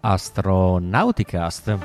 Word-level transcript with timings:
Astronauticast. 0.00 1.76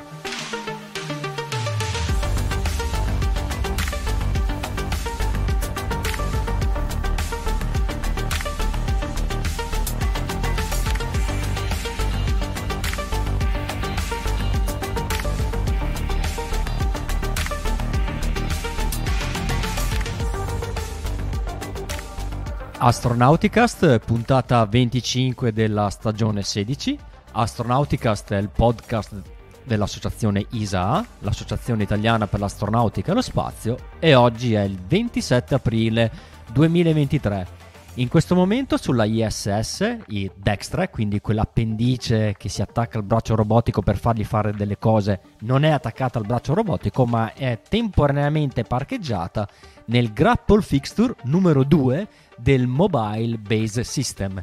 Astronauticast, 22.78 24.00
puntata 24.00 24.66
25 24.66 25.52
della 25.52 25.90
stagione 25.90 26.44
16. 26.44 27.12
Astronauticast 27.34 28.32
è 28.34 28.38
il 28.38 28.50
podcast 28.50 29.22
dell'associazione 29.64 30.46
ISA, 30.52 31.04
l'Associazione 31.20 31.84
Italiana 31.84 32.28
per 32.28 32.40
l'Astronautica 32.40 33.12
e 33.12 33.16
lo 33.16 33.22
Spazio, 33.22 33.78
e 34.00 34.14
oggi 34.14 34.54
è 34.54 34.62
il 34.62 34.78
27 34.78 35.56
aprile 35.56 36.12
2023. 36.52 37.62
In 37.96 38.08
questo 38.08 38.36
momento 38.36 38.78
sulla 38.78 39.06
ISS, 39.06 39.98
i 40.08 40.30
Dextra, 40.36 40.88
quindi 40.90 41.22
quell'appendice 41.22 42.36
che 42.38 42.50
si 42.50 42.62
attacca 42.62 42.98
al 42.98 43.04
braccio 43.04 43.36
robotico 43.36 43.82
per 43.82 43.98
fargli 43.98 44.24
fare 44.24 44.52
delle 44.52 44.78
cose, 44.78 45.20
non 45.40 45.64
è 45.64 45.70
attaccata 45.70 46.20
al 46.20 46.26
braccio 46.26 46.54
robotico, 46.54 47.06
ma 47.06 47.34
è 47.34 47.60
temporaneamente 47.68 48.64
parcheggiata 48.64 49.48
nel 49.86 50.12
Grapple 50.12 50.62
Fixture 50.62 51.16
numero 51.24 51.64
2 51.64 52.08
del 52.38 52.68
Mobile 52.68 53.38
Base 53.38 53.84
System. 53.84 54.40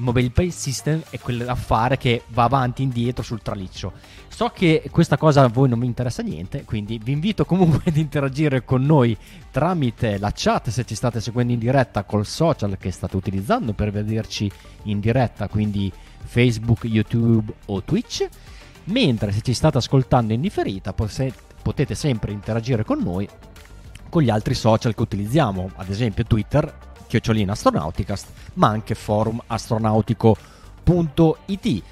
Il 0.00 0.06
Mobile 0.06 0.30
Base 0.30 0.52
System 0.52 1.02
è 1.10 1.18
quell'affare 1.18 1.98
che 1.98 2.22
va 2.28 2.44
avanti 2.44 2.80
e 2.80 2.86
indietro 2.86 3.22
sul 3.22 3.42
traliccio. 3.42 3.92
So 4.28 4.48
che 4.48 4.88
questa 4.90 5.18
cosa 5.18 5.42
a 5.42 5.48
voi 5.48 5.68
non 5.68 5.78
mi 5.78 5.84
interessa 5.84 6.22
niente, 6.22 6.64
quindi 6.64 6.98
vi 6.98 7.12
invito 7.12 7.44
comunque 7.44 7.82
ad 7.84 7.98
interagire 7.98 8.64
con 8.64 8.82
noi 8.82 9.14
tramite 9.50 10.16
la 10.16 10.32
chat 10.34 10.70
se 10.70 10.86
ci 10.86 10.94
state 10.94 11.20
seguendo 11.20 11.52
in 11.52 11.58
diretta 11.58 12.04
col 12.04 12.24
social 12.24 12.78
che 12.78 12.90
state 12.90 13.14
utilizzando 13.14 13.74
per 13.74 13.90
vederci 13.90 14.50
in 14.84 15.00
diretta, 15.00 15.48
quindi 15.48 15.92
Facebook, 16.24 16.84
YouTube 16.84 17.52
o 17.66 17.82
Twitch. 17.82 18.26
Mentre 18.84 19.32
se 19.32 19.42
ci 19.42 19.52
state 19.52 19.76
ascoltando 19.76 20.32
in 20.32 20.40
differita 20.40 20.94
potete 20.94 21.94
sempre 21.94 22.32
interagire 22.32 22.84
con 22.84 23.02
noi 23.02 23.28
con 24.08 24.22
gli 24.22 24.30
altri 24.30 24.54
social 24.54 24.94
che 24.94 25.02
utilizziamo, 25.02 25.70
ad 25.76 25.90
esempio 25.90 26.24
Twitter, 26.24 26.88
chiocciolina 27.10 27.52
astronauticast, 27.52 28.28
ma 28.54 28.68
anche 28.68 28.94
forum 28.94 29.42
astronautico.it. 29.44 31.82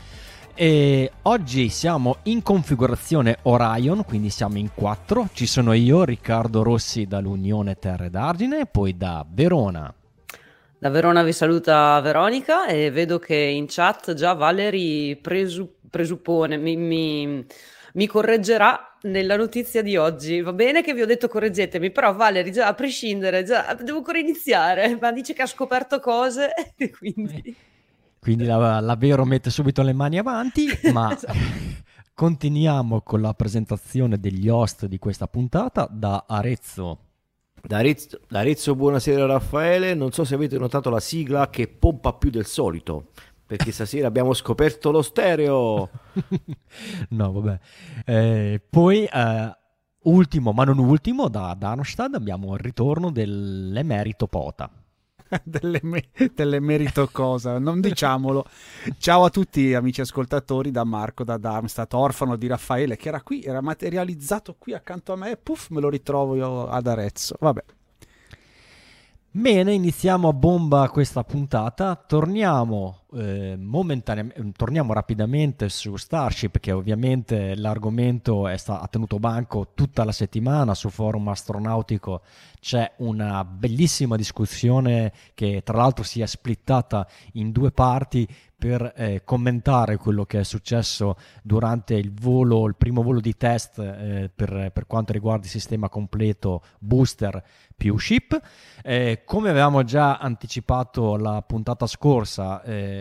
E 0.54 1.12
oggi 1.22 1.68
siamo 1.68 2.18
in 2.24 2.42
configurazione 2.42 3.38
Orion, 3.42 4.04
quindi 4.04 4.30
siamo 4.30 4.58
in 4.58 4.70
quattro. 4.72 5.28
Ci 5.32 5.46
sono 5.46 5.72
io, 5.72 6.04
Riccardo 6.04 6.62
Rossi 6.62 7.06
dall'Unione 7.06 7.80
Terre 7.80 8.10
d'Argine, 8.10 8.66
poi 8.66 8.96
da 8.96 9.26
Verona. 9.28 9.92
Da 10.78 10.90
Verona 10.90 11.24
vi 11.24 11.32
saluta 11.32 11.98
Veronica 12.00 12.68
e 12.68 12.92
vedo 12.92 13.18
che 13.18 13.34
in 13.34 13.66
chat 13.68 14.14
già 14.14 14.34
Valerie 14.34 15.16
presu- 15.16 15.68
presuppone, 15.90 16.56
mi, 16.56 16.76
mi, 16.76 17.44
mi 17.98 18.06
correggerà 18.06 18.96
nella 19.02 19.36
notizia 19.36 19.82
di 19.82 19.96
oggi. 19.96 20.40
Va 20.40 20.52
bene 20.52 20.82
che 20.82 20.94
vi 20.94 21.02
ho 21.02 21.06
detto 21.06 21.26
correggetemi, 21.26 21.90
però 21.90 22.14
Valerie, 22.14 22.52
già 22.52 22.68
a 22.68 22.74
prescindere, 22.74 23.42
già 23.42 23.74
devo 23.74 23.98
ancora 23.98 24.18
iniziare, 24.18 24.96
ma 25.02 25.10
dice 25.10 25.34
che 25.34 25.42
ha 25.42 25.46
scoperto 25.46 25.98
cose, 25.98 26.52
quindi... 26.96 27.54
Quindi 28.20 28.44
la, 28.44 28.80
la 28.80 28.96
Vero 28.96 29.24
mette 29.24 29.50
subito 29.50 29.82
le 29.82 29.92
mani 29.92 30.18
avanti, 30.18 30.66
ma 30.92 31.12
esatto. 31.12 31.38
continuiamo 32.14 33.02
con 33.02 33.20
la 33.20 33.32
presentazione 33.32 34.18
degli 34.18 34.48
host 34.48 34.86
di 34.86 34.98
questa 34.98 35.26
puntata 35.26 35.88
da 35.90 36.24
Arezzo. 36.26 36.98
Da 37.60 37.78
Arezzo, 37.78 38.20
da 38.28 38.40
Arezzo, 38.40 38.76
buonasera 38.76 39.26
Raffaele, 39.26 39.94
non 39.94 40.12
so 40.12 40.24
se 40.24 40.34
avete 40.34 40.56
notato 40.58 40.90
la 40.90 41.00
sigla 41.00 41.50
che 41.50 41.66
pompa 41.66 42.12
più 42.12 42.30
del 42.30 42.46
solito 42.46 43.10
perché 43.48 43.72
stasera 43.72 44.08
abbiamo 44.08 44.34
scoperto 44.34 44.90
lo 44.90 45.00
stereo. 45.00 45.88
no, 47.08 47.32
vabbè. 47.32 47.58
Eh, 48.04 48.62
poi, 48.68 49.06
eh, 49.06 49.56
ultimo, 50.02 50.52
ma 50.52 50.64
non 50.64 50.76
ultimo, 50.76 51.28
da 51.28 51.56
Darmstadt 51.58 52.14
abbiamo 52.14 52.52
il 52.52 52.60
ritorno 52.60 53.10
dell'emerito 53.10 54.26
Pota. 54.26 54.70
dell'emerito 55.42 57.08
cosa, 57.10 57.58
non 57.58 57.80
diciamolo. 57.80 58.44
Ciao 58.98 59.24
a 59.24 59.30
tutti 59.30 59.72
amici 59.72 60.02
ascoltatori 60.02 60.70
da 60.70 60.84
Marco 60.84 61.24
da 61.24 61.38
Darmstadt, 61.38 61.94
orfano 61.94 62.36
di 62.36 62.48
Raffaele, 62.48 62.96
che 62.96 63.08
era 63.08 63.22
qui, 63.22 63.42
era 63.42 63.62
materializzato 63.62 64.56
qui 64.58 64.74
accanto 64.74 65.14
a 65.14 65.16
me 65.16 65.30
e 65.30 65.36
puff 65.38 65.70
me 65.70 65.80
lo 65.80 65.88
ritrovo 65.88 66.34
io 66.36 66.68
ad 66.68 66.86
Arezzo. 66.86 67.34
Vabbè. 67.40 67.64
Bene, 69.30 69.72
iniziamo 69.72 70.28
a 70.28 70.32
bomba 70.32 70.88
questa 70.88 71.22
puntata. 71.22 71.94
Torniamo, 71.94 73.02
eh, 73.14 73.56
momentaneamente, 73.58 74.52
torniamo 74.56 74.92
rapidamente 74.92 75.68
su 75.68 75.96
Starship, 75.96 76.58
che 76.58 76.72
ovviamente 76.72 77.54
l'argomento 77.56 78.54
sta- 78.56 78.80
ha 78.80 78.88
tenuto 78.88 79.18
banco 79.18 79.72
tutta 79.74 80.04
la 80.04 80.12
settimana 80.12 80.74
su 80.74 80.90
forum 80.90 81.28
astronautico. 81.28 82.22
C'è 82.60 82.92
una 82.98 83.44
bellissima 83.44 84.16
discussione 84.16 85.12
che 85.34 85.62
tra 85.64 85.76
l'altro 85.78 86.04
si 86.04 86.20
è 86.20 86.26
splittata 86.26 87.06
in 87.32 87.50
due 87.52 87.70
parti 87.70 88.28
per 88.58 88.92
eh, 88.96 89.22
commentare 89.24 89.96
quello 89.96 90.24
che 90.24 90.40
è 90.40 90.44
successo 90.44 91.16
durante 91.44 91.94
il 91.94 92.12
volo, 92.12 92.66
il 92.66 92.74
primo 92.74 93.02
volo 93.02 93.20
di 93.20 93.36
test 93.36 93.78
eh, 93.78 94.28
per, 94.34 94.72
per, 94.72 94.86
quanto 94.88 95.12
riguarda 95.12 95.44
il 95.44 95.50
sistema 95.50 95.88
completo 95.88 96.62
booster 96.80 97.40
più 97.76 97.96
ship. 97.96 98.38
Eh, 98.82 99.22
come 99.24 99.50
avevamo 99.50 99.84
già 99.84 100.16
anticipato 100.16 101.16
la 101.16 101.40
puntata 101.42 101.86
scorsa, 101.86 102.60
eh, 102.64 102.97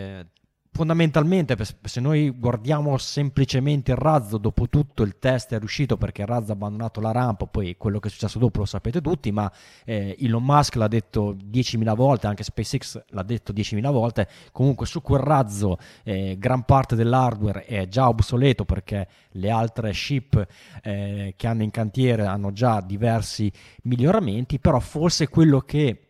fondamentalmente 0.78 1.56
se 1.82 1.98
noi 1.98 2.30
guardiamo 2.30 2.96
semplicemente 2.98 3.90
il 3.90 3.96
razzo 3.96 4.38
dopo 4.38 4.68
tutto 4.68 5.02
il 5.02 5.18
test 5.18 5.52
è 5.52 5.58
riuscito 5.58 5.96
perché 5.96 6.20
il 6.22 6.28
razzo 6.28 6.52
ha 6.52 6.54
abbandonato 6.54 7.00
la 7.00 7.10
rampa 7.10 7.46
poi 7.46 7.76
quello 7.76 7.98
che 7.98 8.06
è 8.06 8.10
successo 8.12 8.38
dopo 8.38 8.60
lo 8.60 8.64
sapete 8.64 9.00
tutti 9.00 9.32
ma 9.32 9.50
eh, 9.84 10.16
Elon 10.20 10.44
Musk 10.44 10.76
l'ha 10.76 10.86
detto 10.86 11.34
10.000 11.34 11.96
volte 11.96 12.28
anche 12.28 12.44
SpaceX 12.44 13.02
l'ha 13.08 13.24
detto 13.24 13.52
10.000 13.52 13.90
volte 13.90 14.28
comunque 14.52 14.86
su 14.86 15.02
quel 15.02 15.20
razzo 15.20 15.78
eh, 16.04 16.36
gran 16.38 16.62
parte 16.62 16.94
dell'hardware 16.94 17.64
è 17.64 17.88
già 17.88 18.06
obsoleto 18.06 18.64
perché 18.64 19.08
le 19.30 19.50
altre 19.50 19.92
ship 19.92 20.46
eh, 20.80 21.34
che 21.36 21.46
hanno 21.48 21.64
in 21.64 21.72
cantiere 21.72 22.24
hanno 22.24 22.52
già 22.52 22.80
diversi 22.80 23.50
miglioramenti 23.82 24.60
però 24.60 24.78
forse 24.78 25.28
quello 25.28 25.58
che 25.62 26.07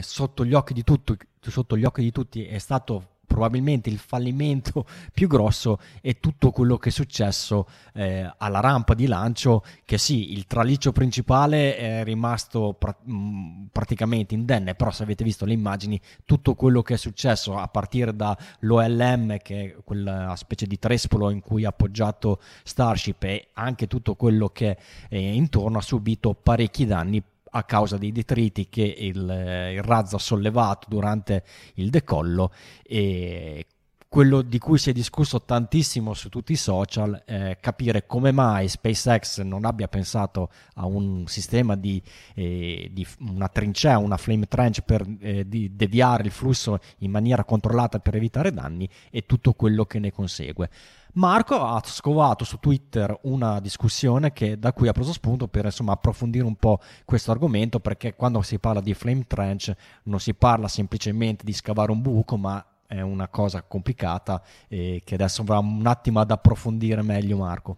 sotto 0.00 0.44
gli 0.44 0.54
occhi 0.54 0.72
di 0.72 0.84
tutti 0.84 1.16
sotto 1.40 1.76
gli 1.76 1.84
occhi 1.84 2.02
di 2.02 2.12
tutti 2.12 2.44
è 2.44 2.58
stato 2.58 3.10
probabilmente 3.30 3.88
il 3.88 3.98
fallimento 3.98 4.84
più 5.14 5.28
grosso 5.28 5.78
è 6.00 6.18
tutto 6.18 6.50
quello 6.50 6.78
che 6.78 6.88
è 6.88 6.92
successo 6.92 7.68
eh, 7.94 8.28
alla 8.38 8.58
rampa 8.58 8.94
di 8.94 9.06
lancio, 9.06 9.62
che 9.84 9.98
sì, 9.98 10.32
il 10.32 10.46
traliccio 10.46 10.90
principale 10.90 11.76
è 11.76 12.02
rimasto 12.02 12.74
pra- 12.76 12.96
mm, 13.08 13.66
praticamente 13.70 14.34
indenne, 14.34 14.74
però 14.74 14.90
se 14.90 15.04
avete 15.04 15.22
visto 15.22 15.44
le 15.44 15.52
immagini, 15.52 16.00
tutto 16.24 16.56
quello 16.56 16.82
che 16.82 16.94
è 16.94 16.96
successo 16.96 17.56
a 17.56 17.68
partire 17.68 18.16
dall'OLM, 18.16 19.38
che 19.38 19.64
è 19.64 19.76
quella 19.84 20.34
specie 20.36 20.66
di 20.66 20.80
trespolo 20.80 21.30
in 21.30 21.40
cui 21.40 21.64
ha 21.64 21.68
appoggiato 21.68 22.40
Starship, 22.64 23.22
e 23.22 23.48
anche 23.52 23.86
tutto 23.86 24.16
quello 24.16 24.48
che 24.48 24.76
è 25.08 25.16
intorno 25.16 25.78
ha 25.78 25.82
subito 25.82 26.34
parecchi 26.34 26.84
danni 26.84 27.22
a 27.50 27.64
causa 27.64 27.96
dei 27.96 28.12
detriti 28.12 28.68
che 28.68 28.82
il, 28.82 29.28
eh, 29.28 29.74
il 29.74 29.82
razzo 29.82 30.16
ha 30.16 30.20
sollevato 30.20 30.86
durante 30.88 31.44
il 31.74 31.90
decollo 31.90 32.52
e 32.82 33.66
quello 34.10 34.42
di 34.42 34.58
cui 34.58 34.76
si 34.76 34.90
è 34.90 34.92
discusso 34.92 35.40
tantissimo 35.40 36.14
su 36.14 36.30
tutti 36.30 36.50
i 36.50 36.56
social, 36.56 37.22
è 37.24 37.58
capire 37.60 38.06
come 38.06 38.32
mai 38.32 38.66
SpaceX 38.66 39.42
non 39.42 39.64
abbia 39.64 39.86
pensato 39.86 40.50
a 40.74 40.84
un 40.84 41.28
sistema 41.28 41.76
di, 41.76 42.02
eh, 42.34 42.90
di 42.92 43.06
una 43.20 43.46
trincea, 43.46 43.98
una 43.98 44.16
flame 44.16 44.48
trench 44.48 44.80
per 44.80 45.06
eh, 45.20 45.46
deviare 45.46 46.24
il 46.24 46.32
flusso 46.32 46.80
in 46.98 47.12
maniera 47.12 47.44
controllata 47.44 48.00
per 48.00 48.16
evitare 48.16 48.52
danni 48.52 48.88
e 49.12 49.26
tutto 49.26 49.52
quello 49.52 49.84
che 49.84 50.00
ne 50.00 50.10
consegue. 50.10 50.70
Marco 51.12 51.64
ha 51.64 51.80
scovato 51.84 52.44
su 52.44 52.58
Twitter 52.58 53.16
una 53.22 53.60
discussione 53.60 54.32
che, 54.32 54.58
da 54.58 54.72
cui 54.72 54.88
ha 54.88 54.92
preso 54.92 55.12
spunto 55.12 55.46
per 55.46 55.66
insomma, 55.66 55.92
approfondire 55.92 56.44
un 56.44 56.56
po' 56.56 56.80
questo 57.04 57.30
argomento 57.30 57.78
perché 57.78 58.16
quando 58.16 58.42
si 58.42 58.58
parla 58.58 58.80
di 58.80 58.92
flame 58.92 59.24
trench 59.28 59.72
non 60.04 60.18
si 60.18 60.34
parla 60.34 60.66
semplicemente 60.66 61.44
di 61.44 61.52
scavare 61.52 61.92
un 61.92 62.02
buco 62.02 62.36
ma 62.36 62.64
è 62.90 63.00
una 63.02 63.28
cosa 63.28 63.62
complicata 63.62 64.42
e 64.66 65.02
che 65.04 65.14
adesso 65.14 65.44
va 65.44 65.58
un 65.58 65.86
attimo 65.86 66.18
ad 66.18 66.32
approfondire 66.32 67.02
meglio 67.02 67.36
Marco. 67.36 67.76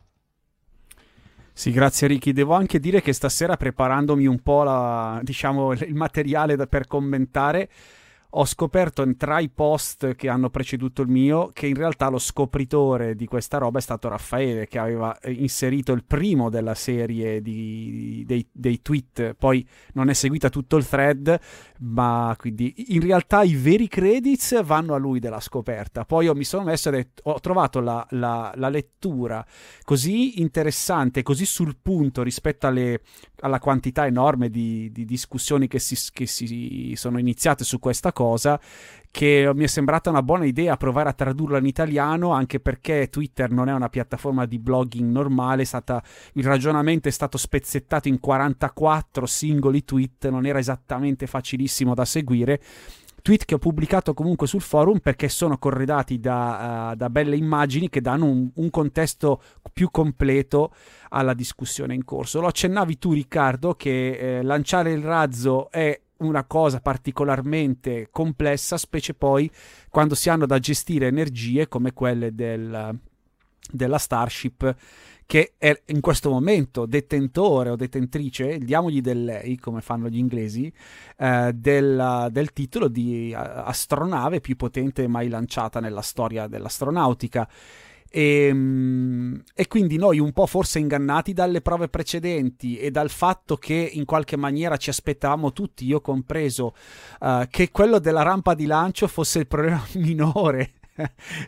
Sì, 1.53 1.71
grazie 1.71 2.07
Ricky. 2.07 2.33
Devo 2.33 2.55
anche 2.55 2.81
dire 2.81 3.03
che 3.03 3.13
stasera 3.13 3.59
preparandomi 3.59 4.25
un 4.25 4.41
po' 4.41 4.63
la, 4.63 5.21
diciamo, 5.23 5.73
il 5.73 5.95
materiale 5.95 6.57
da, 6.57 6.67
per 6.67 6.87
commentare 6.87 7.69
ho 8.35 8.47
scoperto 8.47 9.07
tra 9.17 9.41
i 9.41 9.51
post 9.51 10.15
che 10.15 10.29
hanno 10.29 10.49
preceduto 10.49 11.03
il 11.03 11.09
mio 11.09 11.51
che 11.53 11.67
in 11.67 11.75
realtà 11.75 12.09
lo 12.09 12.19
scopritore 12.19 13.15
di 13.15 13.27
questa 13.27 13.59
roba 13.59 13.79
è 13.79 13.83
stato 13.83 14.09
Raffaele 14.09 14.69
che 14.69 14.79
aveva 14.79 15.19
eh, 15.19 15.33
inserito 15.33 15.93
il 15.93 16.05
primo 16.05 16.49
della 16.49 16.75
serie 16.75 17.43
di, 17.43 18.25
dei, 18.27 18.47
dei, 18.51 18.81
tweet, 18.81 19.35
poi 19.35 19.67
non 19.93 20.09
è 20.09 20.15
seguita 20.15 20.49
tutto 20.49 20.77
il 20.77 20.89
thread, 20.89 21.39
ma 21.81 22.35
quindi 22.39 22.73
in 22.95 23.01
realtà 23.01 23.43
i 23.43 23.55
veri 23.55 23.87
credits 23.87 24.63
vanno 24.65 24.95
a 24.95 24.99
lui 24.99 25.21
della 25.21 25.41
scoperta. 25.41 26.05
Poi 26.05 26.25
io 26.25 26.35
mi 26.35 26.45
sono 26.45 26.65
messo 26.65 26.91
e 26.91 27.09
ho 27.25 27.41
trovato 27.41 27.81
la, 27.81 28.07
la, 28.11 28.53
la 28.57 28.69
lettura 28.71 29.45
così 29.85 30.41
interessante, 30.41 31.23
così 31.23 31.45
sul 31.45 31.77
punto 31.81 32.23
rispetto 32.23 32.67
alle, 32.67 33.03
alla 33.41 33.59
quantità 33.59 34.07
enorme 34.07 34.49
di, 34.49 34.91
di 34.91 35.05
discussioni 35.05 35.69
che 35.69 35.79
si, 35.79 35.97
che 36.13 36.27
si 36.27 36.95
sono 36.97 37.19
iniziate 37.19 37.65
su 37.65 37.79
questa 37.79 38.11
cosa 38.13 38.21
cosa 38.23 38.61
che 39.11 39.51
mi 39.55 39.65
è 39.65 39.67
sembrata 39.67 40.09
una 40.09 40.23
buona 40.23 40.47
idea 40.47 40.79
provare 40.79 41.11
a 41.11 41.13
tradurla 41.13 41.59
in 41.59 41.67
italiano 41.67 42.33
anche 42.33 42.61
perché 42.61 43.11
Twitter 43.11 43.51
non 43.51 43.69
è 43.69 43.73
una 43.75 43.91
piattaforma 43.91 44.47
di 44.47 44.59
blogging 44.59 45.11
normale, 45.11 45.67
stata, 45.67 46.03
il 46.35 46.45
ragionamento 46.45 47.09
è 47.09 47.11
stato 47.11 47.37
spezzettato 47.37 48.09
in 48.09 48.19
44 48.19 49.27
singoli 49.27 49.85
tweet, 49.85 50.31
non 50.31 50.47
era 50.47 50.59
esattamente 50.59 51.27
facilissimo 51.27 51.93
da 51.93 52.07
seguire 52.07 52.61
tweet 53.23 53.45
che 53.45 53.55
ho 53.55 53.59
pubblicato 53.59 54.15
comunque 54.15 54.47
sul 54.47 54.63
forum 54.63 54.99
perché 54.99 55.29
sono 55.29 55.57
corredati 55.57 56.19
da, 56.19 56.91
uh, 56.91 56.97
da 56.97 57.09
belle 57.09 57.37
immagini 57.37 57.89
che 57.89 58.01
danno 58.01 58.27
un, 58.27 58.51
un, 58.53 58.71
contesto 58.71 59.41
più 59.73 59.91
completo 59.91 60.73
alla 61.11 61.33
discussione 61.33 61.95
in 61.95 62.05
corso. 62.05 62.41
Lo 62.41 62.49
accennavi 62.49 62.99
tu 62.99 63.13
Riccardo 63.13 63.75
che 63.75 64.39
eh, 64.39 64.43
lanciare 64.43 64.91
il 64.91 65.03
razzo 65.03 65.71
è 65.71 65.99
una 66.23 66.45
cosa 66.45 66.81
particolarmente 66.81 68.09
complessa, 68.11 68.77
specie 68.77 69.15
poi 69.15 69.51
quando 69.89 70.15
si 70.15 70.31
hanno 70.31 70.47
da 70.47 70.59
gestire 70.59 71.07
energie 71.07 71.69
come 71.69 71.93
quelle 71.93 72.35
del, 72.35 72.99
della 73.71 73.99
Starship 73.99 74.77
che 75.33 75.55
è 75.57 75.81
in 75.87 76.01
questo 76.01 76.29
momento 76.29 76.85
detentore 76.85 77.71
o 77.71 77.77
detentrice, 77.77 78.59
diamogli 78.59 79.01
del 79.01 79.25
lei, 79.25 79.57
come 79.59 79.81
fanno 79.81 80.09
gli 80.09 80.19
inglesi, 80.19 80.71
eh, 81.17 81.53
del, 81.55 82.29
del, 82.31 82.53
titolo 82.53 82.89
di 82.89 83.33
astronave 83.35 84.41
più 84.41 84.57
potente 84.57 85.07
mai 85.09 85.29
lanciata 85.29 85.81
nella 85.81 86.03
storia 86.03 86.49
dell'astronautica. 86.49 87.49
E, 88.15 88.47
ehm, 88.47 89.43
e, 89.55 89.67
quindi 89.69 89.97
noi 89.97 90.19
un 90.19 90.33
po' 90.33 90.47
forse 90.47 90.79
ingannati 90.79 91.33
dalle 91.33 91.63
prove 91.63 91.89
precedenti 91.89 92.77
e 92.77 92.91
dal 92.91 93.09
fatto 93.09 93.57
che 93.57 93.91
in 93.93 94.05
qualche 94.05 94.37
maniera 94.37 94.77
ci 94.77 94.91
aspettavamo 94.91 95.53
tutti, 95.53 95.87
io 95.87 96.03
compreso, 96.03 96.75
uh, 97.21 97.47
che 97.49 97.71
quello 97.71 97.99
della 97.99 98.23
rampa 98.23 98.53
di 98.53 98.67
lancio 98.67 99.09
fosse 99.09 99.39
il 99.39 99.47
problema 99.47 99.83
minore 99.97 100.75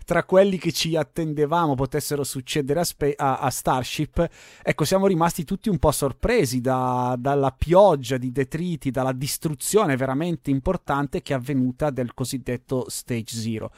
tra 0.07 0.25
quelli 0.25 0.57
che 0.57 0.73
ci 0.73 0.97
attendevamo 0.97 1.75
potessero 1.75 2.25
succedere 2.25 2.81
a, 2.81 2.85
Spe- 2.85 3.15
a-, 3.15 3.39
a 3.39 3.51
Starship, 3.51 4.27
ecco, 4.63 4.85
siamo 4.85 5.07
rimasti 5.07 5.45
tutti 5.45 5.69
un 5.69 5.79
po' 5.79 5.93
sorpresi 5.93 6.63
da- 6.63 7.15
dalla 7.19 7.53
pioggia 7.53 8.17
di 8.17 8.33
detriti, 8.33 8.91
dalla 8.91 9.13
distruzione 9.13 9.97
veramente 9.97 10.51
importante 10.51 11.21
che 11.21 11.35
è 11.35 11.37
avvenuta 11.37 11.91
del 11.91 12.15
cosiddetto 12.15 12.87
Stage 12.89 13.37
Zero 13.37 13.71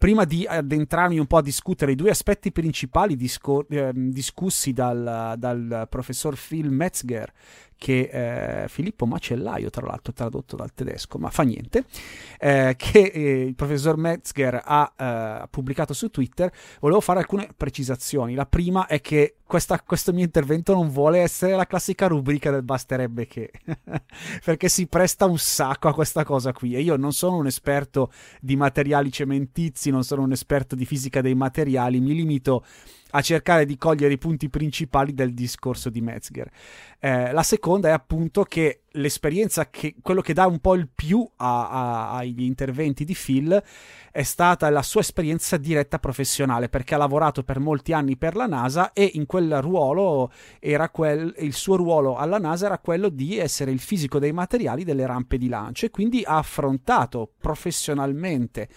prima 0.00 0.24
di 0.24 0.46
addentrarmi 0.46 1.18
un 1.18 1.26
po' 1.26 1.36
a 1.36 1.42
discutere 1.42 1.92
i 1.92 1.94
due 1.94 2.08
aspetti 2.08 2.50
principali 2.52 3.16
discor- 3.16 3.70
eh, 3.70 3.90
discussi 3.92 4.72
dal, 4.72 5.34
dal, 5.36 5.86
professor 5.90 6.34
Phil 6.38 6.70
Metzger, 6.70 7.30
che 7.80 8.10
eh, 8.64 8.68
Filippo 8.68 9.06
Macellaio, 9.06 9.70
tra 9.70 9.86
l'altro 9.86 10.12
tradotto 10.12 10.54
dal 10.54 10.74
tedesco, 10.74 11.16
ma 11.16 11.30
fa 11.30 11.44
niente, 11.44 11.86
eh, 12.38 12.74
che 12.76 12.98
eh, 12.98 13.40
il 13.40 13.54
professor 13.54 13.96
Metzger 13.96 14.60
ha 14.62 14.92
eh, 14.94 15.48
pubblicato 15.48 15.94
su 15.94 16.10
Twitter, 16.10 16.52
volevo 16.80 17.00
fare 17.00 17.20
alcune 17.20 17.48
precisazioni. 17.56 18.34
La 18.34 18.44
prima 18.44 18.86
è 18.86 19.00
che 19.00 19.36
questa, 19.46 19.80
questo 19.80 20.12
mio 20.12 20.24
intervento 20.24 20.74
non 20.74 20.90
vuole 20.90 21.20
essere 21.20 21.56
la 21.56 21.66
classica 21.66 22.06
rubrica 22.06 22.50
del 22.50 22.64
basterebbe 22.64 23.26
che, 23.26 23.50
perché 24.44 24.68
si 24.68 24.86
presta 24.86 25.24
un 25.24 25.38
sacco 25.38 25.88
a 25.88 25.94
questa 25.94 26.22
cosa 26.22 26.52
qui 26.52 26.74
e 26.74 26.82
io 26.82 26.96
non 26.96 27.14
sono 27.14 27.38
un 27.38 27.46
esperto 27.46 28.12
di 28.42 28.56
materiali 28.56 29.10
cementizi, 29.10 29.88
non 29.88 30.04
sono 30.04 30.20
un 30.20 30.32
esperto 30.32 30.74
di 30.76 30.84
fisica 30.84 31.22
dei 31.22 31.34
materiali, 31.34 31.98
mi 31.98 32.14
limito 32.14 32.56
a 32.56 32.99
cercare 33.22 33.66
di 33.66 33.76
cogliere 33.76 34.12
i 34.12 34.18
punti 34.18 34.48
principali 34.48 35.12
del 35.12 35.34
discorso 35.34 35.90
di 35.90 36.00
Metzger. 36.00 36.50
Eh, 36.98 37.32
la 37.32 37.42
seconda 37.42 37.88
è 37.88 37.92
appunto 37.92 38.44
che 38.44 38.82
l'esperienza, 38.92 39.68
che, 39.70 39.96
quello 40.02 40.20
che 40.20 40.32
dà 40.32 40.46
un 40.46 40.58
po' 40.58 40.74
il 40.74 40.88
più 40.92 41.28
a, 41.36 41.68
a, 41.68 42.16
agli 42.16 42.42
interventi 42.42 43.04
di 43.04 43.14
Phil 43.14 43.62
è 44.12 44.22
stata 44.22 44.68
la 44.70 44.82
sua 44.82 45.00
esperienza 45.00 45.56
diretta 45.56 45.98
professionale 45.98 46.68
perché 46.68 46.94
ha 46.94 46.98
lavorato 46.98 47.44
per 47.44 47.60
molti 47.60 47.92
anni 47.92 48.16
per 48.16 48.34
la 48.34 48.46
NASA 48.46 48.92
e 48.92 49.10
in 49.14 49.26
quel 49.26 49.60
ruolo 49.60 50.32
era 50.58 50.88
quel, 50.88 51.34
il 51.38 51.52
suo 51.52 51.76
ruolo 51.76 52.16
alla 52.16 52.38
NASA 52.38 52.66
era 52.66 52.78
quello 52.78 53.08
di 53.08 53.38
essere 53.38 53.70
il 53.70 53.80
fisico 53.80 54.18
dei 54.18 54.32
materiali 54.32 54.84
delle 54.84 55.06
rampe 55.06 55.38
di 55.38 55.48
lancio 55.48 55.86
e 55.86 55.90
quindi 55.90 56.22
ha 56.24 56.38
affrontato 56.38 57.32
professionalmente 57.38 58.68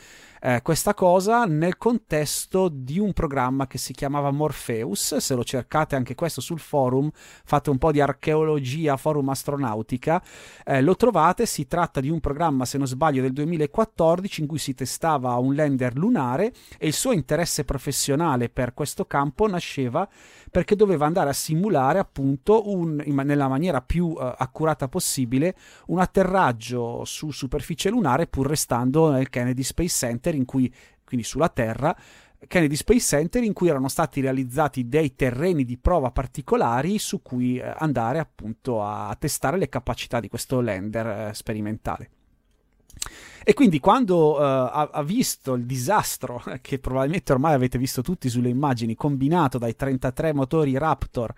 eh, 0.46 0.62
questa 0.62 0.94
cosa 0.94 1.46
nel 1.46 1.78
contesto 1.78 2.68
di 2.68 3.00
un 3.00 3.14
programma 3.14 3.66
che 3.66 3.78
si 3.78 3.94
chiamava 3.94 4.30
Morpheus. 4.30 5.16
Se 5.16 5.36
lo 5.36 5.44
cercate 5.46 5.96
anche 5.96 6.16
questo 6.16 6.42
sul 6.42 6.60
forum, 6.60 7.10
fate 7.14 7.70
un 7.70 7.78
po' 7.78 7.94
di 7.94 8.02
archeologia, 8.02 8.98
forum 8.98 9.30
astronautica, 9.30 10.22
eh, 10.66 10.82
lo 10.82 10.98
trovate. 10.98 11.46
Si 11.46 11.66
tratta 11.66 12.02
di 12.02 12.10
un 12.10 12.20
programma, 12.20 12.66
se 12.66 12.78
non 12.78 12.88
sbaglio, 12.88 13.22
del 13.22 13.32
2014 13.32 14.42
in 14.42 14.48
cui 14.48 14.58
si 14.58 14.74
testava 14.74 15.34
un 15.36 15.56
lander 15.56 15.96
lunare 15.96 16.52
e 16.78 16.88
il 16.88 16.94
suo 16.94 17.14
interesse 17.14 17.64
professionale 17.64 18.50
per 18.50 18.74
questo 18.74 19.06
campo 19.06 19.48
nasceva 19.48 20.06
perché 20.52 20.76
doveva 20.76 21.06
andare 21.06 21.30
a 21.30 21.34
simulare 21.34 22.00
appunto 22.00 22.70
un, 22.70 23.02
in, 23.06 23.16
nella 23.16 23.48
maniera 23.48 23.82
più 23.82 24.08
uh, 24.08 24.34
accurata 24.38 24.88
possibile 24.88 25.56
un 25.88 26.00
atterraggio 26.00 27.06
su 27.06 27.32
superficie 27.32 27.90
lunare 27.90 28.28
pur 28.28 28.48
restando 28.48 29.10
nel 29.10 29.30
Kennedy 29.30 29.64
Space 29.64 29.96
Center 29.96 30.33
in 30.36 30.46
cui 30.46 30.74
quindi 31.04 31.26
sulla 31.26 31.50
Terra 31.50 31.96
Kennedy 32.48 32.76
Space 32.76 33.00
Center 33.00 33.44
in 33.44 33.54
cui 33.54 33.70
erano 33.70 33.88
stati 33.88 34.22
realizzati 34.22 34.88
dei 34.88 35.16
terreni 35.16 35.64
di 35.64 35.78
prova 35.78 36.12
particolari 36.12 37.00
su 37.00 37.22
cui 37.22 37.58
eh, 37.58 37.74
andare 37.78 38.20
appunto 38.20 38.84
a 38.84 39.16
testare 39.18 39.58
le 39.58 39.70
capacità 39.70 40.20
di 40.20 40.28
questo 40.28 40.62
lander 40.62 41.30
eh, 41.30 41.34
sperimentale. 41.34 42.10
E 43.44 43.54
quindi 43.54 43.80
quando 43.80 44.38
uh, 44.38 44.42
ha, 44.42 44.90
ha, 44.92 45.04
visto 45.04 45.54
il 45.54 45.66
disastro, 45.66 46.42
che 46.62 46.80
probabilmente 46.80 47.32
ormai 47.34 47.54
avete 47.54 47.78
visto 47.78 48.02
tutti 48.02 48.30
sulle 48.30 48.50
immagini, 48.50 48.96
combinato 48.96 49.58
dai 49.58 49.76
33 49.76 50.34
motori 50.34 50.78
Raptor 50.78 51.34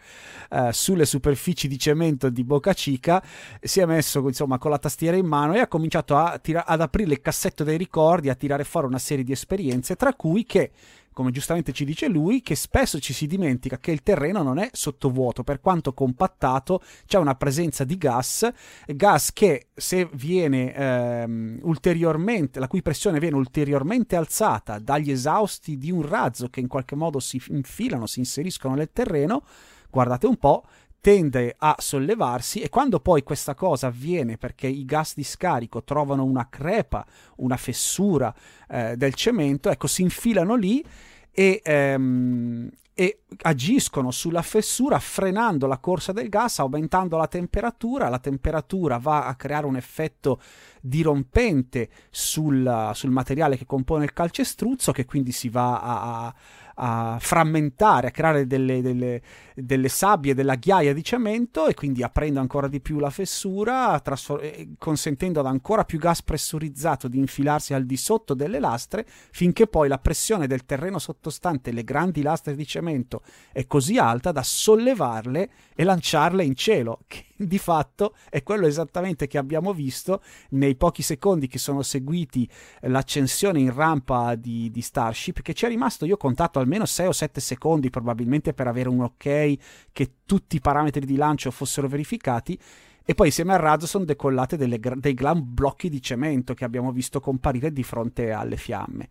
uh, 0.52 0.72
sulle 0.72 1.06
superfici 1.06 1.68
di 1.68 1.80
cemento 1.80 2.30
di 2.30 2.44
Boca 2.44 2.74
Chica, 2.74 3.24
si 3.60 3.80
è 3.80 3.86
messo 3.86 4.20
insomma 4.28 4.58
con 4.58 4.72
la 4.72 4.78
tastiera 4.78 5.18
in 5.18 5.26
mano 5.26 5.54
e 5.56 5.60
ha 5.60 5.68
cominciato 5.68 6.16
tira- 6.42 6.66
ad 6.66 6.82
aprire 6.82 7.14
il 7.14 7.22
cassetto 7.22 7.64
dei 7.64 7.78
ricordi, 7.78 8.30
a 8.30 8.36
tirare 8.36 8.64
fuori 8.64 8.88
una 8.88 9.00
serie 9.00 9.24
di 9.24 9.32
esperienze, 9.32 9.96
tra 9.96 10.14
cui 10.14 10.46
che 10.46 10.72
come 11.16 11.32
giustamente 11.32 11.72
ci 11.72 11.86
dice 11.86 12.10
lui, 12.10 12.42
che 12.42 12.56
spesso 12.56 13.00
ci 13.00 13.14
si 13.14 13.26
dimentica 13.26 13.78
che 13.78 13.92
il 13.92 14.04
terreno 14.04 14.44
non 14.44 14.58
è 14.58 14.68
sottovuoto, 14.74 15.46
per 15.46 15.62
quanto 15.62 15.94
compattato 15.94 16.82
c'è 17.06 17.18
una 17.18 17.36
presenza 17.36 17.86
di 17.86 17.98
gas, 17.98 18.46
gas 18.86 19.32
che 19.32 19.68
se 19.74 20.10
viene 20.12 20.74
ehm, 20.74 21.60
ulteriormente, 21.62 22.60
la 22.60 22.68
cui 22.68 22.82
pressione 22.82 23.20
viene 23.20 23.38
ulteriormente 23.38 24.18
alzata 24.18 24.78
dagli 24.78 25.10
esausti 25.10 25.78
di 25.78 25.90
un 25.90 26.06
razzo 26.06 26.50
che 26.50 26.60
in 26.60 26.68
qualche 26.68 26.96
modo 26.96 27.22
si 27.22 27.42
infilano, 27.48 28.08
si 28.08 28.20
inseriscono 28.20 28.76
nel 28.76 28.90
terreno, 28.92 29.46
guardate 29.90 30.28
un 30.28 30.36
po', 30.36 30.66
tende 31.06 31.54
a 31.60 31.76
sollevarsi 31.78 32.62
e 32.62 32.70
quando 32.70 33.00
poi 33.00 33.22
questa 33.22 33.54
cosa 33.54 33.86
avviene 33.86 34.40
perché 34.40 34.66
i 34.66 34.86
gas 34.86 35.14
di 35.14 35.24
scarico 35.24 35.84
trovano 35.84 36.24
una 36.24 36.50
crepa, 36.50 37.06
una 37.36 37.58
fessura 37.58 38.34
eh, 38.68 38.98
del 38.98 39.14
cemento, 39.14 39.70
ecco, 39.70 39.86
si 39.86 40.02
infilano 40.02 40.56
lì 40.56 40.84
e, 41.30 41.62
ehm, 41.64 42.72
e 42.96 43.20
agiscono 43.44 44.10
sulla 44.10 44.42
fessura 44.42 44.98
frenando 44.98 45.68
la 45.68 45.78
corsa 45.78 46.12
del 46.12 46.28
gas, 46.28 46.58
aumentando 46.58 47.18
la 47.18 47.28
temperatura, 47.28 48.10
la 48.10 48.18
temperatura 48.18 48.98
va 48.98 49.28
a 49.28 49.36
creare 49.36 49.68
un 49.68 49.76
effetto 49.76 50.42
dirompente 50.82 51.88
sul, 52.10 52.90
sul 52.96 53.12
materiale 53.12 53.58
che 53.58 53.68
compone 53.68 54.06
il 54.06 54.14
calcestruzzo 54.14 54.92
che 54.92 55.06
quindi 55.06 55.32
si 55.32 55.50
va 55.50 55.82
a, 55.82 56.26
a 56.26 56.36
frammentare, 56.76 58.08
a 58.08 58.12
creare 58.12 58.46
delle, 58.48 58.82
delle, 58.82 59.22
delle, 59.56 59.88
sabbie, 59.88 60.34
della 60.34 60.56
ghiaia 60.56 60.94
di 60.94 61.04
cemento 61.04 61.68
e 61.68 61.74
quindi 61.74 62.04
aprendo 62.04 62.40
ancora 62.40 62.68
di 62.68 62.82
più 62.82 63.00
la 63.00 63.10
fessura, 63.10 64.00
trasfor- 64.02 64.76
consentendo 64.78 65.40
ad 65.40 65.46
ancora 65.46 65.86
più 65.86 66.00
gas 66.00 66.22
pressurizzato 66.22 67.08
di 67.08 67.18
infilarsi 67.18 67.74
al 67.74 67.86
di 67.86 67.98
sotto 67.98 68.34
delle 68.34 68.60
lastre, 68.60 69.06
finché 69.32 69.68
poi 69.68 69.88
la 69.88 70.00
pressione 70.00 70.48
del 70.48 70.66
terreno 70.66 71.00
sottostante 71.00 71.72
le 71.72 71.84
grandi 71.84 72.22
lastre 72.22 72.56
di 72.56 72.66
cemento 72.66 73.22
è 73.52 73.66
così 73.68 73.98
alta 73.98 74.32
da 74.32 74.44
sollevarle 74.44 75.50
e 75.76 75.84
lanciarle 75.84 76.44
in 76.44 76.56
cielo, 76.56 77.02
che 77.08 77.26
di 77.38 77.58
fatto 77.58 78.16
è 78.30 78.44
quello 78.44 78.66
esattamente 78.66 79.28
che 79.28 79.38
abbiamo 79.38 79.74
visto 79.74 80.22
nei 80.52 80.76
pochi 80.76 81.02
secondi 81.02 81.48
che 81.48 81.58
sono 81.58 81.82
seguiti 81.82 82.50
l'ascensione 82.82 83.60
in 83.60 83.74
rampa 83.74 84.36
di, 84.36 84.72
di 84.72 84.82
Starship, 84.82 85.42
che 85.42 85.54
ci 85.54 85.66
è 85.66 85.68
rimasto, 85.68 86.06
io 86.06 86.14
ho 86.14 86.18
contato 86.18 86.60
almeno 86.66 86.86
6 86.86 87.08
o 87.08 87.12
7 87.12 87.40
secondi 87.40 87.90
probabilmente 87.90 88.54
per 88.54 88.68
avere 88.68 88.90
un 88.90 89.02
ok 89.02 89.54
che 89.92 90.12
tutti 90.26 90.58
i 90.58 90.60
parametri 90.60 91.06
di 91.06 91.16
lancio 91.16 91.52
fossero 91.52 91.88
verificati 91.88 92.60
e 93.08 93.14
poi 93.14 93.28
insieme 93.28 93.54
al 93.54 93.60
razzo 93.60 93.86
sono 93.86 94.04
decollate 94.04 94.58
delle, 94.58 94.80
dei 94.80 95.14
gran 95.14 95.42
blocchi 95.54 95.90
di 95.90 96.02
cemento 96.02 96.56
che 96.56 96.66
abbiamo 96.66 96.92
visto 96.92 97.20
comparire 97.20 97.72
di 97.72 97.84
fronte 97.84 98.32
alle 98.32 98.58
fiamme. 98.58 99.10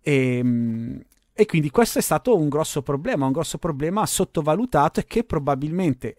E, 0.00 0.36
ehm, 0.38 1.02
e, 1.32 1.46
quindi 1.46 1.70
questo 1.70 1.98
è 1.98 2.02
stato 2.02 2.36
un 2.36 2.48
grosso 2.48 2.82
problema, 2.82 3.26
un 3.26 3.32
grosso 3.32 3.58
problema 3.58 4.06
sottovalutato 4.06 5.00
e 5.00 5.04
che 5.04 5.24
probabilmente, 5.24 6.14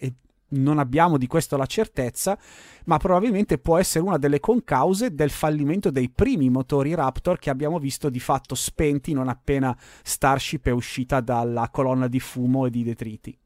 non 0.50 0.80
abbiamo 0.80 1.18
di 1.18 1.28
questo 1.28 1.58
la 1.58 1.66
certezza, 1.66 2.38
ma 2.86 2.98
probabilmente 2.98 3.58
può 3.58 3.78
essere 3.78 4.04
una 4.04 4.18
delle 4.18 4.40
concause 4.40 5.14
del 5.14 5.30
fallimento 5.30 5.92
dei 5.92 6.10
primi 6.10 6.50
motori 6.50 6.96
Raptor 6.96 7.38
che 7.38 7.50
abbiamo 7.50 7.80
visto 7.80 8.10
di 8.10 8.20
fatto 8.20 8.56
spenti 8.56 9.14
non 9.14 9.28
appena 9.28 9.78
Starship 10.04 10.68
è 10.68 10.72
uscita 10.72 11.22
dalla 11.22 11.70
colonna 11.70 12.08
di 12.08 12.20
fumo 12.20 12.66
e 12.66 12.70
di 12.70 12.84
detriti. 12.84 13.38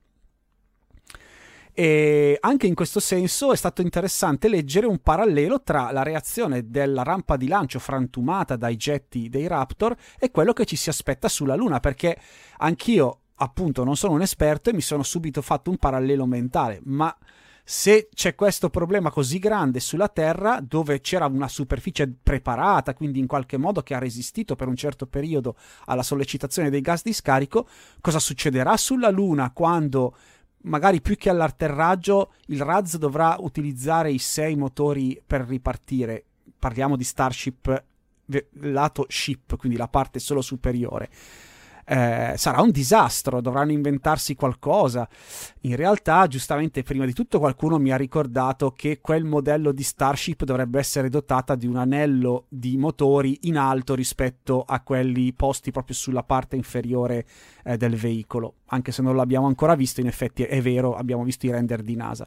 E 1.76 2.38
anche 2.40 2.68
in 2.68 2.76
questo 2.76 3.00
senso 3.00 3.52
è 3.52 3.56
stato 3.56 3.82
interessante 3.82 4.48
leggere 4.48 4.86
un 4.86 5.00
parallelo 5.00 5.64
tra 5.64 5.92
la 5.92 6.04
reazione 6.04 6.70
della 6.70 7.02
rampa 7.02 7.36
di 7.36 7.48
lancio 7.48 7.80
frantumata 7.80 8.56
dai 8.56 8.76
getti 8.76 9.28
dei 9.28 9.48
Raptor 9.48 9.96
e 10.20 10.30
quello 10.30 10.54
che 10.54 10.66
ci 10.66 10.76
si 10.76 10.90
aspetta 10.90 11.28
sulla 11.28 11.56
Luna, 11.56 11.80
perché 11.80 12.16
anch'io 12.58 13.22
appunto 13.36 13.84
non 13.84 13.96
sono 13.96 14.14
un 14.14 14.22
esperto 14.22 14.70
e 14.70 14.74
mi 14.74 14.82
sono 14.82 15.04
subito 15.04 15.42
fatto 15.42 15.70
un 15.70 15.78
parallelo 15.78 16.26
mentale, 16.26 16.80
ma 16.84 17.16
se 17.66 18.10
c'è 18.14 18.36
questo 18.36 18.70
problema 18.70 19.10
così 19.10 19.40
grande 19.40 19.80
sulla 19.80 20.10
Terra, 20.10 20.60
dove 20.60 21.00
c'era 21.00 21.28
una 21.28 21.48
superficie 21.48 22.14
preparata, 22.22 22.94
quindi 22.94 23.20
in 23.20 23.28
qualche 23.28 23.58
modo 23.58 23.82
che 23.82 23.94
ha 23.94 24.00
resistito 24.00 24.56
per 24.56 24.68
un 24.68 24.76
certo 24.76 25.08
periodo 25.08 25.56
alla 25.86 26.04
sollecitazione 26.04 26.70
dei 26.70 26.82
gas 26.82 27.04
di 27.04 27.14
scarico, 27.14 27.68
cosa 28.02 28.20
succederà 28.20 28.76
sulla 28.76 29.10
Luna 29.10 29.52
quando 29.52 30.16
magari 30.64 31.02
più 31.02 31.16
che 31.16 31.30
all'atterraggio 31.30 32.34
il 32.48 32.62
Raz 32.62 32.98
dovrà 32.98 33.38
utilizzare 33.40 34.12
i 34.12 34.20
sei 34.20 34.56
motori 34.58 35.22
per 35.26 35.42
ripartire? 35.42 36.26
Parliamo 36.60 36.98
di 36.98 37.04
Starship 37.06 37.84
lato 38.60 39.06
ship, 39.08 39.56
quindi 39.58 39.78
la 39.78 39.88
parte 39.88 40.20
solo 40.20 40.42
superiore 40.42 41.10
eh, 41.86 42.34
sarà 42.38 42.62
un 42.62 42.72
disastro, 42.72 43.42
dovranno 43.42 43.72
inventarsi 43.72 44.36
qualcosa. 44.36 45.08
In 45.62 45.76
realtà, 45.76 46.28
giustamente, 46.28 46.84
prima 46.84 47.06
di 47.06 47.14
tutto 47.14 47.40
qualcuno 47.40 47.78
mi 47.78 47.92
ha 47.92 47.98
ricordato 47.98 48.72
che 48.72 49.00
quel 49.02 49.24
modello 49.24 49.72
di 49.72 49.84
Starship 49.84 50.44
dovrebbe 50.44 50.80
essere 50.80 51.10
dotata 51.10 51.56
di 51.56 51.68
un 51.68 51.78
anello 51.78 52.46
di 52.50 52.78
motori 52.78 53.40
in 53.42 53.58
alto 53.58 53.96
rispetto 53.96 54.64
a 54.66 54.82
quelli 54.82 55.34
posti 55.34 55.72
proprio 55.72 55.96
sulla 55.96 56.24
parte 56.24 56.56
inferiore 56.56 57.26
eh, 57.64 57.78
del 57.78 57.96
veicolo. 57.96 58.56
Anche 58.68 58.92
se 58.92 59.02
non 59.02 59.16
l'abbiamo 59.16 59.48
ancora 59.48 59.76
visto, 59.76 60.02
in 60.02 60.08
effetti 60.08 60.44
è 60.44 60.62
vero, 60.62 60.96
abbiamo 60.96 61.24
visto 61.24 61.46
i 61.46 61.52
render 61.52 61.82
di 61.82 61.96
NASA. 61.96 62.26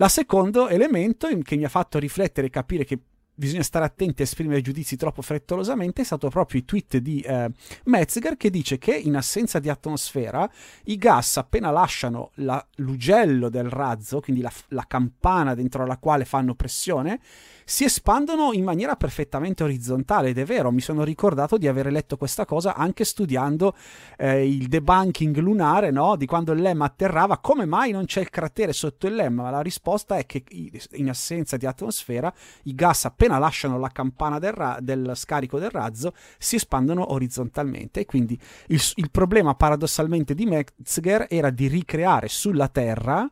La 0.00 0.08
secondo 0.08 0.68
elemento 0.68 1.28
che 1.42 1.56
mi 1.56 1.64
ha 1.64 1.68
fatto 1.68 1.98
riflettere 1.98 2.46
e 2.46 2.50
capire 2.50 2.84
che 2.84 3.00
bisogna 3.38 3.62
stare 3.62 3.84
attenti 3.84 4.22
a 4.22 4.24
esprimere 4.24 4.60
giudizi 4.60 4.96
troppo 4.96 5.22
frettolosamente 5.22 6.02
è 6.02 6.04
stato 6.04 6.28
proprio 6.28 6.58
il 6.58 6.66
tweet 6.66 6.96
di 6.96 7.20
eh, 7.20 7.48
Metzger 7.84 8.36
che 8.36 8.50
dice 8.50 8.78
che 8.78 8.96
in 8.96 9.14
assenza 9.14 9.60
di 9.60 9.68
atmosfera 9.68 10.50
i 10.84 10.96
gas 10.96 11.36
appena 11.36 11.70
lasciano 11.70 12.32
la, 12.36 12.64
l'ugello 12.76 13.48
del 13.48 13.68
razzo, 13.70 14.20
quindi 14.20 14.42
la, 14.42 14.50
la 14.68 14.84
campana 14.88 15.54
dentro 15.54 15.86
la 15.86 15.98
quale 15.98 16.24
fanno 16.24 16.54
pressione, 16.54 17.20
si 17.64 17.84
espandono 17.84 18.52
in 18.54 18.64
maniera 18.64 18.96
perfettamente 18.96 19.62
orizzontale 19.62 20.30
ed 20.30 20.38
è 20.38 20.44
vero, 20.44 20.72
mi 20.72 20.80
sono 20.80 21.04
ricordato 21.04 21.58
di 21.58 21.68
aver 21.68 21.92
letto 21.92 22.16
questa 22.16 22.46
cosa 22.46 22.74
anche 22.74 23.04
studiando 23.04 23.76
eh, 24.16 24.48
il 24.48 24.68
debunking 24.68 25.36
lunare, 25.36 25.90
no? 25.90 26.16
di 26.16 26.24
quando 26.26 26.52
il 26.52 26.62
LEM 26.62 26.80
atterrava, 26.80 27.38
come 27.38 27.66
mai 27.66 27.92
non 27.92 28.06
c'è 28.06 28.20
il 28.20 28.30
cratere 28.30 28.72
sotto 28.72 29.06
il 29.06 29.14
LEM? 29.14 29.34
Ma 29.34 29.50
la 29.50 29.60
risposta 29.60 30.16
è 30.16 30.24
che 30.24 30.44
in 30.92 31.08
assenza 31.10 31.58
di 31.58 31.66
atmosfera 31.66 32.32
i 32.64 32.74
gas 32.74 33.04
appena 33.04 33.27
lasciano 33.36 33.78
la 33.78 33.88
campana 33.88 34.38
del, 34.38 34.52
ra- 34.52 34.78
del 34.80 35.12
scarico 35.14 35.58
del 35.58 35.70
razzo 35.70 36.14
si 36.38 36.56
espandono 36.56 37.12
orizzontalmente 37.12 38.00
e 38.00 38.06
quindi 38.06 38.40
il, 38.68 38.80
il 38.94 39.10
problema 39.10 39.54
paradossalmente 39.54 40.34
di 40.34 40.46
Metzger 40.46 41.26
era 41.28 41.50
di 41.50 41.66
ricreare 41.66 42.28
sulla 42.28 42.68
Terra 42.68 43.30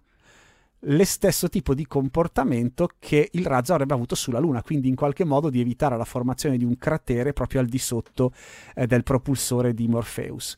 lo 0.80 1.04
stesso 1.04 1.48
tipo 1.48 1.74
di 1.74 1.86
comportamento 1.86 2.90
che 2.98 3.28
il 3.32 3.46
razzo 3.46 3.72
avrebbe 3.72 3.94
avuto 3.94 4.14
sulla 4.14 4.38
Luna, 4.38 4.62
quindi 4.62 4.88
in 4.88 4.94
qualche 4.94 5.24
modo 5.24 5.50
di 5.50 5.60
evitare 5.60 5.96
la 5.96 6.04
formazione 6.04 6.58
di 6.58 6.64
un 6.64 6.76
cratere 6.76 7.32
proprio 7.32 7.60
al 7.60 7.66
di 7.66 7.78
sotto 7.78 8.32
eh, 8.74 8.86
del 8.86 9.02
propulsore 9.02 9.74
di 9.74 9.88
Morpheus. 9.88 10.54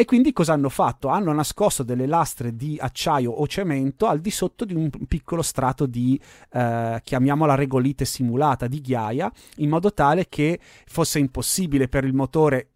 E 0.00 0.06
quindi 0.06 0.32
cosa 0.32 0.54
hanno 0.54 0.70
fatto? 0.70 1.08
Hanno 1.08 1.30
nascosto 1.34 1.82
delle 1.82 2.06
lastre 2.06 2.56
di 2.56 2.78
acciaio 2.80 3.32
o 3.32 3.46
cemento 3.46 4.06
al 4.06 4.20
di 4.20 4.30
sotto 4.30 4.64
di 4.64 4.72
un 4.72 4.88
piccolo 5.06 5.42
strato 5.42 5.84
di, 5.84 6.18
eh, 6.52 7.02
chiamiamola 7.04 7.54
regolite 7.54 8.06
simulata, 8.06 8.66
di 8.66 8.80
ghiaia, 8.80 9.30
in 9.56 9.68
modo 9.68 9.92
tale 9.92 10.26
che 10.30 10.58
fosse 10.86 11.18
impossibile 11.18 11.88
per 11.88 12.04
il 12.04 12.14
motore 12.14 12.68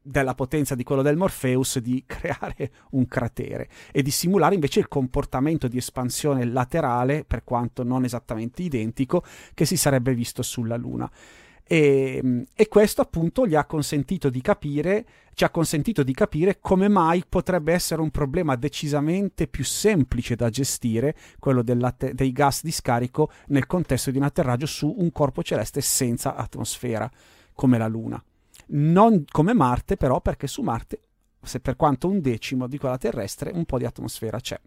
della 0.00 0.36
potenza 0.36 0.76
di 0.76 0.84
quello 0.84 1.02
del 1.02 1.16
Morpheus 1.16 1.80
di 1.80 2.04
creare 2.06 2.70
un 2.90 3.08
cratere 3.08 3.68
e 3.90 4.00
di 4.00 4.12
simulare 4.12 4.54
invece 4.54 4.78
il 4.78 4.86
comportamento 4.86 5.66
di 5.66 5.78
espansione 5.78 6.44
laterale, 6.44 7.24
per 7.24 7.42
quanto 7.42 7.82
non 7.82 8.04
esattamente 8.04 8.62
identico, 8.62 9.24
che 9.52 9.64
si 9.64 9.76
sarebbe 9.76 10.14
visto 10.14 10.42
sulla 10.42 10.76
Luna. 10.76 11.10
E, 11.70 12.46
e, 12.54 12.68
questo 12.68 13.02
appunto 13.02 13.46
gli 13.46 13.54
ha 13.54 13.66
consentito 13.66 14.30
di 14.30 14.40
capire, 14.40 15.06
ci 15.34 15.44
ha 15.44 15.50
consentito 15.50 16.02
di 16.02 16.14
capire 16.14 16.60
come 16.60 16.88
mai 16.88 17.22
potrebbe 17.28 17.74
essere 17.74 18.00
un 18.00 18.10
problema 18.10 18.56
decisamente 18.56 19.46
più 19.46 19.64
semplice 19.64 20.34
da 20.34 20.48
gestire, 20.48 21.14
quello 21.38 21.62
dei 21.62 22.32
gas 22.32 22.62
di 22.62 22.72
scarico 22.72 23.30
nel 23.48 23.66
contesto 23.66 24.10
di 24.10 24.16
un 24.16 24.22
atterraggio 24.22 24.64
su 24.64 24.94
un 24.96 25.12
corpo 25.12 25.42
celeste 25.42 25.82
senza 25.82 26.36
atmosfera, 26.36 27.10
come 27.52 27.76
la 27.76 27.86
Luna 27.86 28.22
non 28.70 29.24
come 29.30 29.54
Marte 29.54 29.96
però 29.96 30.20
perché 30.20 30.46
su 30.46 30.62
Marte, 30.62 31.00
se 31.42 31.60
per 31.60 31.76
quanto 31.76 32.08
un 32.08 32.20
decimo 32.20 32.66
di 32.66 32.78
quella 32.78 32.98
terrestre, 32.98 33.50
un 33.54 33.64
po' 33.64 33.78
di 33.78 33.84
atmosfera 33.84 34.40
c'è. 34.40 34.60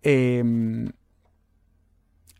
E, 0.00 0.10
ehm, 0.12 0.90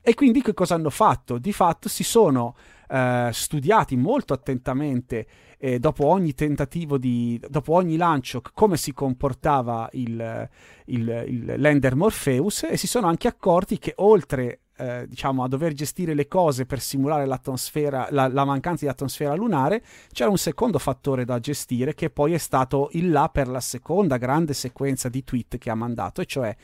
e 0.09 0.15
quindi 0.15 0.41
che 0.41 0.55
cosa 0.55 0.77
hanno 0.77 0.91
fatto? 0.91 1.37
Di 1.37 1.53
fatto 1.53 1.89
si 1.89 2.05
sono 2.05 2.55
eh, 2.89 3.29
studiati 3.33 3.97
molto 3.97 4.35
attentamente 4.35 5.27
eh, 5.59 5.81
dopo 5.81 6.07
ogni 6.07 6.33
tentativo 6.33 6.97
di, 6.97 7.43
dopo 7.49 7.73
ogni 7.73 7.97
lancio, 7.97 8.41
come 8.55 8.77
si 8.77 8.93
comportava 8.93 9.89
il, 9.95 10.49
il, 10.85 11.25
il 11.27 11.55
lander 11.57 11.97
Morpheus 11.97 12.69
e 12.71 12.77
si 12.77 12.87
sono 12.87 13.09
anche 13.09 13.27
accorti 13.27 13.79
che 13.79 13.95
oltre 13.97 14.61
eh, 14.77 15.07
diciamo, 15.09 15.43
a 15.43 15.49
dover 15.49 15.73
gestire 15.73 16.15
le 16.15 16.29
cose 16.29 16.67
per 16.67 16.79
simulare 16.79 17.27
l'atmosfera, 17.27 18.07
la, 18.13 18.29
la, 18.29 18.45
mancanza 18.45 18.85
di 18.85 18.91
atmosfera 18.93 19.35
lunare, 19.35 19.83
c'era 20.13 20.31
un 20.31 20.39
secondo 20.39 20.79
fattore 20.79 21.25
da 21.25 21.41
gestire 21.41 21.95
che 21.95 22.11
poi 22.11 22.33
è 22.33 22.39
stato 22.39 22.91
il 22.93 23.11
là 23.11 23.29
per 23.29 23.49
la 23.49 23.59
seconda 23.61 24.19
grande 24.19 24.53
sequenza 24.53 25.09
di 25.09 25.25
tweet 25.25 25.59
che 25.59 25.69
ha 25.69 25.75
mandato, 25.75 26.21
e 26.21 26.27
cioè 26.27 26.55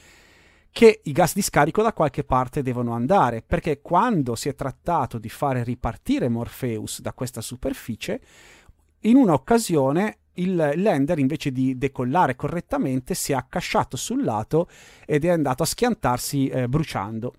che 0.73 1.03
i 1.05 1.13
gas 1.13 1.35
di 1.35 1.43
scarico 1.43 1.83
da 1.83 1.93
qualche 1.93 2.25
parte 2.25 2.63
devono 2.63 2.95
andare, 2.95 3.43
perché 3.43 3.83
quando 3.83 4.35
si 4.35 4.49
è 4.49 4.55
trattato 4.55 5.19
di 5.19 5.29
fare 5.29 5.63
ripartire 5.63 6.31
Morpheus 6.31 7.03
da 7.03 7.13
questa 7.13 7.43
superficie, 7.43 8.21
in 9.01 9.17
un'occasione 9.17 10.17
il 10.37 10.73
lander 10.77 11.19
invece 11.19 11.53
di 11.53 11.77
decollare 11.77 12.37
correttamente 12.37 13.13
si 13.13 13.33
è 13.33 13.35
accasciato 13.35 13.99
sul 13.99 14.25
lato 14.25 14.67
ed 15.05 15.27
è 15.27 15.29
andato 15.29 15.63
a 15.63 15.67
schiantarsi 15.67 16.49
eh, 16.49 16.69
bruciando. 16.69 17.35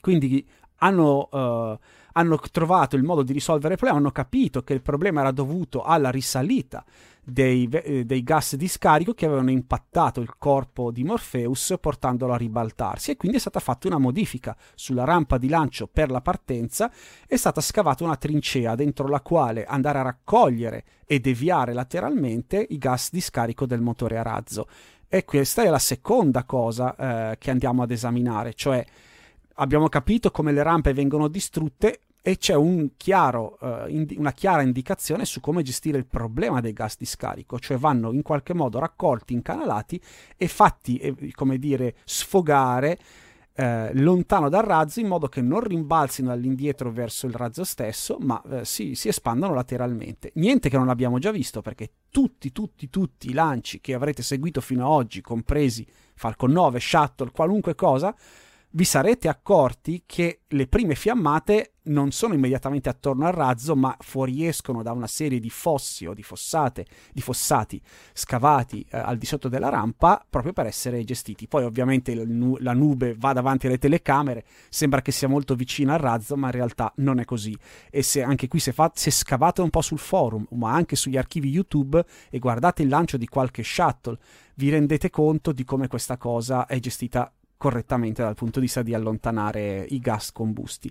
Quindi 0.00 0.48
hanno, 0.76 1.28
uh, 1.30 1.78
hanno, 2.12 2.38
trovato 2.50 2.96
il 2.96 3.02
modo 3.02 3.22
di 3.22 3.34
risolvere 3.34 3.74
il 3.74 3.78
problema, 3.78 4.00
hanno 4.00 4.12
capito 4.12 4.62
che 4.62 4.72
il 4.72 4.80
problema 4.80 5.20
era 5.20 5.30
dovuto 5.30 5.82
alla 5.82 6.08
risalita 6.08 6.82
dei, 7.30 7.68
eh, 7.70 8.04
dei, 8.04 8.22
gas 8.22 8.56
di 8.56 8.68
scarico 8.68 9.14
che 9.14 9.26
avevano 9.26 9.50
impattato 9.50 10.20
il 10.20 10.36
corpo 10.38 10.90
di 10.90 11.04
Morpheus 11.04 11.76
portandolo 11.80 12.32
a 12.32 12.36
ribaltarsi 12.36 13.10
e 13.10 13.16
quindi 13.16 13.36
è 13.36 13.40
stata 13.40 13.60
fatta 13.60 13.86
una 13.86 13.98
modifica 13.98 14.56
sulla 14.74 15.04
rampa 15.04 15.38
di 15.38 15.48
lancio 15.48 15.86
per 15.86 16.10
la 16.10 16.20
partenza, 16.20 16.90
è 17.26 17.36
stata 17.36 17.60
scavata 17.60 18.04
una 18.04 18.16
trincea 18.16 18.74
dentro 18.74 19.08
la 19.08 19.20
quale 19.20 19.64
andare 19.64 19.98
a 19.98 20.02
raccogliere 20.02 20.84
e 21.06 21.20
deviare 21.20 21.72
lateralmente 21.72 22.64
i 22.70 22.78
gas 22.78 23.10
di 23.10 23.20
scarico 23.20 23.66
del 23.66 23.80
motore 23.80 24.18
a 24.18 24.22
razzo. 24.22 24.68
E 25.08 25.24
questa 25.24 25.62
è 25.62 25.68
la 25.68 25.78
seconda 25.78 26.44
cosa 26.44 26.94
eh, 27.32 27.38
che 27.38 27.50
andiamo 27.50 27.82
ad 27.82 27.90
esaminare, 27.90 28.54
cioè 28.54 28.84
abbiamo 29.54 29.88
capito 29.88 30.30
come 30.30 30.52
le 30.52 30.62
rampe 30.62 30.92
vengono 30.92 31.28
distrutte, 31.28 32.00
e 32.22 32.36
c'è 32.36 32.54
un 32.54 32.90
chiaro, 32.96 33.56
uh, 33.60 33.88
indi- 33.88 34.16
una 34.18 34.32
chiara 34.32 34.62
indicazione 34.62 35.24
su 35.24 35.40
come 35.40 35.62
gestire 35.62 35.98
il 35.98 36.06
problema 36.06 36.60
dei 36.60 36.72
gas 36.72 36.96
di 36.98 37.06
scarico, 37.06 37.58
cioè 37.58 37.78
vanno 37.78 38.12
in 38.12 38.22
qualche 38.22 38.54
modo 38.54 38.78
raccolti, 38.78 39.32
incanalati 39.32 40.00
e 40.36 40.48
fatti, 40.48 40.98
eh, 40.98 41.32
come 41.32 41.58
dire, 41.58 41.96
sfogare 42.04 42.98
eh, 43.60 43.90
lontano 43.94 44.48
dal 44.48 44.62
razzo 44.62 45.00
in 45.00 45.06
modo 45.06 45.28
che 45.28 45.42
non 45.42 45.60
rimbalzino 45.60 46.30
all'indietro 46.30 46.90
verso 46.90 47.26
il 47.26 47.34
razzo 47.34 47.64
stesso, 47.64 48.16
ma 48.20 48.42
eh, 48.50 48.64
si, 48.64 48.94
si 48.94 49.08
espandano 49.08 49.52
lateralmente. 49.52 50.30
Niente 50.36 50.68
che 50.68 50.78
non 50.78 50.88
abbiamo 50.88 51.18
già 51.18 51.30
visto, 51.30 51.60
perché 51.60 51.90
tutti, 52.10 52.52
tutti, 52.52 52.88
tutti 52.88 53.28
i 53.28 53.32
lanci 53.34 53.80
che 53.80 53.92
avrete 53.92 54.22
seguito 54.22 54.60
fino 54.60 54.84
ad 54.84 54.92
oggi, 54.92 55.20
compresi 55.20 55.86
Falcon 56.14 56.52
9, 56.52 56.80
Shuttle, 56.80 57.30
qualunque 57.32 57.74
cosa, 57.74 58.14
vi 58.72 58.84
sarete 58.84 59.28
accorti 59.28 60.04
che 60.06 60.42
le 60.46 60.68
prime 60.68 60.94
fiammate 60.94 61.72
non 61.84 62.12
sono 62.12 62.34
immediatamente 62.34 62.88
attorno 62.88 63.26
al 63.26 63.32
razzo, 63.32 63.74
ma 63.74 63.96
fuoriescono 63.98 64.82
da 64.82 64.92
una 64.92 65.08
serie 65.08 65.40
di 65.40 65.50
fossi 65.50 66.06
o 66.06 66.14
di 66.14 66.22
fossate, 66.22 66.86
di 67.12 67.20
fossati 67.20 67.80
scavati 68.12 68.86
eh, 68.88 68.98
al 68.98 69.16
di 69.16 69.26
sotto 69.26 69.48
della 69.48 69.70
rampa 69.70 70.24
proprio 70.28 70.52
per 70.52 70.66
essere 70.66 71.02
gestiti. 71.02 71.48
Poi 71.48 71.64
ovviamente 71.64 72.14
la 72.14 72.72
nube 72.72 73.16
va 73.18 73.32
davanti 73.32 73.66
alle 73.66 73.78
telecamere, 73.78 74.44
sembra 74.68 75.02
che 75.02 75.10
sia 75.10 75.26
molto 75.26 75.56
vicina 75.56 75.94
al 75.94 76.00
razzo, 76.00 76.36
ma 76.36 76.46
in 76.46 76.52
realtà 76.52 76.92
non 76.96 77.18
è 77.18 77.24
così. 77.24 77.56
E 77.90 78.02
se 78.02 78.22
anche 78.22 78.46
qui 78.46 78.60
se, 78.60 78.72
fa, 78.72 78.92
se 78.94 79.10
scavate 79.10 79.62
un 79.62 79.70
po' 79.70 79.82
sul 79.82 79.98
forum, 79.98 80.46
ma 80.52 80.72
anche 80.72 80.94
sugli 80.94 81.16
archivi 81.16 81.48
YouTube 81.48 82.04
e 82.30 82.38
guardate 82.38 82.82
il 82.82 82.88
lancio 82.88 83.16
di 83.16 83.26
qualche 83.26 83.64
shuttle, 83.64 84.16
vi 84.54 84.70
rendete 84.70 85.10
conto 85.10 85.50
di 85.50 85.64
come 85.64 85.88
questa 85.88 86.16
cosa 86.18 86.66
è 86.66 86.78
gestita 86.78 87.32
correttamente 87.60 88.22
dal 88.22 88.34
punto 88.34 88.58
di 88.58 88.64
vista 88.64 88.80
di 88.80 88.94
allontanare 88.94 89.84
i 89.90 89.98
gas 89.98 90.32
combusti. 90.32 90.90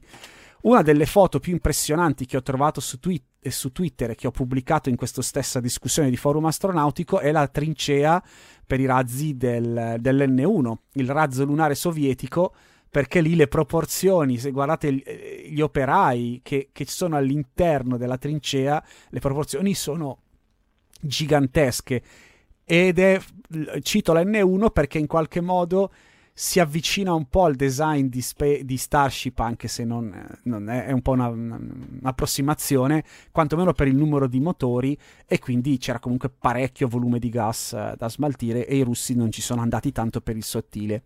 Una 0.61 0.83
delle 0.83 1.07
foto 1.07 1.39
più 1.39 1.51
impressionanti 1.53 2.27
che 2.27 2.37
ho 2.37 2.43
trovato 2.43 2.79
su, 2.79 2.99
twi- 2.99 3.23
su, 3.41 3.71
Twitter 3.71 4.11
e 4.11 4.15
che 4.15 4.27
ho 4.27 4.31
pubblicato 4.31 4.89
in 4.89 4.95
questa 4.95 5.23
stessa 5.23 5.59
discussione 5.59 6.11
di 6.11 6.15
forum 6.15 6.45
astronautico 6.45 7.17
è 7.17 7.31
la 7.31 7.47
trincea 7.47 8.21
per 8.67 8.79
i 8.79 8.85
razzi 8.85 9.35
del, 9.35 9.95
dell'N1, 9.99 10.73
il 10.93 11.09
razzo 11.09 11.43
lunare 11.43 11.73
sovietico, 11.73 12.53
perché 12.87 13.19
lì 13.21 13.35
le 13.35 13.47
proporzioni, 13.47 14.37
se 14.37 14.51
guardate 14.51 14.93
gli 15.49 15.61
operai 15.61 16.41
che, 16.43 16.69
che 16.71 16.85
sono 16.85 17.15
all'interno 17.15 17.97
della 17.97 18.19
trincea, 18.19 18.83
le 19.09 19.19
proporzioni 19.19 19.73
sono 19.73 20.19
gigantesche. 21.01 22.03
Ed 22.63 22.99
è, 22.99 23.19
cito 23.81 24.13
l'N1 24.13 24.71
perché 24.71 24.99
in 24.99 25.07
qualche 25.07 25.41
modo 25.41 25.91
si 26.41 26.61
avvicina 26.61 27.13
un 27.13 27.25
po' 27.25 27.43
al 27.43 27.55
design 27.55 28.05
di, 28.05 28.21
Spe- 28.21 28.63
di 28.63 28.77
Starship, 28.77 29.37
anche 29.39 29.67
se 29.67 29.83
non, 29.83 30.09
non 30.43 30.69
è, 30.69 30.85
è, 30.85 30.91
un 30.93 31.01
po' 31.01 31.11
una, 31.11 31.27
una, 31.27 31.59
un'approssimazione, 31.99 33.03
quantomeno 33.29 33.73
per 33.73 33.87
il 33.87 33.97
numero 33.97 34.25
di 34.25 34.39
motori, 34.39 34.97
e 35.25 35.37
quindi 35.39 35.77
c'era 35.77 35.99
comunque 35.99 36.29
parecchio 36.29 36.87
volume 36.87 37.19
di 37.19 37.27
gas 37.27 37.73
eh, 37.73 37.93
da 37.97 38.07
smaltire 38.07 38.65
e 38.65 38.77
i 38.77 38.83
russi 38.83 39.15
non 39.15 39.33
ci 39.33 39.41
sono 39.41 39.59
andati 39.59 39.91
tanto 39.91 40.21
per 40.21 40.37
il 40.37 40.45
sottile. 40.45 41.03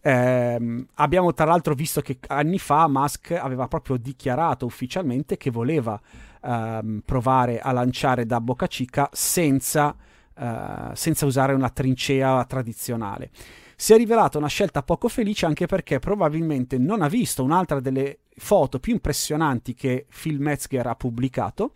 Eh, 0.00 0.86
abbiamo 0.94 1.34
tra 1.34 1.44
l'altro 1.44 1.74
visto 1.74 2.00
che 2.00 2.18
anni 2.28 2.58
fa 2.58 2.88
Musk 2.88 3.32
aveva 3.32 3.68
proprio 3.68 3.98
dichiarato 3.98 4.64
ufficialmente 4.64 5.36
che 5.36 5.50
voleva 5.50 6.00
ehm, 6.42 7.02
provare 7.04 7.60
a 7.60 7.70
lanciare 7.72 8.24
da 8.24 8.40
Boca 8.40 8.66
Chica 8.66 9.10
senza, 9.12 9.94
eh, 10.34 10.90
senza 10.94 11.26
usare 11.26 11.52
una 11.52 11.68
trincea 11.68 12.42
tradizionale 12.46 13.30
si 13.80 13.92
è 13.92 13.96
rivelata 13.96 14.38
una 14.38 14.48
scelta 14.48 14.82
poco 14.82 15.06
felice 15.06 15.46
anche 15.46 15.66
perché 15.66 16.00
probabilmente 16.00 16.78
non 16.78 17.00
ha 17.00 17.06
visto 17.06 17.44
un'altra 17.44 17.78
delle 17.78 18.22
foto 18.36 18.80
più 18.80 18.92
impressionanti 18.92 19.74
che 19.74 20.04
Phil 20.20 20.40
Metzger 20.40 20.84
ha 20.88 20.96
pubblicato 20.96 21.74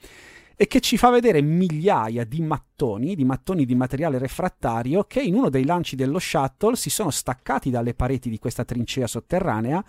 e 0.56 0.66
che 0.66 0.80
ci 0.80 0.96
fa 0.96 1.10
vedere 1.10 1.40
migliaia 1.42 2.24
di 2.24 2.42
mattoni, 2.42 3.14
di 3.14 3.24
mattoni 3.24 3.64
di 3.64 3.76
materiale 3.76 4.18
refrattario 4.18 5.04
che 5.04 5.22
in 5.22 5.36
uno 5.36 5.48
dei 5.48 5.64
lanci 5.64 5.94
dello 5.94 6.18
shuttle 6.18 6.74
si 6.74 6.90
sono 6.90 7.10
staccati 7.10 7.70
dalle 7.70 7.94
pareti 7.94 8.28
di 8.28 8.38
questa 8.40 8.64
trincea 8.64 9.06
sotterranea 9.06 9.84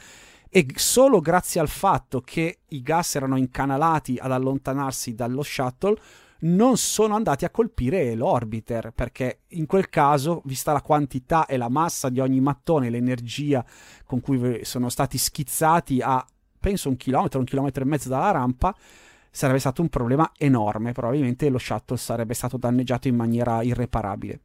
e 0.51 0.67
solo 0.75 1.19
grazie 1.19 1.61
al 1.61 1.67
fatto 1.67 2.21
che 2.21 2.59
i 2.67 2.83
gas 2.83 3.15
erano 3.15 3.37
incanalati 3.37 4.19
ad 4.21 4.31
allontanarsi 4.31 5.15
dallo 5.15 5.41
shuttle 5.41 5.97
non 6.43 6.77
sono 6.77 7.15
andati 7.15 7.45
a 7.45 7.49
colpire 7.49 8.15
l'orbiter 8.15 8.91
perché 8.93 9.41
in 9.49 9.65
quel 9.65 9.89
caso, 9.89 10.41
vista 10.45 10.71
la 10.71 10.81
quantità 10.81 11.45
e 11.45 11.57
la 11.57 11.69
massa 11.69 12.09
di 12.09 12.19
ogni 12.19 12.39
mattone, 12.39 12.89
l'energia 12.89 13.63
con 14.05 14.21
cui 14.21 14.63
sono 14.63 14.89
stati 14.89 15.17
schizzati 15.17 16.01
a 16.01 16.25
penso 16.59 16.89
un 16.89 16.95
chilometro, 16.95 17.39
un 17.39 17.45
chilometro 17.45 17.83
e 17.83 17.87
mezzo 17.87 18.07
dalla 18.07 18.31
rampa, 18.31 18.73
sarebbe 19.29 19.59
stato 19.59 19.81
un 19.81 19.89
problema 19.89 20.31
enorme. 20.37 20.93
Probabilmente 20.93 21.49
lo 21.49 21.57
shuttle 21.57 21.97
sarebbe 21.97 22.33
stato 22.33 22.57
danneggiato 22.57 23.07
in 23.07 23.15
maniera 23.15 23.61
irreparabile. 23.61 24.39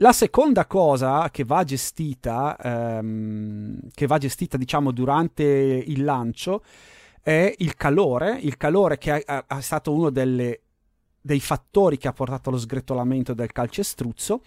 La 0.00 0.12
seconda 0.12 0.66
cosa 0.66 1.30
che 1.30 1.44
va 1.44 1.64
gestita, 1.64 2.56
ehm, 2.58 3.88
che 3.92 4.06
va 4.06 4.18
gestita 4.18 4.56
diciamo 4.58 4.90
durante 4.90 5.42
il 5.44 6.04
lancio, 6.04 6.62
è 7.26 7.52
il 7.58 7.74
calore, 7.74 8.38
il 8.40 8.56
calore 8.56 8.98
che 8.98 9.24
è, 9.24 9.44
stato 9.58 9.92
uno 9.92 10.10
delle, 10.10 10.60
dei 11.20 11.40
fattori 11.40 11.98
che 11.98 12.06
ha 12.06 12.12
portato 12.12 12.50
allo 12.50 12.58
sgretolamento 12.58 13.34
del 13.34 13.50
calcestruzzo. 13.50 14.42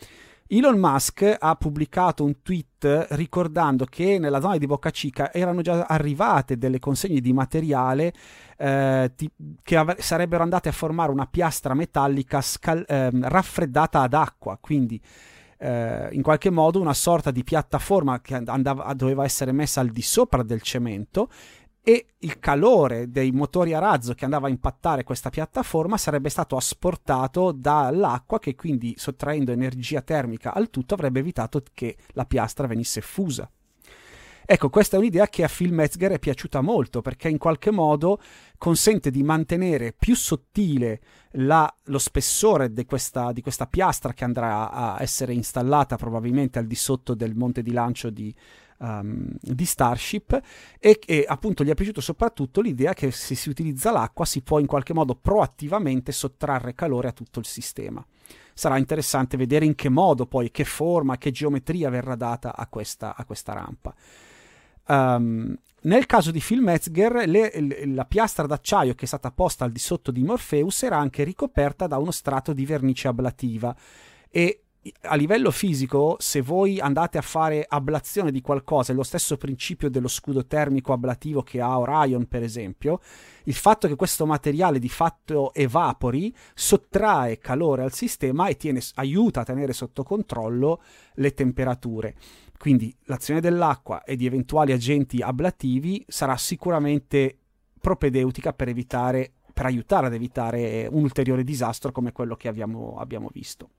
Elon 0.47 0.79
Musk 0.79 1.35
ha 1.37 1.55
pubblicato 1.55 2.23
un 2.23 2.41
tweet 2.41 3.07
ricordando 3.09 3.83
che 3.83 4.17
nella 4.17 4.39
zona 4.39 4.57
di 4.57 4.65
Boca 4.65 4.91
Chica 4.91 5.33
erano 5.33 5.59
già 5.59 5.87
arrivate 5.87 6.57
delle 6.57 6.79
consegne 6.79 7.19
di 7.19 7.33
materiale 7.33 8.13
eh, 8.57 9.11
che 9.61 9.75
av- 9.75 9.99
sarebbero 9.99 10.43
andate 10.43 10.69
a 10.69 10.71
formare 10.71 11.11
una 11.11 11.27
piastra 11.27 11.73
metallica 11.73 12.39
scal- 12.39 12.85
eh, 12.87 13.09
raffreddata 13.11 13.99
ad 13.99 14.13
acqua, 14.13 14.57
quindi 14.57 15.01
eh, 15.59 16.07
in 16.11 16.21
qualche 16.21 16.49
modo 16.49 16.79
una 16.79 16.93
sorta 16.93 17.31
di 17.31 17.43
piattaforma 17.43 18.21
che 18.21 18.35
andava, 18.45 18.93
doveva 18.93 19.25
essere 19.25 19.51
messa 19.51 19.81
al 19.81 19.89
di 19.89 20.01
sopra 20.01 20.43
del 20.43 20.61
cemento 20.61 21.29
e 21.89 22.05
il 22.19 22.37
calore 22.37 23.09
dei 23.09 23.31
motori 23.31 23.73
a 23.73 23.79
razzo 23.79 24.13
che 24.13 24.23
andava 24.23 24.45
a 24.45 24.51
impattare 24.51 25.03
questa 25.03 25.31
piattaforma 25.31 25.97
sarebbe 25.97 26.29
stato 26.29 26.55
asportato 26.55 27.51
dall'acqua 27.51 28.37
che 28.37 28.53
quindi 28.53 28.93
sottraendo 28.95 29.51
energia 29.51 30.01
termica 30.01 30.53
al 30.53 30.69
tutto 30.69 30.93
avrebbe 30.93 31.17
evitato 31.17 31.63
che 31.73 31.97
la 32.09 32.25
piastra 32.25 32.67
venisse 32.67 33.01
fusa. 33.01 33.49
Ecco, 34.45 34.69
questa 34.69 34.97
è 34.97 34.99
un'idea 34.99 35.27
che 35.29 35.43
a 35.43 35.49
Phil 35.51 35.73
Metzger 35.73 36.11
è 36.11 36.19
piaciuta 36.19 36.61
molto 36.61 37.01
perché 37.01 37.27
in 37.27 37.39
qualche 37.39 37.71
modo 37.71 38.19
consente 38.59 39.09
di 39.09 39.23
mantenere 39.23 39.91
più 39.91 40.15
sottile 40.15 41.01
la, 41.31 41.71
lo 41.85 41.97
spessore 41.97 42.71
di 42.71 42.85
questa, 42.85 43.31
di 43.31 43.41
questa, 43.41 43.65
piastra 43.65 44.13
che 44.13 44.25
andrà 44.25 44.69
a 44.71 44.97
essere 45.01 45.33
installata 45.33 45.97
probabilmente 45.97 46.59
al 46.59 46.67
di 46.67 46.75
sotto 46.75 47.15
del 47.15 47.35
monte 47.35 47.63
di 47.63 47.71
lancio 47.71 48.11
di, 48.11 48.35
um, 48.79 49.27
di 49.39 49.65
Starship 49.65 50.39
e, 50.79 50.99
e 51.05 51.25
appunto 51.27 51.63
gli 51.63 51.69
è 51.69 51.73
piaciuto 51.73 52.01
soprattutto 52.01 52.61
l'idea 52.61 52.93
che 52.93 53.11
se 53.11 53.35
si 53.35 53.49
utilizza 53.49 53.91
l'acqua 53.91 54.25
si 54.25 54.41
può 54.41 54.59
in 54.59 54.65
qualche 54.65 54.93
modo 54.93 55.15
proattivamente 55.15 56.11
sottrarre 56.11 56.73
calore 56.73 57.09
a 57.09 57.13
tutto 57.13 57.39
il 57.39 57.45
sistema. 57.45 58.05
Sarà 58.53 58.77
interessante 58.77 59.37
vedere 59.37 59.65
in 59.65 59.75
che 59.75 59.89
modo 59.89 60.25
poi, 60.25 60.51
che 60.51 60.65
forma, 60.65 61.17
che 61.17 61.31
geometria 61.31 61.89
verrà 61.89 62.15
data 62.15 62.55
a 62.55 62.67
questa, 62.67 63.15
a 63.15 63.23
questa 63.23 63.53
rampa. 63.53 63.95
Um, 64.87 65.55
nel 65.81 66.05
caso 66.07 66.31
di 66.31 66.41
Phil 66.45 66.61
Metzger, 66.61 67.25
le, 67.25 67.85
la 67.85 68.03
piastra 68.03 68.45
d'acciaio 68.45 68.95
che 68.95 69.05
è 69.05 69.07
stata 69.07 69.31
posta 69.31 69.63
al 69.63 69.71
di 69.71 69.79
sotto 69.79 70.11
di 70.11 70.23
Morpheus 70.23 70.83
era 70.83 70.97
anche 70.97 71.23
ricoperta 71.23 71.87
da 71.87 71.97
uno 71.97 72.11
strato 72.11 72.51
di 72.51 72.65
vernice 72.65 73.07
ablativa 73.07 73.73
e 74.29 74.63
a 75.01 75.15
livello 75.15 75.51
fisico, 75.51 76.15
se 76.19 76.41
voi 76.41 76.79
andate 76.79 77.17
a 77.17 77.21
fare 77.21 77.65
ablazione 77.67 78.31
di 78.31 78.41
qualcosa, 78.41 78.93
è 78.93 78.95
lo 78.95 79.03
stesso 79.03 79.35
principio 79.35 79.89
dello 79.89 80.07
scudo 80.07 80.45
termico 80.45 80.93
ablativo 80.93 81.41
che 81.41 81.59
ha 81.59 81.77
Orion, 81.77 82.27
per 82.27 82.43
esempio, 82.43 83.01
il 83.43 83.53
fatto 83.53 83.87
che 83.87 83.95
questo 83.95 84.25
materiale 84.25 84.79
di 84.79 84.87
fatto 84.87 85.53
evapori 85.53 86.33
sottrae 86.53 87.39
calore 87.39 87.83
al 87.83 87.93
sistema 87.93 88.47
e 88.47 88.55
tiene, 88.55 88.81
aiuta 88.95 89.41
a 89.41 89.45
tenere 89.45 89.73
sotto 89.73 90.03
controllo 90.03 90.81
le 91.15 91.33
temperature. 91.33 92.15
Quindi 92.57 92.95
l'azione 93.03 93.41
dell'acqua 93.41 94.03
e 94.03 94.15
di 94.15 94.25
eventuali 94.25 94.71
agenti 94.71 95.21
ablativi 95.21 96.05
sarà 96.07 96.37
sicuramente 96.37 97.37
propedeutica 97.79 98.53
per 98.53 98.69
evitare 98.69 99.33
per 99.59 99.67
aiutare 99.67 100.07
ad 100.07 100.13
evitare 100.13 100.87
un 100.89 101.03
ulteriore 101.03 101.43
disastro 101.43 101.91
come 101.91 102.13
quello 102.13 102.37
che 102.37 102.47
abbiamo, 102.47 102.95
abbiamo 102.97 103.29
visto. 103.29 103.71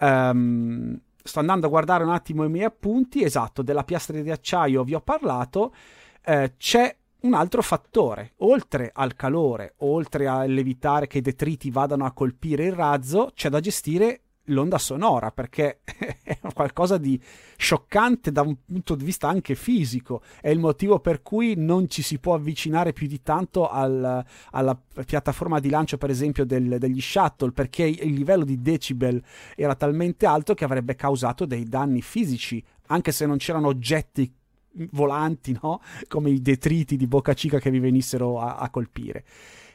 Um, 0.00 0.98
sto 1.22 1.38
andando 1.40 1.66
a 1.66 1.70
guardare 1.70 2.04
un 2.04 2.10
attimo 2.10 2.44
i 2.44 2.48
miei 2.48 2.64
appunti, 2.64 3.22
esatto, 3.22 3.62
della 3.62 3.84
piastra 3.84 4.20
di 4.20 4.30
acciaio 4.30 4.82
vi 4.84 4.94
ho 4.94 5.00
parlato, 5.00 5.74
eh, 6.24 6.54
c'è 6.56 6.96
un 7.20 7.34
altro 7.34 7.62
fattore, 7.62 8.32
oltre 8.38 8.90
al 8.92 9.14
calore, 9.14 9.74
oltre 9.78 10.26
all'evitare 10.26 11.06
che 11.06 11.18
i 11.18 11.22
detriti 11.22 11.70
vadano 11.70 12.06
a 12.06 12.12
colpire 12.12 12.64
il 12.64 12.72
razzo, 12.72 13.32
c'è 13.34 13.50
da 13.50 13.60
gestire 13.60 14.22
l'onda 14.44 14.78
sonora 14.78 15.30
perché 15.30 15.80
è 16.22 16.38
qualcosa 16.52 16.98
di 16.98 17.20
scioccante 17.56 18.32
da 18.32 18.42
un 18.42 18.56
punto 18.64 18.94
di 18.94 19.04
vista 19.04 19.28
anche 19.28 19.54
fisico 19.54 20.22
è 20.40 20.48
il 20.48 20.58
motivo 20.58 20.98
per 20.98 21.22
cui 21.22 21.54
non 21.56 21.88
ci 21.88 22.02
si 22.02 22.18
può 22.18 22.34
avvicinare 22.34 22.92
più 22.92 23.06
di 23.06 23.22
tanto 23.22 23.68
al, 23.68 24.24
alla 24.50 24.80
piattaforma 25.04 25.60
di 25.60 25.68
lancio 25.68 25.98
per 25.98 26.10
esempio 26.10 26.44
del, 26.44 26.78
degli 26.78 27.00
shuttle 27.00 27.52
perché 27.52 27.84
il 27.84 28.12
livello 28.12 28.44
di 28.44 28.60
decibel 28.60 29.22
era 29.54 29.74
talmente 29.74 30.26
alto 30.26 30.54
che 30.54 30.64
avrebbe 30.64 30.94
causato 30.94 31.44
dei 31.44 31.64
danni 31.64 32.02
fisici 32.02 32.62
anche 32.86 33.12
se 33.12 33.26
non 33.26 33.36
c'erano 33.36 33.68
oggetti 33.68 34.32
volanti 34.92 35.56
no? 35.60 35.80
come 36.08 36.30
i 36.30 36.40
detriti 36.40 36.96
di 36.96 37.06
Boca 37.06 37.34
Chica 37.34 37.58
che 37.58 37.70
vi 37.70 37.80
venissero 37.80 38.40
a, 38.40 38.56
a 38.56 38.70
colpire 38.70 39.24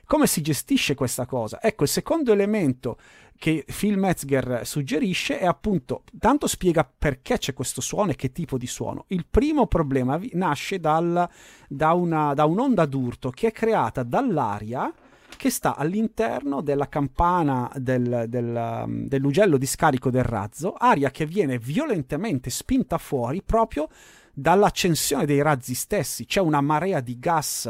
come 0.06 0.28
si 0.28 0.42
gestisce 0.42 0.96
questa 0.96 1.26
cosa? 1.26 1.62
Ecco, 1.62 1.84
il 1.84 1.90
secondo 1.90 2.32
elemento 2.32 2.98
che 3.38 3.66
Phil 3.66 3.98
Metzger 3.98 4.62
suggerisce 4.64 5.40
è 5.40 5.46
appunto, 5.46 6.04
tanto 6.20 6.48
spiega 6.48 6.90
perché 6.98 7.38
c'è 7.38 7.54
questo 7.54 7.82
suono 7.82 8.12
e 8.12 8.16
che 8.16 8.32
tipo 8.32 8.58
di 8.58 8.68
suono. 8.68 9.06
Il 9.08 9.26
primo 9.30 9.68
problema 9.68 10.20
nasce 10.34 10.80
dal, 10.80 11.28
da, 11.68 11.94
una, 11.94 12.34
da 12.34 12.46
un'onda 12.46 12.86
d'urto 12.86 13.30
che 13.32 13.48
è 13.48 13.52
creata 13.52 14.04
dall'aria 14.04 14.94
che 15.36 15.50
sta 15.50 15.76
all'interno 15.76 16.62
della 16.62 16.88
campana 16.88 17.70
del, 17.76 18.26
del, 18.28 18.84
um, 18.86 19.08
dell'ugello 19.08 19.58
di 19.58 19.66
scarico 19.66 20.10
del 20.10 20.24
razzo, 20.24 20.74
aria 20.74 21.12
che 21.12 21.26
viene 21.26 21.58
violentemente 21.58 22.50
spinta 22.50 22.98
fuori 22.98 23.42
proprio 23.44 23.90
dall'accensione 24.34 25.26
dei 25.26 25.42
razzi 25.42 25.74
stessi. 25.74 26.26
C'è 26.26 26.40
una 26.40 26.62
marea 26.62 27.00
di 27.00 27.18
gas 27.20 27.70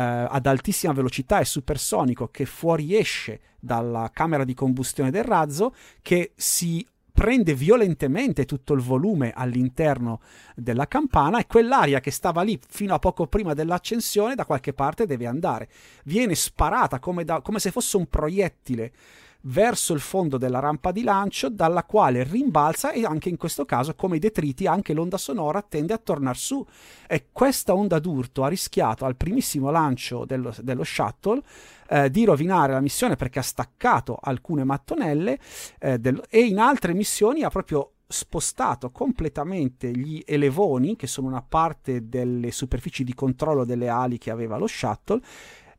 ad 0.00 0.46
altissima 0.46 0.92
velocità 0.92 1.40
e 1.40 1.44
supersonico 1.44 2.28
che 2.28 2.46
fuoriesce 2.46 3.40
dalla 3.58 4.10
camera 4.12 4.44
di 4.44 4.54
combustione 4.54 5.10
del 5.10 5.24
razzo 5.24 5.74
che 6.02 6.32
si 6.36 6.86
prende 7.12 7.54
violentemente 7.54 8.46
tutto 8.46 8.72
il 8.72 8.80
volume 8.80 9.32
all'interno 9.34 10.20
della 10.54 10.88
campana 10.88 11.38
e 11.38 11.46
quell'aria 11.46 12.00
che 12.00 12.10
stava 12.10 12.40
lì 12.42 12.58
fino 12.66 12.94
a 12.94 12.98
poco 12.98 13.26
prima 13.26 13.52
dell'accensione 13.52 14.34
da 14.34 14.46
qualche 14.46 14.72
parte 14.72 15.04
deve 15.04 15.26
andare. 15.26 15.68
Viene 16.04 16.34
sparata 16.34 16.98
come, 16.98 17.24
da, 17.24 17.42
come 17.42 17.58
se 17.58 17.70
fosse 17.70 17.98
un 17.98 18.06
proiettile 18.06 18.92
verso 19.42 19.94
il 19.94 20.00
fondo 20.00 20.36
della 20.36 20.58
rampa 20.58 20.92
di 20.92 21.02
lancio 21.02 21.48
dalla 21.48 21.84
quale 21.84 22.24
rimbalza 22.24 22.92
e 22.92 23.04
anche 23.04 23.28
in 23.28 23.36
questo 23.36 23.64
caso 23.64 23.94
come 23.94 24.16
i 24.16 24.18
detriti 24.18 24.66
anche 24.66 24.92
l'onda 24.92 25.16
sonora 25.16 25.62
tende 25.62 25.92
a 25.92 25.98
tornare 25.98 26.36
su. 26.36 26.64
E 27.06 27.26
questa 27.32 27.74
onda 27.74 27.98
d'urto 27.98 28.44
ha 28.44 28.48
rischiato 28.48 29.04
al 29.04 29.16
primissimo 29.16 29.70
lancio 29.70 30.24
dello, 30.24 30.54
dello 30.60 30.84
shuttle 30.84 31.42
eh, 31.88 32.10
di 32.10 32.24
rovinare 32.24 32.72
la 32.72 32.80
missione 32.80 33.16
perché 33.16 33.38
ha 33.38 33.42
staccato 33.42 34.18
alcune 34.20 34.64
mattonelle 34.64 35.38
eh, 35.78 35.98
del, 35.98 36.22
e 36.28 36.40
in 36.40 36.58
altre 36.58 36.94
missioni 36.94 37.42
ha 37.42 37.50
proprio 37.50 37.92
spostato 38.10 38.90
completamente 38.90 39.90
gli 39.92 40.20
elevoni, 40.26 40.96
che 40.96 41.06
sono 41.06 41.28
una 41.28 41.44
parte 41.46 42.08
delle 42.08 42.50
superfici 42.50 43.04
di 43.04 43.14
controllo 43.14 43.64
delle 43.64 43.88
ali 43.88 44.18
che 44.18 44.32
aveva 44.32 44.56
lo 44.56 44.66
shuttle, 44.66 45.20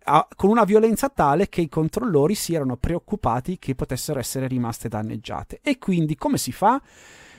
a, 0.03 0.27
con 0.35 0.49
una 0.49 0.63
violenza 0.63 1.09
tale 1.09 1.49
che 1.49 1.61
i 1.61 1.69
controllori 1.69 2.35
si 2.35 2.53
erano 2.53 2.77
preoccupati 2.77 3.57
che 3.59 3.75
potessero 3.75 4.19
essere 4.19 4.47
rimaste 4.47 4.87
danneggiate. 4.87 5.59
E 5.61 5.77
quindi 5.77 6.15
come 6.15 6.37
si 6.37 6.51
fa? 6.51 6.81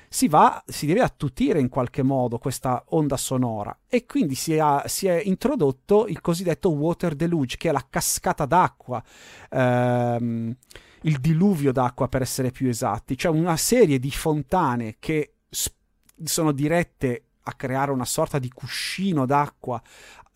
Si, 0.08 0.28
va, 0.28 0.62
si 0.66 0.84
deve 0.84 1.00
attutire 1.00 1.58
in 1.58 1.70
qualche 1.70 2.02
modo 2.02 2.36
questa 2.36 2.84
onda 2.88 3.16
sonora 3.16 3.74
e 3.88 4.04
quindi 4.04 4.34
si, 4.34 4.58
ha, 4.58 4.86
si 4.86 5.06
è 5.06 5.22
introdotto 5.24 6.06
il 6.06 6.20
cosiddetto 6.20 6.70
water 6.70 7.14
deluge, 7.14 7.56
che 7.56 7.70
è 7.70 7.72
la 7.72 7.86
cascata 7.88 8.44
d'acqua, 8.44 9.02
ehm, 9.48 10.54
il 11.02 11.18
diluvio 11.18 11.72
d'acqua 11.72 12.08
per 12.08 12.20
essere 12.20 12.50
più 12.50 12.68
esatti, 12.68 13.16
cioè 13.16 13.32
una 13.32 13.56
serie 13.56 13.98
di 13.98 14.10
fontane 14.10 14.96
che 14.98 15.36
sp- 15.48 15.76
sono 16.24 16.52
dirette 16.52 17.28
a 17.44 17.54
creare 17.54 17.90
una 17.90 18.04
sorta 18.04 18.38
di 18.38 18.50
cuscino 18.50 19.24
d'acqua 19.26 19.82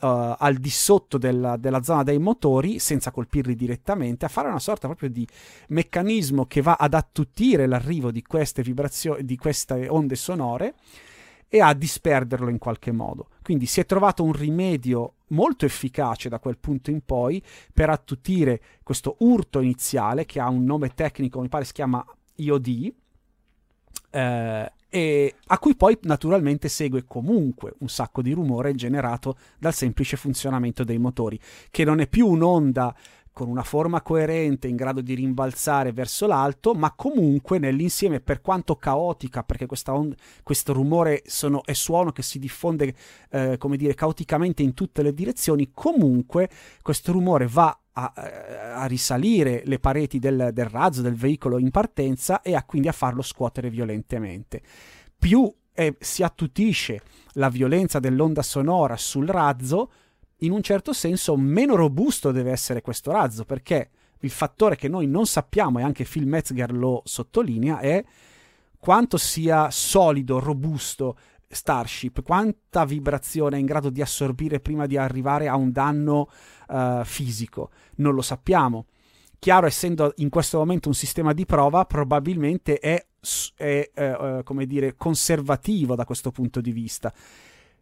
uh, 0.00 0.34
al 0.38 0.56
di 0.56 0.70
sotto 0.70 1.18
della, 1.18 1.56
della, 1.56 1.82
zona 1.82 2.02
dei 2.02 2.18
motori 2.18 2.78
senza 2.78 3.10
colpirli 3.10 3.54
direttamente, 3.54 4.24
a 4.24 4.28
fare 4.28 4.48
una 4.48 4.58
sorta 4.58 4.86
proprio 4.86 5.10
di 5.10 5.26
meccanismo 5.68 6.46
che 6.46 6.62
va 6.62 6.76
ad 6.78 6.94
attutire 6.94 7.66
l'arrivo 7.66 8.10
di 8.10 8.22
queste 8.22 8.62
vibrazioni, 8.62 9.24
di 9.24 9.36
queste 9.36 9.88
onde 9.88 10.16
sonore 10.16 10.74
e 11.48 11.60
a 11.60 11.72
disperderlo 11.74 12.48
in 12.48 12.58
qualche 12.58 12.92
modo. 12.92 13.28
Quindi 13.42 13.66
si 13.66 13.80
è 13.80 13.86
trovato 13.86 14.24
un 14.24 14.32
rimedio 14.32 15.12
molto 15.28 15.64
efficace 15.64 16.28
da 16.28 16.38
quel 16.38 16.58
punto 16.58 16.90
in 16.90 17.00
poi 17.04 17.42
per 17.72 17.90
attutire 17.90 18.60
questo 18.82 19.16
urto 19.20 19.60
iniziale 19.60 20.24
che 20.24 20.40
ha 20.40 20.48
un 20.48 20.64
nome 20.64 20.90
tecnico, 20.90 21.40
mi 21.40 21.48
pare 21.48 21.64
si 21.64 21.72
chiama 21.72 22.04
IOD, 22.36 22.92
eh, 24.10 24.72
e 24.88 25.34
a 25.46 25.58
cui 25.58 25.76
poi 25.76 25.98
naturalmente 26.02 26.68
segue 26.68 27.04
comunque 27.04 27.74
un 27.78 27.88
sacco 27.88 28.22
di 28.22 28.32
rumore 28.32 28.74
generato 28.74 29.36
dal 29.58 29.74
semplice 29.74 30.16
funzionamento 30.16 30.84
dei 30.84 30.98
motori, 30.98 31.38
che 31.70 31.84
non 31.84 32.00
è 32.00 32.08
più 32.08 32.26
un'onda 32.26 32.94
con 33.36 33.48
una 33.48 33.64
forma 33.64 34.00
coerente 34.00 34.66
in 34.66 34.76
grado 34.76 35.02
di 35.02 35.12
rimbalzare 35.12 35.92
verso 35.92 36.26
l'alto, 36.26 36.72
ma 36.72 36.94
comunque 36.96 37.58
nell'insieme, 37.58 38.20
per 38.20 38.40
quanto 38.40 38.76
caotica, 38.76 39.42
perché 39.42 39.66
onda, 39.88 40.16
questo 40.42 40.72
rumore 40.72 41.22
sono, 41.26 41.62
è 41.62 41.74
suono 41.74 42.12
che 42.12 42.22
si 42.22 42.38
diffonde, 42.38 42.94
eh, 43.28 43.58
come 43.58 43.76
dire, 43.76 43.92
caoticamente 43.92 44.62
in 44.62 44.72
tutte 44.72 45.02
le 45.02 45.12
direzioni, 45.12 45.70
comunque 45.74 46.48
questo 46.80 47.12
rumore 47.12 47.46
va 47.46 47.78
a, 47.98 48.12
a, 48.74 48.86
risalire 48.86 49.62
le 49.64 49.78
pareti 49.78 50.18
del, 50.18 50.50
del, 50.52 50.66
razzo, 50.66 51.00
del 51.00 51.14
veicolo 51.14 51.58
in 51.58 51.70
partenza 51.70 52.42
e 52.42 52.54
a 52.54 52.62
quindi 52.64 52.88
a 52.88 52.92
farlo 52.92 53.22
scuotere 53.22 53.70
violentemente. 53.70 54.60
Più 55.18 55.50
eh, 55.72 55.96
si 55.98 56.22
attutisce 56.22 57.00
la 57.32 57.48
violenza 57.48 57.98
dell'onda 57.98 58.42
sonora 58.42 58.96
sul 58.96 59.26
razzo, 59.26 59.90
in 60.40 60.52
un 60.52 60.62
certo 60.62 60.92
senso 60.92 61.36
meno 61.36 61.74
robusto 61.74 62.32
deve 62.32 62.50
essere 62.50 62.82
questo 62.82 63.12
razzo, 63.12 63.44
perché 63.44 63.90
il 64.20 64.30
fattore 64.30 64.76
che 64.76 64.88
noi 64.88 65.06
non 65.06 65.26
sappiamo, 65.26 65.78
e 65.78 65.82
anche 65.82 66.04
Phil 66.04 66.26
Metzger 66.26 66.72
lo 66.72 67.00
sottolinea, 67.04 67.78
è 67.78 68.04
quanto 68.78 69.16
sia 69.16 69.70
solido, 69.70 70.38
robusto 70.38 71.16
Starship, 71.48 72.22
quanta 72.22 72.84
vibrazione 72.84 73.56
è 73.56 73.60
in 73.60 73.66
grado 73.66 73.88
di 73.88 74.02
assorbire 74.02 74.60
prima 74.60 74.86
di 74.86 74.96
arrivare 74.96 75.48
a 75.48 75.56
un 75.56 75.70
danno 75.70 76.28
uh, 76.68 77.04
fisico. 77.04 77.70
Non 77.96 78.14
lo 78.14 78.22
sappiamo. 78.22 78.86
Chiaro, 79.38 79.66
essendo 79.66 80.12
in 80.16 80.28
questo 80.28 80.58
momento 80.58 80.88
un 80.88 80.94
sistema 80.94 81.32
di 81.32 81.44
prova, 81.44 81.84
probabilmente 81.84 82.78
è, 82.78 83.04
è 83.54 83.90
uh, 83.94 84.42
come 84.42 84.66
dire, 84.66 84.96
conservativo 84.96 85.94
da 85.94 86.04
questo 86.04 86.30
punto 86.30 86.60
di 86.60 86.72
vista. 86.72 87.12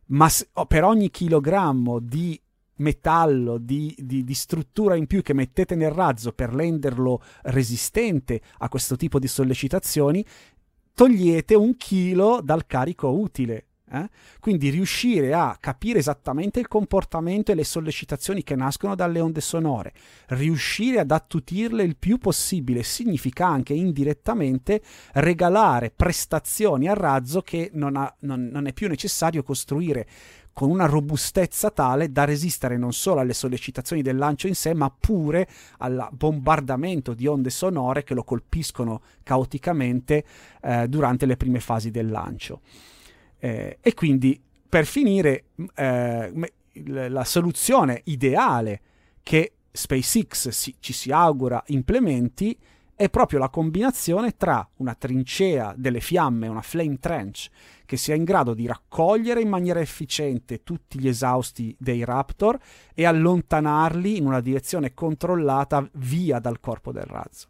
Ma 0.07 0.29
se, 0.29 0.49
oh, 0.53 0.67
per 0.67 0.85
ogni 0.85 1.11
chilogrammo 1.11 1.99
di 2.01 2.39
metallo, 2.77 3.59
di, 3.59 3.95
di, 3.99 4.25
di, 4.25 4.35
struttura 4.35 4.97
in 4.97 5.07
più 5.07 5.23
che 5.23 5.33
mettete 5.33 5.75
nel 5.75 5.93
razzo 5.93 6.33
per 6.33 6.51
renderlo 6.51 7.23
resistente 7.43 8.41
a 8.59 8.69
questo 8.69 8.97
tipo 8.97 9.19
di 9.19 9.29
sollecitazioni, 9.29 10.25
togliete 10.93 11.55
un 11.55 11.77
chilo 11.77 12.41
dal 12.43 12.67
carico 12.67 13.09
utile. 13.09 13.67
Eh? 13.91 14.09
Quindi 14.41 14.71
riuscire 14.71 15.35
a 15.35 15.57
capire 15.61 15.99
esattamente 15.99 16.59
il 16.59 16.69
comportamento 16.69 17.53
e 17.53 17.55
le 17.55 17.65
sollecitazioni 17.65 18.43
che 18.43 18.57
nascono 18.57 18.95
dalle 18.95 19.21
onde 19.21 19.43
sonore, 19.43 19.93
riuscire 20.29 21.01
ad 21.01 21.11
attutirle 21.11 21.83
il 21.83 21.97
più 21.97 22.17
possibile, 22.17 22.83
significa 22.83 23.47
anche 23.47 23.75
indirettamente 23.75 24.81
regalare 25.13 25.91
prestazioni 25.91 26.89
al 26.89 26.97
razzo 26.97 27.43
che 27.43 27.71
non, 27.75 27.97
ha, 27.97 28.13
non, 28.21 28.49
non 28.51 28.67
è 28.67 28.73
più 28.73 28.89
necessario 28.89 29.43
costruire 29.43 30.07
con 30.55 30.71
una 30.71 30.87
robustezza 30.87 31.71
tale 31.71 32.11
da 32.11 32.25
resistere 32.25 32.79
non 32.79 32.93
solo 32.93 33.21
alle 33.21 33.35
sollecitazioni 33.35 34.03
del 34.03 34.17
lancio 34.17 34.47
in 34.47 34.55
sé, 34.55 34.73
ma 34.73 34.89
pure 34.89 35.49
al 35.79 36.09
bombardamento 36.13 37.13
di 37.13 37.27
onde 37.27 37.51
sonore 37.51 38.05
che 38.05 38.15
lo 38.15 38.23
colpiscono 38.23 39.03
caoticamente 39.25 40.25
eh, 40.63 40.89
durante 40.89 41.27
le 41.27 41.37
prime 41.37 41.59
fasi 41.59 41.91
del 41.91 42.09
lancio. 42.09 42.61
Eh, 43.45 43.77
e 43.83 43.93
quindi, 43.93 44.41
per 44.67 44.87
finire, 44.87 45.49
eh, 45.75 46.33
la 46.87 47.25
soluzione 47.25 48.01
ideale 48.05 48.81
che 49.23 49.57
SpaceX 49.71 50.49
si, 50.49 50.75
ci 50.81 50.95
si 50.95 51.11
augura 51.11 51.63
implementi 51.67 52.59
è 52.95 53.11
proprio 53.11 53.39
la 53.39 53.51
combinazione 53.51 54.35
tra 54.39 54.67
una 54.77 54.95
trincea 54.95 55.75
delle 55.77 56.01
fiamme, 56.01 56.49
una 56.49 56.63
flame 56.63 56.97
trench, 56.99 57.49
che 57.85 57.99
sia 57.99 58.15
in 58.15 58.25
grado 58.25 58.55
di 58.55 58.67
raccogliere 58.67 59.43
in 59.43 59.51
maniera 59.51 59.81
efficiente 59.81 60.63
tutti 60.63 60.99
gli 60.99 61.09
esausti 61.09 61.77
dei 61.79 62.03
Raptor 62.03 62.59
e 62.95 63.05
allontanarli 63.05 64.17
in 64.17 64.25
una 64.25 64.41
direzione 64.41 64.95
controllata 64.95 65.87
via 65.97 66.39
dal 66.39 66.61
corpo 66.61 66.93
del 66.93 67.03
razzo. 67.03 67.49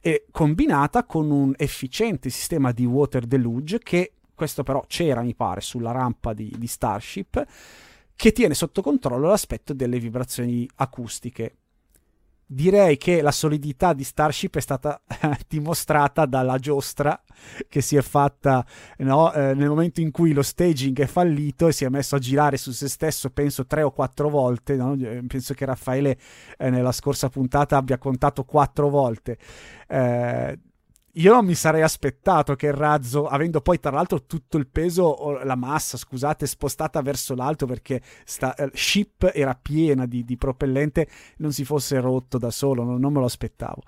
E 0.00 0.26
combinata 0.32 1.04
con 1.04 1.30
un 1.30 1.52
efficiente 1.56 2.30
sistema 2.30 2.72
di 2.72 2.84
water 2.84 3.26
deluge 3.26 3.78
che, 3.78 4.12
questo 4.36 4.62
però 4.62 4.84
c'era 4.86 5.22
mi 5.22 5.34
pare 5.34 5.60
sulla 5.60 5.90
rampa 5.90 6.32
di, 6.32 6.54
di 6.56 6.66
Starship, 6.68 7.44
che 8.14 8.32
tiene 8.32 8.54
sotto 8.54 8.82
controllo 8.82 9.26
l'aspetto 9.26 9.74
delle 9.74 9.98
vibrazioni 9.98 10.68
acustiche 10.76 11.56
direi 12.48 12.96
che 12.96 13.22
la 13.22 13.32
solidità 13.32 13.92
di 13.92 14.04
Starship 14.04 14.56
è 14.56 14.60
stata 14.60 15.00
dimostrata 15.48 16.26
dalla 16.26 16.58
giostra 16.58 17.20
che 17.68 17.80
si 17.80 17.96
è 17.96 18.02
fatta 18.02 18.64
no, 18.98 19.32
eh, 19.32 19.52
nel 19.54 19.68
momento 19.68 20.00
in 20.00 20.12
cui 20.12 20.32
lo 20.32 20.42
staging 20.42 20.96
è 21.00 21.06
fallito 21.06 21.66
e 21.66 21.72
si 21.72 21.84
è 21.84 21.88
messo 21.88 22.14
a 22.14 22.20
girare 22.20 22.56
su 22.56 22.70
se 22.70 22.88
stesso 22.88 23.30
penso 23.30 23.66
tre 23.66 23.82
o 23.82 23.90
quattro 23.90 24.28
volte 24.28 24.76
no? 24.76 24.94
Eh, 24.94 25.24
penso 25.26 25.54
che 25.54 25.64
Raffaele 25.64 26.16
eh, 26.56 26.70
nella 26.70 26.92
scorsa 26.92 27.28
puntata 27.28 27.76
abbia 27.76 27.98
contato 27.98 28.44
quattro 28.44 28.88
volte 28.88 29.38
eh, 29.88 30.58
io 31.18 31.32
non 31.32 31.46
mi 31.46 31.54
sarei 31.54 31.82
aspettato 31.82 32.54
che 32.56 32.66
il 32.66 32.74
razzo, 32.74 33.26
avendo 33.26 33.60
poi 33.60 33.80
tra 33.80 33.90
l'altro 33.90 34.24
tutto 34.24 34.58
il 34.58 34.66
peso, 34.66 35.38
la 35.42 35.54
massa, 35.54 35.96
scusate, 35.96 36.46
spostata 36.46 37.00
verso 37.00 37.34
l'alto 37.34 37.64
perché 37.66 38.02
sta, 38.24 38.54
eh, 38.54 38.70
ship 38.74 39.30
era 39.32 39.58
piena 39.60 40.04
di, 40.06 40.24
di, 40.24 40.36
propellente, 40.36 41.08
non 41.38 41.52
si 41.52 41.64
fosse 41.64 42.00
rotto 42.00 42.36
da 42.36 42.50
solo, 42.50 42.84
non, 42.84 43.00
non 43.00 43.12
me 43.12 43.20
lo 43.20 43.26
aspettavo. 43.26 43.82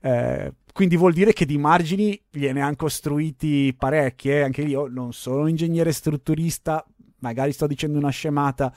Eh, 0.00 0.54
quindi 0.72 0.96
vuol 0.96 1.12
dire 1.12 1.32
che 1.32 1.44
di 1.44 1.58
margini 1.58 2.20
gliene 2.30 2.60
hanno 2.62 2.76
costruiti 2.76 3.74
parecchi, 3.78 4.30
eh? 4.30 4.42
anche 4.42 4.62
io 4.62 4.88
non 4.88 5.12
sono 5.12 5.42
un 5.42 5.50
ingegnere 5.50 5.92
strutturista, 5.92 6.84
magari 7.18 7.52
sto 7.52 7.68
dicendo 7.68 7.98
una 7.98 8.10
scemata, 8.10 8.72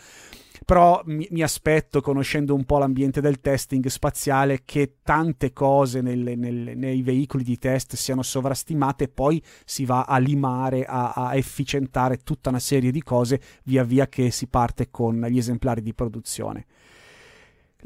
però 0.65 1.01
mi, 1.05 1.27
mi, 1.29 1.43
aspetto, 1.43 2.01
conoscendo 2.01 2.55
un 2.55 2.65
po' 2.65 2.79
l'ambiente 2.79 3.21
del 3.21 3.39
testing 3.39 3.85
spaziale, 3.85 4.63
che 4.65 4.95
tante 5.03 5.53
cose 5.53 6.01
nelle, 6.01 6.35
nelle, 6.35 6.73
nei 6.73 7.03
veicoli 7.03 7.43
di 7.43 7.59
test 7.59 7.95
siano 7.95 8.23
sovrastimate 8.23 9.03
e 9.03 9.07
poi 9.07 9.41
si 9.63 9.85
va 9.85 10.03
a 10.03 10.17
limare, 10.17 10.83
a, 10.83 11.13
a 11.13 11.35
efficientare 11.35 12.17
tutta 12.17 12.49
una 12.49 12.59
serie 12.59 12.91
di 12.91 13.03
cose 13.03 13.39
via 13.63 13.83
via 13.83 14.07
che 14.07 14.31
si 14.31 14.47
parte 14.47 14.89
con 14.89 15.21
gli 15.29 15.37
esemplari 15.37 15.81
di 15.81 15.93
produzione. 15.93 16.65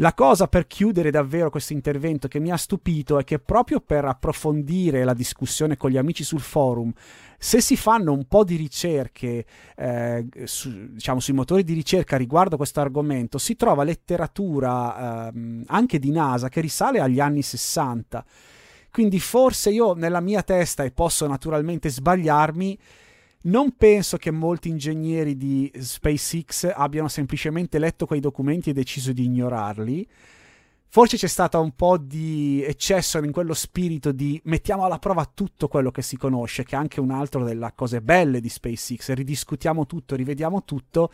La 0.01 0.13
cosa 0.13 0.47
per 0.47 0.65
chiudere 0.65 1.11
davvero 1.11 1.49
questo 1.49 1.73
intervento 1.73 2.29
che 2.29 2.39
mi 2.39 2.51
ha 2.51 2.55
stupito 2.55 3.19
è 3.19 3.25
che 3.25 3.37
proprio 3.37 3.81
per 3.81 4.05
approfondire 4.05 5.03
la 5.03 5.13
discussione 5.13 5.75
con 5.75 5.89
gli 5.89 5.97
amici 5.97 6.23
sul 6.23 6.39
forum, 6.39 6.89
se 7.41 7.62
si 7.62 7.78
fanno 7.78 8.12
un 8.12 8.25
po' 8.25 8.43
di 8.43 8.58
ricerche 8.58 9.45
eh, 9.78 10.25
su, 10.43 10.91
diciamo, 10.91 11.21
sui 11.21 11.34
motori 11.34 11.63
di 11.63 11.73
ricerca 11.73 12.17
riguardo 12.17 12.58
questo 12.58 12.82
argomento, 12.82 13.38
si 13.38 13.56
trova 13.56 13.86
letteratura 13.86 15.32
eh, 15.32 15.63
anche 15.67 15.99
di 15.99 16.12
NASA 16.12 16.49
che 16.49 16.60
risale 16.60 16.99
agli 16.99 17.21
anni 17.21 17.41
60. 17.41 18.25
Quindi 18.91 19.21
forse 19.21 19.69
io 19.69 19.93
nella 19.93 20.19
mia 20.19 20.43
testa, 20.43 20.84
e 20.84 20.91
posso 20.91 21.28
naturalmente 21.28 21.89
sbagliarmi, 21.89 22.78
non 23.43 23.73
penso 23.78 24.17
che 24.17 24.32
molti 24.32 24.67
ingegneri 24.67 25.38
di 25.38 25.71
SpaceX 25.73 26.73
abbiano 26.75 27.08
semplicemente 27.08 27.80
letto 27.80 28.06
quei 28.06 28.19
documenti 28.19 28.71
e 28.71 28.73
deciso 28.73 29.13
di 29.13 29.23
ignorarli. 29.23 30.06
Forse 30.91 31.17
c'è 31.17 31.28
stato 31.28 31.62
un 31.62 31.75
po' 31.75 31.99
di 31.99 32.63
eccesso 32.65 33.19
in 33.19 33.32
quello 33.32 33.54
spirito 33.54 34.12
di 34.12 34.41
mettiamo 34.45 34.86
alla 34.86 34.97
prova 34.97 35.30
tutto 35.32 35.67
quello 35.67 35.91
che 35.91 36.02
si 36.02 36.17
conosce, 36.17 36.63
che 36.63 36.75
è 36.75 36.80
anche 36.80 36.99
un 36.99 37.12
altro 37.12 37.43
delle 37.43 37.71
cose 37.75 38.02
belle 38.02 38.41
di 38.41 38.49
SpaceX, 38.49 39.12
ridiscutiamo 39.12 39.86
tutto, 39.86 40.15
rivediamo 40.15 40.63
tutto. 40.63 41.12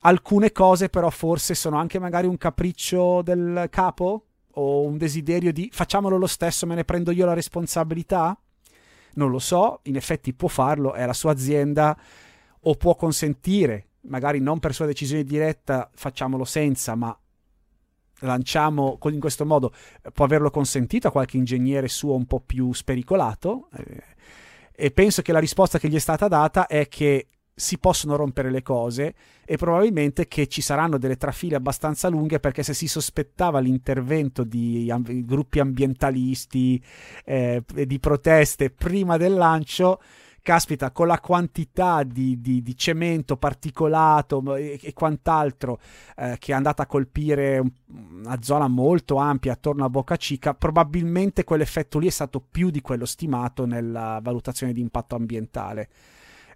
Alcune 0.00 0.50
cose 0.50 0.88
però 0.88 1.10
forse 1.10 1.54
sono 1.54 1.76
anche 1.76 1.98
magari 1.98 2.26
un 2.26 2.38
capriccio 2.38 3.20
del 3.20 3.66
capo 3.70 4.24
o 4.52 4.80
un 4.80 4.96
desiderio 4.96 5.52
di 5.52 5.68
facciamolo 5.70 6.16
lo 6.16 6.26
stesso, 6.26 6.64
me 6.64 6.74
ne 6.74 6.84
prendo 6.84 7.10
io 7.10 7.26
la 7.26 7.34
responsabilità 7.34 8.38
non 9.16 9.30
lo 9.30 9.38
so, 9.38 9.80
in 9.84 9.96
effetti 9.96 10.32
può 10.32 10.48
farlo, 10.48 10.94
è 10.94 11.04
la 11.04 11.12
sua 11.12 11.32
azienda 11.32 11.98
o 12.60 12.74
può 12.74 12.94
consentire, 12.94 13.88
magari 14.02 14.40
non 14.40 14.58
per 14.58 14.74
sua 14.74 14.86
decisione 14.86 15.24
diretta, 15.24 15.90
facciamolo 15.94 16.44
senza, 16.44 16.94
ma 16.94 17.18
lanciamo 18.20 18.98
in 19.04 19.20
questo 19.20 19.44
modo, 19.44 19.72
può 20.12 20.24
averlo 20.24 20.50
consentito 20.50 21.08
a 21.08 21.12
qualche 21.12 21.36
ingegnere 21.36 21.88
suo 21.88 22.14
un 22.14 22.26
po' 22.26 22.40
più 22.40 22.72
spericolato. 22.72 23.68
Eh, 23.76 24.14
e 24.78 24.90
penso 24.90 25.22
che 25.22 25.32
la 25.32 25.38
risposta 25.38 25.78
che 25.78 25.88
gli 25.88 25.94
è 25.94 26.00
stata 26.00 26.28
data 26.28 26.66
è 26.66 26.86
che 26.88 27.28
si 27.58 27.78
possono 27.78 28.16
rompere 28.16 28.50
le 28.50 28.60
cose 28.60 29.14
e 29.46 29.56
probabilmente 29.56 30.28
che 30.28 30.46
ci 30.46 30.60
saranno 30.60 30.98
delle 30.98 31.16
trafile 31.16 31.56
abbastanza 31.56 32.08
lunghe 32.08 32.38
perché 32.38 32.62
se 32.62 32.74
si 32.74 32.86
sospettava 32.86 33.60
l'intervento 33.60 34.44
di 34.44 34.92
gruppi 35.24 35.60
ambientalisti 35.60 36.82
eh, 37.24 37.64
di 37.86 37.98
proteste 37.98 38.68
prima 38.68 39.16
del 39.16 39.32
lancio 39.32 40.00
caspita, 40.46 40.92
con 40.92 41.08
la 41.08 41.18
quantità 41.18 42.04
di, 42.04 42.40
di, 42.40 42.62
di 42.62 42.76
cemento 42.76 43.36
particolato 43.36 44.54
e, 44.54 44.78
e 44.80 44.92
quant'altro 44.92 45.80
eh, 46.16 46.36
che 46.38 46.52
è 46.52 46.54
andata 46.54 46.84
a 46.84 46.86
colpire 46.86 47.60
una 47.88 48.40
zona 48.42 48.68
molto 48.68 49.16
ampia 49.16 49.54
attorno 49.54 49.84
a 49.84 49.90
Boca 49.90 50.16
Chica, 50.16 50.54
probabilmente 50.54 51.42
quell'effetto 51.42 51.98
lì 51.98 52.06
è 52.06 52.10
stato 52.10 52.40
più 52.40 52.70
di 52.70 52.80
quello 52.80 53.06
stimato 53.06 53.66
nella 53.66 54.20
valutazione 54.22 54.72
di 54.72 54.80
impatto 54.80 55.16
ambientale. 55.16 55.88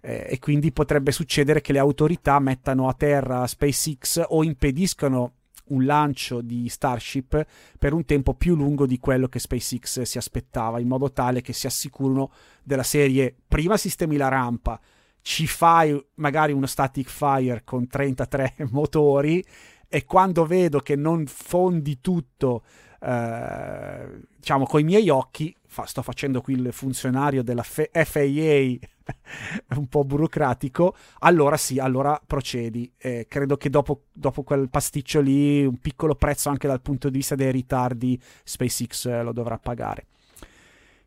Eh, 0.01 0.25
e 0.29 0.39
quindi 0.39 0.71
potrebbe 0.71 1.11
succedere 1.11 1.59
che 1.59 1.73
le 1.73 1.79
autorità 1.79 2.39
mettano 2.39 2.87
a 2.87 2.93
terra 2.93 3.45
SpaceX 3.45 4.23
o 4.25 4.41
impediscano 4.41 5.33
un 5.71 5.85
lancio 5.85 6.41
di 6.41 6.69
Starship 6.69 7.45
per 7.77 7.93
un 7.93 8.05
tempo 8.05 8.33
più 8.33 8.55
lungo 8.55 8.85
di 8.85 8.99
quello 8.99 9.27
che 9.27 9.39
SpaceX 9.39 10.01
si 10.01 10.17
aspettava, 10.17 10.79
in 10.79 10.87
modo 10.87 11.11
tale 11.11 11.41
che 11.41 11.53
si 11.53 11.67
assicurino 11.67 12.31
della 12.63 12.83
serie 12.83 13.35
prima 13.47 13.77
sistemi 13.77 14.17
la 14.17 14.27
rampa, 14.27 14.79
ci 15.21 15.47
fai 15.47 15.99
magari 16.15 16.51
uno 16.51 16.65
static 16.65 17.09
fire 17.09 17.63
con 17.63 17.87
33 17.87 18.55
motori 18.71 19.43
e 19.87 20.05
quando 20.05 20.45
vedo 20.45 20.79
che 20.79 20.95
non 20.95 21.25
fondi 21.25 21.99
tutto 21.99 22.63
eh, 23.03 24.21
diciamo 24.37 24.65
con 24.65 24.79
i 24.79 24.83
miei 24.83 25.09
occhi 25.09 25.55
fa, 25.65 25.85
sto 25.85 26.01
facendo 26.01 26.41
qui 26.41 26.53
il 26.53 26.73
funzionario 26.73 27.43
della 27.43 27.63
F- 27.63 27.89
FAA 27.91 28.75
un 29.77 29.87
po' 29.87 30.03
burocratico, 30.03 30.95
allora 31.19 31.57
sì, 31.57 31.79
allora 31.79 32.21
procedi. 32.25 32.91
Eh, 32.97 33.25
credo 33.27 33.57
che 33.57 33.69
dopo, 33.69 34.03
dopo, 34.11 34.43
quel 34.43 34.69
pasticcio 34.69 35.21
lì, 35.21 35.65
un 35.65 35.77
piccolo 35.77 36.15
prezzo 36.15 36.49
anche 36.49 36.67
dal 36.67 36.81
punto 36.81 37.09
di 37.09 37.17
vista 37.17 37.35
dei 37.35 37.51
ritardi, 37.51 38.19
SpaceX 38.43 39.05
eh, 39.05 39.23
lo 39.23 39.31
dovrà 39.31 39.57
pagare. 39.57 40.07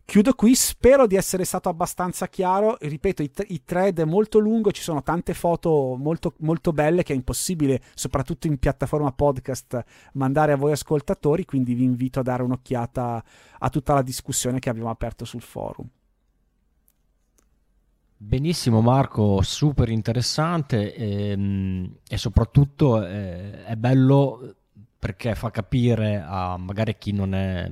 Chiudo 0.06 0.34
qui, 0.34 0.54
spero 0.54 1.06
di 1.06 1.16
essere 1.16 1.44
stato 1.44 1.70
abbastanza 1.70 2.28
chiaro. 2.28 2.76
Ripeto, 2.78 3.22
i, 3.22 3.30
t- 3.30 3.46
i 3.48 3.62
thread 3.64 4.00
è 4.00 4.04
molto 4.04 4.38
lungo, 4.38 4.70
ci 4.70 4.82
sono 4.82 5.02
tante 5.02 5.32
foto 5.32 5.96
molto, 5.98 6.34
molto 6.40 6.72
belle 6.72 7.02
che 7.02 7.14
è 7.14 7.16
impossibile, 7.16 7.80
soprattutto 7.94 8.46
in 8.46 8.58
piattaforma 8.58 9.10
podcast, 9.12 9.82
mandare 10.12 10.52
a 10.52 10.56
voi 10.56 10.72
ascoltatori, 10.72 11.46
quindi 11.46 11.74
vi 11.74 11.84
invito 11.84 12.20
a 12.20 12.22
dare 12.22 12.42
un'occhiata 12.42 13.24
a 13.58 13.68
tutta 13.70 13.94
la 13.94 14.02
discussione 14.02 14.58
che 14.58 14.68
abbiamo 14.68 14.90
aperto 14.90 15.24
sul 15.24 15.42
forum. 15.42 15.88
Benissimo 18.16 18.80
Marco, 18.82 19.42
super 19.42 19.88
interessante 19.88 20.94
e, 20.94 21.30
ehm, 21.30 21.96
e 22.08 22.16
soprattutto 22.16 23.04
eh, 23.04 23.64
è 23.64 23.74
bello 23.76 24.54
perché 25.04 25.34
fa 25.34 25.50
capire 25.50 26.24
a 26.26 26.56
magari 26.56 26.96
chi 26.96 27.12
non 27.12 27.34
è, 27.34 27.70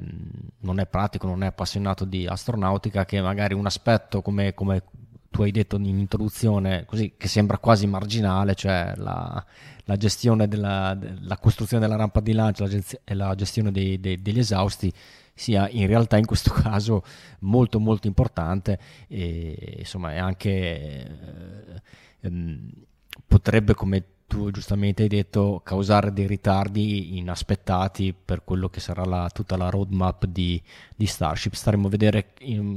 non 0.59 0.79
è, 0.79 0.87
pratico, 0.87 1.27
non 1.27 1.43
è 1.43 1.47
appassionato 1.47 2.05
di 2.05 2.27
astronautica, 2.27 3.07
che 3.07 3.23
magari 3.23 3.55
un 3.55 3.65
aspetto 3.65 4.21
come, 4.21 4.53
come 4.53 4.83
tu 5.31 5.41
hai 5.41 5.51
detto 5.51 5.77
in 5.77 5.99
introduzione, 5.99 6.85
così, 6.85 7.15
che 7.17 7.29
sembra 7.29 7.57
quasi 7.57 7.87
marginale, 7.87 8.55
cioè 8.55 8.93
la, 8.97 9.43
la 9.85 9.97
gestione 9.97 10.47
della 10.47 10.95
la 11.21 11.39
costruzione 11.39 11.83
della 11.83 11.97
rampa 11.97 12.21
di 12.21 12.35
lancio 12.35 12.67
e 12.67 13.15
la 13.15 13.35
gestione 13.35 13.73
dei, 13.73 13.99
dei, 13.99 14.21
degli 14.21 14.39
esausti, 14.39 14.93
sia 15.33 15.67
in 15.71 15.87
realtà 15.87 16.19
in 16.19 16.27
questo 16.27 16.53
caso 16.63 17.03
molto 17.39 17.81
molto 17.81 18.09
importante 18.09 18.79
e 19.09 19.77
insomma 19.79 20.13
è 20.13 20.19
anche 20.19 20.51
eh, 20.51 21.83
ehm, 22.21 22.71
potrebbe 23.27 23.73
come 23.73 24.05
tu 24.33 24.51
giustamente 24.51 25.03
hai 25.03 25.09
detto, 25.09 25.61
causare 25.63 26.11
dei 26.11 26.27
ritardi 26.27 27.19
inaspettati 27.19 28.15
per 28.15 28.45
quello 28.45 28.71
che 28.71 28.81
sarà 28.81 29.05
la, 29.05 29.29
tutta 29.31 29.59
la 29.59 29.69
roadmap 29.69 30.25
di, 30.25 30.61
di 30.97 31.05
Starship. 31.05 31.53
Staremo 31.53 31.87
a 31.87 31.91
vedere, 31.91 32.29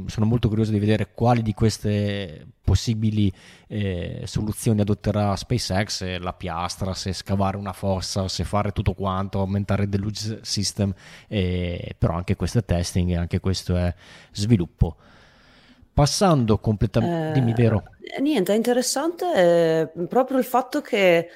sono 0.08 0.26
molto 0.26 0.50
curioso 0.50 0.72
di 0.72 0.80
vedere 0.80 1.14
quali 1.14 1.42
di 1.42 1.54
queste 1.54 2.46
possibili 2.62 3.32
eh, 3.68 4.24
soluzioni 4.26 4.82
adotterà 4.82 5.34
SpaceX, 5.34 5.88
se 5.88 6.18
la 6.18 6.34
piastra, 6.34 6.94
se 6.94 7.14
scavare 7.14 7.56
una 7.56 7.72
fossa, 7.72 8.28
se 8.28 8.44
fare 8.44 8.74
tutto 8.74 8.94
quanto, 8.94 9.40
aumentare 9.40 9.84
il 9.84 9.90
deluge 9.90 10.40
system, 10.42 10.94
eh, 11.30 11.96
però 11.98 12.16
anche 12.16 12.36
questo 12.36 12.58
è 12.58 12.66
testing 12.66 13.12
e 13.12 13.16
anche 13.16 13.40
questo 13.40 13.78
è 13.78 13.96
sviluppo. 14.34 14.98
Passando 15.94 16.58
completamente... 16.58 17.30
Eh, 17.30 17.32
Dimmi 17.40 17.54
vero. 17.54 17.84
Niente, 18.20 18.52
è 18.52 18.56
interessante 18.58 19.90
eh, 19.96 20.06
proprio 20.08 20.38
il 20.38 20.44
fatto 20.44 20.82
che 20.82 21.30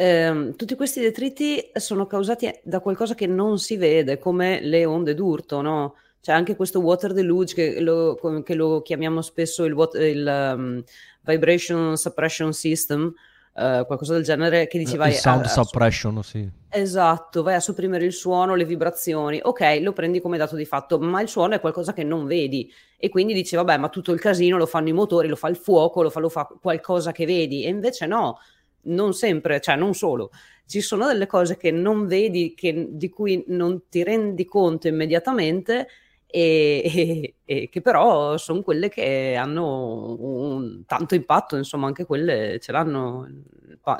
eh, 0.00 0.54
tutti 0.54 0.76
questi 0.76 1.00
detriti 1.00 1.70
sono 1.74 2.06
causati 2.06 2.48
da 2.62 2.78
qualcosa 2.78 3.16
che 3.16 3.26
non 3.26 3.58
si 3.58 3.76
vede, 3.76 4.16
come 4.16 4.60
le 4.60 4.84
onde 4.84 5.12
d'urto, 5.12 5.60
no? 5.60 5.96
C'è 6.20 6.30
anche 6.30 6.54
questo 6.54 6.78
water 6.78 7.12
deluge 7.12 7.54
che 7.54 7.80
lo, 7.80 8.16
che 8.44 8.54
lo 8.54 8.80
chiamiamo 8.82 9.22
spesso 9.22 9.64
il, 9.64 9.74
il 9.94 10.52
um, 10.56 10.84
vibration 11.22 11.96
suppression 11.96 12.52
system, 12.52 13.12
uh, 13.54 13.84
qualcosa 13.86 14.12
del 14.14 14.22
genere, 14.22 14.68
che 14.68 14.78
dici 14.78 14.96
vai 14.96 15.10
il 15.10 15.16
sound 15.16 15.46
a, 15.46 15.48
suppression, 15.48 16.22
sì. 16.22 16.48
Esatto, 16.68 17.42
vai 17.42 17.54
a 17.54 17.60
sopprimere 17.60 18.04
il 18.04 18.12
suono, 18.12 18.54
le 18.54 18.64
vibrazioni, 18.64 19.40
ok, 19.42 19.80
lo 19.80 19.92
prendi 19.92 20.20
come 20.20 20.38
dato 20.38 20.54
di 20.54 20.64
fatto, 20.64 21.00
ma 21.00 21.20
il 21.22 21.28
suono 21.28 21.54
è 21.54 21.60
qualcosa 21.60 21.92
che 21.92 22.04
non 22.04 22.24
vedi 22.24 22.72
e 22.96 23.08
quindi 23.08 23.32
dici 23.32 23.56
vabbè, 23.56 23.76
ma 23.78 23.88
tutto 23.88 24.12
il 24.12 24.20
casino 24.20 24.56
lo 24.58 24.66
fanno 24.66 24.90
i 24.90 24.92
motori, 24.92 25.26
lo 25.26 25.34
fa 25.34 25.48
il 25.48 25.56
fuoco, 25.56 26.02
lo 26.02 26.10
fa, 26.10 26.20
lo 26.20 26.28
fa 26.28 26.48
qualcosa 26.60 27.10
che 27.10 27.26
vedi 27.26 27.64
e 27.64 27.68
invece 27.68 28.06
no, 28.06 28.38
non 28.88 29.14
sempre, 29.14 29.60
cioè 29.60 29.76
non 29.76 29.94
solo. 29.94 30.30
Ci 30.66 30.80
sono 30.80 31.06
delle 31.06 31.26
cose 31.26 31.56
che 31.56 31.70
non 31.70 32.06
vedi, 32.06 32.54
che, 32.54 32.88
di 32.90 33.08
cui 33.08 33.42
non 33.48 33.88
ti 33.88 34.02
rendi 34.02 34.44
conto 34.44 34.88
immediatamente 34.88 35.88
e, 36.26 36.82
e, 36.84 37.34
e 37.44 37.68
che 37.70 37.80
però 37.80 38.36
sono 38.36 38.62
quelle 38.62 38.90
che 38.90 39.34
hanno 39.34 40.14
un, 40.18 40.84
tanto 40.84 41.14
impatto, 41.14 41.56
insomma 41.56 41.86
anche 41.86 42.04
quelle 42.04 42.58
ce 42.60 42.72
l'hanno 42.72 43.26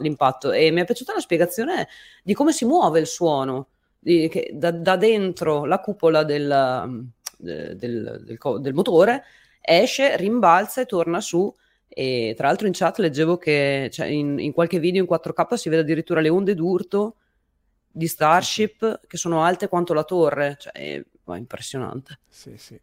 l'impatto 0.00 0.52
e 0.52 0.70
mi 0.70 0.82
è 0.82 0.84
piaciuta 0.84 1.14
la 1.14 1.20
spiegazione 1.20 1.88
di 2.22 2.34
come 2.34 2.52
si 2.52 2.66
muove 2.66 3.00
il 3.00 3.06
suono 3.06 3.68
di, 3.98 4.28
che, 4.28 4.50
da, 4.52 4.70
da, 4.70 4.96
dentro 4.96 5.64
la 5.64 5.80
cupola 5.80 6.24
del, 6.24 7.08
del, 7.38 7.76
del, 7.76 8.60
del, 8.60 8.74
motore 8.74 9.24
esce, 9.60 10.16
rimbalza 10.16 10.82
e 10.82 10.86
torna 10.86 11.20
su 11.20 11.52
e 11.88 12.34
tra 12.36 12.46
l'altro 12.46 12.66
in 12.66 12.72
chat 12.74 12.98
leggevo 12.98 13.38
che 13.38 13.88
cioè, 13.90 14.06
in, 14.06 14.38
in 14.38 14.52
qualche 14.52 14.78
video 14.78 15.02
in 15.02 15.08
4K 15.10 15.54
si 15.54 15.68
vede 15.68 15.82
addirittura 15.82 16.20
le 16.20 16.28
onde 16.28 16.54
d'urto 16.54 17.16
di 17.90 18.06
Starship 18.06 19.06
che 19.06 19.16
sono 19.16 19.42
alte 19.42 19.68
quanto 19.68 19.94
la 19.94 20.04
torre, 20.04 20.56
cioè 20.58 21.02
ma 21.24 21.36
impressionante. 21.36 22.18
Sì, 22.28 22.56
sì. 22.56 22.80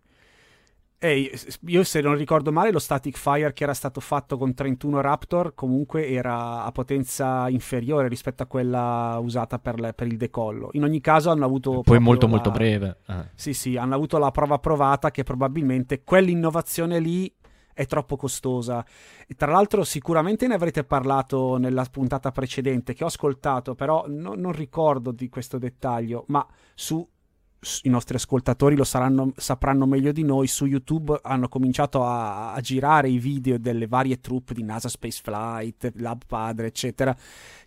E 0.97 1.31
io 1.67 1.83
se 1.83 2.01
non 2.01 2.15
ricordo 2.15 2.51
male 2.51 2.71
lo 2.71 2.79
static 2.79 3.17
fire 3.17 3.53
che 3.53 3.63
era 3.63 3.73
stato 3.73 3.99
fatto 3.99 4.37
con 4.37 4.53
31 4.53 5.01
Raptor 5.01 5.53
comunque 5.53 6.07
era 6.07 6.63
a 6.63 6.71
potenza 6.71 7.47
inferiore 7.49 8.07
rispetto 8.07 8.43
a 8.43 8.45
quella 8.45 9.19
usata 9.21 9.59
per, 9.59 9.79
le, 9.79 9.93
per 9.93 10.07
il 10.07 10.17
decollo. 10.17 10.69
In 10.71 10.83
ogni 10.83 11.01
caso 11.01 11.29
hanno 11.29 11.45
avuto... 11.45 11.81
Poi 11.81 11.99
molto 11.99 12.25
la... 12.25 12.31
molto 12.31 12.49
breve. 12.49 12.97
Eh. 13.07 13.29
Sì, 13.35 13.53
sì, 13.53 13.75
hanno 13.75 13.93
avuto 13.93 14.17
la 14.17 14.31
prova 14.31 14.57
provata 14.57 15.11
che 15.11 15.23
probabilmente 15.23 16.01
quell'innovazione 16.03 16.99
lì 16.99 17.31
è 17.75 17.85
troppo 17.85 18.15
costosa. 18.15 18.83
E 19.27 19.35
tra 19.35 19.51
l'altro 19.51 19.83
sicuramente 19.83 20.47
ne 20.47 20.55
avrete 20.55 20.83
parlato 20.83 21.57
nella 21.57 21.85
puntata 21.91 22.31
precedente 22.31 22.93
che 22.93 23.03
ho 23.03 23.07
ascoltato, 23.07 23.75
però 23.75 24.05
no, 24.07 24.33
non 24.33 24.53
ricordo 24.53 25.11
di 25.11 25.29
questo 25.29 25.59
dettaglio, 25.59 26.23
ma 26.29 26.45
su 26.73 27.07
i 27.83 27.89
nostri 27.89 28.15
ascoltatori 28.15 28.75
lo 28.75 28.83
saranno, 28.83 29.31
sapranno 29.35 29.85
meglio 29.87 30.11
di 30.11 30.23
noi, 30.23 30.47
su 30.47 30.65
YouTube 30.65 31.19
hanno 31.23 31.47
cominciato 31.47 32.03
a, 32.03 32.53
a, 32.53 32.61
girare 32.61 33.09
i 33.09 33.17
video 33.17 33.57
delle 33.57 33.87
varie 33.87 34.19
troupe 34.19 34.53
di 34.53 34.63
NASA 34.63 34.87
Spaceflight, 34.87 35.93
Lab 35.95 36.21
Padre, 36.27 36.67
eccetera, 36.67 37.15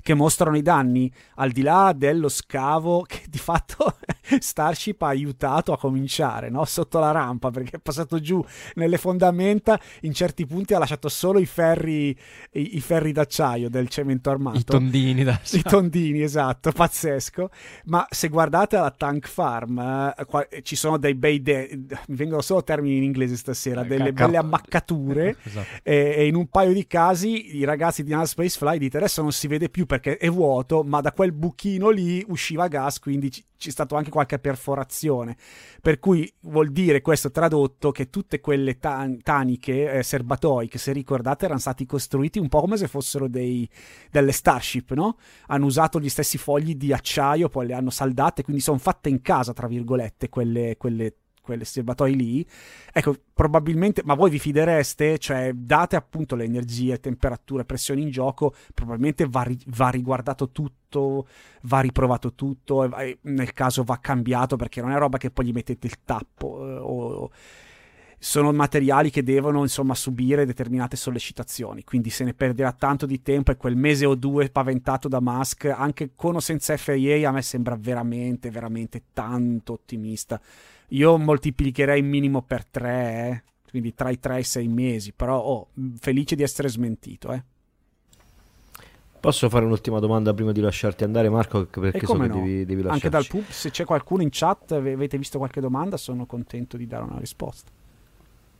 che 0.08 0.14
mostrano 0.14 0.56
i 0.56 0.62
danni, 0.62 1.12
al 1.34 1.50
di 1.50 1.60
là 1.60 1.92
dello 1.94 2.30
scavo 2.30 3.02
che 3.02 3.24
di 3.28 3.36
fatto 3.36 3.98
Starship 4.40 5.02
ha 5.02 5.08
aiutato 5.08 5.74
a 5.74 5.78
cominciare, 5.78 6.48
no? 6.48 6.64
sotto 6.64 6.98
la 6.98 7.10
rampa, 7.10 7.50
perché 7.50 7.76
è 7.76 7.78
passato 7.78 8.18
giù 8.18 8.42
nelle 8.76 8.96
fondamenta, 8.96 9.78
in 10.02 10.14
certi 10.14 10.46
punti 10.46 10.72
ha 10.72 10.78
lasciato 10.78 11.10
solo 11.10 11.38
i 11.38 11.44
ferri, 11.44 12.16
i, 12.52 12.76
i 12.76 12.80
ferri 12.80 13.12
d'acciaio 13.12 13.68
del 13.68 13.90
cemento 13.90 14.30
armato. 14.30 14.56
I 14.56 14.64
tondini 14.64 15.24
d'acciaio. 15.24 15.60
I 15.60 15.68
tondini, 15.68 16.22
esatto, 16.22 16.72
pazzesco. 16.72 17.50
Ma 17.84 18.06
se 18.08 18.28
guardate 18.28 18.78
la 18.78 18.90
Tank 18.90 19.28
Farm, 19.28 19.78
eh, 19.78 20.24
qua, 20.24 20.46
ci 20.62 20.74
sono 20.74 20.96
dei 20.96 21.16
bei... 21.16 21.42
De- 21.42 21.68
mi 22.06 22.16
vengono 22.16 22.40
solo 22.40 22.64
termini 22.64 22.96
in 22.96 23.02
inglese 23.02 23.36
stasera, 23.36 23.82
delle 23.84 24.14
belle 24.14 24.38
ammaccature, 24.38 25.36
esatto. 25.44 25.66
e, 25.82 26.14
e, 26.16 26.26
in 26.26 26.34
un 26.34 26.46
paio 26.46 26.72
di 26.72 26.86
casi 26.86 27.58
i 27.58 27.64
ragazzi 27.64 28.02
di 28.02 28.12
NASA 28.12 28.24
Spacefly 28.24 28.78
dite 28.78 28.96
adesso 28.96 29.20
non 29.20 29.32
si 29.32 29.46
vede 29.46 29.68
più 29.68 29.84
perché 29.84 29.97
è 30.00 30.30
vuoto, 30.30 30.82
ma 30.84 31.00
da 31.00 31.12
quel 31.12 31.32
buchino 31.32 31.90
lì 31.90 32.24
usciva 32.28 32.68
gas, 32.68 32.98
quindi 32.98 33.30
c'è 33.30 33.70
stato 33.70 33.96
anche 33.96 34.10
qualche 34.10 34.38
perforazione. 34.38 35.36
Per 35.82 35.98
cui 35.98 36.32
vuol 36.42 36.70
dire 36.70 37.00
questo 37.00 37.30
tradotto 37.30 37.90
che 37.90 38.08
tutte 38.08 38.40
quelle 38.40 38.78
tan- 38.78 39.20
taniche, 39.22 39.92
eh, 39.92 40.02
serbatoi, 40.02 40.68
che 40.68 40.78
se 40.78 40.92
ricordate 40.92 41.44
erano 41.44 41.60
stati 41.60 41.84
costruiti 41.84 42.38
un 42.38 42.48
po' 42.48 42.60
come 42.60 42.76
se 42.76 42.88
fossero 42.88 43.28
dei, 43.28 43.68
delle 44.10 44.32
Starship, 44.32 44.92
no? 44.92 45.16
Hanno 45.48 45.66
usato 45.66 46.00
gli 46.00 46.08
stessi 46.08 46.38
fogli 46.38 46.74
di 46.76 46.92
acciaio, 46.92 47.48
poi 47.48 47.66
le 47.66 47.74
hanno 47.74 47.90
saldate, 47.90 48.42
quindi 48.42 48.62
sono 48.62 48.78
fatte 48.78 49.08
in 49.08 49.20
casa, 49.20 49.52
tra 49.52 49.66
virgolette, 49.66 50.28
quelle, 50.28 50.76
quelle 50.76 51.14
quelle 51.48 51.64
serbatoi 51.64 52.14
lì, 52.14 52.46
ecco, 52.92 53.14
probabilmente, 53.32 54.02
ma 54.04 54.14
voi 54.14 54.28
vi 54.28 54.38
fidereste? 54.38 55.16
Cioè, 55.18 55.52
date 55.54 55.96
appunto 55.96 56.36
le 56.36 56.44
energie, 56.44 57.00
temperature, 57.00 57.64
pressioni 57.64 58.02
in 58.02 58.10
gioco, 58.10 58.54
probabilmente 58.74 59.26
va, 59.26 59.42
ri- 59.42 59.64
va 59.68 59.88
riguardato 59.88 60.50
tutto, 60.50 61.26
va 61.62 61.80
riprovato 61.80 62.34
tutto, 62.34 62.84
e, 62.98 63.18
nel 63.22 63.54
caso 63.54 63.82
va 63.82 63.98
cambiato 63.98 64.56
perché 64.56 64.82
non 64.82 64.92
è 64.92 64.98
roba 64.98 65.16
che 65.16 65.30
poi 65.30 65.46
gli 65.46 65.52
mettete 65.52 65.86
il 65.86 65.96
tappo 66.04 66.66
eh, 66.66 66.76
o 66.76 67.30
sono 68.18 68.52
materiali 68.52 69.10
che 69.10 69.22
devono 69.22 69.62
insomma 69.62 69.94
subire 69.94 70.44
determinate 70.44 70.96
sollecitazioni 70.96 71.84
quindi 71.84 72.10
se 72.10 72.24
ne 72.24 72.34
perderà 72.34 72.72
tanto 72.72 73.06
di 73.06 73.22
tempo 73.22 73.52
e 73.52 73.56
quel 73.56 73.76
mese 73.76 74.06
o 74.06 74.14
due 74.14 74.48
paventato 74.50 75.08
da 75.08 75.20
Musk 75.20 75.66
anche 75.66 76.10
con 76.16 76.34
o 76.34 76.40
senza 76.40 76.76
FIA 76.76 77.28
a 77.28 77.32
me 77.32 77.42
sembra 77.42 77.76
veramente 77.78 78.50
veramente 78.50 79.04
tanto 79.12 79.74
ottimista 79.74 80.40
io 80.88 81.18
moltiplicherei 81.18 82.00
minimo 82.02 82.42
per 82.42 82.64
tre, 82.64 83.28
eh? 83.28 83.42
quindi 83.70 83.94
tra 83.94 84.08
i 84.10 84.18
tre 84.18 84.36
e 84.36 84.40
i 84.40 84.44
sei 84.44 84.68
mesi, 84.68 85.12
però 85.12 85.38
oh, 85.38 85.68
felice 85.98 86.34
di 86.34 86.42
essere 86.42 86.68
smentito. 86.68 87.32
Eh? 87.32 87.42
Posso 89.20 89.48
fare 89.50 89.66
un'ultima 89.66 89.98
domanda 89.98 90.32
prima 90.32 90.52
di 90.52 90.60
lasciarti 90.60 91.04
andare, 91.04 91.28
Marco? 91.28 91.66
Perché 91.66 92.06
so 92.06 92.14
no. 92.14 92.26
devi, 92.26 92.64
devi 92.64 92.82
lasciarci. 92.82 93.06
Anche 93.06 93.08
dal 93.10 93.26
pub, 93.26 93.50
se 93.50 93.70
c'è 93.70 93.84
qualcuno 93.84 94.22
in 94.22 94.28
chat, 94.30 94.72
avete 94.72 95.18
visto 95.18 95.36
qualche 95.36 95.60
domanda, 95.60 95.98
sono 95.98 96.24
contento 96.24 96.78
di 96.78 96.86
dare 96.86 97.04
una 97.04 97.18
risposta. 97.18 97.70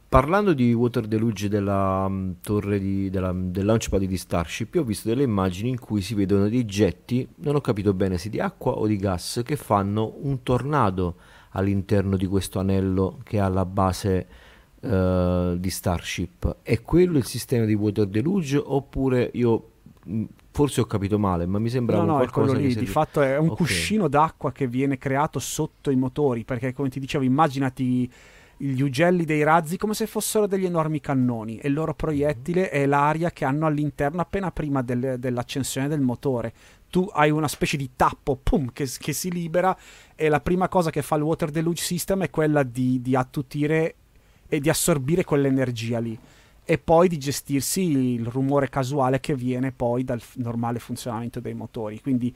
Parlando 0.09 0.55
di 0.55 0.73
water 0.73 1.07
deluge 1.07 1.51
della 1.51 2.07
um, 2.07 2.37
torre 2.41 2.81
di, 2.81 3.11
della, 3.11 3.31
del 3.31 3.67
launchpad 3.67 4.05
di 4.05 4.17
Starship, 4.17 4.75
io 4.77 4.81
ho 4.81 4.85
visto 4.85 5.07
delle 5.07 5.23
immagini 5.23 5.69
in 5.69 5.79
cui 5.79 6.01
si 6.01 6.15
vedono 6.15 6.49
dei 6.49 6.65
getti, 6.65 7.29
non 7.41 7.57
ho 7.57 7.61
capito 7.61 7.93
bene 7.93 8.17
se 8.17 8.31
di 8.31 8.41
acqua 8.41 8.73
o 8.73 8.87
di 8.87 8.97
gas, 8.97 9.43
che 9.45 9.57
fanno 9.57 10.15
un 10.23 10.43
tornado 10.43 11.17
all'interno 11.51 12.17
di 12.17 12.27
questo 12.27 12.59
anello 12.59 13.19
che 13.23 13.39
ha 13.39 13.49
la 13.49 13.67
base 13.67 14.27
uh, 14.81 15.59
di 15.59 15.69
Starship. 15.69 16.57
È 16.63 16.81
quello 16.81 17.19
il 17.19 17.27
sistema 17.27 17.67
di 17.67 17.75
water 17.75 18.07
deluge 18.07 18.57
oppure 18.57 19.31
io 19.35 19.73
forse 20.51 20.81
ho 20.81 20.87
capito 20.87 21.19
male, 21.19 21.45
ma 21.45 21.59
mi 21.59 21.69
sembra 21.69 21.99
no, 21.99 22.07
no, 22.07 22.15
qualcosa 22.15 22.55
lì, 22.55 22.75
di 22.75 22.87
fatto 22.87 23.21
è 23.21 23.37
un 23.37 23.51
okay. 23.51 23.57
cuscino 23.59 24.09
d'acqua 24.09 24.53
che 24.53 24.69
viene 24.69 24.97
creato 24.97 25.39
sotto 25.39 25.91
i 25.91 25.97
motori, 25.97 26.45
perché 26.45 26.73
come 26.73 26.89
ti 26.89 26.99
dicevo, 26.99 27.25
immaginati 27.25 28.11
gli 28.61 28.81
ugelli 28.81 29.25
dei 29.25 29.45
razzi 29.45 29.77
come 29.77 29.95
se 29.95 30.07
fossero 30.07 30.47
degli 30.47 30.65
enormi 30.65 31.01
cannoni 31.01 31.59
e 31.59 31.69
il 31.69 31.75
loro 31.75 31.95
proiettile 31.95 32.71
è 32.71 32.87
l'aria 32.87 33.31
che 33.31 33.45
hanno 33.45 33.67
all'interno 33.67 34.21
appena 34.21 34.51
prima 34.51 34.83
del, 34.83 35.17
dell'accensione 35.19 35.87
del 35.87 36.01
motore 36.01 36.53
tu 36.91 37.09
hai 37.13 37.31
una 37.31 37.49
specie 37.49 37.77
di 37.77 37.91
tappo 37.95 38.37
pum, 38.43 38.73
che, 38.73 38.89
che, 38.99 39.13
si 39.13 39.31
libera 39.31 39.77
e 40.15 40.29
la 40.29 40.41
prima 40.41 40.69
cosa 40.69 40.91
che 40.91 41.03
fa 41.03 41.17
il 41.17 41.23
Water 41.23 41.51
Deluge 41.51 41.83
System 41.83 42.25
è 42.25 42.31
quella 42.31 42.63
di, 42.63 43.01
di 43.01 43.15
attutire 43.15 43.95
e 44.49 44.59
di 44.59 44.69
assorbire 44.69 45.25
quell'energia 45.25 45.99
lì 45.99 46.19
e 46.65 46.79
poi 46.79 47.09
di 47.09 47.19
gestirsi 47.19 47.81
il 47.81 48.27
rumore 48.27 48.69
casuale 48.69 49.21
che 49.21 49.35
viene 49.35 49.73
poi 49.73 50.05
dal 50.05 50.21
normale 50.35 50.79
funzionamento 50.79 51.41
dei 51.41 51.55
motori. 51.55 52.01
Quindi 52.01 52.35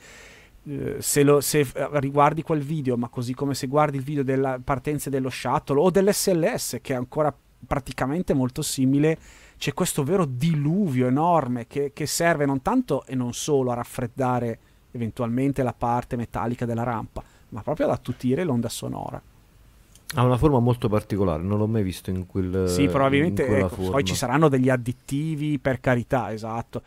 se, 0.99 1.23
lo, 1.23 1.41
se, 1.41 1.67
riguardi 1.93 2.43
quel 2.43 2.63
video, 2.63 2.97
ma 2.97 3.09
così 3.09 3.35
come 3.35 3.55
se 3.55 3.67
guardi 3.67 3.97
il 3.97 4.05
video 4.05 4.23
della 4.23 4.61
partenza 4.63 5.11
dello 5.11 5.31
shuttle 5.31 5.81
o 5.81 5.91
dell'SLS, 5.91 6.79
che 6.81 6.93
è 6.93 6.97
ancora 6.97 7.35
praticamente 7.67 8.35
molto 8.35 8.63
simile, 8.63 9.19
c'è 9.59 9.75
questo 9.75 10.03
vero 10.03 10.25
diluvio 10.25 11.07
enorme 11.07 11.67
che, 11.67 11.93
che 11.95 12.07
serve 12.07 12.47
non 12.47 12.63
tanto 12.63 13.05
e 13.07 13.15
non 13.15 13.33
solo 13.33 13.71
a 13.71 13.75
raffreddare 13.75 14.59
eventualmente 14.93 15.63
la 15.63 15.73
parte 15.73 16.17
metallica 16.17 16.67
della 16.67 16.83
rampa, 16.83 17.23
ma 17.51 17.63
proprio 17.63 17.87
ad 17.87 17.93
attutire 17.93 18.45
l'onda 18.45 18.69
sonora. 18.69 19.21
Ha 20.15 20.25
una 20.25 20.37
forma 20.37 20.59
molto 20.59 20.89
particolare, 20.89 21.43
non 21.43 21.59
l'ho 21.59 21.67
mai 21.67 21.83
visto 21.83 22.11
in 22.11 22.27
quel 22.27 22.69
Sì, 22.69 22.87
probabilmente 22.87 23.47
ecco, 23.47 23.91
poi 23.91 24.05
ci 24.05 24.15
saranno 24.15 24.49
degli 24.49 24.69
additivi 24.69 25.59
per 25.59 25.81
carità, 25.81 26.33
esatto, 26.33 26.83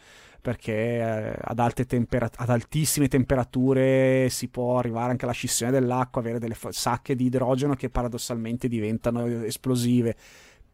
perché 0.45 0.73
eh, 0.73 1.35
ad, 1.41 1.73
tempera- 1.87 2.29
ad, 2.35 2.49
altissime 2.51 3.07
temperature 3.07 4.29
si 4.29 4.47
può 4.47 4.77
arrivare 4.77 5.09
anche 5.09 5.25
alla 5.25 5.33
scissione 5.33 5.71
dell'acqua, 5.71 6.21
avere 6.21 6.37
delle 6.37 6.53
f- 6.53 6.69
sacche 6.69 7.15
di 7.15 7.25
idrogeno 7.25 7.73
che 7.73 7.89
paradossalmente 7.89 8.67
diventano 8.67 9.25
esplosive. 9.25 10.15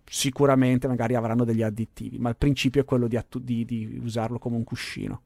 Sicuramente 0.03 0.89
magari 0.89 1.15
avranno 1.15 1.45
degli 1.45 1.61
additivi, 1.61 2.17
ma 2.17 2.27
il 2.27 2.35
principio 2.35 2.81
è 2.81 2.83
quello 2.83 3.07
di, 3.07 3.15
attu- 3.15 3.41
di, 3.41 3.63
di 3.63 3.97
usarlo 4.03 4.39
come 4.39 4.57
un 4.57 4.65
cuscino. 4.65 5.21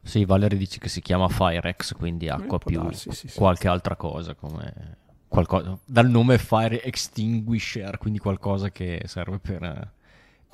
Sì, 0.00 0.24
Valerie 0.24 0.56
dice 0.56 0.78
che 0.78 0.88
si 0.88 1.02
chiama 1.02 1.28
Firex, 1.28 1.92
quindi 1.92 2.30
acqua 2.30 2.56
più 2.56 2.80
darsi, 2.80 3.12
sì, 3.12 3.28
qualche 3.34 3.64
sì, 3.64 3.68
altra 3.68 3.96
cosa 3.96 4.34
come 4.34 4.96
qualcosa, 5.28 5.78
dal 5.84 6.08
nome 6.08 6.38
Fire 6.38 6.82
Extinguisher, 6.82 7.98
quindi 7.98 8.18
qualcosa 8.18 8.70
che 8.70 9.02
serve 9.04 9.40
per 9.40 9.62
eh, 9.62 9.92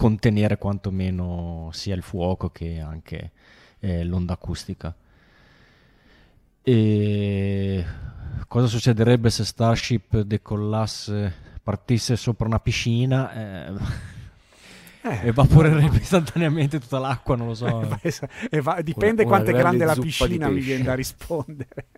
contenere 0.01 0.57
quantomeno 0.57 1.69
sia 1.73 1.95
il 1.95 2.01
fuoco 2.01 2.49
che 2.49 2.81
anche 2.81 3.33
eh, 3.81 4.03
l'onda 4.03 4.33
acustica. 4.33 4.97
E 6.63 7.85
cosa 8.49 8.67
succederebbe 8.67 9.29
se 9.29 9.45
Starship 9.45 10.21
decollasse, 10.21 11.35
partisse 11.63 12.17
sopra 12.17 12.47
una 12.47 12.61
piscina? 12.61 13.35
Eh, 13.35 13.73
eh, 15.03 15.21
evaporerebbe 15.27 15.99
istantaneamente 15.99 16.81
tutta 16.81 16.99
l'acqua, 16.99 17.37
non 17.37 17.49
lo 17.49 17.55
so. 17.55 17.87
Eh, 18.49 18.63
va, 18.63 18.81
dipende 18.81 19.25
una, 19.25 19.31
quanto 19.31 19.51
è 19.51 19.53
grande 19.53 19.85
la 19.85 19.97
piscina, 19.97 20.49
mi 20.49 20.61
viene 20.61 20.83
da 20.83 20.95
rispondere. 20.95 21.89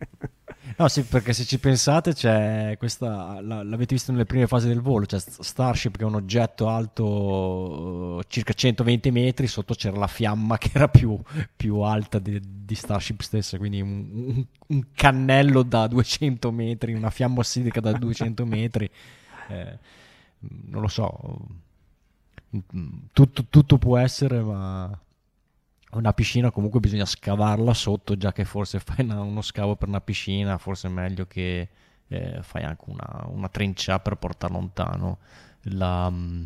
No, 0.77 0.89
sì, 0.89 1.03
perché 1.03 1.33
se 1.33 1.45
ci 1.45 1.59
pensate, 1.59 2.15
c'è 2.15 2.77
questa, 2.79 3.41
l'avete 3.41 3.95
visto 3.95 4.13
nelle 4.13 4.25
prime 4.25 4.47
fasi 4.47 4.69
del 4.69 4.81
volo, 4.81 5.07
c'è 5.07 5.19
Starship 5.19 5.97
che 5.97 6.03
è 6.03 6.07
un 6.07 6.15
oggetto 6.15 6.69
alto 6.69 7.05
uh, 7.05 8.23
circa 8.27 8.53
120 8.53 9.11
metri, 9.11 9.47
sotto 9.47 9.75
c'era 9.75 9.97
la 9.97 10.07
fiamma 10.07 10.59
che 10.59 10.71
era 10.73 10.89
più, 10.89 11.19
più 11.55 11.79
alta 11.81 12.19
di, 12.19 12.41
di, 12.43 12.75
Starship 12.75 13.21
stessa, 13.21 13.59
quindi 13.59 13.81
un, 13.81 14.09
un, 14.13 14.47
un, 14.69 14.85
cannello 14.95 15.63
da 15.63 15.87
200 15.87 16.51
metri, 16.51 16.95
una 16.95 17.11
fiamma 17.11 17.41
ossidica 17.41 17.81
da 17.81 17.93
200 17.93 18.47
metri, 18.47 18.89
eh, 19.49 19.79
non 20.39 20.81
lo 20.81 20.89
so, 20.89 21.39
tutto, 23.13 23.45
tutto 23.49 23.79
può 23.79 23.99
essere, 23.99 24.41
ma 24.41 24.99
una 25.93 26.13
piscina 26.13 26.51
comunque 26.51 26.81
bisogna 26.81 27.05
scavarla 27.05 27.75
sotto, 27.75 28.17
già 28.17 28.33
che 28.33 28.45
forse 28.45 28.81
fai 28.81 29.05
una, 29.05 29.21
uno 29.21 29.43
scavo 29.43 29.77
per 29.77 29.89
una 29.89 30.01
piscina, 30.01 30.59
forse 30.59 30.89
è 30.89 30.91
meglio 30.91 31.27
che 31.27 31.69
eh, 32.09 32.43
fai 32.43 32.63
anche 32.63 32.85
una, 32.87 33.27
una, 33.29 33.49
trincea 33.49 34.01
per 34.01 34.17
portare 34.17 34.53
lontano 34.53 35.19
la, 35.63 36.11
mm, 36.11 36.45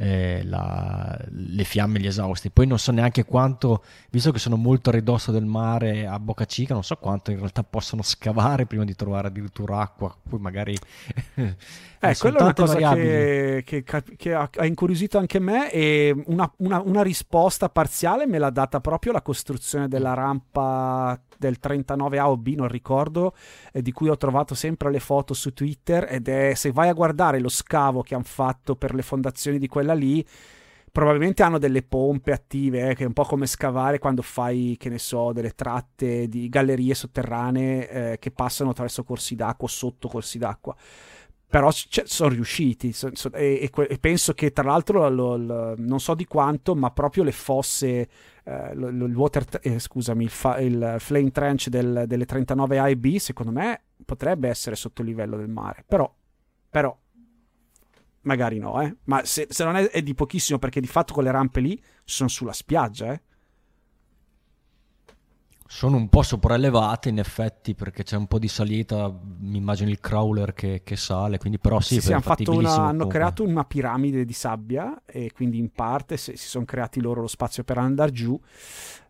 eh, 0.00 0.42
la, 0.44 1.18
le 1.28 1.64
fiamme 1.64 1.98
e 1.98 2.02
gli 2.02 2.06
esausti. 2.06 2.50
Poi 2.50 2.66
non 2.66 2.78
so 2.78 2.92
neanche 2.92 3.24
quanto, 3.24 3.82
visto 4.10 4.30
che 4.30 4.38
sono 4.38 4.56
molto 4.56 4.90
a 4.90 4.92
ridosso 4.92 5.32
del 5.32 5.44
mare 5.44 6.06
a 6.06 6.18
Boca 6.18 6.46
Chica, 6.46 6.72
non 6.72 6.84
so 6.84 6.96
quanto 6.96 7.30
in 7.30 7.38
realtà 7.38 7.64
possono 7.64 8.02
scavare 8.02 8.66
prima 8.66 8.84
di 8.84 8.94
trovare 8.94 9.28
addirittura 9.28 9.80
acqua, 9.80 10.16
poi 10.28 10.38
magari... 10.38 10.76
eh, 11.34 12.16
quella 12.16 12.38
è 12.38 12.42
una 12.42 12.54
cosa 12.54 12.94
che, 12.94 13.62
che, 13.66 13.84
che, 14.16 14.34
ha, 14.34 14.48
ha 14.54 14.64
incuriosito 14.64 15.18
anche 15.18 15.40
me 15.40 15.70
e 15.72 16.14
una, 16.26 16.50
una, 16.58 16.80
una 16.80 17.02
risposta 17.02 17.68
parziale 17.68 18.26
me 18.26 18.38
l'ha 18.38 18.50
data 18.50 18.80
proprio 18.80 19.12
la 19.12 19.22
costruzione 19.22 19.88
della 19.88 20.14
rampa 20.14 21.20
del 21.38 21.58
39A 21.62 22.24
o 22.24 22.36
B, 22.36 22.54
non 22.56 22.68
ricordo, 22.68 23.34
eh, 23.72 23.80
di 23.80 23.92
cui 23.92 24.08
ho 24.08 24.16
trovato 24.16 24.54
sempre 24.54 24.90
le 24.90 25.00
foto 25.00 25.32
su 25.32 25.54
Twitter 25.54 26.06
ed 26.10 26.28
è 26.28 26.54
se 26.54 26.72
vai 26.72 26.88
a 26.88 26.92
guardare 26.92 27.38
lo 27.38 27.48
scavo 27.48 28.02
che 28.02 28.14
hanno 28.14 28.24
fatto 28.24 28.74
per 28.74 28.94
le 28.94 29.02
fondazioni 29.02 29.47
di 29.56 29.68
quella 29.68 29.94
lì, 29.94 30.22
probabilmente 30.92 31.42
hanno 31.42 31.58
delle 31.58 31.82
pompe 31.82 32.32
attive, 32.32 32.90
eh, 32.90 32.94
che 32.94 33.04
è 33.04 33.06
un 33.06 33.12
po' 33.12 33.24
come 33.24 33.46
scavare 33.46 33.98
quando 33.98 34.22
fai, 34.22 34.76
che 34.78 34.88
ne 34.88 34.98
so, 34.98 35.32
delle 35.32 35.54
tratte 35.54 36.28
di 36.28 36.48
gallerie 36.48 36.94
sotterranee 36.94 37.88
eh, 38.12 38.18
che 38.18 38.30
passano 38.30 38.70
attraverso 38.70 39.04
corsi 39.04 39.34
d'acqua 39.34 39.66
o 39.66 39.70
sotto 39.70 40.08
corsi 40.08 40.38
d'acqua. 40.38 40.74
Però 41.50 41.70
c- 41.70 42.02
sono 42.04 42.28
riusciti 42.28 42.92
so, 42.92 43.08
so, 43.14 43.32
e, 43.32 43.70
e, 43.72 43.86
e, 43.88 43.98
penso 43.98 44.34
che 44.34 44.52
tra 44.52 44.64
l'altro 44.64 45.08
lo, 45.08 45.36
lo, 45.36 45.74
non 45.78 45.98
so 45.98 46.14
di 46.14 46.26
quanto 46.26 46.74
ma 46.74 46.90
proprio 46.90 47.22
le 47.22 47.32
fosse 47.32 48.08
eh, 48.44 48.74
lo, 48.74 48.88
il 48.88 49.14
water 49.14 49.46
eh, 49.62 49.78
scusami 49.78 50.24
il, 50.24 50.28
fa, 50.28 50.58
il, 50.58 50.96
flame 50.98 51.30
trench 51.30 51.68
del, 51.68 52.04
delle 52.06 52.26
39 52.26 52.78
A 52.78 52.90
e 52.90 52.98
B 52.98 53.16
secondo 53.16 53.50
me 53.50 53.80
potrebbe 54.04 54.50
essere 54.50 54.76
sotto 54.76 55.00
il 55.00 55.08
livello 55.08 55.38
del 55.38 55.48
mare. 55.48 55.84
Però, 55.86 56.12
però 56.68 56.94
magari 58.28 58.58
no 58.58 58.80
eh. 58.80 58.94
ma 59.04 59.24
se, 59.24 59.46
se 59.48 59.64
non 59.64 59.76
è, 59.76 59.88
è, 59.88 60.02
di 60.02 60.14
pochissimo 60.14 60.58
perché 60.58 60.80
di 60.80 60.86
fatto 60.86 61.14
con 61.14 61.24
le 61.24 61.30
rampe 61.30 61.60
lì 61.60 61.82
sono 62.04 62.28
sulla 62.28 62.52
spiaggia 62.52 63.12
eh 63.12 63.22
sono 65.70 65.98
un 65.98 66.08
po' 66.08 66.22
sopraelevate 66.22 67.10
in 67.10 67.18
effetti 67.18 67.74
perché 67.74 68.02
c'è 68.02 68.16
un 68.16 68.26
po' 68.26 68.38
di 68.38 68.48
salita, 68.48 69.14
mi 69.40 69.58
immagino 69.58 69.90
il 69.90 70.00
crawler 70.00 70.54
che, 70.54 70.80
che 70.82 70.96
sale, 70.96 71.36
quindi 71.36 71.58
però 71.58 71.78
sì, 71.78 71.96
sì, 71.96 72.00
sì 72.00 72.12
hanno, 72.14 72.24
una, 72.46 72.74
hanno 72.86 73.06
creato 73.06 73.44
una 73.44 73.64
piramide 73.64 74.24
di 74.24 74.32
sabbia 74.32 75.02
e 75.04 75.30
quindi 75.30 75.58
in 75.58 75.70
parte 75.70 76.16
se, 76.16 76.38
si 76.38 76.48
sono 76.48 76.64
creati 76.64 77.02
loro 77.02 77.20
lo 77.20 77.26
spazio 77.26 77.64
per 77.64 77.76
andare 77.76 78.12
giù, 78.12 78.40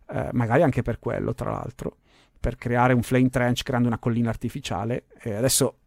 eh, 0.09 0.29
magari 0.33 0.61
anche 0.61 0.81
per 0.81 0.99
quello 0.99 1.33
tra 1.33 1.49
l'altro, 1.49 1.95
per 2.37 2.57
creare 2.57 2.91
un 2.91 3.03
flame 3.03 3.29
trench 3.29 3.63
creando 3.63 3.87
una 3.87 3.97
collina 3.97 4.27
artificiale. 4.27 5.05
E 5.21 5.35
adesso 5.35 5.77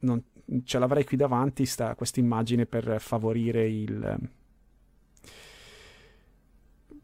non, 0.00 0.22
ce 0.64 0.78
l'avrei 0.78 1.04
qui 1.04 1.16
davanti 1.16 1.68
questa 1.96 2.20
immagine 2.20 2.66
per 2.66 3.00
favorire 3.00 3.68
il... 3.68 4.18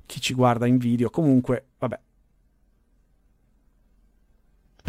chi 0.07 0.21
ci 0.21 0.35
guarda 0.35 0.67
in 0.67 0.79
video. 0.79 1.11
Comunque, 1.11 1.67
vabbè, 1.79 2.01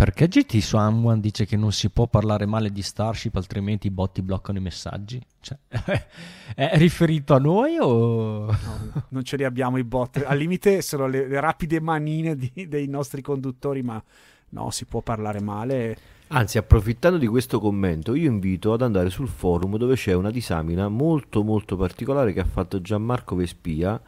perché 0.01 0.27
GT 0.27 0.57
Someone 0.61 1.19
dice 1.19 1.45
che 1.45 1.55
non 1.55 1.71
si 1.71 1.91
può 1.91 2.07
parlare 2.07 2.47
male 2.47 2.71
di 2.71 2.81
Starship 2.81 3.35
altrimenti 3.35 3.85
i 3.85 3.91
botti 3.91 4.23
bloccano 4.23 4.57
i 4.57 4.61
messaggi? 4.61 5.21
Cioè, 5.39 5.59
è 6.55 6.75
riferito 6.79 7.35
a 7.35 7.37
noi 7.37 7.77
o... 7.79 8.45
No, 8.47 9.05
non 9.09 9.23
ce 9.23 9.37
li 9.37 9.43
abbiamo 9.43 9.77
i 9.77 9.83
bot. 9.83 10.23
Al 10.25 10.39
limite 10.39 10.81
sono 10.81 11.05
le, 11.05 11.27
le 11.27 11.39
rapide 11.39 11.79
manine 11.79 12.35
di, 12.35 12.51
dei 12.67 12.87
nostri 12.87 13.21
conduttori, 13.21 13.83
ma 13.83 14.03
no, 14.49 14.71
si 14.71 14.85
può 14.85 15.01
parlare 15.01 15.39
male. 15.39 15.97
Anzi, 16.33 16.57
approfittando 16.57 17.17
di 17.17 17.27
questo 17.27 17.59
commento, 17.59 18.15
io 18.15 18.29
invito 18.29 18.71
ad 18.71 18.81
andare 18.81 19.09
sul 19.09 19.27
forum 19.27 19.75
dove 19.75 19.95
c'è 19.95 20.13
una 20.13 20.31
disamina 20.31 20.87
molto 20.87 21.43
molto 21.43 21.75
particolare 21.75 22.31
che 22.31 22.39
ha 22.39 22.45
fatto 22.45 22.81
Gianmarco 22.81 23.35
Vespia 23.35 24.01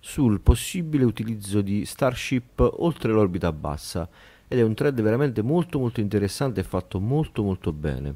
sul 0.00 0.40
possibile 0.40 1.04
utilizzo 1.04 1.60
di 1.60 1.84
Starship 1.84 2.58
oltre 2.78 3.12
l'orbita 3.12 3.52
bassa 3.52 4.08
ed 4.48 4.58
è 4.58 4.62
un 4.62 4.74
thread 4.74 5.00
veramente 5.00 5.42
molto 5.42 5.78
molto 5.78 6.00
interessante 6.00 6.58
e 6.58 6.64
fatto 6.64 6.98
molto 6.98 7.44
molto 7.44 7.72
bene. 7.72 8.14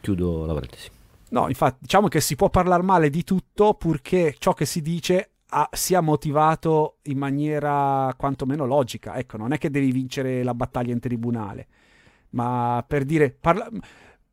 Chiudo 0.00 0.44
la 0.44 0.54
parentesi. 0.54 0.90
No, 1.28 1.46
infatti, 1.46 1.78
diciamo 1.82 2.08
che 2.08 2.20
si 2.20 2.34
può 2.34 2.50
parlare 2.50 2.82
male 2.82 3.10
di 3.10 3.22
tutto 3.22 3.74
purché 3.74 4.34
ciò 4.38 4.54
che 4.54 4.64
si 4.64 4.82
dice 4.82 5.30
ha, 5.50 5.68
sia 5.70 6.00
motivato 6.00 6.96
in 7.02 7.18
maniera 7.18 8.12
quantomeno 8.16 8.66
logica. 8.66 9.16
Ecco, 9.16 9.36
non 9.36 9.52
è 9.52 9.58
che 9.58 9.70
devi 9.70 9.92
vincere 9.92 10.42
la 10.42 10.54
battaglia 10.54 10.92
in 10.92 10.98
tribunale, 10.98 11.68
ma 12.34 12.84
per 12.86 13.04
dire 13.04 13.30
parla, 13.30 13.68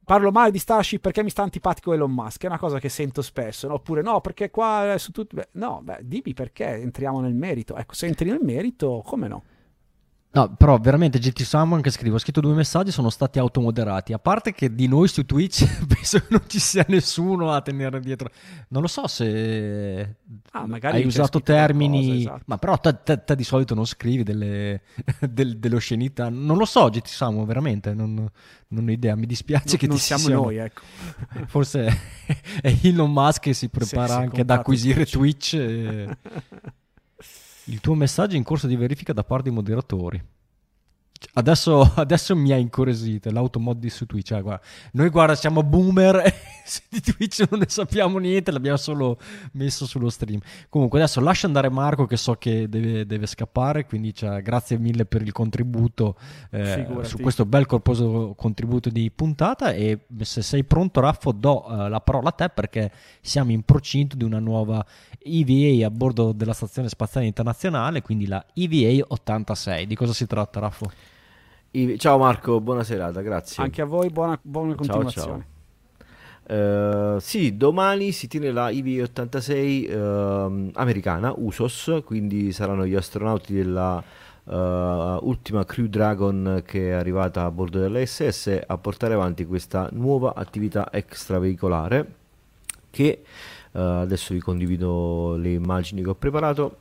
parlo 0.04 0.32
male 0.32 0.52
di 0.52 0.60
Starship 0.60 1.02
perché 1.02 1.24
mi 1.24 1.30
sta 1.30 1.44
antipatico 1.44 1.94
Elon 1.94 2.12
Musk, 2.12 2.44
è 2.44 2.48
una 2.48 2.60
cosa 2.60 2.80
che 2.80 2.90
sento 2.90 3.22
spesso, 3.22 3.68
no? 3.68 3.76
oppure 3.76 4.02
no, 4.02 4.20
perché 4.20 4.50
qua 4.50 4.96
su 4.98 5.12
tutto... 5.12 5.42
no, 5.54 5.80
beh, 5.84 6.00
dimmi 6.02 6.34
perché, 6.34 6.66
entriamo 6.66 7.22
nel 7.22 7.34
merito. 7.34 7.76
Ecco, 7.78 7.94
se 7.94 8.08
entri 8.08 8.30
nel 8.30 8.42
merito, 8.42 9.02
come 9.06 9.28
no? 9.28 9.44
No, 10.34 10.56
però 10.56 10.78
veramente 10.78 11.20
GT 11.20 11.42
Someone 11.42 11.82
che 11.82 11.92
scrivo, 11.92 12.16
ho 12.16 12.20
scritto 12.20 12.40
due 12.40 12.54
messaggi, 12.54 12.90
sono 12.90 13.10
stati 13.10 13.38
automoderati. 13.38 14.14
A 14.14 14.20
parte 14.20 14.54
che 14.54 14.74
di 14.74 14.88
noi 14.88 15.10
su 15.10 15.26
Twitch 15.26 15.66
penso 15.86 16.20
che 16.20 16.28
non 16.30 16.44
ci 16.48 16.58
sia 16.58 16.86
nessuno 16.88 17.52
a 17.52 17.62
tenere 17.62 18.00
dietro. 18.00 18.30
Non 18.70 18.82
lo 18.82 18.88
so 18.88 19.08
se 19.08 20.16
ah, 20.52 20.68
hai 20.84 21.06
usato 21.06 21.42
termini, 21.42 22.08
cosa, 22.08 22.18
esatto. 22.20 22.44
ma 22.46 22.58
però 22.58 22.78
te, 22.78 23.00
te, 23.04 23.24
te, 23.26 23.36
di 23.36 23.44
solito 23.44 23.76
non 23.76 23.86
scrivi 23.86 24.24
delle, 24.24 24.84
del, 25.20 25.58
delle 25.60 25.76
oscenità. 25.76 26.30
Non 26.30 26.56
lo 26.56 26.66
so, 26.66 26.88
GT 26.88 27.08
Someone, 27.08 27.46
veramente, 27.46 27.94
non, 27.94 28.26
non 28.70 28.88
ho 28.88 28.92
idea. 28.92 29.18
Mi 29.18 29.26
dispiace 29.26 29.74
no, 29.74 29.78
che 29.78 29.88
non 29.88 29.98
ti 29.98 30.02
siamo 30.02 30.24
siano... 30.24 30.44
noi, 30.44 30.58
ecco. 30.58 30.82
Forse 31.48 32.00
è 32.62 32.74
Elon 32.84 33.12
Musk 33.12 33.42
che 33.42 33.54
si 33.54 33.68
prepara 33.68 34.14
sì, 34.14 34.20
anche 34.22 34.42
ad 34.42 34.50
acquisire 34.50 35.06
Twitch. 35.06 35.50
Twitch 35.50 35.54
e... 35.56 36.18
Il 37.72 37.80
tuo 37.80 37.94
messaggio 37.96 38.34
è 38.34 38.38
in 38.38 38.44
corso 38.44 38.68
di 38.68 38.76
verifica 38.76 39.14
da 39.14 39.24
parte 39.24 39.44
dei 39.44 39.54
moderatori. 39.54 40.22
Adesso, 41.34 41.94
adesso, 41.96 42.36
mi 42.36 42.52
ha 42.52 42.58
incuriosito 42.58 43.32
l'automod 43.32 43.78
di 43.78 43.90
su 43.90 44.06
Twitch. 44.06 44.28
Cioè, 44.28 44.42
guarda, 44.42 44.64
noi 44.94 45.10
guarda, 45.10 45.36
siamo 45.36 45.64
boomer 45.64 46.22
di 46.90 47.00
Twitch 47.00 47.46
non 47.50 47.60
ne 47.60 47.66
sappiamo 47.68 48.18
niente, 48.18 48.52
l'abbiamo 48.52 48.78
solo 48.78 49.18
messo 49.54 49.86
sullo 49.86 50.10
stream. 50.10 50.40
Comunque, 50.70 51.00
adesso 51.00 51.22
lascio 51.22 51.46
andare 51.46 51.70
Marco, 51.70 52.06
che 52.06 52.18
so 52.18 52.36
che 52.36 52.68
deve, 52.68 53.06
deve 53.06 53.28
scappare. 53.28 53.86
Quindi, 53.86 54.14
cioè, 54.14 54.42
grazie 54.42 54.78
mille 54.78 55.06
per 55.06 55.22
il 55.22 55.32
contributo 55.32 56.16
eh, 56.50 56.88
su 57.04 57.18
questo 57.20 57.46
bel 57.46 57.66
corposo 57.66 58.34
contributo 58.36 58.90
di 58.90 59.10
puntata. 59.12 59.72
E 59.72 60.00
se 60.22 60.42
sei 60.42 60.64
pronto, 60.64 61.00
Raffo, 61.00 61.32
do 61.32 61.66
uh, 61.66 61.88
la 61.88 62.02
parola 62.02 62.30
a 62.30 62.34
te 62.34 62.50
perché 62.50 62.92
siamo 63.22 63.52
in 63.52 63.64
procinto 63.64 64.16
di 64.16 64.24
una 64.24 64.40
nuova 64.40 64.86
EVA 65.20 65.86
a 65.86 65.92
bordo 65.92 66.32
della 66.32 66.54
Stazione 66.54 66.90
Spaziale 66.90 67.28
Internazionale, 67.28 68.02
quindi 68.02 68.28
la 68.28 68.44
EVA 68.54 69.06
86. 69.08 69.88
Di 69.88 69.96
cosa 69.96 70.14
si 70.14 70.26
tratta, 70.26 70.60
Raffo? 70.60 70.92
Ciao 71.98 72.18
Marco, 72.18 72.60
buona 72.60 72.84
serata, 72.84 73.22
grazie. 73.22 73.64
Anche 73.64 73.82
a 73.82 73.86
voi, 73.86 74.10
buona, 74.10 74.38
buona 74.42 74.76
continuazione. 74.76 75.46
Ciao, 75.98 76.10
ciao. 76.48 77.16
Uh, 77.16 77.20
sì, 77.20 77.56
domani 77.56 78.12
si 78.12 78.28
tiene 78.28 78.52
la 78.52 78.70
IV-86 78.70 79.96
uh, 79.96 80.72
americana, 80.74 81.34
USOS, 81.34 82.02
quindi 82.04 82.52
saranno 82.52 82.86
gli 82.86 82.94
astronauti 82.94 83.54
della 83.54 84.04
uh, 84.44 84.54
ultima 85.22 85.64
Crew 85.64 85.86
Dragon 85.86 86.62
che 86.66 86.90
è 86.90 86.92
arrivata 86.92 87.46
a 87.46 87.52
bordo 87.52 87.80
dell'ISS 87.80 88.64
a 88.68 88.78
portare 88.78 89.14
avanti 89.14 89.46
questa 89.46 89.88
nuova 89.94 90.34
attività 90.36 90.92
extraveicolare 90.92 92.16
che 92.90 93.24
eh, 93.72 93.80
adesso 93.80 94.34
vi 94.34 94.42
condivido 94.42 95.36
le 95.38 95.54
immagini 95.54 96.04
che 96.04 96.10
ho 96.10 96.16
preparato 96.16 96.80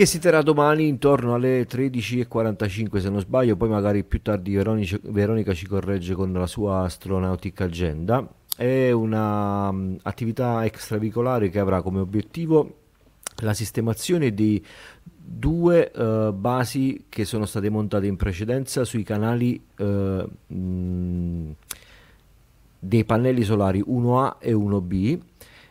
che 0.00 0.06
si 0.06 0.18
terrà 0.18 0.40
domani 0.40 0.88
intorno 0.88 1.34
alle 1.34 1.66
13.45 1.66 3.00
se 3.00 3.10
non 3.10 3.20
sbaglio, 3.20 3.54
poi 3.54 3.68
magari 3.68 4.02
più 4.02 4.22
tardi 4.22 4.54
Veronica, 4.54 4.98
Veronica 5.02 5.52
ci 5.52 5.66
corregge 5.66 6.14
con 6.14 6.32
la 6.32 6.46
sua 6.46 6.84
Astronautic 6.84 7.60
Agenda. 7.60 8.26
È 8.56 8.90
un'attività 8.92 10.52
um, 10.52 10.62
extravicolare 10.62 11.50
che 11.50 11.58
avrà 11.58 11.82
come 11.82 12.00
obiettivo 12.00 12.76
la 13.42 13.52
sistemazione 13.52 14.32
di 14.32 14.64
due 15.04 15.92
uh, 15.94 16.32
basi 16.32 17.04
che 17.10 17.26
sono 17.26 17.44
state 17.44 17.68
montate 17.68 18.06
in 18.06 18.16
precedenza 18.16 18.86
sui 18.86 19.02
canali 19.02 19.62
uh, 19.80 19.84
mh, 19.84 21.54
dei 22.78 23.04
pannelli 23.04 23.42
solari 23.42 23.84
1A 23.86 24.36
e 24.38 24.54
1B 24.54 25.18